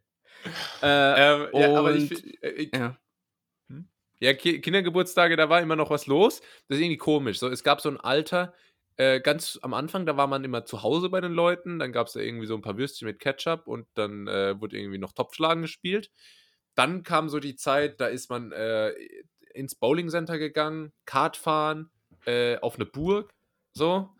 äh, 0.82 1.32
Ähm, 1.32 1.46
ja, 1.54 1.74
aber 1.78 1.94
ich, 1.94 2.42
äh, 2.42 2.48
ich, 2.50 2.70
ja. 2.74 2.96
Ja, 4.20 4.34
Ki 4.34 4.60
Kindergeburtstage, 4.60 5.36
da 5.36 5.48
war 5.48 5.60
immer 5.60 5.76
noch 5.76 5.90
was 5.90 6.06
los. 6.06 6.40
Das 6.68 6.78
ist 6.78 6.84
irgendwie 6.84 6.96
komisch. 6.96 7.38
So, 7.38 7.48
es 7.48 7.62
gab 7.64 7.80
so 7.80 7.88
ein 7.88 7.98
Alter, 7.98 8.54
äh, 8.96 9.20
ganz 9.20 9.58
am 9.62 9.74
Anfang, 9.74 10.06
da 10.06 10.16
war 10.16 10.26
man 10.26 10.42
immer 10.44 10.64
zu 10.64 10.82
Hause 10.82 11.08
bei 11.08 11.20
den 11.20 11.32
Leuten. 11.32 11.78
Dann 11.78 11.92
gab 11.92 12.08
es 12.08 12.14
da 12.14 12.20
irgendwie 12.20 12.46
so 12.46 12.54
ein 12.54 12.62
paar 12.62 12.76
Würstchen 12.78 13.06
mit 13.06 13.20
Ketchup 13.20 13.66
und 13.68 13.86
dann 13.94 14.26
äh, 14.28 14.60
wurde 14.60 14.76
irgendwie 14.78 14.98
noch 14.98 15.12
Topfschlagen 15.12 15.62
gespielt. 15.62 16.10
Dann 16.74 17.02
kam 17.04 17.28
so 17.28 17.38
die 17.40 17.56
Zeit, 17.56 18.00
da 18.00 18.06
ist 18.08 18.30
man 18.30 18.52
äh, 18.52 18.92
ins 19.54 19.74
Bowling 19.76 20.08
Center 20.10 20.38
gegangen, 20.38 20.92
Kart 21.06 21.36
fahren, 21.36 21.90
äh, 22.24 22.58
auf 22.58 22.76
eine 22.76 22.86
Burg, 22.86 23.34
so. 23.72 24.10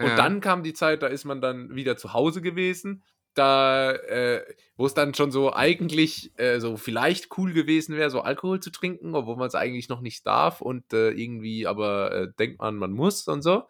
Und 0.00 0.18
Ja. 0.18 0.18
dann 0.18 0.40
kam 0.40 0.62
die 0.62 0.72
Zeit, 0.74 1.02
da 1.02 1.06
ist 1.08 1.24
man 1.24 1.40
dann 1.40 1.74
wieder 1.74 1.96
zu 1.96 2.12
Hause 2.12 2.42
gewesen. 2.42 3.04
Da, 3.34 3.92
äh, 3.92 4.44
wo 4.76 4.86
es 4.86 4.94
dann 4.94 5.14
schon 5.14 5.30
so 5.32 5.52
eigentlich 5.52 6.32
äh, 6.38 6.60
so 6.60 6.76
vielleicht 6.76 7.36
cool 7.38 7.52
gewesen 7.52 7.96
wäre, 7.96 8.10
so 8.10 8.20
Alkohol 8.20 8.60
zu 8.60 8.70
trinken, 8.70 9.14
obwohl 9.14 9.36
man 9.36 9.48
es 9.48 9.54
eigentlich 9.54 9.88
noch 9.88 10.00
nicht 10.00 10.26
darf 10.26 10.60
und 10.60 10.92
äh, 10.92 11.10
irgendwie 11.10 11.66
aber 11.66 12.12
äh, 12.12 12.28
denkt 12.38 12.60
man, 12.60 12.76
man 12.76 12.92
muss 12.92 13.26
und 13.28 13.42
so. 13.42 13.64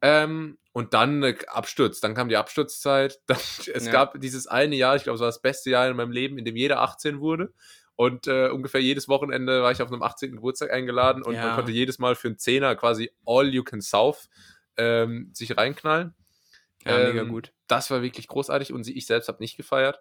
Ähm, 0.00 0.58
und 0.72 0.94
dann 0.94 1.22
äh, 1.22 1.36
Absturz, 1.48 2.00
dann 2.00 2.14
kam 2.14 2.28
die 2.28 2.36
Absturzzeit. 2.36 3.20
Dann, 3.26 3.38
es 3.72 3.86
Ja. 3.86 3.92
gab 3.92 4.20
dieses 4.20 4.46
eine 4.46 4.74
Jahr, 4.74 4.96
ich 4.96 5.04
glaube, 5.04 5.14
es 5.16 5.20
war 5.20 5.28
das 5.28 5.42
beste 5.42 5.70
Jahr 5.70 5.88
in 5.88 5.96
meinem 5.96 6.10
Leben, 6.12 6.38
in 6.38 6.44
dem 6.44 6.56
jeder 6.56 6.80
18 6.80 7.20
wurde. 7.20 7.52
Und 7.94 8.26
äh, 8.26 8.48
ungefähr 8.48 8.80
jedes 8.80 9.06
Wochenende 9.08 9.62
war 9.62 9.70
ich 9.70 9.82
auf 9.82 9.92
einem 9.92 10.02
18. 10.02 10.32
Geburtstag 10.36 10.72
eingeladen 10.72 11.22
und 11.22 11.34
man 11.34 11.44
Ja. 11.44 11.54
konnte 11.54 11.70
jedes 11.72 11.98
Mal 11.98 12.14
für 12.16 12.28
einen 12.28 12.38
Zehner 12.38 12.74
quasi 12.74 13.10
all 13.26 13.48
you 13.54 13.62
can 13.62 13.80
sauf 13.80 14.28
ähm, 14.76 15.30
sich 15.34 15.56
reinknallen. 15.56 16.14
Ja, 16.86 16.98
mega 16.98 17.22
Ähm, 17.22 17.28
gut. 17.28 17.52
Das 17.68 17.90
war 17.90 18.02
wirklich 18.02 18.28
großartig 18.28 18.72
und 18.72 18.84
sie, 18.84 18.96
ich 18.96 19.06
selbst 19.06 19.28
habe 19.28 19.38
nicht 19.40 19.56
gefeiert. 19.56 20.00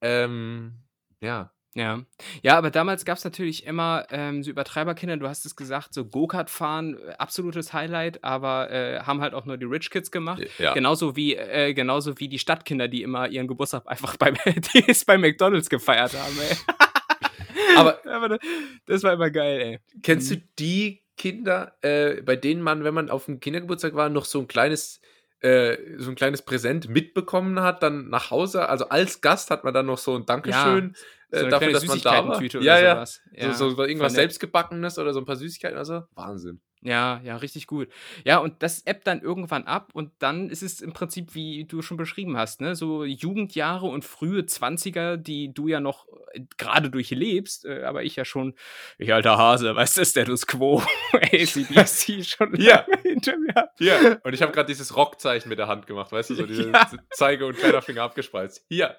Ähm, 0.00 0.74
ja. 1.20 1.52
Ja. 1.76 2.02
ja, 2.42 2.58
aber 2.58 2.72
damals 2.72 3.04
gab 3.04 3.16
es 3.18 3.22
natürlich 3.22 3.64
immer 3.64 4.04
ähm, 4.10 4.42
so 4.42 4.50
Übertreiberkinder, 4.50 5.16
du 5.18 5.28
hast 5.28 5.46
es 5.46 5.54
gesagt, 5.54 5.94
so 5.94 6.04
Go-Kart 6.04 6.50
fahren, 6.50 6.98
äh, 6.98 7.12
absolutes 7.12 7.72
Highlight, 7.72 8.24
aber 8.24 8.72
äh, 8.72 8.98
haben 9.02 9.20
halt 9.20 9.34
auch 9.34 9.44
nur 9.46 9.56
die 9.56 9.66
Rich 9.66 9.90
Kids 9.90 10.10
gemacht. 10.10 10.42
ja. 10.58 10.74
Genauso 10.74 11.14
wie, 11.14 11.36
äh, 11.36 11.72
genauso 11.72 12.18
wie 12.18 12.28
die 12.28 12.40
Stadtkinder, 12.40 12.88
die 12.88 13.02
immer 13.04 13.28
ihren 13.28 13.46
Geburtstag 13.46 13.84
einfach 13.86 14.16
bei, 14.16 14.32
bei 15.06 15.16
McDonalds 15.18 15.70
gefeiert 15.70 16.12
haben. 16.14 16.36
Ey. 16.40 16.56
Aber 17.76 18.00
Aber 18.04 18.28
da- 18.30 18.38
das 18.86 19.04
war 19.04 19.12
immer 19.12 19.30
geil, 19.30 19.60
ey. 19.60 19.78
Kennst 20.02 20.28
du 20.32 20.36
Mhm. 20.36 20.42
die 20.58 21.04
Kinder, 21.16 21.76
äh, 21.82 22.20
bei 22.22 22.34
denen 22.34 22.62
man, 22.62 22.82
wenn 22.82 22.94
man 22.94 23.10
auf 23.10 23.26
dem 23.26 23.38
Kindergeburtstag 23.38 23.94
war, 23.94 24.08
noch 24.08 24.24
so 24.24 24.40
ein 24.40 24.48
kleines, 24.48 25.00
äh, 25.40 25.76
so 25.98 26.10
ein 26.10 26.14
kleines 26.14 26.42
Präsent 26.42 26.88
mitbekommen 26.88 27.60
hat, 27.60 27.82
dann 27.82 28.08
nach 28.08 28.30
Hause? 28.30 28.68
Also 28.68 28.88
als 28.88 29.20
Gast 29.20 29.50
hat 29.50 29.64
man 29.64 29.74
dann 29.74 29.86
noch 29.86 29.98
so 29.98 30.16
ein 30.16 30.26
Dankeschön 30.26 30.94
So 31.30 31.36
äh, 31.36 31.48
dafür, 31.48 31.72
dass 31.72 31.86
man 31.86 32.00
da 32.00 32.26
war. 32.26 32.42
Ja, 32.42 32.78
ja. 32.78 32.94
sowas. 32.94 33.22
So, 33.52 33.70
so, 33.70 33.84
irgendwas 33.84 34.14
selbstgebackenes 34.14 34.98
oder 34.98 35.12
so 35.12 35.20
ein 35.20 35.24
paar 35.24 35.36
Süßigkeiten. 35.36 35.78
Also 35.78 36.02
Wahnsinn. 36.14 36.60
Ja, 36.82 37.20
ja, 37.24 37.36
richtig 37.36 37.66
gut. 37.66 37.88
Ja, 38.24 38.38
und 38.38 38.62
das 38.62 38.86
ebbt 38.86 39.06
dann 39.06 39.20
irgendwann 39.20 39.64
ab 39.64 39.90
und 39.92 40.12
dann 40.18 40.48
ist 40.48 40.62
es 40.62 40.80
im 40.80 40.94
Prinzip, 40.94 41.34
wie 41.34 41.66
du 41.66 41.82
schon 41.82 41.98
beschrieben 41.98 42.38
hast, 42.38 42.62
ne, 42.62 42.74
so 42.74 43.04
Jugendjahre 43.04 43.86
und 43.86 44.02
frühe 44.02 44.46
Zwanziger, 44.46 45.18
die 45.18 45.52
du 45.52 45.68
ja 45.68 45.78
noch 45.80 46.06
äh, 46.32 46.40
gerade 46.56 46.88
durchlebst, 46.88 47.66
äh, 47.66 47.82
aber 47.84 48.02
ich 48.02 48.16
ja 48.16 48.24
schon, 48.24 48.54
ich 48.96 49.12
alter 49.12 49.36
Hase, 49.36 49.76
weißt 49.76 49.98
du, 49.98 50.06
Status 50.06 50.46
Quo, 50.46 50.82
ACDC 51.12 52.24
schon 52.24 52.54
Ja. 52.58 52.86
hinter 53.02 53.36
mir 53.36 53.54
hab. 53.54 53.78
Ja. 53.78 54.16
Und 54.24 54.32
ich 54.32 54.40
habe 54.40 54.52
gerade 54.52 54.68
dieses 54.68 54.96
Rockzeichen 54.96 55.50
mit 55.50 55.58
der 55.58 55.68
Hand 55.68 55.86
gemacht, 55.86 56.12
weißt 56.12 56.30
du, 56.30 56.34
so 56.34 56.46
diese 56.46 56.70
Ja. 56.70 56.90
Zeige- 57.10 57.44
und 57.44 57.58
Kleiderfinger 57.58 58.04
abgespreizt. 58.04 58.64
Hier. 58.68 58.96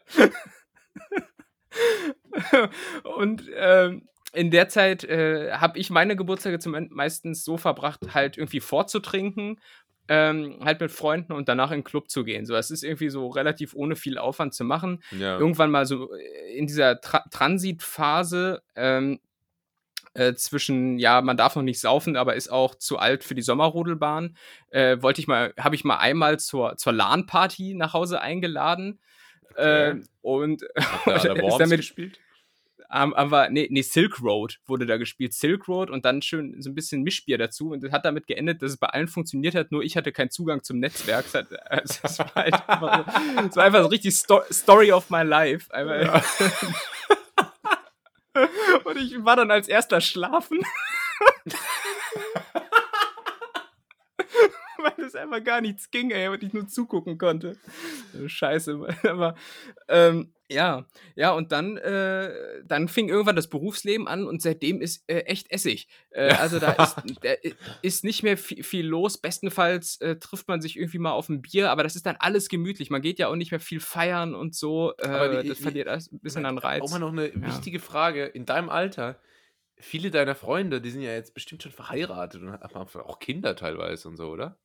und 3.04 3.44
ähm, 3.56 4.08
in 4.34 4.52
der 4.52 4.70
Zeit 4.70 5.04
äh, 5.04 5.52
habe 5.54 5.78
ich 5.78 5.90
meine 5.90 6.16
Geburtstage 6.16 6.60
zum 6.60 6.76
meistens 6.92 7.44
so 7.44 7.58
verbracht, 7.58 8.14
halt 8.14 8.38
irgendwie 8.38 8.60
vorzutrinken, 8.62 9.60
ähm, 10.08 10.58
halt 10.64 10.80
mit 10.82 10.92
Freunden 10.92 11.34
und 11.34 11.48
danach 11.48 11.72
in 11.72 11.80
den 11.80 11.84
Club 11.84 12.10
zu 12.10 12.24
gehen. 12.24 12.46
So, 12.46 12.56
es 12.56 12.72
ist 12.72 12.84
irgendwie 12.84 13.10
so 13.10 13.28
relativ 13.30 13.74
ohne 13.76 13.96
viel 13.96 14.18
Aufwand 14.18 14.54
zu 14.54 14.64
machen. 14.64 15.04
Ja. 15.12 15.38
Irgendwann 15.38 15.72
mal 15.72 15.86
so 15.86 16.14
äh, 16.14 16.58
in 16.58 16.68
dieser 16.68 17.00
Tra 17.02 17.24
Transitphase 17.32 18.62
ähm, 18.76 19.20
äh, 20.14 20.34
zwischen, 20.34 20.98
ja, 21.00 21.22
man 21.22 21.38
darf 21.38 21.56
noch 21.56 21.64
nicht 21.64 21.80
saufen, 21.80 22.18
aber 22.18 22.36
ist 22.36 22.52
auch 22.52 22.76
zu 22.76 22.98
alt 22.98 23.24
für 23.24 23.36
die 23.36 23.42
Sommerrodelbahn, 23.42 24.36
äh, 24.72 24.98
wollte 25.02 25.22
ich 25.22 25.28
mal, 25.28 25.54
habe 25.58 25.76
ich 25.76 25.84
mal 25.86 25.98
einmal 25.98 26.40
zur, 26.40 26.76
zur 26.78 26.92
LAN-Party 26.94 27.76
nach 27.76 27.94
Hause 27.94 28.20
eingeladen. 28.22 29.00
Okay. 29.52 29.90
Äh, 29.92 30.02
und 30.22 30.64
Hat 31.06 31.24
der 31.24 31.36
ist 31.46 31.58
damit- 31.58 31.78
gespielt? 31.80 32.20
Ähm, 32.94 33.14
aber 33.14 33.50
nee, 33.50 33.68
nee, 33.72 33.82
Silk 33.82 34.22
Road 34.22 34.60
wurde 34.66 34.86
da 34.86 34.98
gespielt. 34.98 35.34
Silk 35.34 35.68
Road 35.68 35.90
und 35.90 36.04
dann 36.06 36.22
schön 36.22 36.62
so 36.62 36.70
ein 36.70 36.76
bisschen 36.76 37.04
Mischbier 37.04 37.38
dazu. 37.38 37.72
Und 37.72 37.84
das 37.84 37.92
hat 37.92 38.04
damit 38.06 38.28
geendet, 38.28 38.62
dass 38.62 38.72
es 38.72 38.78
bei 38.78 38.88
allen 38.88 39.08
funktioniert 39.08 39.56
hat, 39.56 39.72
nur 39.72 39.84
ich 39.84 39.96
hatte 39.98 40.12
keinen 40.12 40.30
Zugang 40.32 40.62
zum 40.64 40.80
Netzwerk. 40.80 41.26
Es, 41.26 41.34
hat, 41.34 41.48
also 41.72 42.00
es, 42.04 42.20
war, 42.20 42.36
halt 42.36 42.54
einfach, 42.54 43.06
so- 43.08 43.48
es 43.48 43.56
war 43.56 43.64
einfach 43.64 43.82
so 43.84 43.88
richtig 43.88 44.14
Sto 44.16 44.42
Story 44.52 44.92
of 44.92 45.10
my 45.10 45.24
life. 45.24 45.74
Einmal. 45.74 46.22
und 48.84 48.98
ich 48.98 49.24
war 49.24 49.36
dann 49.36 49.52
als 49.52 49.68
erster 49.68 50.02
schlafen. 50.02 50.60
Weil 54.98 55.06
das 55.06 55.16
einfach 55.16 55.44
gar 55.44 55.62
nichts 55.62 55.92
ging, 55.92 56.12
ey, 56.12 56.28
und 56.28 56.42
ich 56.44 56.54
nur 56.54 56.68
zugucken 56.68 57.18
konnte. 57.18 57.58
Scheiße, 58.28 58.80
aber 59.10 59.36
ähm, 59.88 60.34
ja, 60.50 60.86
ja, 61.16 61.32
und 61.32 61.54
dann, 61.54 61.78
äh, 61.78 62.30
dann 62.66 62.90
fing 62.90 63.08
irgendwann 63.08 63.38
das 63.38 63.50
Berufsleben 63.50 64.08
an 64.08 64.26
und 64.26 64.42
seitdem 64.42 64.82
ist 64.82 65.04
äh, 65.08 65.20
echt 65.22 65.50
Essig. 65.50 65.88
Äh, 66.10 66.34
also 66.34 66.60
da 66.60 66.72
ist, 66.74 66.98
da 67.22 67.30
ist 67.82 68.04
nicht 68.04 68.22
mehr 68.24 68.38
viel, 68.38 68.62
viel 68.64 68.86
los. 68.86 69.18
Bestenfalls 69.18 70.02
äh, 70.02 70.18
trifft 70.18 70.50
man 70.50 70.60
sich 70.62 70.78
irgendwie 70.78 70.98
mal 71.00 71.12
auf 71.14 71.30
ein 71.30 71.42
Bier, 71.42 71.72
aber 71.72 71.84
das 71.84 71.96
ist 71.96 72.06
dann 72.06 72.18
alles 72.20 72.50
gemütlich. 72.50 72.90
Man 72.90 73.02
geht 73.02 73.18
ja 73.18 73.30
auch 73.30 73.36
nicht 73.38 73.52
mehr 73.52 73.62
viel 73.62 73.80
feiern 73.80 74.36
und 74.36 74.54
so. 74.54 74.94
Äh, 74.98 75.08
Aber 75.08 75.42
die- 75.42 75.48
das 75.50 75.60
verliert 75.60 75.88
alles 75.88 76.12
ein 76.12 76.20
bisschen 76.20 76.46
an 76.46 76.58
Reiz. 76.58 76.82
Auch 76.84 76.90
mal 76.92 77.00
noch 77.00 77.14
eine 77.14 77.32
wichtige 77.34 77.80
Frage. 77.80 78.26
In 78.26 78.46
deinem 78.46 78.70
Alter, 78.70 79.22
viele 79.78 80.12
deiner 80.12 80.36
Freunde, 80.36 80.82
die 80.82 80.90
sind 80.92 81.02
ja 81.02 81.14
jetzt 81.14 81.34
bestimmt 81.34 81.64
schon 81.64 81.72
verheiratet 81.72 82.42
und 82.42 82.52
haben 82.52 82.76
auch 82.76 83.20
Kinder 83.20 83.56
teilweise 83.56 84.10
und 84.10 84.18
so, 84.18 84.28
oder? 84.28 84.58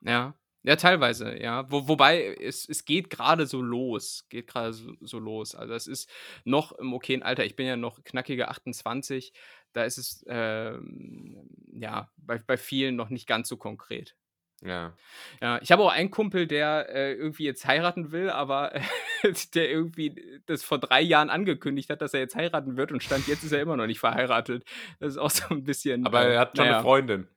Ja. 0.00 0.34
Ja, 0.62 0.76
teilweise, 0.76 1.40
ja. 1.40 1.70
Wo, 1.70 1.88
wobei, 1.88 2.36
es, 2.38 2.68
es 2.68 2.84
geht 2.84 3.08
gerade 3.08 3.46
so 3.46 3.62
los. 3.62 4.26
Geht 4.28 4.46
gerade 4.46 4.74
so, 4.74 4.92
so 5.00 5.18
los. 5.18 5.54
Also 5.54 5.72
es 5.72 5.86
ist 5.86 6.10
noch 6.44 6.72
im 6.72 6.92
okayen 6.92 7.22
Alter. 7.22 7.46
Ich 7.46 7.56
bin 7.56 7.66
ja 7.66 7.76
noch 7.76 8.04
knackige 8.04 8.48
28. 8.48 9.32
Da 9.72 9.84
ist 9.84 9.96
es, 9.96 10.24
ähm, 10.28 11.48
ja, 11.72 12.10
bei, 12.18 12.38
bei 12.38 12.58
vielen 12.58 12.96
noch 12.96 13.08
nicht 13.08 13.26
ganz 13.26 13.48
so 13.48 13.56
konkret. 13.56 14.16
Ja. 14.62 14.94
Ja, 15.40 15.58
ich 15.62 15.72
habe 15.72 15.82
auch 15.82 15.90
einen 15.90 16.10
Kumpel, 16.10 16.46
der 16.46 16.88
äh, 16.90 17.14
irgendwie 17.14 17.44
jetzt 17.44 17.64
heiraten 17.66 18.12
will, 18.12 18.28
aber 18.28 18.74
äh, 18.74 18.82
der 19.54 19.70
irgendwie 19.70 20.42
das 20.46 20.62
vor 20.62 20.78
drei 20.78 21.00
Jahren 21.00 21.30
angekündigt 21.30 21.88
hat, 21.88 22.02
dass 22.02 22.12
er 22.12 22.20
jetzt 22.20 22.36
heiraten 22.36 22.76
wird 22.76 22.92
und 22.92 23.02
stand 23.02 23.26
jetzt 23.26 23.44
ist 23.44 23.52
er 23.52 23.62
immer 23.62 23.76
noch 23.76 23.86
nicht 23.86 24.00
verheiratet. 24.00 24.64
Das 24.98 25.12
ist 25.12 25.18
auch 25.18 25.30
so 25.30 25.54
ein 25.54 25.64
bisschen. 25.64 26.04
Aber 26.06 26.26
äh, 26.26 26.34
er 26.34 26.40
hat 26.40 26.56
schon 26.56 26.66
naja, 26.66 26.78
eine 26.78 26.82
Freundin. 26.82 27.28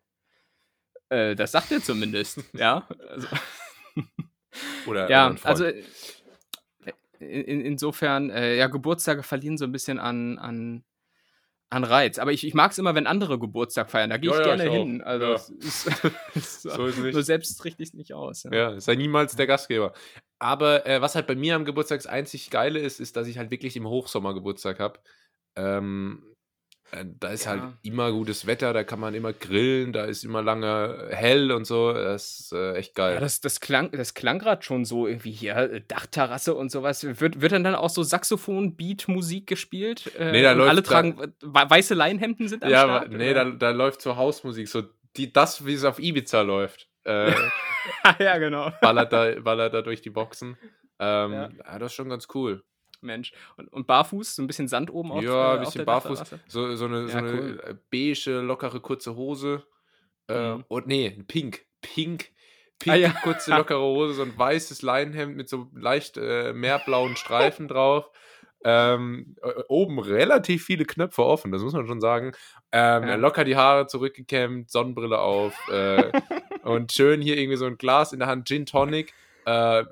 Äh, 1.09 1.35
das 1.35 1.51
sagt 1.51 1.71
er 1.71 1.81
zumindest, 1.81 2.39
ja. 2.53 2.87
Also, 3.09 3.27
Oder, 4.87 5.09
ja, 5.09 5.27
Freund. 5.29 5.45
also 5.45 5.65
äh, 5.65 5.83
in, 7.19 7.61
insofern, 7.61 8.29
äh, 8.29 8.57
ja, 8.57 8.67
Geburtstage 8.67 9.23
verlieren 9.23 9.57
so 9.57 9.65
ein 9.65 9.71
bisschen 9.71 9.99
an, 9.99 10.37
an, 10.37 10.83
an 11.69 11.83
Reiz. 11.83 12.19
Aber 12.19 12.31
ich, 12.31 12.45
ich 12.45 12.53
mag 12.53 12.71
es 12.71 12.77
immer, 12.77 12.95
wenn 12.95 13.07
andere 13.07 13.39
Geburtstag 13.39 13.89
feiern. 13.89 14.09
Da 14.09 14.17
gehe 14.17 14.29
ich 14.29 14.35
Ja, 14.35 14.41
ja, 14.41 14.55
gerne 14.55 14.65
ich 14.65 14.71
hin. 14.71 15.01
Also 15.01 15.25
Ja. 15.25 15.33
es 15.35 15.49
ist, 15.49 15.87
es 16.35 16.45
ist 16.45 16.61
So 16.63 16.85
ist 16.85 16.97
nicht. 16.99 17.13
nur 17.13 17.23
selbst 17.23 17.63
richte 17.65 17.81
ich 17.81 17.89
es 17.89 17.93
nicht 17.95 18.13
aus. 18.13 18.43
Ja, 18.51 18.79
sei 18.79 18.95
niemals 18.95 19.35
der 19.35 19.47
Gastgeber. 19.47 19.93
Aber 20.39 20.85
äh, 20.85 21.01
was 21.01 21.15
halt 21.15 21.25
bei 21.27 21.35
mir 21.35 21.55
am 21.55 21.65
Geburtstag 21.65 21.99
das 21.99 22.07
einzig 22.07 22.49
Geile 22.49 22.79
ist, 22.79 22.99
ist, 22.99 23.15
dass 23.15 23.27
ich 23.27 23.37
halt 23.37 23.49
wirklich 23.51 23.77
im 23.77 23.87
Hochsommer 23.87 24.33
Geburtstag 24.33 24.79
habe. 24.79 24.99
Ähm, 25.55 26.23
äh, 26.29 26.32
da 27.19 27.29
ist 27.29 27.45
Ja. 27.45 27.51
halt 27.51 27.63
immer 27.81 28.11
gutes 28.11 28.45
Wetter, 28.45 28.71
da 28.73 28.83
kann 28.83 28.99
man 28.99 29.13
immer 29.15 29.33
grillen, 29.33 29.93
da 29.93 30.05
ist 30.05 30.23
immer 30.23 30.41
lange 30.41 31.07
hell 31.09 31.51
und 31.51 31.65
so. 31.65 31.91
Das 31.91 32.39
ist 32.39 32.53
äh, 32.53 32.73
echt 32.75 32.93
geil. 32.95 33.15
Ja, 33.15 33.19
das, 33.19 33.41
das 33.41 33.59
klang, 33.59 33.91
das 33.91 34.13
klang 34.13 34.37
gerade 34.39 34.61
schon 34.63 34.85
so 34.85 35.07
irgendwie 35.07 35.31
hier, 35.31 35.55
äh, 35.55 35.81
Dachterrasse 35.87 36.53
und 36.55 36.71
sowas. 36.71 37.03
Wird, 37.19 37.41
wird 37.41 37.51
dann 37.51 37.63
dann 37.63 37.75
auch 37.75 37.89
so 37.89 38.03
Saxophon-Beat-Musik 38.03 39.47
gespielt? 39.47 40.11
Äh, 40.17 40.31
Nee, 40.31 40.41
da 40.43 40.51
läuft 40.53 40.69
alle 40.69 40.81
da- 40.81 40.87
tragen 40.89 41.19
äh, 41.19 41.27
we- 41.41 41.69
weiße 41.69 41.93
Leinhemden 41.93 42.47
sind 42.47 42.63
am 42.63 42.69
ja, 42.69 42.83
Start? 42.83 43.09
nee, 43.11 43.31
oder? 43.31 43.45
da, 43.45 43.51
da 43.51 43.69
läuft 43.71 44.01
so 44.01 44.15
Hausmusik, 44.15 44.67
so 44.67 44.83
die, 45.17 45.31
das, 45.31 45.65
wie 45.65 45.73
es 45.73 45.83
auf 45.83 45.99
Ibiza 45.99 46.41
läuft. 46.41 46.87
Äh, 47.05 47.31
ja, 48.19 48.37
genau. 48.37 48.71
ballert, 48.81 49.11
da, 49.11 49.31
ballert 49.41 49.73
da 49.73 49.81
durch 49.81 50.01
die 50.01 50.09
Boxen. 50.09 50.57
Ähm, 50.99 51.33
Ja. 51.33 51.49
ja. 51.65 51.79
das 51.79 51.91
ist 51.91 51.95
schon 51.95 52.09
ganz 52.09 52.27
cool. 52.33 52.63
Mensch. 53.03 53.33
Und, 53.57 53.71
und 53.71 53.85
barfuß, 53.87 54.35
so 54.35 54.41
ein 54.41 54.47
bisschen 54.47 54.67
Sand 54.67 54.91
oben 54.91 55.11
auf 55.11 55.21
ja, 55.23 55.51
äh, 55.51 55.57
ein 55.57 55.59
bisschen 55.61 55.79
der 55.79 55.85
barfuß. 55.85 56.23
So, 56.47 56.75
so 56.75 56.85
eine, 56.85 57.07
so 57.07 57.17
Ja, 57.17 57.23
cool. 57.23 57.61
äh, 57.65 57.75
beige, 57.91 58.39
lockere, 58.41 58.79
kurze 58.79 59.15
Hose. 59.15 59.63
Äh, 60.27 60.53
Mhm. 60.55 60.65
Und 60.67 60.87
nee, 60.87 61.09
pink. 61.27 61.65
Pink. 61.81 62.29
Pink, 62.79 62.93
Ah, 62.93 62.97
ja. 62.97 63.09
kurze, 63.23 63.51
lockere 63.55 63.79
Hose, 63.81 64.13
so 64.13 64.23
ein 64.23 64.37
weißes 64.37 64.81
Leinenhemd 64.81 65.35
mit 65.35 65.47
so 65.49 65.67
leicht 65.75 66.17
äh, 66.17 66.53
meerblauen 66.53 67.15
Streifen 67.15 67.67
drauf. 67.67 68.09
Ähm, 68.65 69.35
äh, 69.41 69.51
oben 69.67 69.99
relativ 69.99 70.63
viele 70.65 70.85
Knöpfe 70.85 71.23
offen, 71.23 71.51
das 71.51 71.61
muss 71.61 71.73
man 71.73 71.85
schon 71.85 71.99
sagen. 71.99 72.31
Ähm, 72.71 73.03
Ja. 73.07 73.15
Locker 73.15 73.43
die 73.43 73.57
Haare 73.57 73.87
zurückgekämmt, 73.87 74.71
Sonnenbrille 74.71 75.19
auf 75.19 75.53
äh, 75.69 76.11
und 76.63 76.93
schön 76.93 77.21
hier 77.21 77.37
irgendwie 77.37 77.57
so 77.57 77.65
ein 77.65 77.77
Glas 77.77 78.13
in 78.13 78.19
der 78.19 78.29
Hand, 78.29 78.47
Gin 78.47 78.65
Tonic. 78.65 79.13
Äh, 79.45 79.83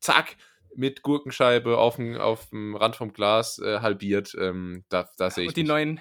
zack, 0.00 0.36
mit 0.76 1.02
Gurkenscheibe 1.02 1.78
auf 1.78 1.96
dem, 1.96 2.16
auf 2.16 2.50
dem 2.50 2.74
Rand 2.76 2.96
vom 2.96 3.12
Glas 3.12 3.58
äh, 3.58 3.80
halbiert. 3.80 4.34
Ähm, 4.38 4.84
da, 4.88 5.08
da 5.18 5.30
sehe 5.30 5.44
ich 5.44 5.48
Und 5.48 5.56
die 5.56 5.62
mich. 5.62 5.68
neuen. 5.68 6.00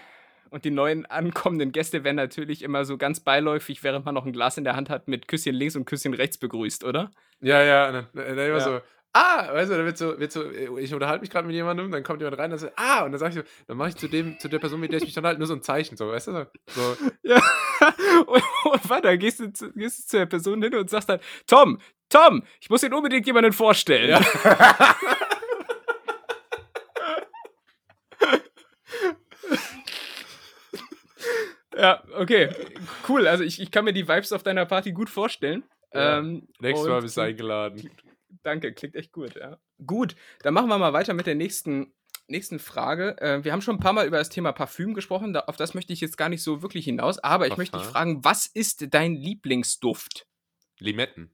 Und 0.50 0.66
die 0.66 0.72
neuen 0.72 1.08
ankommenden 1.08 1.72
Gäste 1.72 2.04
werden 2.04 2.18
natürlich 2.18 2.62
immer 2.62 2.86
so 2.86 2.98
ganz 3.00 3.20
beiläufig, 3.22 3.84
während 3.84 4.06
man 4.06 4.14
noch 4.14 4.26
ein 4.26 4.34
Glas 4.34 4.56
in 4.58 4.64
der 4.64 4.76
Hand 4.76 4.92
hat, 4.92 5.08
mit 5.08 5.28
Küsschen 5.28 5.56
links 5.56 5.76
und 5.76 5.86
Küsschen 5.86 6.14
rechts 6.14 6.38
begrüßt, 6.38 6.84
oder? 6.84 7.10
Ja, 7.42 7.64
ja, 7.64 7.92
dann, 7.92 8.08
dann 8.14 8.26
immer 8.28 8.58
Ja. 8.58 8.60
so, 8.60 8.80
ah, 9.14 9.52
weißt 9.52 9.72
du, 9.72 9.78
dann 9.78 9.86
wird 9.88 9.98
so, 9.98 10.20
wird 10.20 10.32
so, 10.32 10.52
ich 10.78 10.94
unterhalte 10.94 11.22
mich 11.22 11.32
gerade 11.32 11.48
mit 11.48 11.56
jemandem, 11.56 11.90
dann 11.90 12.04
kommt 12.04 12.22
jemand 12.22 12.38
rein, 12.40 12.52
dann 12.52 12.60
sagt, 12.60 12.74
ah, 12.78 13.04
und 13.04 13.12
dann 13.14 13.20
sage 13.20 13.30
ich 13.32 13.36
so, 13.48 13.52
dann 13.66 13.78
mache 13.78 13.90
ich 13.90 13.96
zu 13.96 14.08
dem, 14.08 14.38
zu 14.38 14.48
der 14.48 14.60
Person, 14.60 14.80
mit 14.80 14.92
der 14.92 14.98
ich 15.00 15.06
mich 15.06 15.16
dann 15.16 15.26
halt 15.26 15.40
nur 15.40 15.48
so 15.48 15.56
ein 15.56 15.64
Zeichen, 15.64 15.98
so, 15.98 16.10
weißt 16.10 16.28
du, 16.28 16.48
so 16.68 16.98
Ja. 17.24 17.42
und, 18.28 18.44
und 18.66 18.90
weiter 18.90 19.18
gehst 19.18 19.40
du, 19.40 19.52
zu, 19.52 19.72
gehst 19.74 20.00
du 20.00 20.08
zu 20.08 20.18
der 20.18 20.26
Person 20.26 20.62
hin 20.62 20.76
und 20.76 20.90
sagst 20.90 21.10
dann, 21.10 21.20
Tom, 21.48 21.80
Tom, 22.10 22.44
ich 22.62 22.70
muss 22.70 22.82
dir 22.82 22.96
unbedingt 22.96 23.26
jemanden 23.26 23.54
vorstellen. 23.54 24.10
Ja. 24.10 24.96
Ja, 31.76 32.04
okay. 32.16 32.50
Cool. 33.08 33.28
Also 33.28 33.44
ich, 33.44 33.60
ich 33.60 33.72
kann 33.72 33.86
mir 33.86 33.94
die 33.94 34.08
Vibes 34.08 34.32
auf 34.32 34.44
deiner 34.44 34.66
Party 34.66 34.92
gut 34.92 35.10
vorstellen. 35.10 35.64
Ja. 35.94 36.20
Ähm, 36.20 36.48
nächstes 36.60 36.88
Mal 36.88 37.02
bist 37.02 37.18
du 37.18 37.22
eingeladen. 37.22 37.90
Danke, 38.44 38.74
klingt 38.74 38.96
echt 38.96 39.12
gut, 39.12 39.36
ja. 39.36 39.58
Gut, 39.86 40.16
dann 40.42 40.54
machen 40.54 40.68
wir 40.68 40.78
mal 40.78 40.94
weiter 40.94 41.14
mit 41.14 41.28
der 41.28 41.36
nächsten, 41.36 41.94
nächsten 42.28 42.60
Frage. 42.60 43.20
Äh, 43.22 43.44
wir 43.44 43.52
haben 43.52 43.62
schon 43.62 43.76
ein 43.76 43.82
paar 43.82 43.94
Mal 43.94 44.08
über 44.08 44.18
das 44.18 44.30
Thema 44.30 44.52
Parfüm 44.52 44.94
gesprochen, 44.94 45.34
da, 45.34 45.42
auf 45.42 45.58
das 45.58 45.74
möchte 45.74 45.94
ich 45.94 46.02
jetzt 46.02 46.18
gar 46.18 46.30
nicht 46.30 46.44
so 46.44 46.62
wirklich 46.62 46.86
hinaus, 46.86 47.20
aber 47.20 47.48
ich 47.48 47.58
möchte 47.58 47.78
dich 47.78 47.86
Aha. 47.86 47.92
fragen, 47.92 48.24
was 48.24 48.46
ist 48.48 48.88
dein 48.94 49.16
Lieblingsduft? 49.16 50.28
Limetten. 50.80 51.32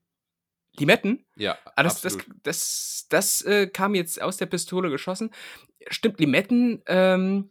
Limetten? 0.77 1.25
Ja, 1.35 1.57
Ah, 1.75 1.83
das, 1.83 2.01
das, 2.01 2.17
das, 2.43 3.05
das 3.09 3.41
äh, 3.41 3.67
kam 3.67 3.95
jetzt 3.95 4.21
aus 4.21 4.37
der 4.37 4.45
Pistole 4.45 4.89
geschossen. 4.89 5.31
Stimmt, 5.89 6.19
Limetten, 6.19 6.81
ähm, 6.85 7.49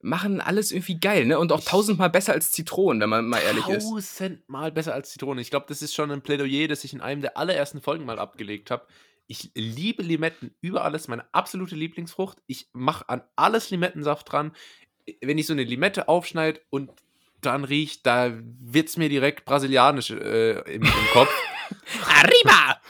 machen 0.00 0.40
alles 0.40 0.72
irgendwie 0.72 0.98
geil, 0.98 1.26
ne? 1.26 1.38
Und 1.38 1.52
auch 1.52 1.62
tausendmal 1.62 2.10
besser 2.10 2.32
als 2.32 2.50
Zitronen, 2.50 3.00
wenn 3.00 3.08
man 3.08 3.28
mal 3.28 3.40
ehrlich 3.40 3.66
ist. 3.68 3.88
Tausendmal 3.88 4.72
besser 4.72 4.94
als 4.94 5.10
Zitrone. 5.10 5.40
Ich 5.40 5.50
glaube, 5.50 5.66
das 5.68 5.80
ist 5.80 5.94
schon 5.94 6.10
ein 6.10 6.22
Plädoyer, 6.22 6.68
das 6.68 6.84
ich 6.84 6.92
in 6.92 7.00
einem 7.00 7.20
der 7.20 7.36
allerersten 7.36 7.80
Folgen 7.80 8.04
mal 8.04 8.18
abgelegt 8.18 8.70
habe. 8.70 8.86
Ich 9.26 9.50
liebe 9.54 10.02
Limetten 10.02 10.54
über 10.60 10.84
alles, 10.84 11.08
meine 11.08 11.32
absolute 11.32 11.74
Lieblingsfrucht. 11.74 12.38
Ich 12.46 12.68
mache 12.72 13.08
an 13.08 13.22
alles 13.36 13.70
Limettensaft 13.70 14.30
dran. 14.30 14.52
Wenn 15.20 15.38
ich 15.38 15.46
so 15.46 15.52
eine 15.52 15.64
Limette 15.64 16.08
aufschneide 16.08 16.60
und 16.70 16.90
dann 17.40 17.64
riecht, 17.64 18.06
da 18.06 18.32
wird 18.60 18.88
es 18.88 18.96
mir 18.96 19.08
direkt 19.08 19.44
brasilianisch 19.44 20.10
äh, 20.10 20.60
im, 20.72 20.82
im 20.82 21.06
Kopf. 21.12 21.30
Arriba! 22.06 22.80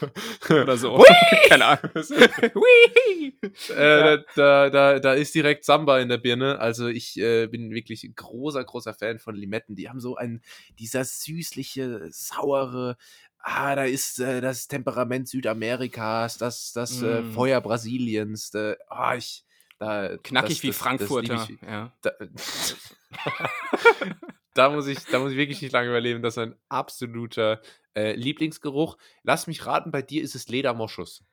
Oder 0.49 0.77
so. 0.77 1.03
Keine 1.47 1.65
Ahnung. 1.65 1.91
Hui! 2.55 3.33
äh, 3.75 4.19
da, 4.35 4.69
da, 4.69 4.99
da 4.99 5.13
ist 5.13 5.33
direkt 5.33 5.65
Samba 5.65 5.99
in 5.99 6.09
der 6.09 6.17
Birne. 6.17 6.59
Also 6.59 6.87
ich 6.87 7.17
äh, 7.19 7.47
bin 7.47 7.71
wirklich 7.71 8.03
ein 8.03 8.13
großer, 8.15 8.63
großer 8.63 8.93
Fan 8.93 9.19
von 9.19 9.35
Limetten. 9.35 9.75
Die 9.75 9.89
haben 9.89 9.99
so 9.99 10.15
ein, 10.15 10.41
dieser 10.79 11.03
süßliche, 11.03 12.07
saure, 12.11 12.97
ah, 13.43 13.75
da 13.75 13.83
ist 13.83 14.19
äh, 14.19 14.41
das 14.41 14.67
Temperament 14.67 15.27
Südamerikas, 15.27 16.37
das, 16.37 16.71
das 16.73 17.01
äh, 17.01 17.21
Mm. 17.21 17.33
Feuer 17.33 17.61
Brasiliens. 17.61 18.49
Da, 18.49 18.75
ah, 18.89 19.15
ich, 19.15 19.45
da, 19.77 20.17
Knackig 20.17 20.55
das, 20.55 20.63
wie 20.63 20.67
das, 20.67 20.77
Frankfurter. 20.77 21.35
Das 21.35 21.49
lieb 21.49 21.59
ich, 21.61 21.67
ja. 21.67 21.93
da, 22.01 22.11
da, 24.53 24.69
muss 24.69 24.87
ich, 24.87 24.99
da 25.05 25.19
muss 25.19 25.31
ich 25.31 25.37
wirklich 25.37 25.61
nicht 25.61 25.73
lange 25.73 25.89
überleben. 25.89 26.23
Das 26.23 26.35
ist 26.35 26.39
ein 26.39 26.55
absoluter 26.69 27.61
äh, 27.95 28.15
Lieblingsgeruch. 28.15 28.97
Lass 29.23 29.47
mich 29.47 29.65
raten, 29.65 29.91
bei 29.91 30.01
dir 30.01 30.23
ist 30.23 30.35
es 30.35 30.47
Ledermoschus. 30.47 31.23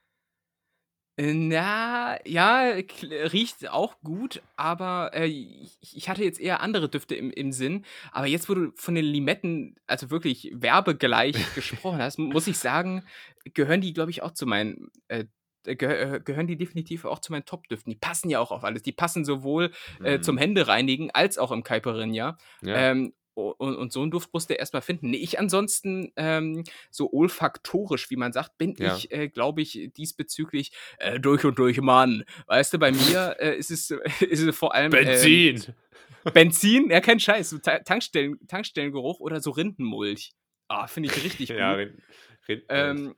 Äh, 1.17 1.35
Na, 1.35 2.19
ja, 2.27 2.73
riecht 3.33 3.69
auch 3.69 4.01
gut, 4.03 4.43
aber 4.57 5.11
äh, 5.15 5.27
ich, 5.27 5.79
ich 5.81 6.09
hatte 6.09 6.25
jetzt 6.25 6.41
eher 6.41 6.61
andere 6.61 6.89
Düfte 6.89 7.15
im, 7.15 7.31
im 7.31 7.53
Sinn. 7.53 7.85
Aber 8.13 8.27
jetzt, 8.27 8.49
wo 8.49 8.55
du 8.55 8.73
von 8.77 8.95
den 8.95 9.05
Limetten, 9.05 9.77
also 9.87 10.11
wirklich 10.11 10.51
werbegleich 10.55 11.37
gesprochen 11.55 11.99
hast, 12.01 12.19
muss 12.19 12.47
ich 12.47 12.59
sagen, 12.59 13.05
gehören 13.55 13.81
die, 13.81 13.93
glaube 13.93 14.11
ich, 14.11 14.23
auch 14.23 14.33
zu 14.33 14.47
meinen, 14.47 14.91
äh, 15.09 15.25
geh 15.65 15.75
äh, 15.75 16.21
gehören 16.25 16.47
die 16.47 16.57
definitiv 16.57 17.05
auch 17.05 17.19
zu 17.19 17.33
meinen 17.33 17.45
Top-Düften. 17.45 17.91
Die 17.93 17.99
passen 17.99 18.31
ja 18.31 18.41
auch 18.41 18.51
auf 18.51 18.65
alles. 18.65 18.83
Die 18.83 18.93
passen 18.93 19.25
sowohl 19.25 19.73
äh, 20.03 20.19
Mhm. 20.19 20.23
zum 20.23 20.39
Händereinigen 20.39 21.11
als 21.11 21.37
auch 21.39 21.53
im 21.53 21.63
Caipirinha. 21.65 22.39
Ja. 22.63 22.75
Ähm, 22.77 23.13
und, 23.49 23.77
und 23.77 23.93
so 23.93 24.03
einen 24.03 24.11
Duft 24.11 24.33
musst 24.33 24.51
du 24.51 24.55
erstmal 24.55 24.83
finden. 24.83 25.11
Nee, 25.11 25.17
ich 25.19 25.39
ansonsten, 25.39 26.13
ähm, 26.17 26.65
so 26.91 27.13
olfaktorisch, 27.13 28.11
wie 28.11 28.17
man 28.17 28.33
sagt, 28.33 28.59
bin 28.59 28.75
Ja. 28.79 28.97
ich, 28.97 29.11
äh, 29.13 29.29
glaube 29.29 29.63
ich, 29.63 29.91
diesbezüglich 29.97 30.73
äh, 30.99 31.19
durch 31.19 31.45
und 31.45 31.59
durch 31.59 31.81
Mann. 31.81 32.25
Weißt 32.47 32.73
du, 32.73 32.79
bei 32.79 32.93
mir 32.93 33.37
äh, 33.41 33.57
ist, 33.57 33.71
es, 33.71 33.91
ist 34.21 34.41
es 34.43 34.57
vor 34.57 34.75
allem. 34.75 34.93
Ähm, 34.95 35.61
Benzin, 36.35 36.91
ja, 36.91 37.01
kein 37.01 37.19
Scheiß. 37.19 37.51
So 37.51 37.59
Ta 37.59 37.79
Tankstellen, 37.79 38.39
Tankstellengeruch 38.47 39.21
oder 39.21 39.41
so 39.41 39.51
Rindenmulch. 39.51 40.33
Ah, 40.69 40.87
finde 40.87 41.09
ich 41.09 41.25
richtig 41.25 41.49
ja, 41.49 41.73
gut. 41.73 41.79
Rind- 41.81 42.03
Rind- 42.49 42.65
Ähm, 42.69 43.15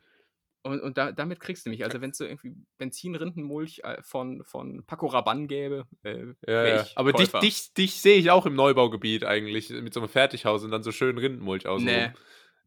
und 0.63 0.81
und 0.81 0.97
da, 0.99 1.13
damit 1.13 1.41
kriegst 1.41 1.67
du 1.67 1.71
mich. 1.71 1.85
Also, 1.85 2.01
wenn 2.01 2.11
es 2.11 2.19
so 2.19 2.25
irgendwie 2.25 2.55
Benzin-Rindenmulch 2.79 3.81
äh, 3.85 4.01
von, 4.03 4.43
von 4.45 4.85
Paco 4.87 5.07
Rabanne 5.07 5.47
gäbe, 5.47 5.87
äh, 6.05 6.27
ja, 6.47 6.67
ja. 6.67 6.87
Aber 6.95 7.13
dich, 7.13 7.27
Käufer. 7.33 7.41
dich, 7.41 7.75
dich 7.75 8.01
sehe 8.01 8.17
ich 8.19 8.31
auch 8.31 8.47
im 8.47 8.55
Neubaugebiet 8.55 9.25
eigentlich, 9.25 9.71
mit 9.71 9.93
so 9.93 10.01
einem 10.01 10.09
Fertighaus 10.09 10.63
und 10.65 10.71
dann 10.71 10.83
so 10.83 10.93
schön 10.93 11.19
Rindenmulch 11.19 11.67
aus. 11.67 11.83
Nee. 11.83 12.11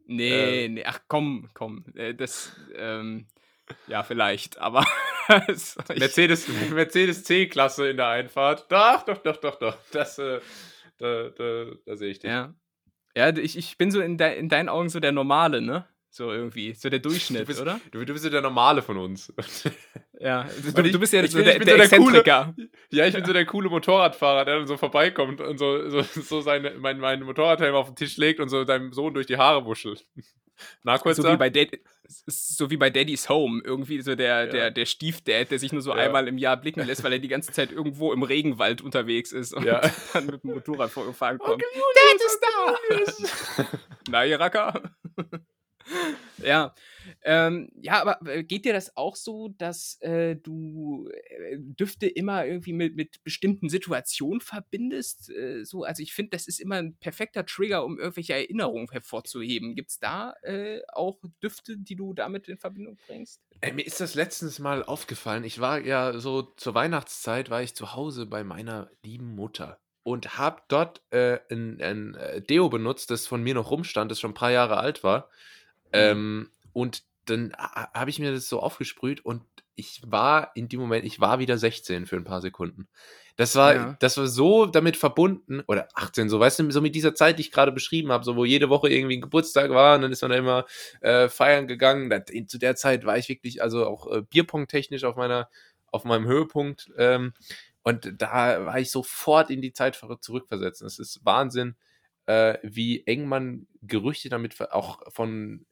Nee, 0.08 0.66
Äh. 0.66 0.70
nee, 0.70 0.84
ach 0.86 1.00
komm, 1.08 1.50
komm. 1.54 1.86
Äh, 1.96 2.14
das, 2.14 2.52
ähm, 2.76 3.28
ja, 3.88 4.04
vielleicht, 4.04 4.60
aber. 4.60 4.86
Mercedes 5.98 7.24
C-Klasse 7.24 7.90
in 7.90 7.98
der 7.98 8.08
Einfahrt. 8.10 8.72
Doch, 8.72 9.04
doch, 9.04 9.18
doch, 9.18 9.38
doch, 9.38 9.56
doch. 9.56 9.78
Das, 9.92 10.20
äh, 10.20 10.40
da, 10.98 11.30
da, 11.30 11.66
da 11.86 11.96
sehe 11.98 12.12
ich 12.12 12.20
dich. 12.20 12.30
ja. 12.30 12.54
Ja, 13.18 13.30
ich, 13.38 13.58
ich 13.58 13.78
bin 13.78 13.92
so 13.92 14.02
in, 14.02 14.18
de, 14.18 14.38
in 14.38 14.50
deinen 14.50 14.68
Augen 14.68 14.90
so 14.90 15.00
der 15.00 15.14
Normale, 15.14 15.62
ne? 15.62 15.88
So 16.18 16.32
irgendwie, 16.32 16.74
so 16.74 16.88
der 16.90 17.00
Durchschnitt, 17.00 17.46
bist- 17.46 17.60
oder? 17.62 17.82
Du, 17.92 18.06
du 18.06 18.14
bist 18.14 18.24
ja 18.24 18.32
der 18.32 18.40
Normale 18.40 18.82
von 18.82 18.96
uns. 18.96 19.34
Ja, 20.18 20.44
du, 20.74 20.82
ich- 20.84 20.92
du 20.94 20.98
bist 21.00 21.12
ja 21.12 21.22
ich 21.22 21.32
so 21.32 21.42
der, 21.42 21.60
der 21.60 21.76
der 21.78 21.90
coole- 22.00 22.24
ja, 22.26 23.06
ich 23.06 23.14
bin 23.14 23.26
so 23.26 23.34
der 23.34 23.46
coole 23.46 23.70
Motorradfahrer, 23.70 24.46
der 24.46 24.60
dann 24.60 24.68
so 24.68 24.78
vorbeikommt 24.78 25.42
und 25.42 25.58
so, 25.58 25.90
so, 25.90 26.02
so 26.04 26.40
seine, 26.40 26.72
mein, 26.76 27.00
mein 27.00 27.22
Motorradhelm 27.24 27.76
auf 27.76 27.88
den 27.88 27.98
Tisch 27.98 28.16
legt 28.16 28.40
und 28.40 28.48
so 28.48 28.64
deinem 28.64 28.94
Sohn 28.94 29.14
durch 29.14 29.28
die 29.28 29.36
Haare 29.36 29.66
wuschelt. 29.66 30.06
Na, 30.84 30.98
kurz 31.00 31.18
So 31.18 31.30
wie, 31.30 31.36
bei 31.36 31.50
Dad, 31.50 31.72
so 32.08 32.70
wie 32.72 32.78
bei 32.78 32.90
Daddy's 32.90 33.28
Home, 33.28 33.62
irgendwie 33.66 34.00
so 34.02 34.16
der, 34.16 34.46
Ja. 34.46 34.50
der, 34.50 34.72
der 34.72 34.86
Stiefdad, 34.86 35.52
der 35.52 35.60
sich 35.60 35.74
nur 35.74 35.82
so 35.82 35.90
Ja. 35.90 35.98
einmal 35.98 36.30
im 36.30 36.38
Jahr 36.38 36.56
blicken 36.56 36.86
lässt, 36.88 37.04
weil 37.04 37.12
er 37.12 37.20
die 37.20 37.28
ganze 37.28 37.52
Zeit 37.52 37.74
irgendwo 37.74 38.14
im 38.14 38.24
Regenwald 38.24 38.82
unterwegs 38.82 39.34
ist 39.34 39.54
und 39.54 39.66
Ja. 39.66 39.82
dann 40.14 40.28
mit 40.28 40.42
dem 40.46 40.52
Motorrad 40.52 40.92
vorgefahren 40.92 41.40
kommt. 41.40 41.62
Dad 41.62 42.22
ist 42.26 42.40
da! 43.60 43.68
Na, 44.10 44.26
ihr 44.26 44.40
Racker. 44.40 44.82
Ja. 46.44 46.74
Ähm, 47.24 47.70
ja, 47.82 48.02
aber 48.02 48.20
äh, 48.28 48.44
geht 48.44 48.66
dir 48.66 48.74
das 48.74 48.98
auch 48.98 49.16
so, 49.16 49.50
dass 49.58 50.02
äh, 50.02 50.36
du 50.36 51.10
äh, 51.12 51.58
Düfte 51.60 52.08
immer 52.08 52.46
irgendwie 52.46 52.74
mit, 52.74 52.96
mit 52.96 53.24
bestimmten 53.24 53.70
Situationen 53.70 54.42
verbindest? 54.42 55.30
Äh, 55.30 55.64
so, 55.64 55.84
also 55.84 56.02
ich 56.02 56.14
finde, 56.14 56.32
das 56.32 56.48
ist 56.48 56.60
immer 56.60 56.76
ein 56.76 56.96
perfekter 56.96 57.46
Trigger, 57.46 57.86
um 57.86 58.00
irgendwelche 58.00 58.34
Erinnerungen 58.34 58.90
hervorzuheben. 58.90 59.76
Gibt 59.76 59.92
es 59.92 60.00
da 60.00 60.34
äh, 60.42 60.82
auch 60.94 61.20
Düfte, 61.44 61.78
die 61.78 61.96
du 61.96 62.14
damit 62.14 62.48
in 62.48 62.58
Verbindung 62.58 62.98
bringst? 63.08 63.42
Ey, 63.62 63.74
mir 63.74 63.86
ist 63.86 64.02
das 64.02 64.16
letztens 64.16 64.60
mal 64.60 64.84
aufgefallen. 64.84 65.44
Ich 65.44 65.60
war 65.60 65.80
ja 65.80 66.20
so 66.20 66.42
zur 66.42 66.74
Weihnachtszeit, 66.74 67.50
war 67.50 67.62
ich 67.62 67.76
zu 67.76 67.94
Hause 67.94 68.26
bei 68.26 68.44
meiner 68.44 68.90
lieben 69.04 69.36
Mutter 69.36 69.80
und 70.06 70.38
habe 70.38 70.62
dort 70.68 71.02
äh, 71.10 71.40
ein, 71.50 71.82
ein 71.82 72.16
äh, 72.16 72.42
Deo 72.42 72.70
benutzt, 72.70 73.10
das 73.10 73.26
von 73.26 73.42
mir 73.42 73.56
noch 73.56 73.72
rumstand, 73.72 74.12
das 74.12 74.20
schon 74.20 74.32
ein 74.32 74.36
paar 74.36 74.52
Jahre 74.52 74.78
alt 74.78 75.04
war. 75.04 75.30
Ähm, 75.96 76.50
und 76.74 77.04
dann 77.26 77.54
ha- 77.58 77.90
habe 77.94 78.10
ich 78.10 78.20
mir 78.20 78.32
das 78.32 78.48
so 78.48 78.60
aufgesprüht 78.60 79.24
und 79.26 79.42
ich 79.76 80.02
war 80.06 80.52
in 80.56 80.70
dem 80.70 80.80
Moment, 80.80 81.06
ich 81.06 81.20
war 81.20 81.40
wieder 81.40 81.58
16 81.58 82.06
für 82.06 82.16
ein 82.16 82.24
paar 82.24 82.42
Sekunden. 82.42 82.88
Das 83.36 83.56
war, 83.56 83.76
Ja. 83.76 83.98
das 84.00 84.16
war 84.18 84.28
so 84.28 84.66
damit 84.66 84.96
verbunden, 84.96 85.62
oder 85.68 85.90
18, 85.96 86.30
so, 86.30 86.40
weißt 86.40 86.60
du, 86.60 86.72
so 86.72 86.82
mit 86.82 86.96
dieser 86.96 87.14
Zeit, 87.16 87.38
die 87.38 87.42
ich 87.42 87.52
gerade 87.52 87.74
beschrieben 87.74 88.12
habe, 88.12 88.24
so 88.24 88.38
wo 88.38 88.46
jede 88.46 88.70
Woche 88.70 88.88
irgendwie 88.90 89.18
ein 89.18 89.22
Geburtstag 89.22 89.72
war 89.72 89.96
und 89.96 90.04
dann 90.04 90.12
ist 90.14 90.22
man 90.22 90.32
da 90.32 90.38
immer 90.38 90.66
äh, 91.02 91.28
feiern 91.28 91.68
gegangen. 91.68 92.10
Da, 92.10 92.18
in, 92.30 92.48
zu 92.48 92.58
der 92.58 92.76
Zeit 92.78 93.06
war 93.06 93.18
ich 93.18 93.28
wirklich, 93.28 93.62
also 93.62 93.86
auch 93.88 94.10
äh, 94.10 94.22
Bierpong-technisch 94.22 95.04
auf 95.04 95.18
meiner, 95.18 95.50
auf 95.92 96.06
meinem 96.06 96.26
Höhepunkt. 96.28 96.92
Ähm, 96.98 97.34
und 97.84 98.14
da 98.22 98.66
war 98.66 98.80
ich 98.80 98.90
sofort 98.92 99.50
in 99.50 99.62
die 99.62 99.74
Zeit 99.74 99.96
ver- 99.98 100.22
zurückversetzt. 100.22 100.82
Es 100.82 101.00
ist 101.00 101.20
Wahnsinn, 101.26 101.76
äh, 102.28 102.58
wie 102.64 103.06
eng 103.06 103.28
man 103.28 103.68
Gerüchte 103.82 104.30
damit 104.30 104.60
auch 104.72 105.02
von 105.12 105.66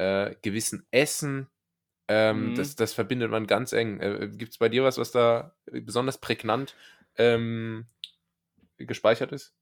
äh, 0.00 0.34
gewissen 0.42 0.86
Essen, 0.90 1.48
ähm, 2.08 2.50
Mhm. 2.50 2.54
das, 2.54 2.74
das 2.74 2.92
verbindet 2.92 3.30
man 3.30 3.46
ganz 3.46 3.72
eng. 3.72 4.00
Äh, 4.00 4.28
Gibt 4.32 4.52
es 4.52 4.58
bei 4.58 4.68
dir 4.68 4.82
was, 4.82 4.98
was 4.98 5.12
da 5.12 5.54
besonders 5.70 6.18
prägnant 6.18 6.74
ähm, 7.16 7.86
gespeichert 8.78 9.32
ist? 9.32 9.54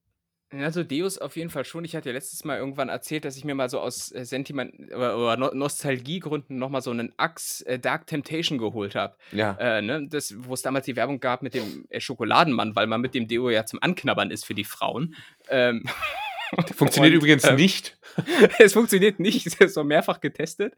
Ja, 0.50 0.70
so 0.72 0.82
Deus 0.82 1.18
auf 1.18 1.36
jeden 1.36 1.50
Fall 1.50 1.66
schon. 1.66 1.84
Ich 1.84 1.94
hatte 1.94 2.08
ja 2.08 2.14
letztes 2.14 2.42
Mal 2.46 2.56
irgendwann 2.56 2.88
erzählt, 2.88 3.26
dass 3.26 3.36
ich 3.36 3.44
mir 3.44 3.54
mal 3.54 3.68
so 3.68 3.80
aus 3.80 4.10
äh, 4.12 4.24
Sentiment 4.24 4.72
oder, 4.94 5.18
oder 5.18 5.36
no 5.36 5.50
Nostalgiegründen 5.52 6.56
nochmal 6.56 6.80
so 6.80 6.90
einen 6.90 7.12
Axe 7.18 7.66
äh, 7.66 7.78
Dark 7.78 8.06
Temptation 8.06 8.56
geholt 8.56 8.94
habe. 8.94 9.14
Ja. 9.32 9.58
Äh, 9.60 9.82
ne? 9.82 10.06
Das, 10.08 10.34
wo 10.38 10.54
es 10.54 10.62
damals 10.62 10.86
die 10.86 10.96
Werbung 10.96 11.20
gab 11.20 11.42
mit 11.42 11.52
dem 11.52 11.84
äh, 11.90 12.00
Schokoladenmann, 12.00 12.74
weil 12.74 12.86
man 12.86 13.02
mit 13.02 13.14
dem 13.14 13.28
Deo 13.28 13.50
ja 13.50 13.66
zum 13.66 13.82
Anknabbern 13.82 14.30
ist 14.30 14.46
für 14.46 14.54
die 14.54 14.64
Frauen. 14.64 15.14
Ähm, 15.50 15.84
Funktioniert 16.74 17.14
und, 17.14 17.18
übrigens 17.18 17.44
ähm, 17.44 17.56
nicht. 17.56 17.98
es 18.58 18.72
funktioniert 18.72 19.20
nicht, 19.20 19.46
es 19.46 19.54
ist 19.54 19.74
so 19.74 19.84
mehrfach 19.84 20.20
getestet. 20.20 20.74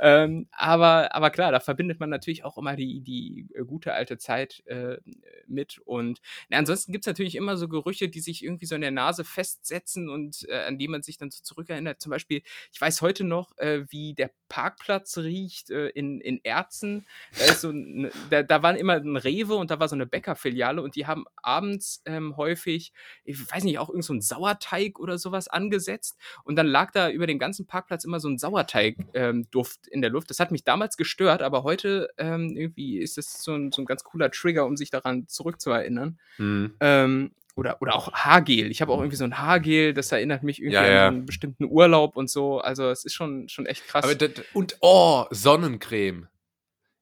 Ähm, 0.00 0.48
aber, 0.52 1.14
aber 1.14 1.30
klar, 1.30 1.52
da 1.52 1.60
verbindet 1.60 2.00
man 2.00 2.10
natürlich 2.10 2.44
auch 2.44 2.58
immer 2.58 2.76
die, 2.76 3.00
die 3.00 3.48
äh, 3.54 3.64
gute 3.64 3.92
alte 3.92 4.18
Zeit 4.18 4.62
äh, 4.66 4.98
mit. 5.46 5.78
Und 5.84 6.20
na, 6.48 6.58
ansonsten 6.58 6.92
gibt 6.92 7.04
es 7.04 7.06
natürlich 7.06 7.34
immer 7.36 7.56
so 7.56 7.68
Gerüche, 7.68 8.08
die 8.08 8.20
sich 8.20 8.44
irgendwie 8.44 8.66
so 8.66 8.74
in 8.74 8.80
der 8.80 8.90
Nase 8.90 9.24
festsetzen 9.24 10.08
und 10.08 10.46
äh, 10.48 10.64
an 10.64 10.78
die 10.78 10.88
man 10.88 11.02
sich 11.02 11.18
dann 11.18 11.30
so 11.30 11.42
zurückerinnert. 11.42 12.00
Zum 12.00 12.10
Beispiel, 12.10 12.42
ich 12.72 12.80
weiß 12.80 13.02
heute 13.02 13.24
noch, 13.24 13.56
äh, 13.58 13.84
wie 13.90 14.14
der 14.14 14.30
Parkplatz 14.48 15.18
riecht 15.18 15.70
äh, 15.70 15.88
in, 15.88 16.20
in 16.20 16.44
Erzen. 16.44 17.06
Da, 17.38 17.44
ist 17.46 17.62
so 17.62 17.70
ein, 17.70 18.10
da, 18.30 18.42
da 18.42 18.62
war 18.62 18.76
immer 18.76 18.94
ein 18.94 19.16
Rewe 19.16 19.56
und 19.56 19.70
da 19.70 19.80
war 19.80 19.88
so 19.88 19.96
eine 19.96 20.06
Bäckerfiliale 20.06 20.82
und 20.82 20.96
die 20.96 21.06
haben 21.06 21.24
abends 21.36 22.02
ähm, 22.04 22.36
häufig, 22.36 22.92
ich 23.24 23.50
weiß 23.50 23.64
nicht, 23.64 23.78
auch 23.78 23.88
irgend 23.88 24.04
so 24.04 24.12
ein 24.12 24.20
Sauerteig 24.20 24.98
oder 24.98 25.13
sowas 25.18 25.48
angesetzt. 25.48 26.18
Und 26.44 26.56
dann 26.56 26.66
lag 26.66 26.90
da 26.92 27.10
über 27.10 27.26
den 27.26 27.38
ganzen 27.38 27.66
Parkplatz 27.66 28.04
immer 28.04 28.20
so 28.20 28.28
ein 28.28 28.38
Sauerteig-Duft 28.38 29.86
in 29.88 30.00
der 30.02 30.10
Luft. 30.10 30.30
Das 30.30 30.40
hat 30.40 30.50
mich 30.50 30.64
damals 30.64 30.96
gestört, 30.96 31.42
aber 31.42 31.62
heute 31.62 32.08
ähm, 32.18 32.56
irgendwie 32.56 32.98
ist 32.98 33.16
das 33.18 33.42
so 33.42 33.54
ein, 33.54 33.72
so 33.72 33.82
ein 33.82 33.86
ganz 33.86 34.04
cooler 34.04 34.30
Trigger, 34.30 34.66
um 34.66 34.76
sich 34.76 34.90
daran 34.90 35.26
zurückzuerinnern. 35.28 36.18
Mhm. 36.38 36.74
Ähm, 36.80 37.32
oder, 37.56 37.80
oder 37.80 37.94
auch 37.94 38.12
Haargel. 38.12 38.70
Ich 38.70 38.82
habe 38.82 38.92
auch 38.92 38.98
irgendwie 38.98 39.16
so 39.16 39.24
ein 39.24 39.38
Haargel, 39.38 39.94
das 39.94 40.10
erinnert 40.10 40.42
mich 40.42 40.58
irgendwie 40.60 40.74
Ja, 40.74 40.80
an 40.82 40.90
ja. 40.90 41.08
so 41.08 41.14
einen 41.14 41.26
bestimmten 41.26 41.64
Urlaub 41.64 42.16
und 42.16 42.28
so. 42.28 42.58
Also 42.58 42.90
es 42.90 43.04
ist 43.04 43.14
schon, 43.14 43.48
schon 43.48 43.66
echt 43.66 43.86
krass. 43.86 44.06
Das, 44.18 44.30
und 44.52 44.76
oh, 44.80 45.26
Sonnencreme. 45.30 46.26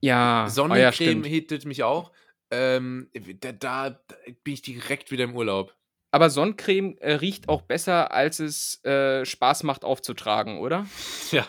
ja, 0.01 0.45
oh 0.47 0.49
Sonnencreme 0.51 0.83
ja, 0.83 0.93
stimmt. 0.93 1.27
hittet 1.27 1.65
mich 1.65 1.83
auch. 1.83 2.13
Ähm, 2.51 3.09
da, 3.41 3.53
da 3.53 4.01
bin 4.45 4.53
ich 4.53 4.61
direkt 4.61 5.11
wieder 5.11 5.25
im 5.25 5.35
Urlaub. 5.35 5.75
Aber 6.13 6.31
Sonnencreme 6.31 6.97
äh, 6.99 7.15
riecht 7.15 7.49
auch 7.49 7.63
besser, 7.63 8.13
als 8.13 8.39
es 8.39 8.83
äh, 8.85 9.25
Spaß 9.25 9.65
macht 9.65 9.85
aufzutragen, 9.85 10.59
oder? 10.59 10.87
Ja. 11.33 11.47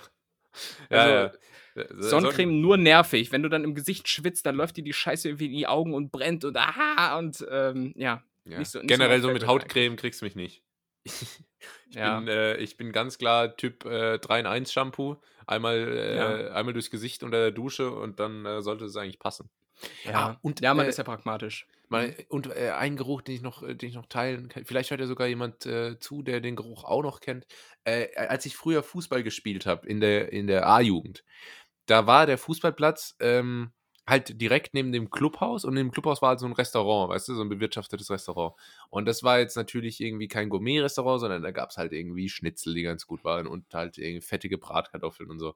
Also, 0.89 1.13
ja. 1.13 1.31
Sonnencreme 1.99 2.61
nur 2.61 2.77
nervig. 2.77 3.31
Wenn 3.31 3.43
du 3.43 3.49
dann 3.49 3.63
im 3.63 3.75
Gesicht 3.75 4.07
schwitzt, 4.07 4.45
dann 4.45 4.55
läuft 4.55 4.77
dir 4.77 4.83
die 4.83 4.93
Scheiße 4.93 5.27
irgendwie 5.27 5.47
in 5.47 5.53
die 5.53 5.67
Augen 5.67 5.93
und 5.93 6.11
brennt 6.11 6.45
und 6.45 6.55
aha 6.57 7.17
und 7.17 7.45
ähm, 7.51 7.93
ja. 7.95 8.23
Ja. 8.45 8.59
Nicht 8.59 8.71
so- 8.71 8.79
nicht 8.79 8.87
Generell 8.89 9.21
so 9.21 9.27
so 9.29 9.33
mit 9.33 9.47
Hautcreme 9.47 9.95
kriegst 9.95 10.21
du 10.21 10.25
mich 10.25 10.35
nicht. 10.35 10.63
Ich, 11.89 11.95
Ja. 11.95 12.17
bin, 12.19 12.27
äh, 12.27 12.57
ich 12.57 12.75
bin 12.75 12.91
ganz 12.91 13.17
klar 13.17 13.55
Typ 13.55 13.85
äh, 13.85 14.17
3 14.17 14.39
in 14.41 14.45
1 14.47 14.73
Shampoo. 14.73 15.15
Einmal, 15.47 15.77
äh, 15.77 16.17
Ja. 16.17 16.51
einmal 16.53 16.73
durchs 16.73 16.89
Gesicht 16.91 17.23
unter 17.23 17.37
der 17.37 17.51
Dusche 17.51 17.91
und 17.91 18.19
dann 18.19 18.45
äh, 18.45 18.61
sollte 18.61 18.85
es 18.85 18.95
eigentlich 18.97 19.19
passen. 19.19 19.49
Ja, 20.05 20.29
Ah, 20.29 20.39
und, 20.41 20.61
ja 20.61 20.73
man 20.73 20.85
äh, 20.85 20.89
ist 20.89 20.97
ja 20.97 21.03
pragmatisch. 21.03 21.67
Mal, 21.89 22.15
und 22.29 22.47
äh, 22.47 22.71
ein 22.71 22.95
Geruch, 22.95 23.21
den 23.21 23.35
ich 23.35 23.41
noch, 23.41 23.61
äh, 23.63 23.75
den 23.75 23.89
ich 23.89 23.95
noch 23.95 24.07
teilen 24.07 24.49
kann. 24.49 24.65
Vielleicht 24.65 24.89
hört 24.89 25.01
ja 25.01 25.07
sogar 25.07 25.27
jemand 25.27 25.65
äh, 25.65 25.99
zu, 25.99 26.23
der 26.23 26.41
den 26.41 26.55
Geruch 26.55 26.83
auch 26.83 27.03
noch 27.03 27.19
kennt. 27.19 27.45
Äh, 27.83 28.15
als 28.15 28.45
ich 28.45 28.55
früher 28.55 28.81
Fußball 28.83 29.23
gespielt 29.23 29.65
habe 29.65 29.87
in 29.87 29.99
der, 29.99 30.31
in 30.33 30.47
der 30.47 30.67
A-Jugend, 30.67 31.23
da 31.85 32.07
war 32.07 32.25
der 32.25 32.37
Fußballplatz 32.37 33.15
ähm, 33.19 33.73
halt 34.07 34.41
direkt 34.41 34.73
neben 34.73 34.91
dem 34.91 35.09
Clubhaus 35.11 35.63
und 35.65 35.77
im 35.77 35.91
Clubhaus 35.91 36.21
war 36.21 36.29
halt 36.29 36.39
so 36.39 36.45
ein 36.45 36.53
Restaurant, 36.53 37.09
weißt 37.09 37.27
du, 37.29 37.35
so 37.35 37.41
ein 37.41 37.49
bewirtschaftetes 37.49 38.09
Restaurant. 38.09 38.53
Und 38.89 39.05
das 39.05 39.23
war 39.23 39.39
jetzt 39.39 39.55
natürlich 39.55 40.01
irgendwie 40.01 40.27
kein 40.27 40.49
Gourmet-Restaurant, 40.49 41.21
sondern 41.21 41.41
da 41.43 41.51
gab 41.51 41.69
es 41.69 41.77
halt 41.77 41.93
irgendwie 41.93 42.27
Schnitzel, 42.27 42.73
die 42.73 42.81
ganz 42.83 43.05
gut 43.07 43.23
waren 43.23 43.47
und 43.47 43.73
halt 43.73 43.97
irgendwie 43.97 44.21
fettige 44.21 44.57
Bratkartoffeln 44.57 45.29
und 45.29 45.39
so. 45.39 45.55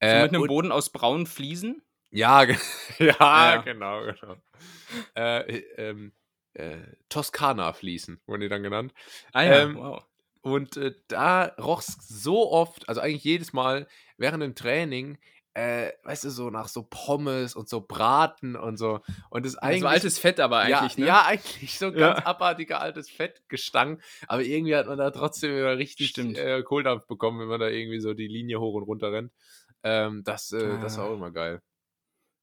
Äh, 0.00 0.22
mit 0.22 0.30
einem 0.32 0.42
und- 0.42 0.48
Boden 0.48 0.72
aus 0.72 0.90
braunen 0.90 1.26
Fliesen? 1.26 1.82
Ja, 2.14 2.42
ja, 2.98 3.14
Ja. 3.20 3.56
genau, 3.62 4.04
genau. 4.04 4.36
Äh, 5.14 5.56
ähm, 5.76 6.12
äh, 6.54 6.78
Toskana-Fliesen 7.08 8.20
wurden 8.26 8.40
die 8.42 8.48
dann 8.48 8.62
genannt. 8.62 8.92
Ah 9.32 9.42
ja, 9.42 9.62
Ähm, 9.62 9.76
wow. 9.76 10.04
Und 10.42 10.76
äh, 10.76 10.94
da 11.08 11.46
roch 11.58 11.80
es 11.80 11.96
so 12.06 12.50
oft, 12.52 12.88
also 12.88 13.00
eigentlich 13.00 13.24
jedes 13.24 13.52
Mal 13.52 13.88
während 14.18 14.42
dem 14.42 14.54
Training, 14.54 15.18
äh, 15.54 15.92
weißt 16.02 16.24
du, 16.24 16.30
so 16.30 16.50
nach 16.50 16.68
so 16.68 16.82
Pommes 16.82 17.54
und 17.56 17.68
so 17.68 17.80
Braten 17.80 18.54
und 18.56 18.76
so. 18.76 19.00
Und 19.30 19.46
das 19.46 19.56
eigentlich. 19.56 19.80
so 19.80 19.86
altes 19.88 20.18
Fett 20.18 20.40
aber 20.40 20.58
eigentlich, 20.58 20.96
ja, 20.96 21.00
ne? 21.00 21.06
ja, 21.06 21.22
eigentlich 21.26 21.78
so 21.78 21.86
Ja. 21.86 22.12
ganz 22.14 22.26
abartiger 22.26 22.80
altes 22.80 23.08
Fettgestank. 23.10 24.02
Aber 24.28 24.42
irgendwie 24.42 24.74
hat 24.76 24.86
man 24.86 24.98
da 24.98 25.10
trotzdem 25.12 25.56
immer 25.56 25.78
richtig 25.78 26.08
Stimmt. 26.10 26.36
äh, 26.38 26.62
Kohldampf 26.62 27.06
bekommen, 27.06 27.40
wenn 27.40 27.48
man 27.48 27.60
da 27.60 27.68
irgendwie 27.68 28.00
so 28.00 28.14
die 28.14 28.28
Linie 28.28 28.60
hoch 28.60 28.74
und 28.74 28.82
runter 28.82 29.12
rennt. 29.12 29.32
Ähm, 29.82 30.22
das, 30.24 30.52
äh, 30.52 30.78
das 30.78 30.96
war 30.98 31.04
Ah. 31.04 31.08
auch 31.08 31.14
immer 31.14 31.30
geil. 31.30 31.62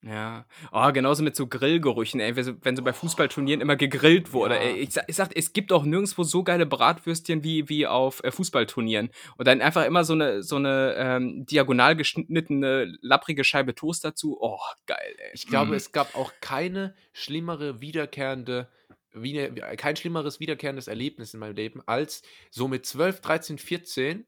Ja. 0.03 0.45
Oh, 0.71 0.91
genauso 0.91 1.21
mit 1.21 1.35
so 1.35 1.45
Grillgerüchen, 1.45 2.19
ey. 2.19 2.35
Wenn 2.35 2.75
so, 2.75 2.83
bei 2.83 2.91
Fußballturnieren 2.91 3.61
immer 3.61 3.75
gegrillt 3.75 4.33
wurde. 4.33 4.55
Ja. 4.55 4.61
Ey. 4.61 4.77
Ich, 4.77 4.93
sag, 4.93 5.05
ich 5.07 5.15
sag, 5.15 5.29
es 5.35 5.53
gibt 5.53 5.71
auch 5.71 5.83
nirgendwo 5.83 6.23
so 6.23 6.43
geile 6.43 6.65
Bratwürstchen 6.65 7.43
wie, 7.43 7.69
wie 7.69 7.85
auf 7.85 8.23
äh, 8.23 8.31
Fußballturnieren. 8.31 9.11
Und 9.37 9.47
dann 9.47 9.61
einfach 9.61 9.85
immer 9.85 10.03
so 10.03 10.13
eine, 10.13 10.41
so 10.41 10.55
eine 10.55 10.95
ähm, 10.97 11.45
diagonal 11.45 11.95
geschnittene, 11.95 12.97
lapprige 13.01 13.43
Scheibe 13.43 13.75
Toast 13.75 14.03
dazu. 14.03 14.37
Oh, 14.41 14.57
geil, 14.87 15.15
ey. 15.17 15.31
Ich 15.33 15.45
glaube, 15.47 15.71
Mm. 15.71 15.75
es 15.75 15.91
gab 15.91 16.15
auch 16.15 16.31
keine 16.41 16.95
schlimmere 17.13 17.79
wiederkehrende, 17.81 18.69
wie, 19.13 19.49
kein 19.77 19.95
schlimmeres 19.95 20.39
wiederkehrendes 20.39 20.87
Erlebnis 20.87 21.35
in 21.35 21.39
meinem 21.39 21.55
Leben, 21.55 21.81
als 21.85 22.23
so 22.49 22.67
mit 22.67 22.87
12, 22.87 23.21
13, 23.21 23.57
14 23.59 24.25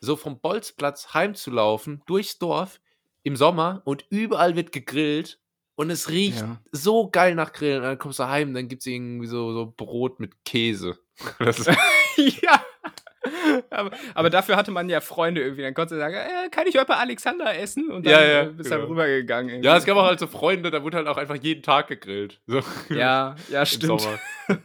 so 0.00 0.14
vom 0.14 0.38
Bolzplatz 0.40 1.12
heimzulaufen, 1.12 2.02
durchs 2.06 2.38
Dorf 2.38 2.80
im 3.22 3.36
Sommer 3.36 3.82
und 3.84 4.04
überall 4.10 4.56
wird 4.56 4.72
gegrillt 4.72 5.40
und 5.76 5.90
es 5.90 6.08
riecht 6.08 6.40
Ja. 6.40 6.60
so 6.72 7.08
geil 7.10 7.34
nach 7.34 7.52
Grillen. 7.52 7.78
Und 7.78 7.84
dann 7.84 7.98
kommst 7.98 8.18
du 8.18 8.26
heim, 8.28 8.52
dann 8.54 8.68
gibt 8.68 8.82
es 8.82 8.86
irgendwie 8.86 9.26
so, 9.26 9.52
so 9.52 9.72
Brot 9.76 10.20
mit 10.20 10.44
Käse. 10.44 10.98
Ja. 12.16 12.64
Aber, 13.70 13.90
aber 14.14 14.30
dafür 14.30 14.56
hatte 14.56 14.70
man 14.70 14.88
ja 14.88 15.00
Freunde 15.00 15.42
irgendwie. 15.42 15.62
Dann 15.62 15.74
konntest 15.74 15.92
du 15.92 15.98
sagen, 15.98 16.14
äh, 16.14 16.48
kann 16.50 16.66
ich 16.66 16.74
heute 16.76 16.86
bei 16.86 16.96
Alexander 16.96 17.56
essen? 17.58 17.90
Und 17.90 18.06
dann 18.06 18.12
Ja, 18.12 18.24
ja, 18.24 18.42
äh, 18.42 18.46
bist 18.46 18.70
du 18.70 18.74
genau. 18.74 18.80
dann 18.82 18.90
rübergegangen. 18.90 19.48
irgendwie. 19.50 19.66
ja, 19.66 19.76
es 19.76 19.84
gab 19.84 19.96
auch 19.96 20.04
halt 20.06 20.18
so 20.20 20.26
Freunde, 20.26 20.70
da 20.70 20.82
wurde 20.82 20.96
halt 20.96 21.06
auch 21.08 21.16
einfach 21.16 21.34
jeden 21.36 21.62
Tag 21.62 21.88
gegrillt. 21.88 22.40
So, 22.46 22.60
Ja, 22.88 23.34
ja, 23.50 23.60
im 23.60 23.66
stimmt. 23.66 24.08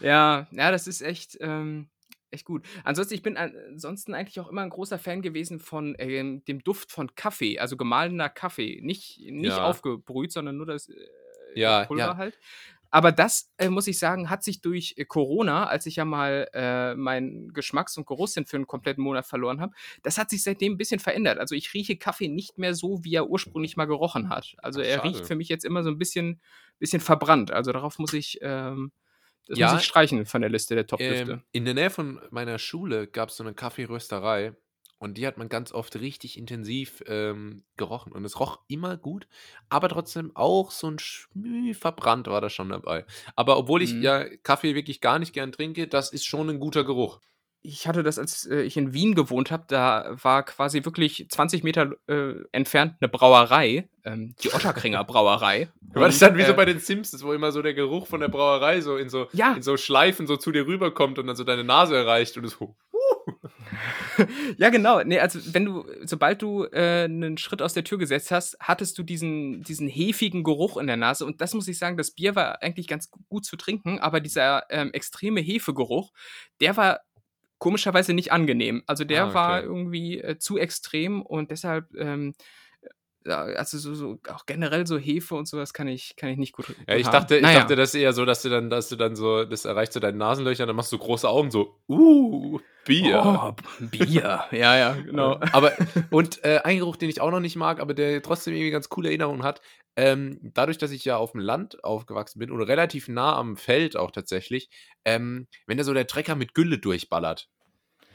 Ja, 0.00 0.46
ja, 0.50 0.70
das 0.70 0.86
ist 0.86 1.00
echt, 1.02 1.38
ähm, 1.40 1.88
echt 2.32 2.44
gut. 2.44 2.64
Ansonsten, 2.84 3.14
ich 3.14 3.22
bin 3.22 3.36
ansonsten 3.36 4.14
eigentlich 4.14 4.40
auch 4.40 4.48
immer 4.48 4.62
ein 4.62 4.70
großer 4.70 4.98
Fan 4.98 5.22
gewesen 5.22 5.58
von 5.58 5.94
ähm, 5.98 6.44
dem 6.46 6.62
Duft 6.64 6.90
von 6.90 7.14
Kaffee, 7.14 7.58
also 7.58 7.76
gemahlener 7.76 8.28
Kaffee. 8.28 8.80
Nicht, 8.82 9.20
nicht 9.20 9.46
Ja. 9.56 9.64
aufgebrüht, 9.64 10.32
sondern 10.32 10.56
nur 10.56 10.66
das 10.66 10.88
äh, 10.88 10.94
Ja, 11.54 11.84
Pulver 11.84 12.00
ja. 12.02 12.16
halt. 12.16 12.38
Aber 12.94 13.10
das, 13.10 13.50
äh, 13.56 13.70
muss 13.70 13.86
ich 13.86 13.98
sagen, 13.98 14.28
hat 14.28 14.44
sich 14.44 14.60
durch 14.60 14.94
äh, 14.98 15.06
Corona, 15.06 15.66
als 15.66 15.86
ich 15.86 15.96
ja 15.96 16.04
mal 16.04 16.46
äh, 16.52 16.94
meinen 16.94 17.52
Geschmacks- 17.54 17.96
und 17.96 18.06
Geruchssinn 18.06 18.44
für 18.44 18.56
einen 18.56 18.66
kompletten 18.66 19.02
Monat 19.02 19.24
verloren 19.24 19.62
habe, 19.62 19.72
das 20.02 20.18
hat 20.18 20.28
sich 20.28 20.42
seitdem 20.42 20.74
ein 20.74 20.76
bisschen 20.76 21.00
verändert. 21.00 21.38
Also 21.38 21.54
ich 21.54 21.72
rieche 21.72 21.96
Kaffee 21.96 22.28
nicht 22.28 22.58
mehr 22.58 22.74
so, 22.74 23.02
wie 23.02 23.14
er 23.14 23.28
ursprünglich 23.30 23.78
mal 23.78 23.86
gerochen 23.86 24.28
hat. 24.28 24.54
Also 24.58 24.80
Ach, 24.82 24.84
er 24.84 24.96
schade. 24.96 25.08
riecht 25.08 25.26
für 25.26 25.36
mich 25.36 25.48
jetzt 25.48 25.64
immer 25.64 25.82
so 25.82 25.88
ein 25.88 25.96
bisschen, 25.98 26.42
bisschen 26.78 27.00
verbrannt. 27.00 27.50
Also 27.50 27.72
darauf 27.72 27.98
muss 27.98 28.12
ich, 28.12 28.38
ähm, 28.42 28.92
das 29.48 29.58
Ja, 29.58 29.72
muss 29.72 29.80
ich 29.80 29.86
streichen 29.86 30.26
von 30.26 30.40
der 30.42 30.50
Liste 30.50 30.74
der 30.74 30.86
Top-Düfte. 30.86 31.32
Ähm, 31.32 31.42
in 31.52 31.64
der 31.64 31.74
Nähe 31.74 31.90
von 31.90 32.20
meiner 32.30 32.58
Schule 32.58 33.06
gab 33.06 33.30
es 33.30 33.36
so 33.36 33.44
eine 33.44 33.54
Kaffeerösterei 33.54 34.54
und 34.98 35.18
die 35.18 35.26
hat 35.26 35.36
man 35.38 35.48
ganz 35.48 35.72
oft 35.72 35.96
richtig 35.96 36.38
intensiv 36.38 37.02
ähm, 37.06 37.64
gerochen 37.76 38.12
und 38.12 38.24
es 38.24 38.38
roch 38.38 38.60
immer 38.68 38.96
gut, 38.96 39.26
aber 39.68 39.88
trotzdem 39.88 40.30
auch 40.36 40.70
so 40.70 40.88
ein 40.88 40.98
Schmü 40.98 41.74
verbrannt 41.74 42.28
war 42.28 42.40
da 42.40 42.50
schon 42.50 42.68
dabei. 42.68 43.04
Aber 43.36 43.56
obwohl 43.58 43.82
ich 43.82 43.92
Mhm. 43.92 44.02
ja 44.02 44.24
Kaffee 44.38 44.74
wirklich 44.74 45.00
gar 45.00 45.18
nicht 45.18 45.32
gern 45.32 45.50
trinke, 45.52 45.88
das 45.88 46.12
ist 46.12 46.24
schon 46.26 46.48
ein 46.50 46.60
guter 46.60 46.84
Geruch. 46.84 47.20
Ich 47.62 47.86
hatte 47.86 48.02
das, 48.02 48.18
als 48.18 48.44
äh, 48.46 48.62
ich 48.62 48.76
in 48.76 48.92
Wien 48.92 49.14
gewohnt 49.14 49.50
habe, 49.50 49.64
da 49.68 50.16
war 50.22 50.42
quasi 50.44 50.84
wirklich 50.84 51.26
20 51.30 51.62
Meter 51.62 51.92
äh, 52.08 52.34
entfernt 52.52 52.94
eine 53.00 53.08
Brauerei, 53.08 53.88
ähm, 54.04 54.34
die 54.42 54.52
Otterkringer 54.52 55.04
Brauerei. 55.04 55.68
War 55.92 56.06
das 56.06 56.18
dann 56.18 56.36
wie 56.36 56.42
so 56.44 56.52
äh, 56.52 56.56
bei 56.56 56.64
den 56.64 56.80
Simpsons, 56.80 57.22
wo 57.24 57.32
immer 57.32 57.52
so 57.52 57.62
der 57.62 57.74
Geruch 57.74 58.06
von 58.08 58.20
der 58.20 58.28
Brauerei 58.28 58.80
so 58.80 58.96
in 58.96 59.08
so, 59.08 59.28
Ja. 59.32 59.54
in 59.54 59.62
so 59.62 59.76
Schleifen 59.76 60.26
so 60.26 60.36
zu 60.36 60.50
dir 60.52 60.66
rüberkommt 60.66 61.18
und 61.18 61.26
dann 61.28 61.36
so 61.36 61.44
deine 61.44 61.64
Nase 61.64 61.96
erreicht 61.96 62.36
und 62.36 62.44
es 62.44 62.52
so, 62.52 62.74
Ja, 64.58 64.68
genau. 64.70 65.02
Nee, 65.02 65.18
also 65.20 65.38
wenn 65.54 65.64
du, 65.64 65.86
sobald 66.04 66.42
du 66.42 66.64
äh, 66.64 67.04
einen 67.04 67.38
Schritt 67.38 67.62
aus 67.62 67.72
der 67.74 67.84
Tür 67.84 67.98
gesetzt 67.98 68.30
hast, 68.30 68.56
hattest 68.60 68.98
du 68.98 69.02
diesen, 69.02 69.62
diesen 69.62 69.88
hefigen 69.88 70.42
Geruch 70.42 70.76
in 70.76 70.86
der 70.86 70.96
Nase. 70.96 71.24
Und 71.24 71.40
das 71.40 71.54
muss 71.54 71.68
ich 71.68 71.78
sagen, 71.78 71.96
das 71.96 72.10
Bier 72.10 72.34
war 72.34 72.62
eigentlich 72.62 72.88
ganz 72.88 73.10
gu- 73.10 73.20
gut 73.28 73.44
zu 73.44 73.56
trinken, 73.56 73.98
aber 74.00 74.20
dieser 74.20 74.64
ähm, 74.70 74.90
extreme 74.92 75.40
Hefegeruch, 75.40 76.12
der 76.60 76.76
war 76.76 77.00
komischerweise 77.62 78.12
nicht 78.12 78.32
angenehm. 78.32 78.82
Also 78.88 79.04
der 79.04 79.26
Ah, 79.26 79.26
okay. 79.28 79.34
war 79.34 79.62
irgendwie 79.62 80.18
äh, 80.18 80.36
zu 80.36 80.58
extrem 80.58 81.22
und 81.22 81.52
deshalb, 81.52 81.94
ähm, 81.96 82.34
also 83.26 83.78
so, 83.78 83.94
so 83.94 84.18
auch 84.28 84.46
generell 84.46 84.86
so 84.86 84.98
Hefe 84.98 85.34
und 85.34 85.46
sowas 85.46 85.72
kann 85.72 85.88
ich, 85.88 86.16
kann 86.16 86.30
ich 86.30 86.38
nicht 86.38 86.52
gut. 86.52 86.66
Ja, 86.88 86.96
ich 86.96 87.06
haben. 87.06 87.12
dachte, 87.12 87.36
ich 87.36 87.42
Naja. 87.42 87.60
dachte, 87.60 87.76
das 87.76 87.94
ist 87.94 88.00
eher 88.00 88.12
so, 88.12 88.24
dass 88.24 88.42
du 88.42 88.48
dann, 88.48 88.70
dass 88.70 88.88
du 88.88 88.96
dann 88.96 89.14
so, 89.16 89.44
das 89.44 89.64
erreicht 89.64 89.92
so 89.92 90.00
deine 90.00 90.18
Nasenlöcher, 90.18 90.66
dann 90.66 90.76
machst 90.76 90.92
du 90.92 90.98
große 90.98 91.28
Augen 91.28 91.50
so, 91.50 91.78
uh, 91.88 92.58
Bier. 92.84 93.22
Oh, 93.24 93.84
Bier. 93.86 94.44
ja, 94.50 94.76
ja, 94.76 94.92
genau. 94.94 95.38
Aber, 95.52 95.72
und 96.10 96.44
äh, 96.44 96.60
ein 96.64 96.78
Geruch, 96.78 96.96
den 96.96 97.10
ich 97.10 97.20
auch 97.20 97.30
noch 97.30 97.40
nicht 97.40 97.56
mag, 97.56 97.80
aber 97.80 97.94
der 97.94 98.22
trotzdem 98.22 98.54
irgendwie 98.54 98.70
ganz 98.72 98.88
coole 98.88 99.08
Erinnerungen 99.08 99.42
hat, 99.44 99.60
ähm, 99.94 100.38
dadurch, 100.42 100.78
dass 100.78 100.90
ich 100.90 101.04
ja 101.04 101.16
auf 101.16 101.32
dem 101.32 101.40
Land 101.40 101.84
aufgewachsen 101.84 102.38
bin 102.38 102.50
und 102.50 102.62
relativ 102.62 103.08
nah 103.08 103.36
am 103.36 103.56
Feld 103.56 103.96
auch 103.96 104.10
tatsächlich, 104.10 104.68
ähm, 105.04 105.46
wenn 105.66 105.78
da 105.78 105.84
so 105.84 105.94
der 105.94 106.06
Trecker 106.06 106.34
mit 106.34 106.54
Gülle 106.54 106.78
durchballert. 106.78 107.48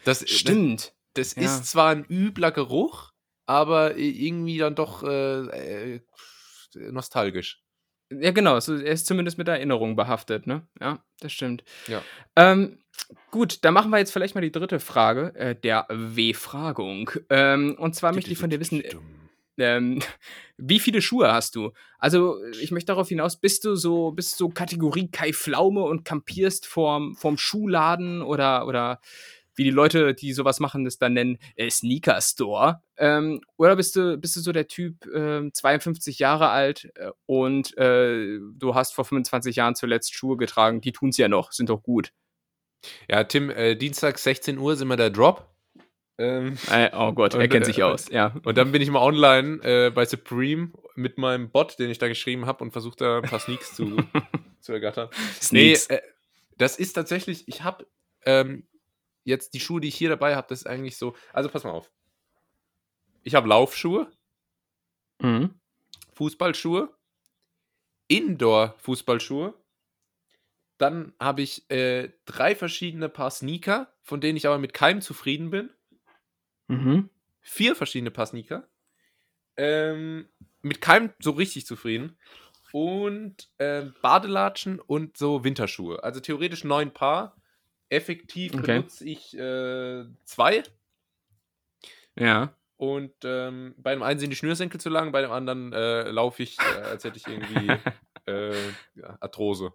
Das, 0.03 0.27
Stimmt. 0.29 0.93
Das, 1.13 1.33
das 1.35 1.43
Ja. 1.43 1.43
ist 1.43 1.65
zwar 1.67 1.89
ein 1.91 2.03
übler 2.05 2.51
Geruch, 2.51 3.11
aber 3.47 3.97
irgendwie 3.97 4.59
dann 4.59 4.75
doch 4.75 5.03
äh, 5.03 5.95
äh, 5.95 6.01
nostalgisch. 6.75 7.63
Ja, 8.09 8.31
genau. 8.31 8.59
So, 8.59 8.75
er 8.75 8.93
ist 8.93 9.07
zumindest 9.07 9.37
mit 9.37 9.47
Erinnerungen 9.47 9.95
behaftet, 9.95 10.47
ne? 10.47 10.65
Ja, 10.79 11.03
das 11.19 11.33
stimmt. 11.33 11.63
Ja. 11.87 12.01
Ähm, 12.35 12.79
gut, 13.31 13.65
dann 13.65 13.73
machen 13.73 13.91
wir 13.91 13.97
jetzt 13.97 14.11
vielleicht 14.11 14.35
mal 14.35 14.41
die 14.41 14.51
dritte 14.51 14.79
Frage 14.79 15.35
äh, 15.35 15.55
der 15.55 15.87
W-Fragung. 15.89 17.11
Ähm, 17.29 17.75
und 17.77 17.95
zwar 17.95 18.13
möchte 18.13 18.31
ich 18.31 18.37
von 18.37 18.49
dir 18.49 18.59
wissen, 18.59 18.81
ähm, 19.57 19.99
wie 20.57 20.79
viele 20.79 21.01
Schuhe 21.01 21.31
hast 21.31 21.55
du? 21.55 21.73
Also, 21.99 22.41
ich 22.61 22.71
möchte 22.71 22.87
darauf 22.87 23.09
hinaus, 23.09 23.39
bist 23.39 23.65
du 23.65 23.75
so, 23.75 24.11
bist 24.11 24.33
du 24.33 24.45
so 24.45 24.49
Kategorie 24.49 25.09
Kai 25.11 25.33
Pflaume 25.33 25.83
und 25.83 26.05
kampierst 26.05 26.65
vorm, 26.65 27.15
vorm 27.15 27.37
Schuhladen 27.37 28.21
oder, 28.21 28.67
oder 28.67 29.01
wie 29.57 29.63
die 29.63 29.71
Leute, 29.71 30.13
die 30.13 30.33
sowas 30.33 30.59
machen, 30.59 30.85
das 30.85 30.97
dann 30.97 31.13
nennen, 31.13 31.39
äh, 31.55 31.69
Sneaker 31.69 32.21
Store? 32.21 32.81
Ähm, 32.97 33.41
oder 33.57 33.75
bist 33.75 33.95
du, 33.95 34.17
bist 34.17 34.35
du 34.35 34.39
so 34.39 34.51
der 34.51 34.67
Typ, 34.67 35.05
ähm, 35.13 35.53
52 35.53 36.19
Jahre 36.19 36.49
alt 36.49 36.89
äh, 36.95 37.11
und 37.25 37.77
äh, 37.77 38.39
du 38.53 38.75
hast 38.75 38.93
vor 38.93 39.05
25 39.05 39.55
Jahren 39.55 39.75
zuletzt 39.75 40.13
Schuhe 40.13 40.37
getragen, 40.37 40.79
die 40.79 40.91
tun's 40.91 41.17
ja 41.17 41.27
noch, 41.27 41.51
sind 41.51 41.69
doch 41.69 41.83
gut. 41.83 42.13
Ja, 43.09 43.23
Tim, 43.23 43.49
äh, 43.49 43.75
Dienstag 43.75 44.19
16 44.19 44.57
Uhr 44.57 44.75
sind 44.75 44.87
wir 44.87 44.95
der 44.97 45.09
Drop. 45.09 45.47
Ähm, 46.19 46.57
Äh, 46.71 46.89
oh 46.95 47.11
Gott, 47.11 47.35
er 47.35 47.47
kennt 47.47 47.63
äh, 47.63 47.65
sich 47.65 47.83
aus, 47.83 48.09
ja. 48.09 48.35
und 48.43 48.57
dann 48.57 48.71
bin 48.71 48.81
ich 48.81 48.89
mal 48.89 49.01
online 49.01 49.61
äh, 49.63 49.91
bei 49.91 50.05
Supreme 50.05 50.71
mit 50.95 51.17
meinem 51.19 51.49
Bot, 51.51 51.77
den 51.77 51.91
ich 51.91 51.99
da 51.99 52.07
geschrieben 52.07 52.45
habe 52.47 52.63
und 52.63 52.71
versuche 52.71 52.95
da 52.97 53.17
ein 53.17 53.23
paar 53.23 53.39
Sneaks 53.39 53.75
zu, 53.75 53.97
zu 54.61 54.73
ergattern. 54.73 55.09
Sneaks. 55.41 55.89
Nee, 55.89 55.95
äh, 55.95 56.01
Das 56.57 56.77
ist 56.77 56.93
tatsächlich, 56.93 57.47
ich 57.47 57.63
habe 57.63 57.85
ähm, 58.25 58.63
jetzt 59.27 59.53
die 59.53 59.59
Schuhe, 59.59 59.81
die 59.81 59.89
ich 59.89 59.95
hier 59.95 60.09
dabei 60.09 60.35
habe, 60.35 60.47
das 60.49 60.61
ist 60.61 60.67
eigentlich 60.67 60.97
so. 60.97 61.15
Also 61.33 61.49
pass 61.49 61.63
mal 61.63 61.71
auf. 61.71 61.91
Ich 63.23 63.35
habe 63.35 63.47
Laufschuhe, 63.49 64.11
Mhm. 65.19 65.59
Fußballschuhe, 66.13 66.95
Indoor-Fußballschuhe. 68.07 69.53
Dann 70.77 71.13
habe 71.19 71.41
ich 71.41 71.69
äh, 71.71 72.11
drei 72.25 72.55
verschiedene 72.55 73.09
Paar 73.09 73.31
Sneaker, 73.31 73.93
von 74.03 74.21
denen 74.21 74.37
ich 74.37 74.45
aber 74.45 74.59
mit 74.59 74.73
keinem 74.73 75.01
zufrieden 75.01 75.49
bin. 75.49 75.71
Mhm. 76.67 77.09
Vier 77.41 77.75
verschiedene 77.75 78.11
Paar 78.11 78.27
Sneaker. 78.27 78.67
Ähm, 79.57 80.29
mit 80.61 80.81
keinem 80.81 81.13
so 81.19 81.31
richtig 81.31 81.65
zufrieden. 81.65 82.17
Und 82.71 83.49
ähm, 83.59 83.95
Badelatschen 84.01 84.79
und 84.79 85.17
so 85.17 85.43
Winterschuhe. 85.43 86.03
Also 86.03 86.19
theoretisch 86.19 86.63
neun 86.63 86.93
Paar. 86.93 87.36
Effektiv 87.89 88.53
Okay. 88.53 88.77
benutze 88.79 89.05
ich 89.05 89.37
äh, 89.37 90.05
zwei. 90.25 90.63
Ja. 92.15 92.53
Und 92.77 93.13
ähm, 93.23 93.73
bei 93.77 93.93
dem 93.93 94.03
einen 94.03 94.19
sind 94.19 94.29
die 94.29 94.35
Schnürsenkel 94.35 94.79
zu 94.79 94.89
lang, 94.89 95.11
bei 95.11 95.21
dem 95.21 95.31
anderen 95.31 95.73
äh, 95.73 96.09
laufe 96.11 96.43
ich, 96.43 96.57
äh, 96.59 96.81
als 96.81 97.03
hätte 97.03 97.17
ich 97.17 97.27
irgendwie 97.27 97.71
äh, 98.25 98.71
Arthrose. 99.19 99.73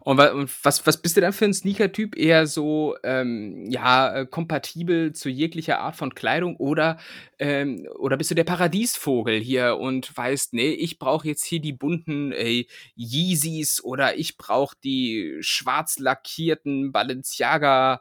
Und, 0.00 0.18
wa- 0.18 0.32
und 0.32 0.50
was, 0.64 0.86
was 0.86 1.00
bist 1.00 1.16
du 1.16 1.20
dann 1.20 1.32
für 1.32 1.44
ein 1.44 1.54
Sneaker-Typ? 1.54 2.16
Eher 2.16 2.46
so, 2.46 2.96
ähm, 3.04 3.66
ja, 3.70 4.14
äh, 4.14 4.26
kompatibel 4.26 5.12
zu 5.12 5.28
jeglicher 5.28 5.78
Art 5.80 5.96
von 5.96 6.14
Kleidung 6.14 6.56
oder, 6.56 6.98
ähm, 7.38 7.86
oder 7.98 8.16
bist 8.16 8.30
du 8.30 8.34
der 8.34 8.44
Paradiesvogel 8.44 9.40
hier 9.40 9.76
und 9.78 10.16
weißt, 10.16 10.54
nee, 10.54 10.70
ich 10.72 10.98
brauche 10.98 11.28
jetzt 11.28 11.44
hier 11.44 11.60
die 11.60 11.72
bunten 11.72 12.32
äh, 12.32 12.66
Yeezys 12.96 13.82
oder 13.84 14.16
ich 14.16 14.36
brauche 14.36 14.76
die 14.82 15.38
schwarz 15.40 15.98
lackierten 15.98 16.92
Balenciaga 16.92 18.00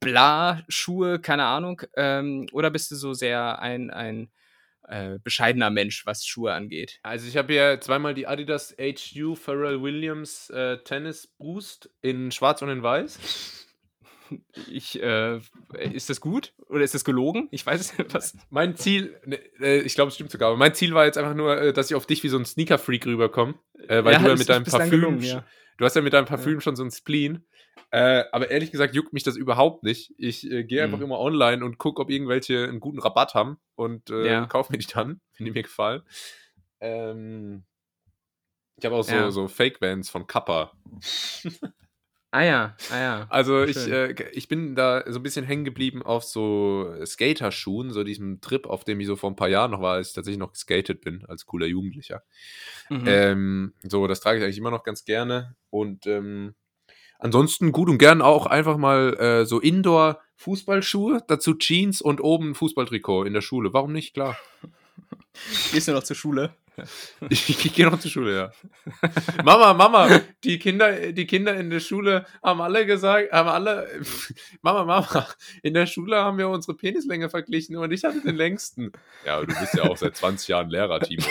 Bla-Schuhe, 0.00 1.18
keine 1.20 1.44
Ahnung. 1.44 1.82
Ähm, 1.96 2.46
oder 2.52 2.70
bist 2.70 2.90
du 2.90 2.96
so 2.96 3.12
sehr 3.14 3.58
ein, 3.60 3.90
ein 3.90 4.30
äh, 4.90 5.18
bescheidener 5.22 5.70
Mensch, 5.70 6.04
was 6.04 6.26
Schuhe 6.26 6.52
angeht? 6.52 6.98
Also 7.02 7.26
ich 7.28 7.36
habe 7.36 7.52
hier 7.52 7.80
zweimal 7.80 8.12
die 8.12 8.26
Adidas 8.26 8.74
HU 8.78 9.34
Pharrell 9.36 9.80
Williams 9.82 10.50
äh, 10.50 10.78
Tennis 10.84 11.28
Boost 11.38 11.90
in 12.02 12.32
schwarz 12.32 12.60
und 12.62 12.68
in 12.70 12.82
weiß. 12.82 13.18
Ich, 14.70 15.02
äh, 15.02 15.40
ist 15.92 16.08
das 16.08 16.20
gut? 16.20 16.54
Oder 16.68 16.84
ist 16.84 16.94
das 16.94 17.04
gelogen? 17.04 17.48
Ich 17.50 17.66
weiß 17.66 17.80
es 17.80 17.98
nicht. 17.98 18.14
Was? 18.14 18.36
Mein 18.48 18.76
Ziel, 18.76 19.18
ne, 19.26 19.40
äh, 19.60 19.80
ich 19.80 19.96
glaube, 19.96 20.10
es 20.10 20.14
stimmt 20.14 20.30
sogar, 20.30 20.50
aber 20.50 20.56
mein 20.56 20.72
Ziel 20.72 20.94
war 20.94 21.04
jetzt 21.04 21.18
einfach 21.18 21.34
nur, 21.34 21.60
äh, 21.60 21.72
dass 21.72 21.90
ich 21.90 21.96
auf 21.96 22.06
dich 22.06 22.22
wie 22.22 22.28
so 22.28 22.38
ein 22.38 22.44
Sneaker-Freak 22.44 23.06
rüberkomme. 23.06 23.54
Äh, 23.88 24.04
weil 24.04 24.12
Ja, 24.12 24.18
du 24.20 24.28
ja 24.28 24.36
mit 24.36 24.48
deinem 24.48 24.62
Parfüm, 24.62 24.90
gelungen, 24.90 25.22
ja. 25.22 25.44
du 25.78 25.84
hast 25.84 25.96
ja 25.96 26.02
mit 26.02 26.12
deinem 26.12 26.26
Parfüm 26.26 26.60
schon 26.60 26.76
so 26.76 26.84
ein 26.84 26.92
Spleen. 26.92 27.44
Äh, 27.92 28.24
aber 28.32 28.50
ehrlich 28.50 28.70
gesagt 28.70 28.94
juckt 28.94 29.12
mich 29.12 29.24
das 29.24 29.36
überhaupt 29.36 29.82
nicht. 29.82 30.14
Ich 30.16 30.48
äh, 30.50 30.64
gehe 30.64 30.82
einfach 30.84 30.98
Mhm. 30.98 31.04
immer 31.04 31.18
online 31.18 31.64
und 31.64 31.78
gucke, 31.78 32.00
ob 32.02 32.10
irgendwelche 32.10 32.64
einen 32.68 32.80
guten 32.80 33.00
Rabatt 33.00 33.34
haben 33.34 33.58
und 33.74 34.10
äh, 34.10 34.26
Ja. 34.26 34.46
kaufe 34.46 34.72
mir 34.72 34.78
die 34.78 34.86
dann, 34.86 35.20
wenn 35.38 35.46
die 35.46 35.52
mir 35.52 35.62
gefallen. 35.62 36.02
Ähm, 36.80 37.64
ich 38.76 38.84
habe 38.86 38.96
auch 38.96 39.02
so, 39.02 39.14
Ja. 39.14 39.30
so 39.30 39.48
Fake-Vans 39.48 40.08
von 40.10 40.26
Kappa. 40.26 40.72
Ah 42.32 42.42
ja, 42.44 42.76
ah 42.90 42.96
ja. 43.00 43.26
Also 43.28 43.64
ich, 43.64 43.76
äh, 43.88 44.12
ich 44.32 44.46
bin 44.46 44.76
da 44.76 45.02
so 45.10 45.18
ein 45.18 45.22
bisschen 45.24 45.44
hängen 45.44 45.64
geblieben 45.64 46.02
auf 46.04 46.22
so 46.22 46.94
Skaterschuhen, 47.04 47.90
so 47.92 48.04
diesem 48.04 48.40
Trip, 48.40 48.66
auf 48.66 48.84
dem 48.84 49.00
ich 49.00 49.08
so 49.08 49.16
vor 49.16 49.30
ein 49.30 49.36
paar 49.36 49.48
Jahren 49.48 49.72
noch 49.72 49.80
war, 49.80 49.94
als 49.94 50.10
ich 50.10 50.14
tatsächlich 50.14 50.38
noch 50.38 50.52
geskatet 50.52 51.00
bin, 51.00 51.24
als 51.26 51.44
cooler 51.44 51.66
Jugendlicher. 51.66 52.22
Mhm. 52.88 53.04
Ähm, 53.06 53.74
so, 53.82 54.06
das 54.06 54.20
trage 54.20 54.38
ich 54.38 54.44
eigentlich 54.44 54.58
immer 54.58 54.70
noch 54.70 54.84
ganz 54.84 55.04
gerne. 55.04 55.56
Und 55.70 56.06
ähm, 56.06 56.54
ansonsten 57.20 57.72
gut 57.72 57.88
und 57.88 57.98
gern 57.98 58.22
auch 58.22 58.46
einfach 58.46 58.76
mal 58.76 59.14
äh, 59.18 59.46
so 59.46 59.60
Indoor-Fußballschuhe, 59.60 61.22
dazu 61.26 61.54
Jeans 61.54 62.00
und 62.00 62.20
oben 62.20 62.50
ein 62.50 62.54
Fußballtrikot 62.54 63.24
in 63.24 63.34
der 63.34 63.40
Schule. 63.40 63.72
Warum 63.72 63.92
nicht? 63.92 64.14
Klar. 64.14 64.36
Gehst 65.72 65.88
du 65.88 65.92
noch 65.92 66.02
zur 66.02 66.16
Schule? 66.16 66.54
Ich, 67.28 67.48
ich 67.64 67.74
gehe 67.74 67.88
noch 67.88 67.98
zur 67.98 68.10
Schule, 68.10 68.34
ja. 68.34 68.52
Mama, 69.44 69.74
Mama, 69.74 70.20
die 70.44 70.58
Kinder, 70.58 71.12
die 71.12 71.26
Kinder 71.26 71.54
in 71.56 71.70
der 71.70 71.80
Schule 71.80 72.26
haben 72.42 72.60
alle 72.60 72.86
gesagt, 72.86 73.32
haben 73.32 73.48
alle, 73.48 73.88
Mama, 74.62 74.84
Mama, 74.84 75.26
in 75.62 75.74
der 75.74 75.86
Schule 75.86 76.16
haben 76.16 76.38
wir 76.38 76.48
unsere 76.48 76.76
Penislänge 76.76 77.28
verglichen 77.28 77.76
und 77.76 77.92
ich 77.92 78.04
hatte 78.04 78.20
den 78.20 78.36
längsten. 78.36 78.92
Ja, 79.24 79.36
aber 79.36 79.46
du 79.46 79.58
bist 79.58 79.74
ja 79.74 79.84
auch 79.84 79.96
seit 79.96 80.16
20 80.16 80.48
Jahren 80.48 80.70
Lehrer, 80.70 81.00
Timo. 81.00 81.24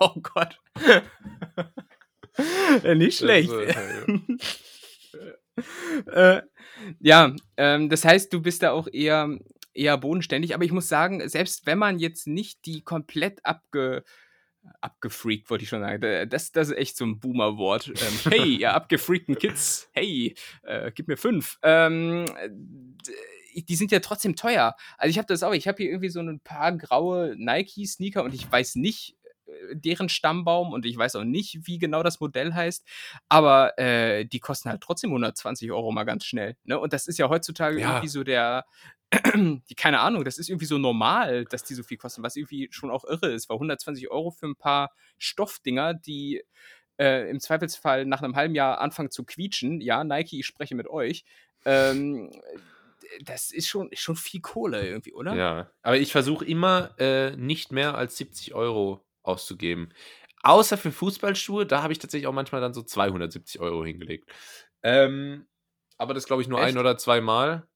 oh 0.00 0.14
Gott. 0.22 0.58
Ja, 2.82 2.94
nicht 2.94 3.18
schlecht. 3.18 3.50
Äh, 6.12 6.42
ja, 7.00 7.34
ähm, 7.56 7.88
das 7.88 8.04
heißt, 8.04 8.32
du 8.32 8.42
bist 8.42 8.62
da 8.62 8.72
auch 8.72 8.88
eher, 8.92 9.38
eher 9.72 9.96
bodenständig, 9.98 10.54
aber 10.54 10.64
ich 10.64 10.72
muss 10.72 10.88
sagen, 10.88 11.26
selbst 11.28 11.64
wenn 11.66 11.78
man 11.78 11.98
jetzt 11.98 12.26
nicht 12.26 12.66
die 12.66 12.82
komplett 12.82 13.44
abge 13.44 14.04
abgefreakt, 14.80 15.48
wollte 15.48 15.62
ich 15.62 15.68
schon 15.68 15.80
sagen. 15.80 16.00
Da- 16.00 16.26
Das, 16.26 16.50
das 16.50 16.68
ist 16.70 16.76
echt 16.76 16.96
so 16.96 17.04
ein 17.06 17.20
Boomer-Wort. 17.20 17.86
Ähm, 17.88 18.32
hey, 18.32 18.56
ihr 18.60 18.74
abgefreakten 18.74 19.38
Kids, 19.38 19.88
hey, 19.92 20.34
äh, 20.64 20.90
gib 20.92 21.06
mir 21.06 21.16
fünf. 21.16 21.56
Ähm, 21.62 22.24
die 23.54 23.76
sind 23.76 23.92
ja 23.92 24.00
trotzdem 24.00 24.34
teuer. 24.34 24.74
Also 24.98 25.10
ich 25.10 25.18
habe 25.18 25.28
das 25.28 25.44
auch, 25.44 25.52
ich 25.54 25.68
habe 25.68 25.76
hier 25.78 25.86
irgendwie 25.90 26.08
so 26.10 26.18
ein 26.20 26.40
paar 26.40 26.76
graue 26.76 27.36
Nike-Sneaker 27.38 28.24
und 28.24 28.34
ich 28.34 28.50
weiß 28.50 28.74
nicht 28.74 29.12
äh, 29.12 29.15
deren 29.72 30.08
Stammbaum 30.08 30.72
und 30.72 30.86
ich 30.86 30.96
weiß 30.96 31.16
auch 31.16 31.24
nicht, 31.24 31.66
wie 31.66 31.78
genau 31.78 32.02
das 32.02 32.20
Modell 32.20 32.54
heißt, 32.54 32.86
aber 33.28 33.78
äh, 33.78 34.24
die 34.24 34.40
kosten 34.40 34.70
halt 34.70 34.80
trotzdem 34.82 35.10
120 35.10 35.70
Euro 35.72 35.92
mal 35.92 36.04
ganz 36.04 36.24
schnell. 36.24 36.56
Ne? 36.64 36.78
Und 36.78 36.92
das 36.92 37.06
ist 37.06 37.18
ja 37.18 37.28
heutzutage 37.28 37.80
Ja. 37.80 37.88
irgendwie 37.90 38.08
so 38.08 38.24
der, 38.24 38.64
die, 39.34 39.74
keine 39.76 40.00
Ahnung, 40.00 40.24
das 40.24 40.38
ist 40.38 40.48
irgendwie 40.48 40.66
so 40.66 40.78
normal, 40.78 41.44
dass 41.46 41.64
die 41.64 41.74
so 41.74 41.82
viel 41.82 41.96
kosten, 41.96 42.22
was 42.22 42.36
irgendwie 42.36 42.68
schon 42.70 42.90
auch 42.90 43.04
irre 43.04 43.30
ist, 43.32 43.48
weil 43.48 43.56
120 43.56 44.10
Euro 44.10 44.30
für 44.30 44.46
ein 44.46 44.56
paar 44.56 44.90
Stoffdinger, 45.18 45.94
die 45.94 46.42
äh, 46.98 47.30
im 47.30 47.40
Zweifelsfall 47.40 48.04
nach 48.06 48.22
einem 48.22 48.36
halben 48.36 48.54
Jahr 48.54 48.80
anfangen 48.80 49.10
zu 49.10 49.24
quietschen, 49.24 49.80
ja, 49.80 50.02
Nike, 50.02 50.40
ich 50.40 50.46
spreche 50.46 50.74
mit 50.74 50.88
euch, 50.88 51.24
ähm, 51.64 52.30
das 53.24 53.52
ist 53.52 53.68
schon, 53.68 53.88
ist 53.90 54.00
schon 54.00 54.16
viel 54.16 54.40
Kohle 54.40 54.84
irgendwie, 54.86 55.12
oder? 55.12 55.34
Ja, 55.34 55.70
aber 55.82 55.98
ich 55.98 56.10
versuche 56.12 56.44
immer 56.44 56.90
äh, 56.98 57.36
nicht 57.36 57.70
mehr 57.70 57.94
als 57.94 58.16
70 58.16 58.54
Euro 58.54 59.05
auszugeben. 59.26 59.92
Außer 60.42 60.76
für 60.76 60.92
Fußballschuhe, 60.92 61.66
da 61.66 61.82
habe 61.82 61.92
ich 61.92 61.98
tatsächlich 61.98 62.28
auch 62.28 62.32
manchmal 62.32 62.60
dann 62.60 62.74
so 62.74 62.82
270 62.82 63.60
Euro 63.60 63.84
hingelegt. 63.84 64.30
Ähm, 64.82 65.46
aber 65.98 66.14
das 66.14 66.26
glaube 66.26 66.42
ich 66.42 66.48
nur 66.48 66.60
Echt? 66.60 66.68
ein 66.68 66.78
oder 66.78 66.96
zwei 66.98 67.20
Mal. 67.20 67.66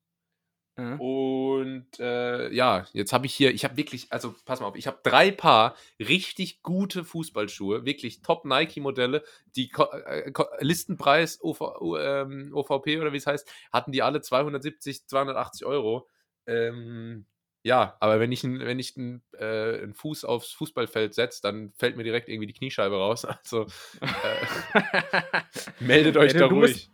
Ja. 0.78 0.94
Und 0.96 1.88
äh, 1.98 2.50
ja, 2.52 2.86
jetzt 2.92 3.12
habe 3.12 3.26
ich 3.26 3.34
hier, 3.34 3.52
ich 3.52 3.64
habe 3.64 3.76
wirklich, 3.76 4.10
also 4.12 4.34
pass 4.46 4.60
mal 4.60 4.66
auf, 4.66 4.76
ich 4.76 4.86
habe 4.86 5.00
drei 5.02 5.30
Paar 5.30 5.74
richtig 5.98 6.62
gute 6.62 7.04
Fußballschuhe, 7.04 7.84
wirklich 7.84 8.22
Top 8.22 8.44
Nike-Modelle, 8.44 9.22
die 9.56 9.68
Ko 9.68 9.84
äh, 9.90 10.30
Ko 10.30 10.46
Listenpreis 10.60 11.42
OV, 11.42 11.60
ähm, 11.98 12.52
OVP 12.54 12.98
oder 13.00 13.12
wie 13.12 13.18
es 13.18 13.26
heißt, 13.26 13.52
hatten 13.72 13.92
die 13.92 14.02
alle 14.02 14.22
270, 14.22 15.06
280 15.06 15.66
Euro. 15.66 16.08
Ähm, 16.46 17.26
ja, 17.62 17.96
aber 18.00 18.20
wenn 18.20 18.32
ich, 18.32 18.42
wenn 18.44 18.78
ich 18.78 18.96
n, 18.96 19.22
äh, 19.38 19.82
einen 19.82 19.94
Fuß 19.94 20.24
aufs 20.24 20.52
Fußballfeld 20.52 21.14
setze, 21.14 21.42
dann 21.42 21.72
fällt 21.76 21.96
mir 21.96 22.04
direkt 22.04 22.28
irgendwie 22.28 22.46
die 22.46 22.54
Kniescheibe 22.54 22.96
raus. 22.96 23.26
Also 23.44 23.66
äh, 24.00 24.80
meldet 25.80 26.16
euch 26.16 26.32
Ja, 26.32 26.40
da 26.40 26.48
du 26.48 26.56
ruhig. 26.56 26.70
musst- 26.72 26.90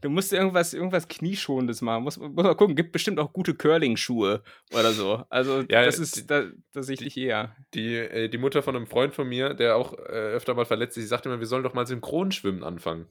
Du 0.00 0.08
musst 0.10 0.32
irgendwas, 0.32 0.74
irgendwas 0.74 1.08
Knieschonendes 1.08 1.82
machen. 1.82 2.04
Muss, 2.04 2.16
muss 2.18 2.32
mal 2.32 2.54
gucken, 2.54 2.76
gibt 2.76 2.92
bestimmt 2.92 3.18
auch 3.18 3.32
gute 3.32 3.52
Curling-Schuhe 3.56 4.44
oder 4.72 4.92
so. 4.92 5.24
Also, 5.28 5.62
Ja, 5.68 5.84
das 5.84 5.98
ist 5.98 6.30
da, 6.30 6.44
tatsächlich 6.72 7.16
eher. 7.16 7.56
Die, 7.74 7.96
äh, 7.96 8.28
die 8.28 8.38
Mutter 8.38 8.62
von 8.62 8.76
einem 8.76 8.86
Freund 8.86 9.12
von 9.16 9.28
mir, 9.28 9.54
der 9.54 9.74
auch 9.74 9.94
äh, 9.94 10.02
öfter 10.12 10.54
mal 10.54 10.66
verletzt 10.66 10.96
ist, 10.96 11.02
die 11.02 11.08
sagte 11.08 11.28
immer, 11.28 11.40
wir 11.40 11.48
sollen 11.48 11.64
doch 11.64 11.74
mal 11.74 11.84
Synchronschwimmen 11.84 12.62
anfangen. 12.62 13.06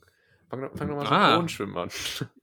Fang, 0.49 0.61
doch- 0.61 0.77
fang 0.77 0.87
doch 0.87 0.95
mal 0.95 1.05
Ah. 1.07 1.27
Synchronschwimmen 1.31 1.77
an. 1.77 1.89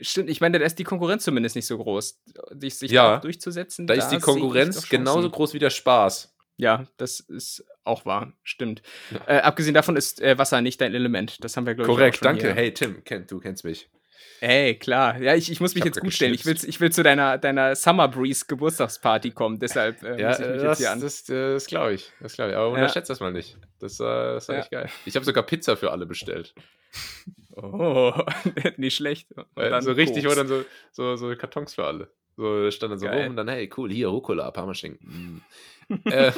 Stimmt, 0.00 0.30
ich 0.30 0.40
meine, 0.40 0.58
da 0.58 0.64
ist 0.64 0.78
die 0.78 0.84
Konkurrenz 0.84 1.24
zumindest 1.24 1.56
nicht 1.56 1.66
so 1.66 1.78
groß. 1.78 2.20
Sich, 2.60 2.76
sich 2.76 2.90
Ja, 2.90 3.16
da 3.16 3.18
durchzusetzen. 3.18 3.86
Da 3.86 3.94
ist 3.94 4.08
die 4.08 4.18
Konkurrenz 4.18 4.88
genauso 4.88 5.30
groß 5.30 5.54
wie 5.54 5.58
der 5.58 5.70
Spaß. 5.70 6.34
Ja, 6.56 6.86
das 6.96 7.20
ist 7.20 7.64
auch 7.84 8.04
wahr. 8.04 8.32
Stimmt. 8.42 8.82
Ja. 9.10 9.36
Äh, 9.38 9.40
abgesehen 9.40 9.74
davon 9.74 9.96
ist 9.96 10.20
äh, 10.20 10.36
Wasser 10.38 10.60
nicht 10.60 10.80
dein 10.80 10.92
Element. 10.92 11.42
Das 11.44 11.56
haben 11.56 11.66
wir, 11.66 11.74
glaube 11.74 11.90
ich, 11.90 11.96
Korrekt, 11.96 12.24
danke. 12.24 12.46
hier. 12.46 12.54
Hey, 12.54 12.74
Tim, 12.74 13.04
kenn, 13.04 13.26
du 13.26 13.38
kennst 13.38 13.64
mich. 13.64 13.88
Ey, 14.40 14.76
klar. 14.76 15.18
Ja, 15.20 15.34
ich, 15.34 15.50
ich 15.50 15.60
muss 15.60 15.74
mich 15.74 15.82
Ich 15.82 15.86
jetzt 15.86 16.00
gut 16.00 16.12
stellen. 16.12 16.32
Ich 16.34 16.46
will, 16.46 16.56
ich 16.62 16.80
will 16.80 16.90
zu 16.92 17.02
deiner, 17.02 17.38
deiner 17.38 17.74
Summer 17.74 18.08
Breeze 18.08 18.44
Geburtstagsparty 18.46 19.32
kommen. 19.32 19.58
Deshalb 19.58 20.02
äh, 20.02 20.20
Ja, 20.20 20.28
muss 20.28 20.38
ich 20.40 20.46
mich 20.46 20.48
äh, 20.48 20.52
jetzt 20.54 20.64
das, 20.64 20.78
hier 20.78 20.90
an. 20.92 21.00
das, 21.00 21.28
äh, 21.28 21.52
das 21.54 21.66
glaube 21.66 21.94
ich. 21.94 22.12
Das 22.20 22.34
glaube 22.34 22.50
ich. 22.52 22.56
Aber 22.56 22.66
Ja. 22.66 22.72
unterschätzt 22.74 23.10
das 23.10 23.20
mal 23.20 23.32
nicht. 23.32 23.56
Das, 23.80 23.98
äh, 23.98 24.04
das 24.04 24.48
war 24.48 24.54
Ja. 24.56 24.60
echt 24.62 24.70
geil. 24.70 24.88
Ich 25.04 25.14
habe 25.16 25.24
sogar 25.24 25.42
Pizza 25.44 25.76
für 25.76 25.90
alle 25.90 26.06
bestellt. 26.06 26.54
Oh, 27.56 28.12
nicht 28.76 28.94
schlecht. 28.96 29.28
Und 29.32 29.62
Äh, 29.62 29.82
so 29.82 29.92
richtig, 29.92 30.24
wo 30.24 30.34
dann 30.34 30.48
so, 30.48 30.64
so, 30.92 31.16
so 31.16 31.34
Kartons 31.36 31.74
für 31.74 31.84
alle. 31.84 32.08
So 32.36 32.70
stand 32.70 32.92
dann 32.92 32.98
so 33.00 33.06
Geil. 33.06 33.22
rum 33.22 33.30
und 33.30 33.36
dann, 33.36 33.48
hey, 33.48 33.68
cool, 33.76 33.90
hier, 33.90 34.08
Rucola, 34.08 34.50
Parmaschinken. 34.52 35.42
Mm. 35.88 35.94
äh, 36.08 36.30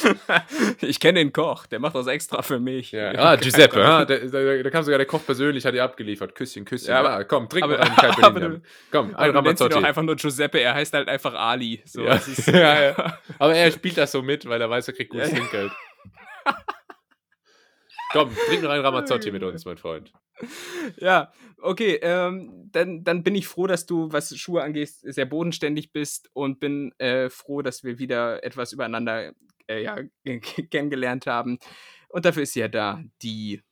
ich 0.80 1.00
kenne 1.00 1.18
den 1.20 1.32
Koch, 1.32 1.66
der 1.66 1.78
macht 1.78 1.94
das 1.94 2.06
extra 2.06 2.42
für 2.42 2.58
mich. 2.60 2.92
Ja. 2.92 3.12
Ah, 3.16 3.36
Giuseppe, 3.36 3.80
ja, 3.80 4.04
da, 4.04 4.16
da, 4.16 4.70
kam 4.70 4.82
sogar 4.84 4.98
der 4.98 5.06
Koch 5.06 5.24
persönlich, 5.24 5.64
hat 5.66 5.74
ihr 5.74 5.84
abgeliefert. 5.84 6.34
Küsschen, 6.34 6.64
Küsschen. 6.64 6.88
Ja, 6.90 7.02
Ja, 7.02 7.08
aber- 7.14 7.24
komm, 7.24 7.48
trink 7.48 7.64
aber- 7.64 7.78
mal 7.78 7.82
einen 7.86 7.96
Kai 7.96 8.10
aber 8.22 8.40
du- 8.40 8.62
Komm, 8.90 9.10
Aber 9.14 9.18
ein 9.22 9.30
Ramazzotti. 9.30 9.74
doch 9.74 9.82
einfach 9.82 10.02
nur 10.02 10.16
Giuseppe, 10.16 10.60
er 10.60 10.74
heißt 10.74 10.92
halt 10.94 11.08
einfach 11.08 11.34
Ali. 11.34 11.82
So, 11.84 12.04
Ja. 12.04 12.14
ist, 12.14 12.46
Ja. 12.48 13.18
Aber 13.38 13.54
er 13.54 13.70
spielt 13.70 13.98
das 13.98 14.12
so 14.12 14.22
mit, 14.22 14.46
weil 14.48 14.60
er 14.60 14.70
weiß, 14.70 14.88
er 14.88 14.94
kriegt 14.94 15.10
gutes. 15.10 15.30
Trinkgeld. 15.30 15.72
Komm, 18.12 18.30
trink 18.46 18.62
noch 18.62 18.70
einen 18.70 18.84
Ramazzotti 18.84 19.30
mit 19.30 19.42
uns, 19.42 19.64
mein 19.64 19.78
Freund. 19.78 20.12
Ja, 20.98 21.32
okay, 21.62 21.98
ähm, 22.02 22.68
dann, 22.72 23.04
dann 23.04 23.22
bin 23.22 23.34
ich 23.34 23.46
froh, 23.48 23.66
dass 23.66 23.86
du, 23.86 24.12
was 24.12 24.36
Schuhe 24.36 24.62
angeht, 24.62 24.90
sehr 24.90 25.24
bodenständig 25.24 25.92
bist 25.92 26.28
und 26.34 26.60
bin 26.60 26.92
äh, 26.98 27.30
froh, 27.30 27.62
dass 27.62 27.84
wir 27.84 27.98
wieder 27.98 28.44
etwas 28.44 28.72
übereinander 28.72 29.32
äh, 29.68 29.82
ja, 29.82 29.98
kennengelernt 30.70 31.26
haben. 31.26 31.58
Und 32.08 32.24
dafür 32.24 32.42
ist 32.42 32.54
ja 32.54 32.68
da 32.68 33.02
die. 33.22 33.62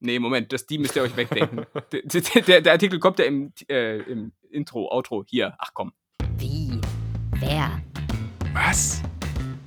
Nee, 0.00 0.18
Moment, 0.18 0.52
das 0.52 0.66
die 0.66 0.78
müsst 0.78 0.96
ihr 0.96 1.02
euch 1.02 1.16
wegdenken. 1.16 1.66
der, 1.92 2.42
der, 2.42 2.60
der 2.60 2.72
Artikel 2.72 2.98
kommt 2.98 3.18
ja 3.18 3.24
im, 3.24 3.52
äh, 3.68 3.98
im 3.98 4.32
Intro, 4.50 4.90
Outro. 4.90 5.24
Hier, 5.26 5.54
ach 5.58 5.72
komm. 5.72 5.92
Wie? 6.36 6.80
Wer? 7.36 7.82
Was? 8.52 9.02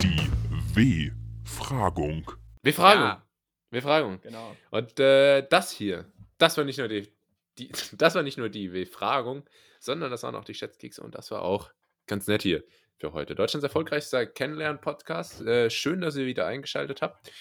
Die 0.02 0.30
W-Fragung. 0.73 2.31
Wir 2.61 2.73
fragen. 2.73 3.02
Ja, 3.02 3.23
Wir 3.72 3.81
fragen. 3.81 4.19
genau. 4.22 4.56
Und 4.72 4.99
äh, 4.99 5.48
das 5.48 5.72
hier, 5.72 6.11
das 6.38 6.57
war 6.57 6.65
nicht 6.65 6.77
nur 6.80 6.88
die, 6.88 7.11
die 7.57 7.72
das 7.98 8.15
war 8.15 8.23
nicht 8.23 8.38
nur 8.38 8.49
die 8.49 8.69
Befragung, 8.69 9.44
sondern 9.80 10.11
das 10.11 10.23
waren 10.23 10.35
auch 10.35 10.45
die 10.45 10.53
Schätzkekse 10.53 11.02
und 11.02 11.15
das 11.15 11.31
war 11.31 11.41
auch 11.41 11.72
ganz 12.06 12.27
nett 12.27 12.44
hier 12.44 12.64
für 12.99 13.13
heute. 13.13 13.35
Deutschlands 13.35 13.63
erfolgreichster 13.63 14.25
Kennenlernen-Podcast. 14.25 15.41
Äh, 15.45 15.69
schön, 15.69 16.01
dass 16.01 16.15
ihr 16.15 16.25
wieder 16.25 16.47
eingeschaltet 16.47 17.01
habt. 17.01 17.31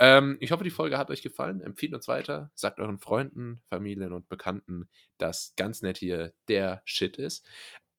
Ähm, 0.00 0.36
ich 0.40 0.50
hoffe, 0.50 0.64
die 0.64 0.70
Folge 0.70 0.98
hat 0.98 1.10
euch 1.10 1.22
gefallen. 1.22 1.60
Empfiehlt 1.60 1.94
uns 1.94 2.08
weiter. 2.08 2.50
Sagt 2.54 2.80
euren 2.80 2.98
Freunden, 2.98 3.62
Familien 3.68 4.12
und 4.12 4.28
Bekannten, 4.28 4.88
dass 5.18 5.54
ganz 5.56 5.82
nett 5.82 5.98
hier 5.98 6.32
der 6.48 6.82
Shit 6.84 7.16
ist. 7.16 7.46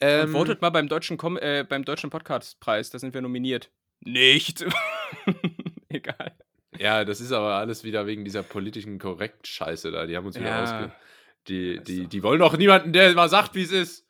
Ähm, 0.01 0.29
votet 0.29 0.61
mal 0.61 0.71
beim 0.71 0.89
deutschen, 0.89 1.17
Com 1.17 1.37
äh, 1.37 1.63
beim 1.67 1.85
deutschen 1.85 2.09
Podcastpreis, 2.09 2.89
da 2.89 2.99
sind 2.99 3.13
wir 3.13 3.21
nominiert. 3.21 3.71
Nicht. 4.01 4.65
Egal. 5.89 6.35
Ja, 6.77 7.05
das 7.05 7.21
ist 7.21 7.31
aber 7.31 7.53
alles 7.55 7.85
wieder 7.85 8.05
wegen 8.05 8.25
dieser 8.25 8.43
politischen 8.43 8.99
Korrekt-Scheiße 8.99 9.91
da. 9.91 10.05
Die 10.05 10.17
haben 10.17 10.25
uns 10.25 10.35
wieder 10.35 10.49
Ja. 10.49 10.63
ausge... 10.63 10.91
Die, 11.47 11.79
die, 11.83 12.07
die 12.07 12.23
wollen 12.23 12.39
doch 12.39 12.57
niemanden, 12.57 12.91
der 12.91 13.13
mal 13.13 13.29
sagt, 13.29 13.53
wie 13.53 13.61
es 13.61 13.71
ist. 13.71 14.07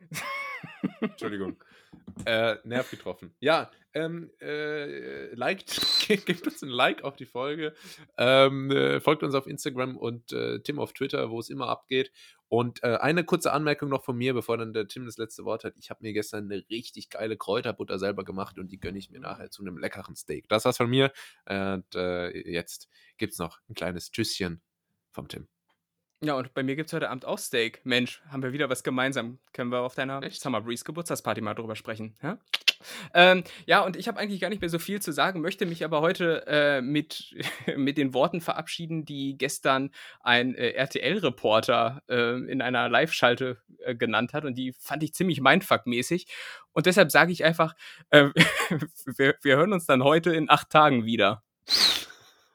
Entschuldigung. 1.00 1.62
Äh, 2.26 2.56
Nerv 2.64 2.90
getroffen. 2.90 3.34
Ja, 3.40 3.70
ähm, 3.92 4.30
äh, 4.40 5.34
liked, 5.34 5.80
gebt 6.26 6.46
uns 6.46 6.62
ein 6.62 6.68
Like 6.68 7.04
auf 7.04 7.16
die 7.16 7.26
Folge. 7.26 7.74
Ähm, 8.18 8.70
äh, 8.70 9.00
folgt 9.00 9.22
uns 9.22 9.34
auf 9.34 9.46
Instagram 9.46 9.96
und 9.96 10.32
äh, 10.32 10.60
Tim 10.60 10.78
auf 10.78 10.92
Twitter, 10.92 11.30
wo 11.30 11.38
es 11.38 11.48
immer 11.48 11.68
abgeht. 11.68 12.10
Und 12.48 12.82
äh, 12.82 12.96
eine 12.96 13.24
kurze 13.24 13.52
Anmerkung 13.52 13.88
noch 13.88 14.04
von 14.04 14.16
mir, 14.16 14.34
bevor 14.34 14.58
dann 14.58 14.72
der 14.72 14.88
Tim 14.88 15.06
das 15.06 15.16
letzte 15.16 15.44
Wort 15.44 15.64
hat. 15.64 15.74
Ich 15.76 15.90
habe 15.90 16.00
mir 16.02 16.12
gestern 16.12 16.50
eine 16.50 16.64
richtig 16.70 17.10
geile 17.10 17.36
Kräuterbutter 17.36 17.98
selber 17.98 18.24
gemacht 18.24 18.58
und 18.58 18.72
die 18.72 18.80
gönne 18.80 18.98
ich 18.98 19.10
mir 19.10 19.20
nachher 19.20 19.50
zu 19.50 19.62
einem 19.62 19.78
leckeren 19.78 20.16
Steak. 20.16 20.48
Das 20.48 20.64
war's 20.64 20.76
von 20.76 20.90
mir. 20.90 21.12
Und 21.48 21.94
äh, 21.94 22.30
jetzt 22.50 22.88
gibt's 23.16 23.38
noch 23.38 23.60
ein 23.68 23.74
kleines 23.74 24.10
Tschüsschen 24.10 24.60
vom 25.12 25.28
Tim. 25.28 25.53
Ja, 26.24 26.36
und 26.36 26.54
bei 26.54 26.62
mir 26.62 26.74
gibt 26.74 26.88
es 26.88 26.94
heute 26.94 27.10
Abend 27.10 27.26
auch 27.26 27.38
Steak. 27.38 27.82
Mensch, 27.84 28.22
haben 28.30 28.42
wir 28.42 28.54
wieder 28.54 28.70
was 28.70 28.82
gemeinsam. 28.82 29.38
Können 29.52 29.70
wir 29.70 29.80
auf 29.80 29.94
deiner 29.94 30.22
Echt? 30.22 30.40
Summer 30.40 30.62
Breeze 30.62 30.82
Geburtstagsparty 30.82 31.42
mal 31.42 31.52
drüber 31.52 31.76
sprechen? 31.76 32.16
Ja, 32.22 32.38
ähm, 33.12 33.44
ja 33.66 33.80
und 33.80 33.94
ich 33.94 34.08
habe 34.08 34.18
eigentlich 34.18 34.40
gar 34.40 34.48
nicht 34.48 34.62
mehr 34.62 34.70
so 34.70 34.78
viel 34.78 35.02
zu 35.02 35.12
sagen, 35.12 35.42
möchte 35.42 35.66
mich 35.66 35.84
aber 35.84 36.00
heute 36.00 36.46
äh, 36.46 36.80
mit, 36.80 37.34
mit 37.76 37.98
den 37.98 38.14
Worten 38.14 38.40
verabschieden, 38.40 39.04
die 39.04 39.36
gestern 39.36 39.90
ein 40.20 40.54
äh, 40.54 40.70
RTL-Reporter 40.70 42.02
äh, 42.08 42.50
in 42.50 42.62
einer 42.62 42.88
Live-Schalte 42.88 43.58
äh, 43.80 43.94
genannt 43.94 44.32
hat. 44.32 44.46
Und 44.46 44.56
die 44.56 44.72
fand 44.72 45.02
ich 45.02 45.12
ziemlich 45.12 45.42
mindfuck-mäßig. 45.42 46.26
Und 46.72 46.86
deshalb 46.86 47.10
sage 47.10 47.32
ich 47.32 47.44
einfach, 47.44 47.74
äh, 48.08 48.30
wir, 49.16 49.34
wir 49.42 49.56
hören 49.56 49.74
uns 49.74 49.84
dann 49.84 50.02
heute 50.02 50.34
in 50.34 50.48
acht 50.48 50.70
Tagen 50.70 51.04
wieder. 51.04 51.42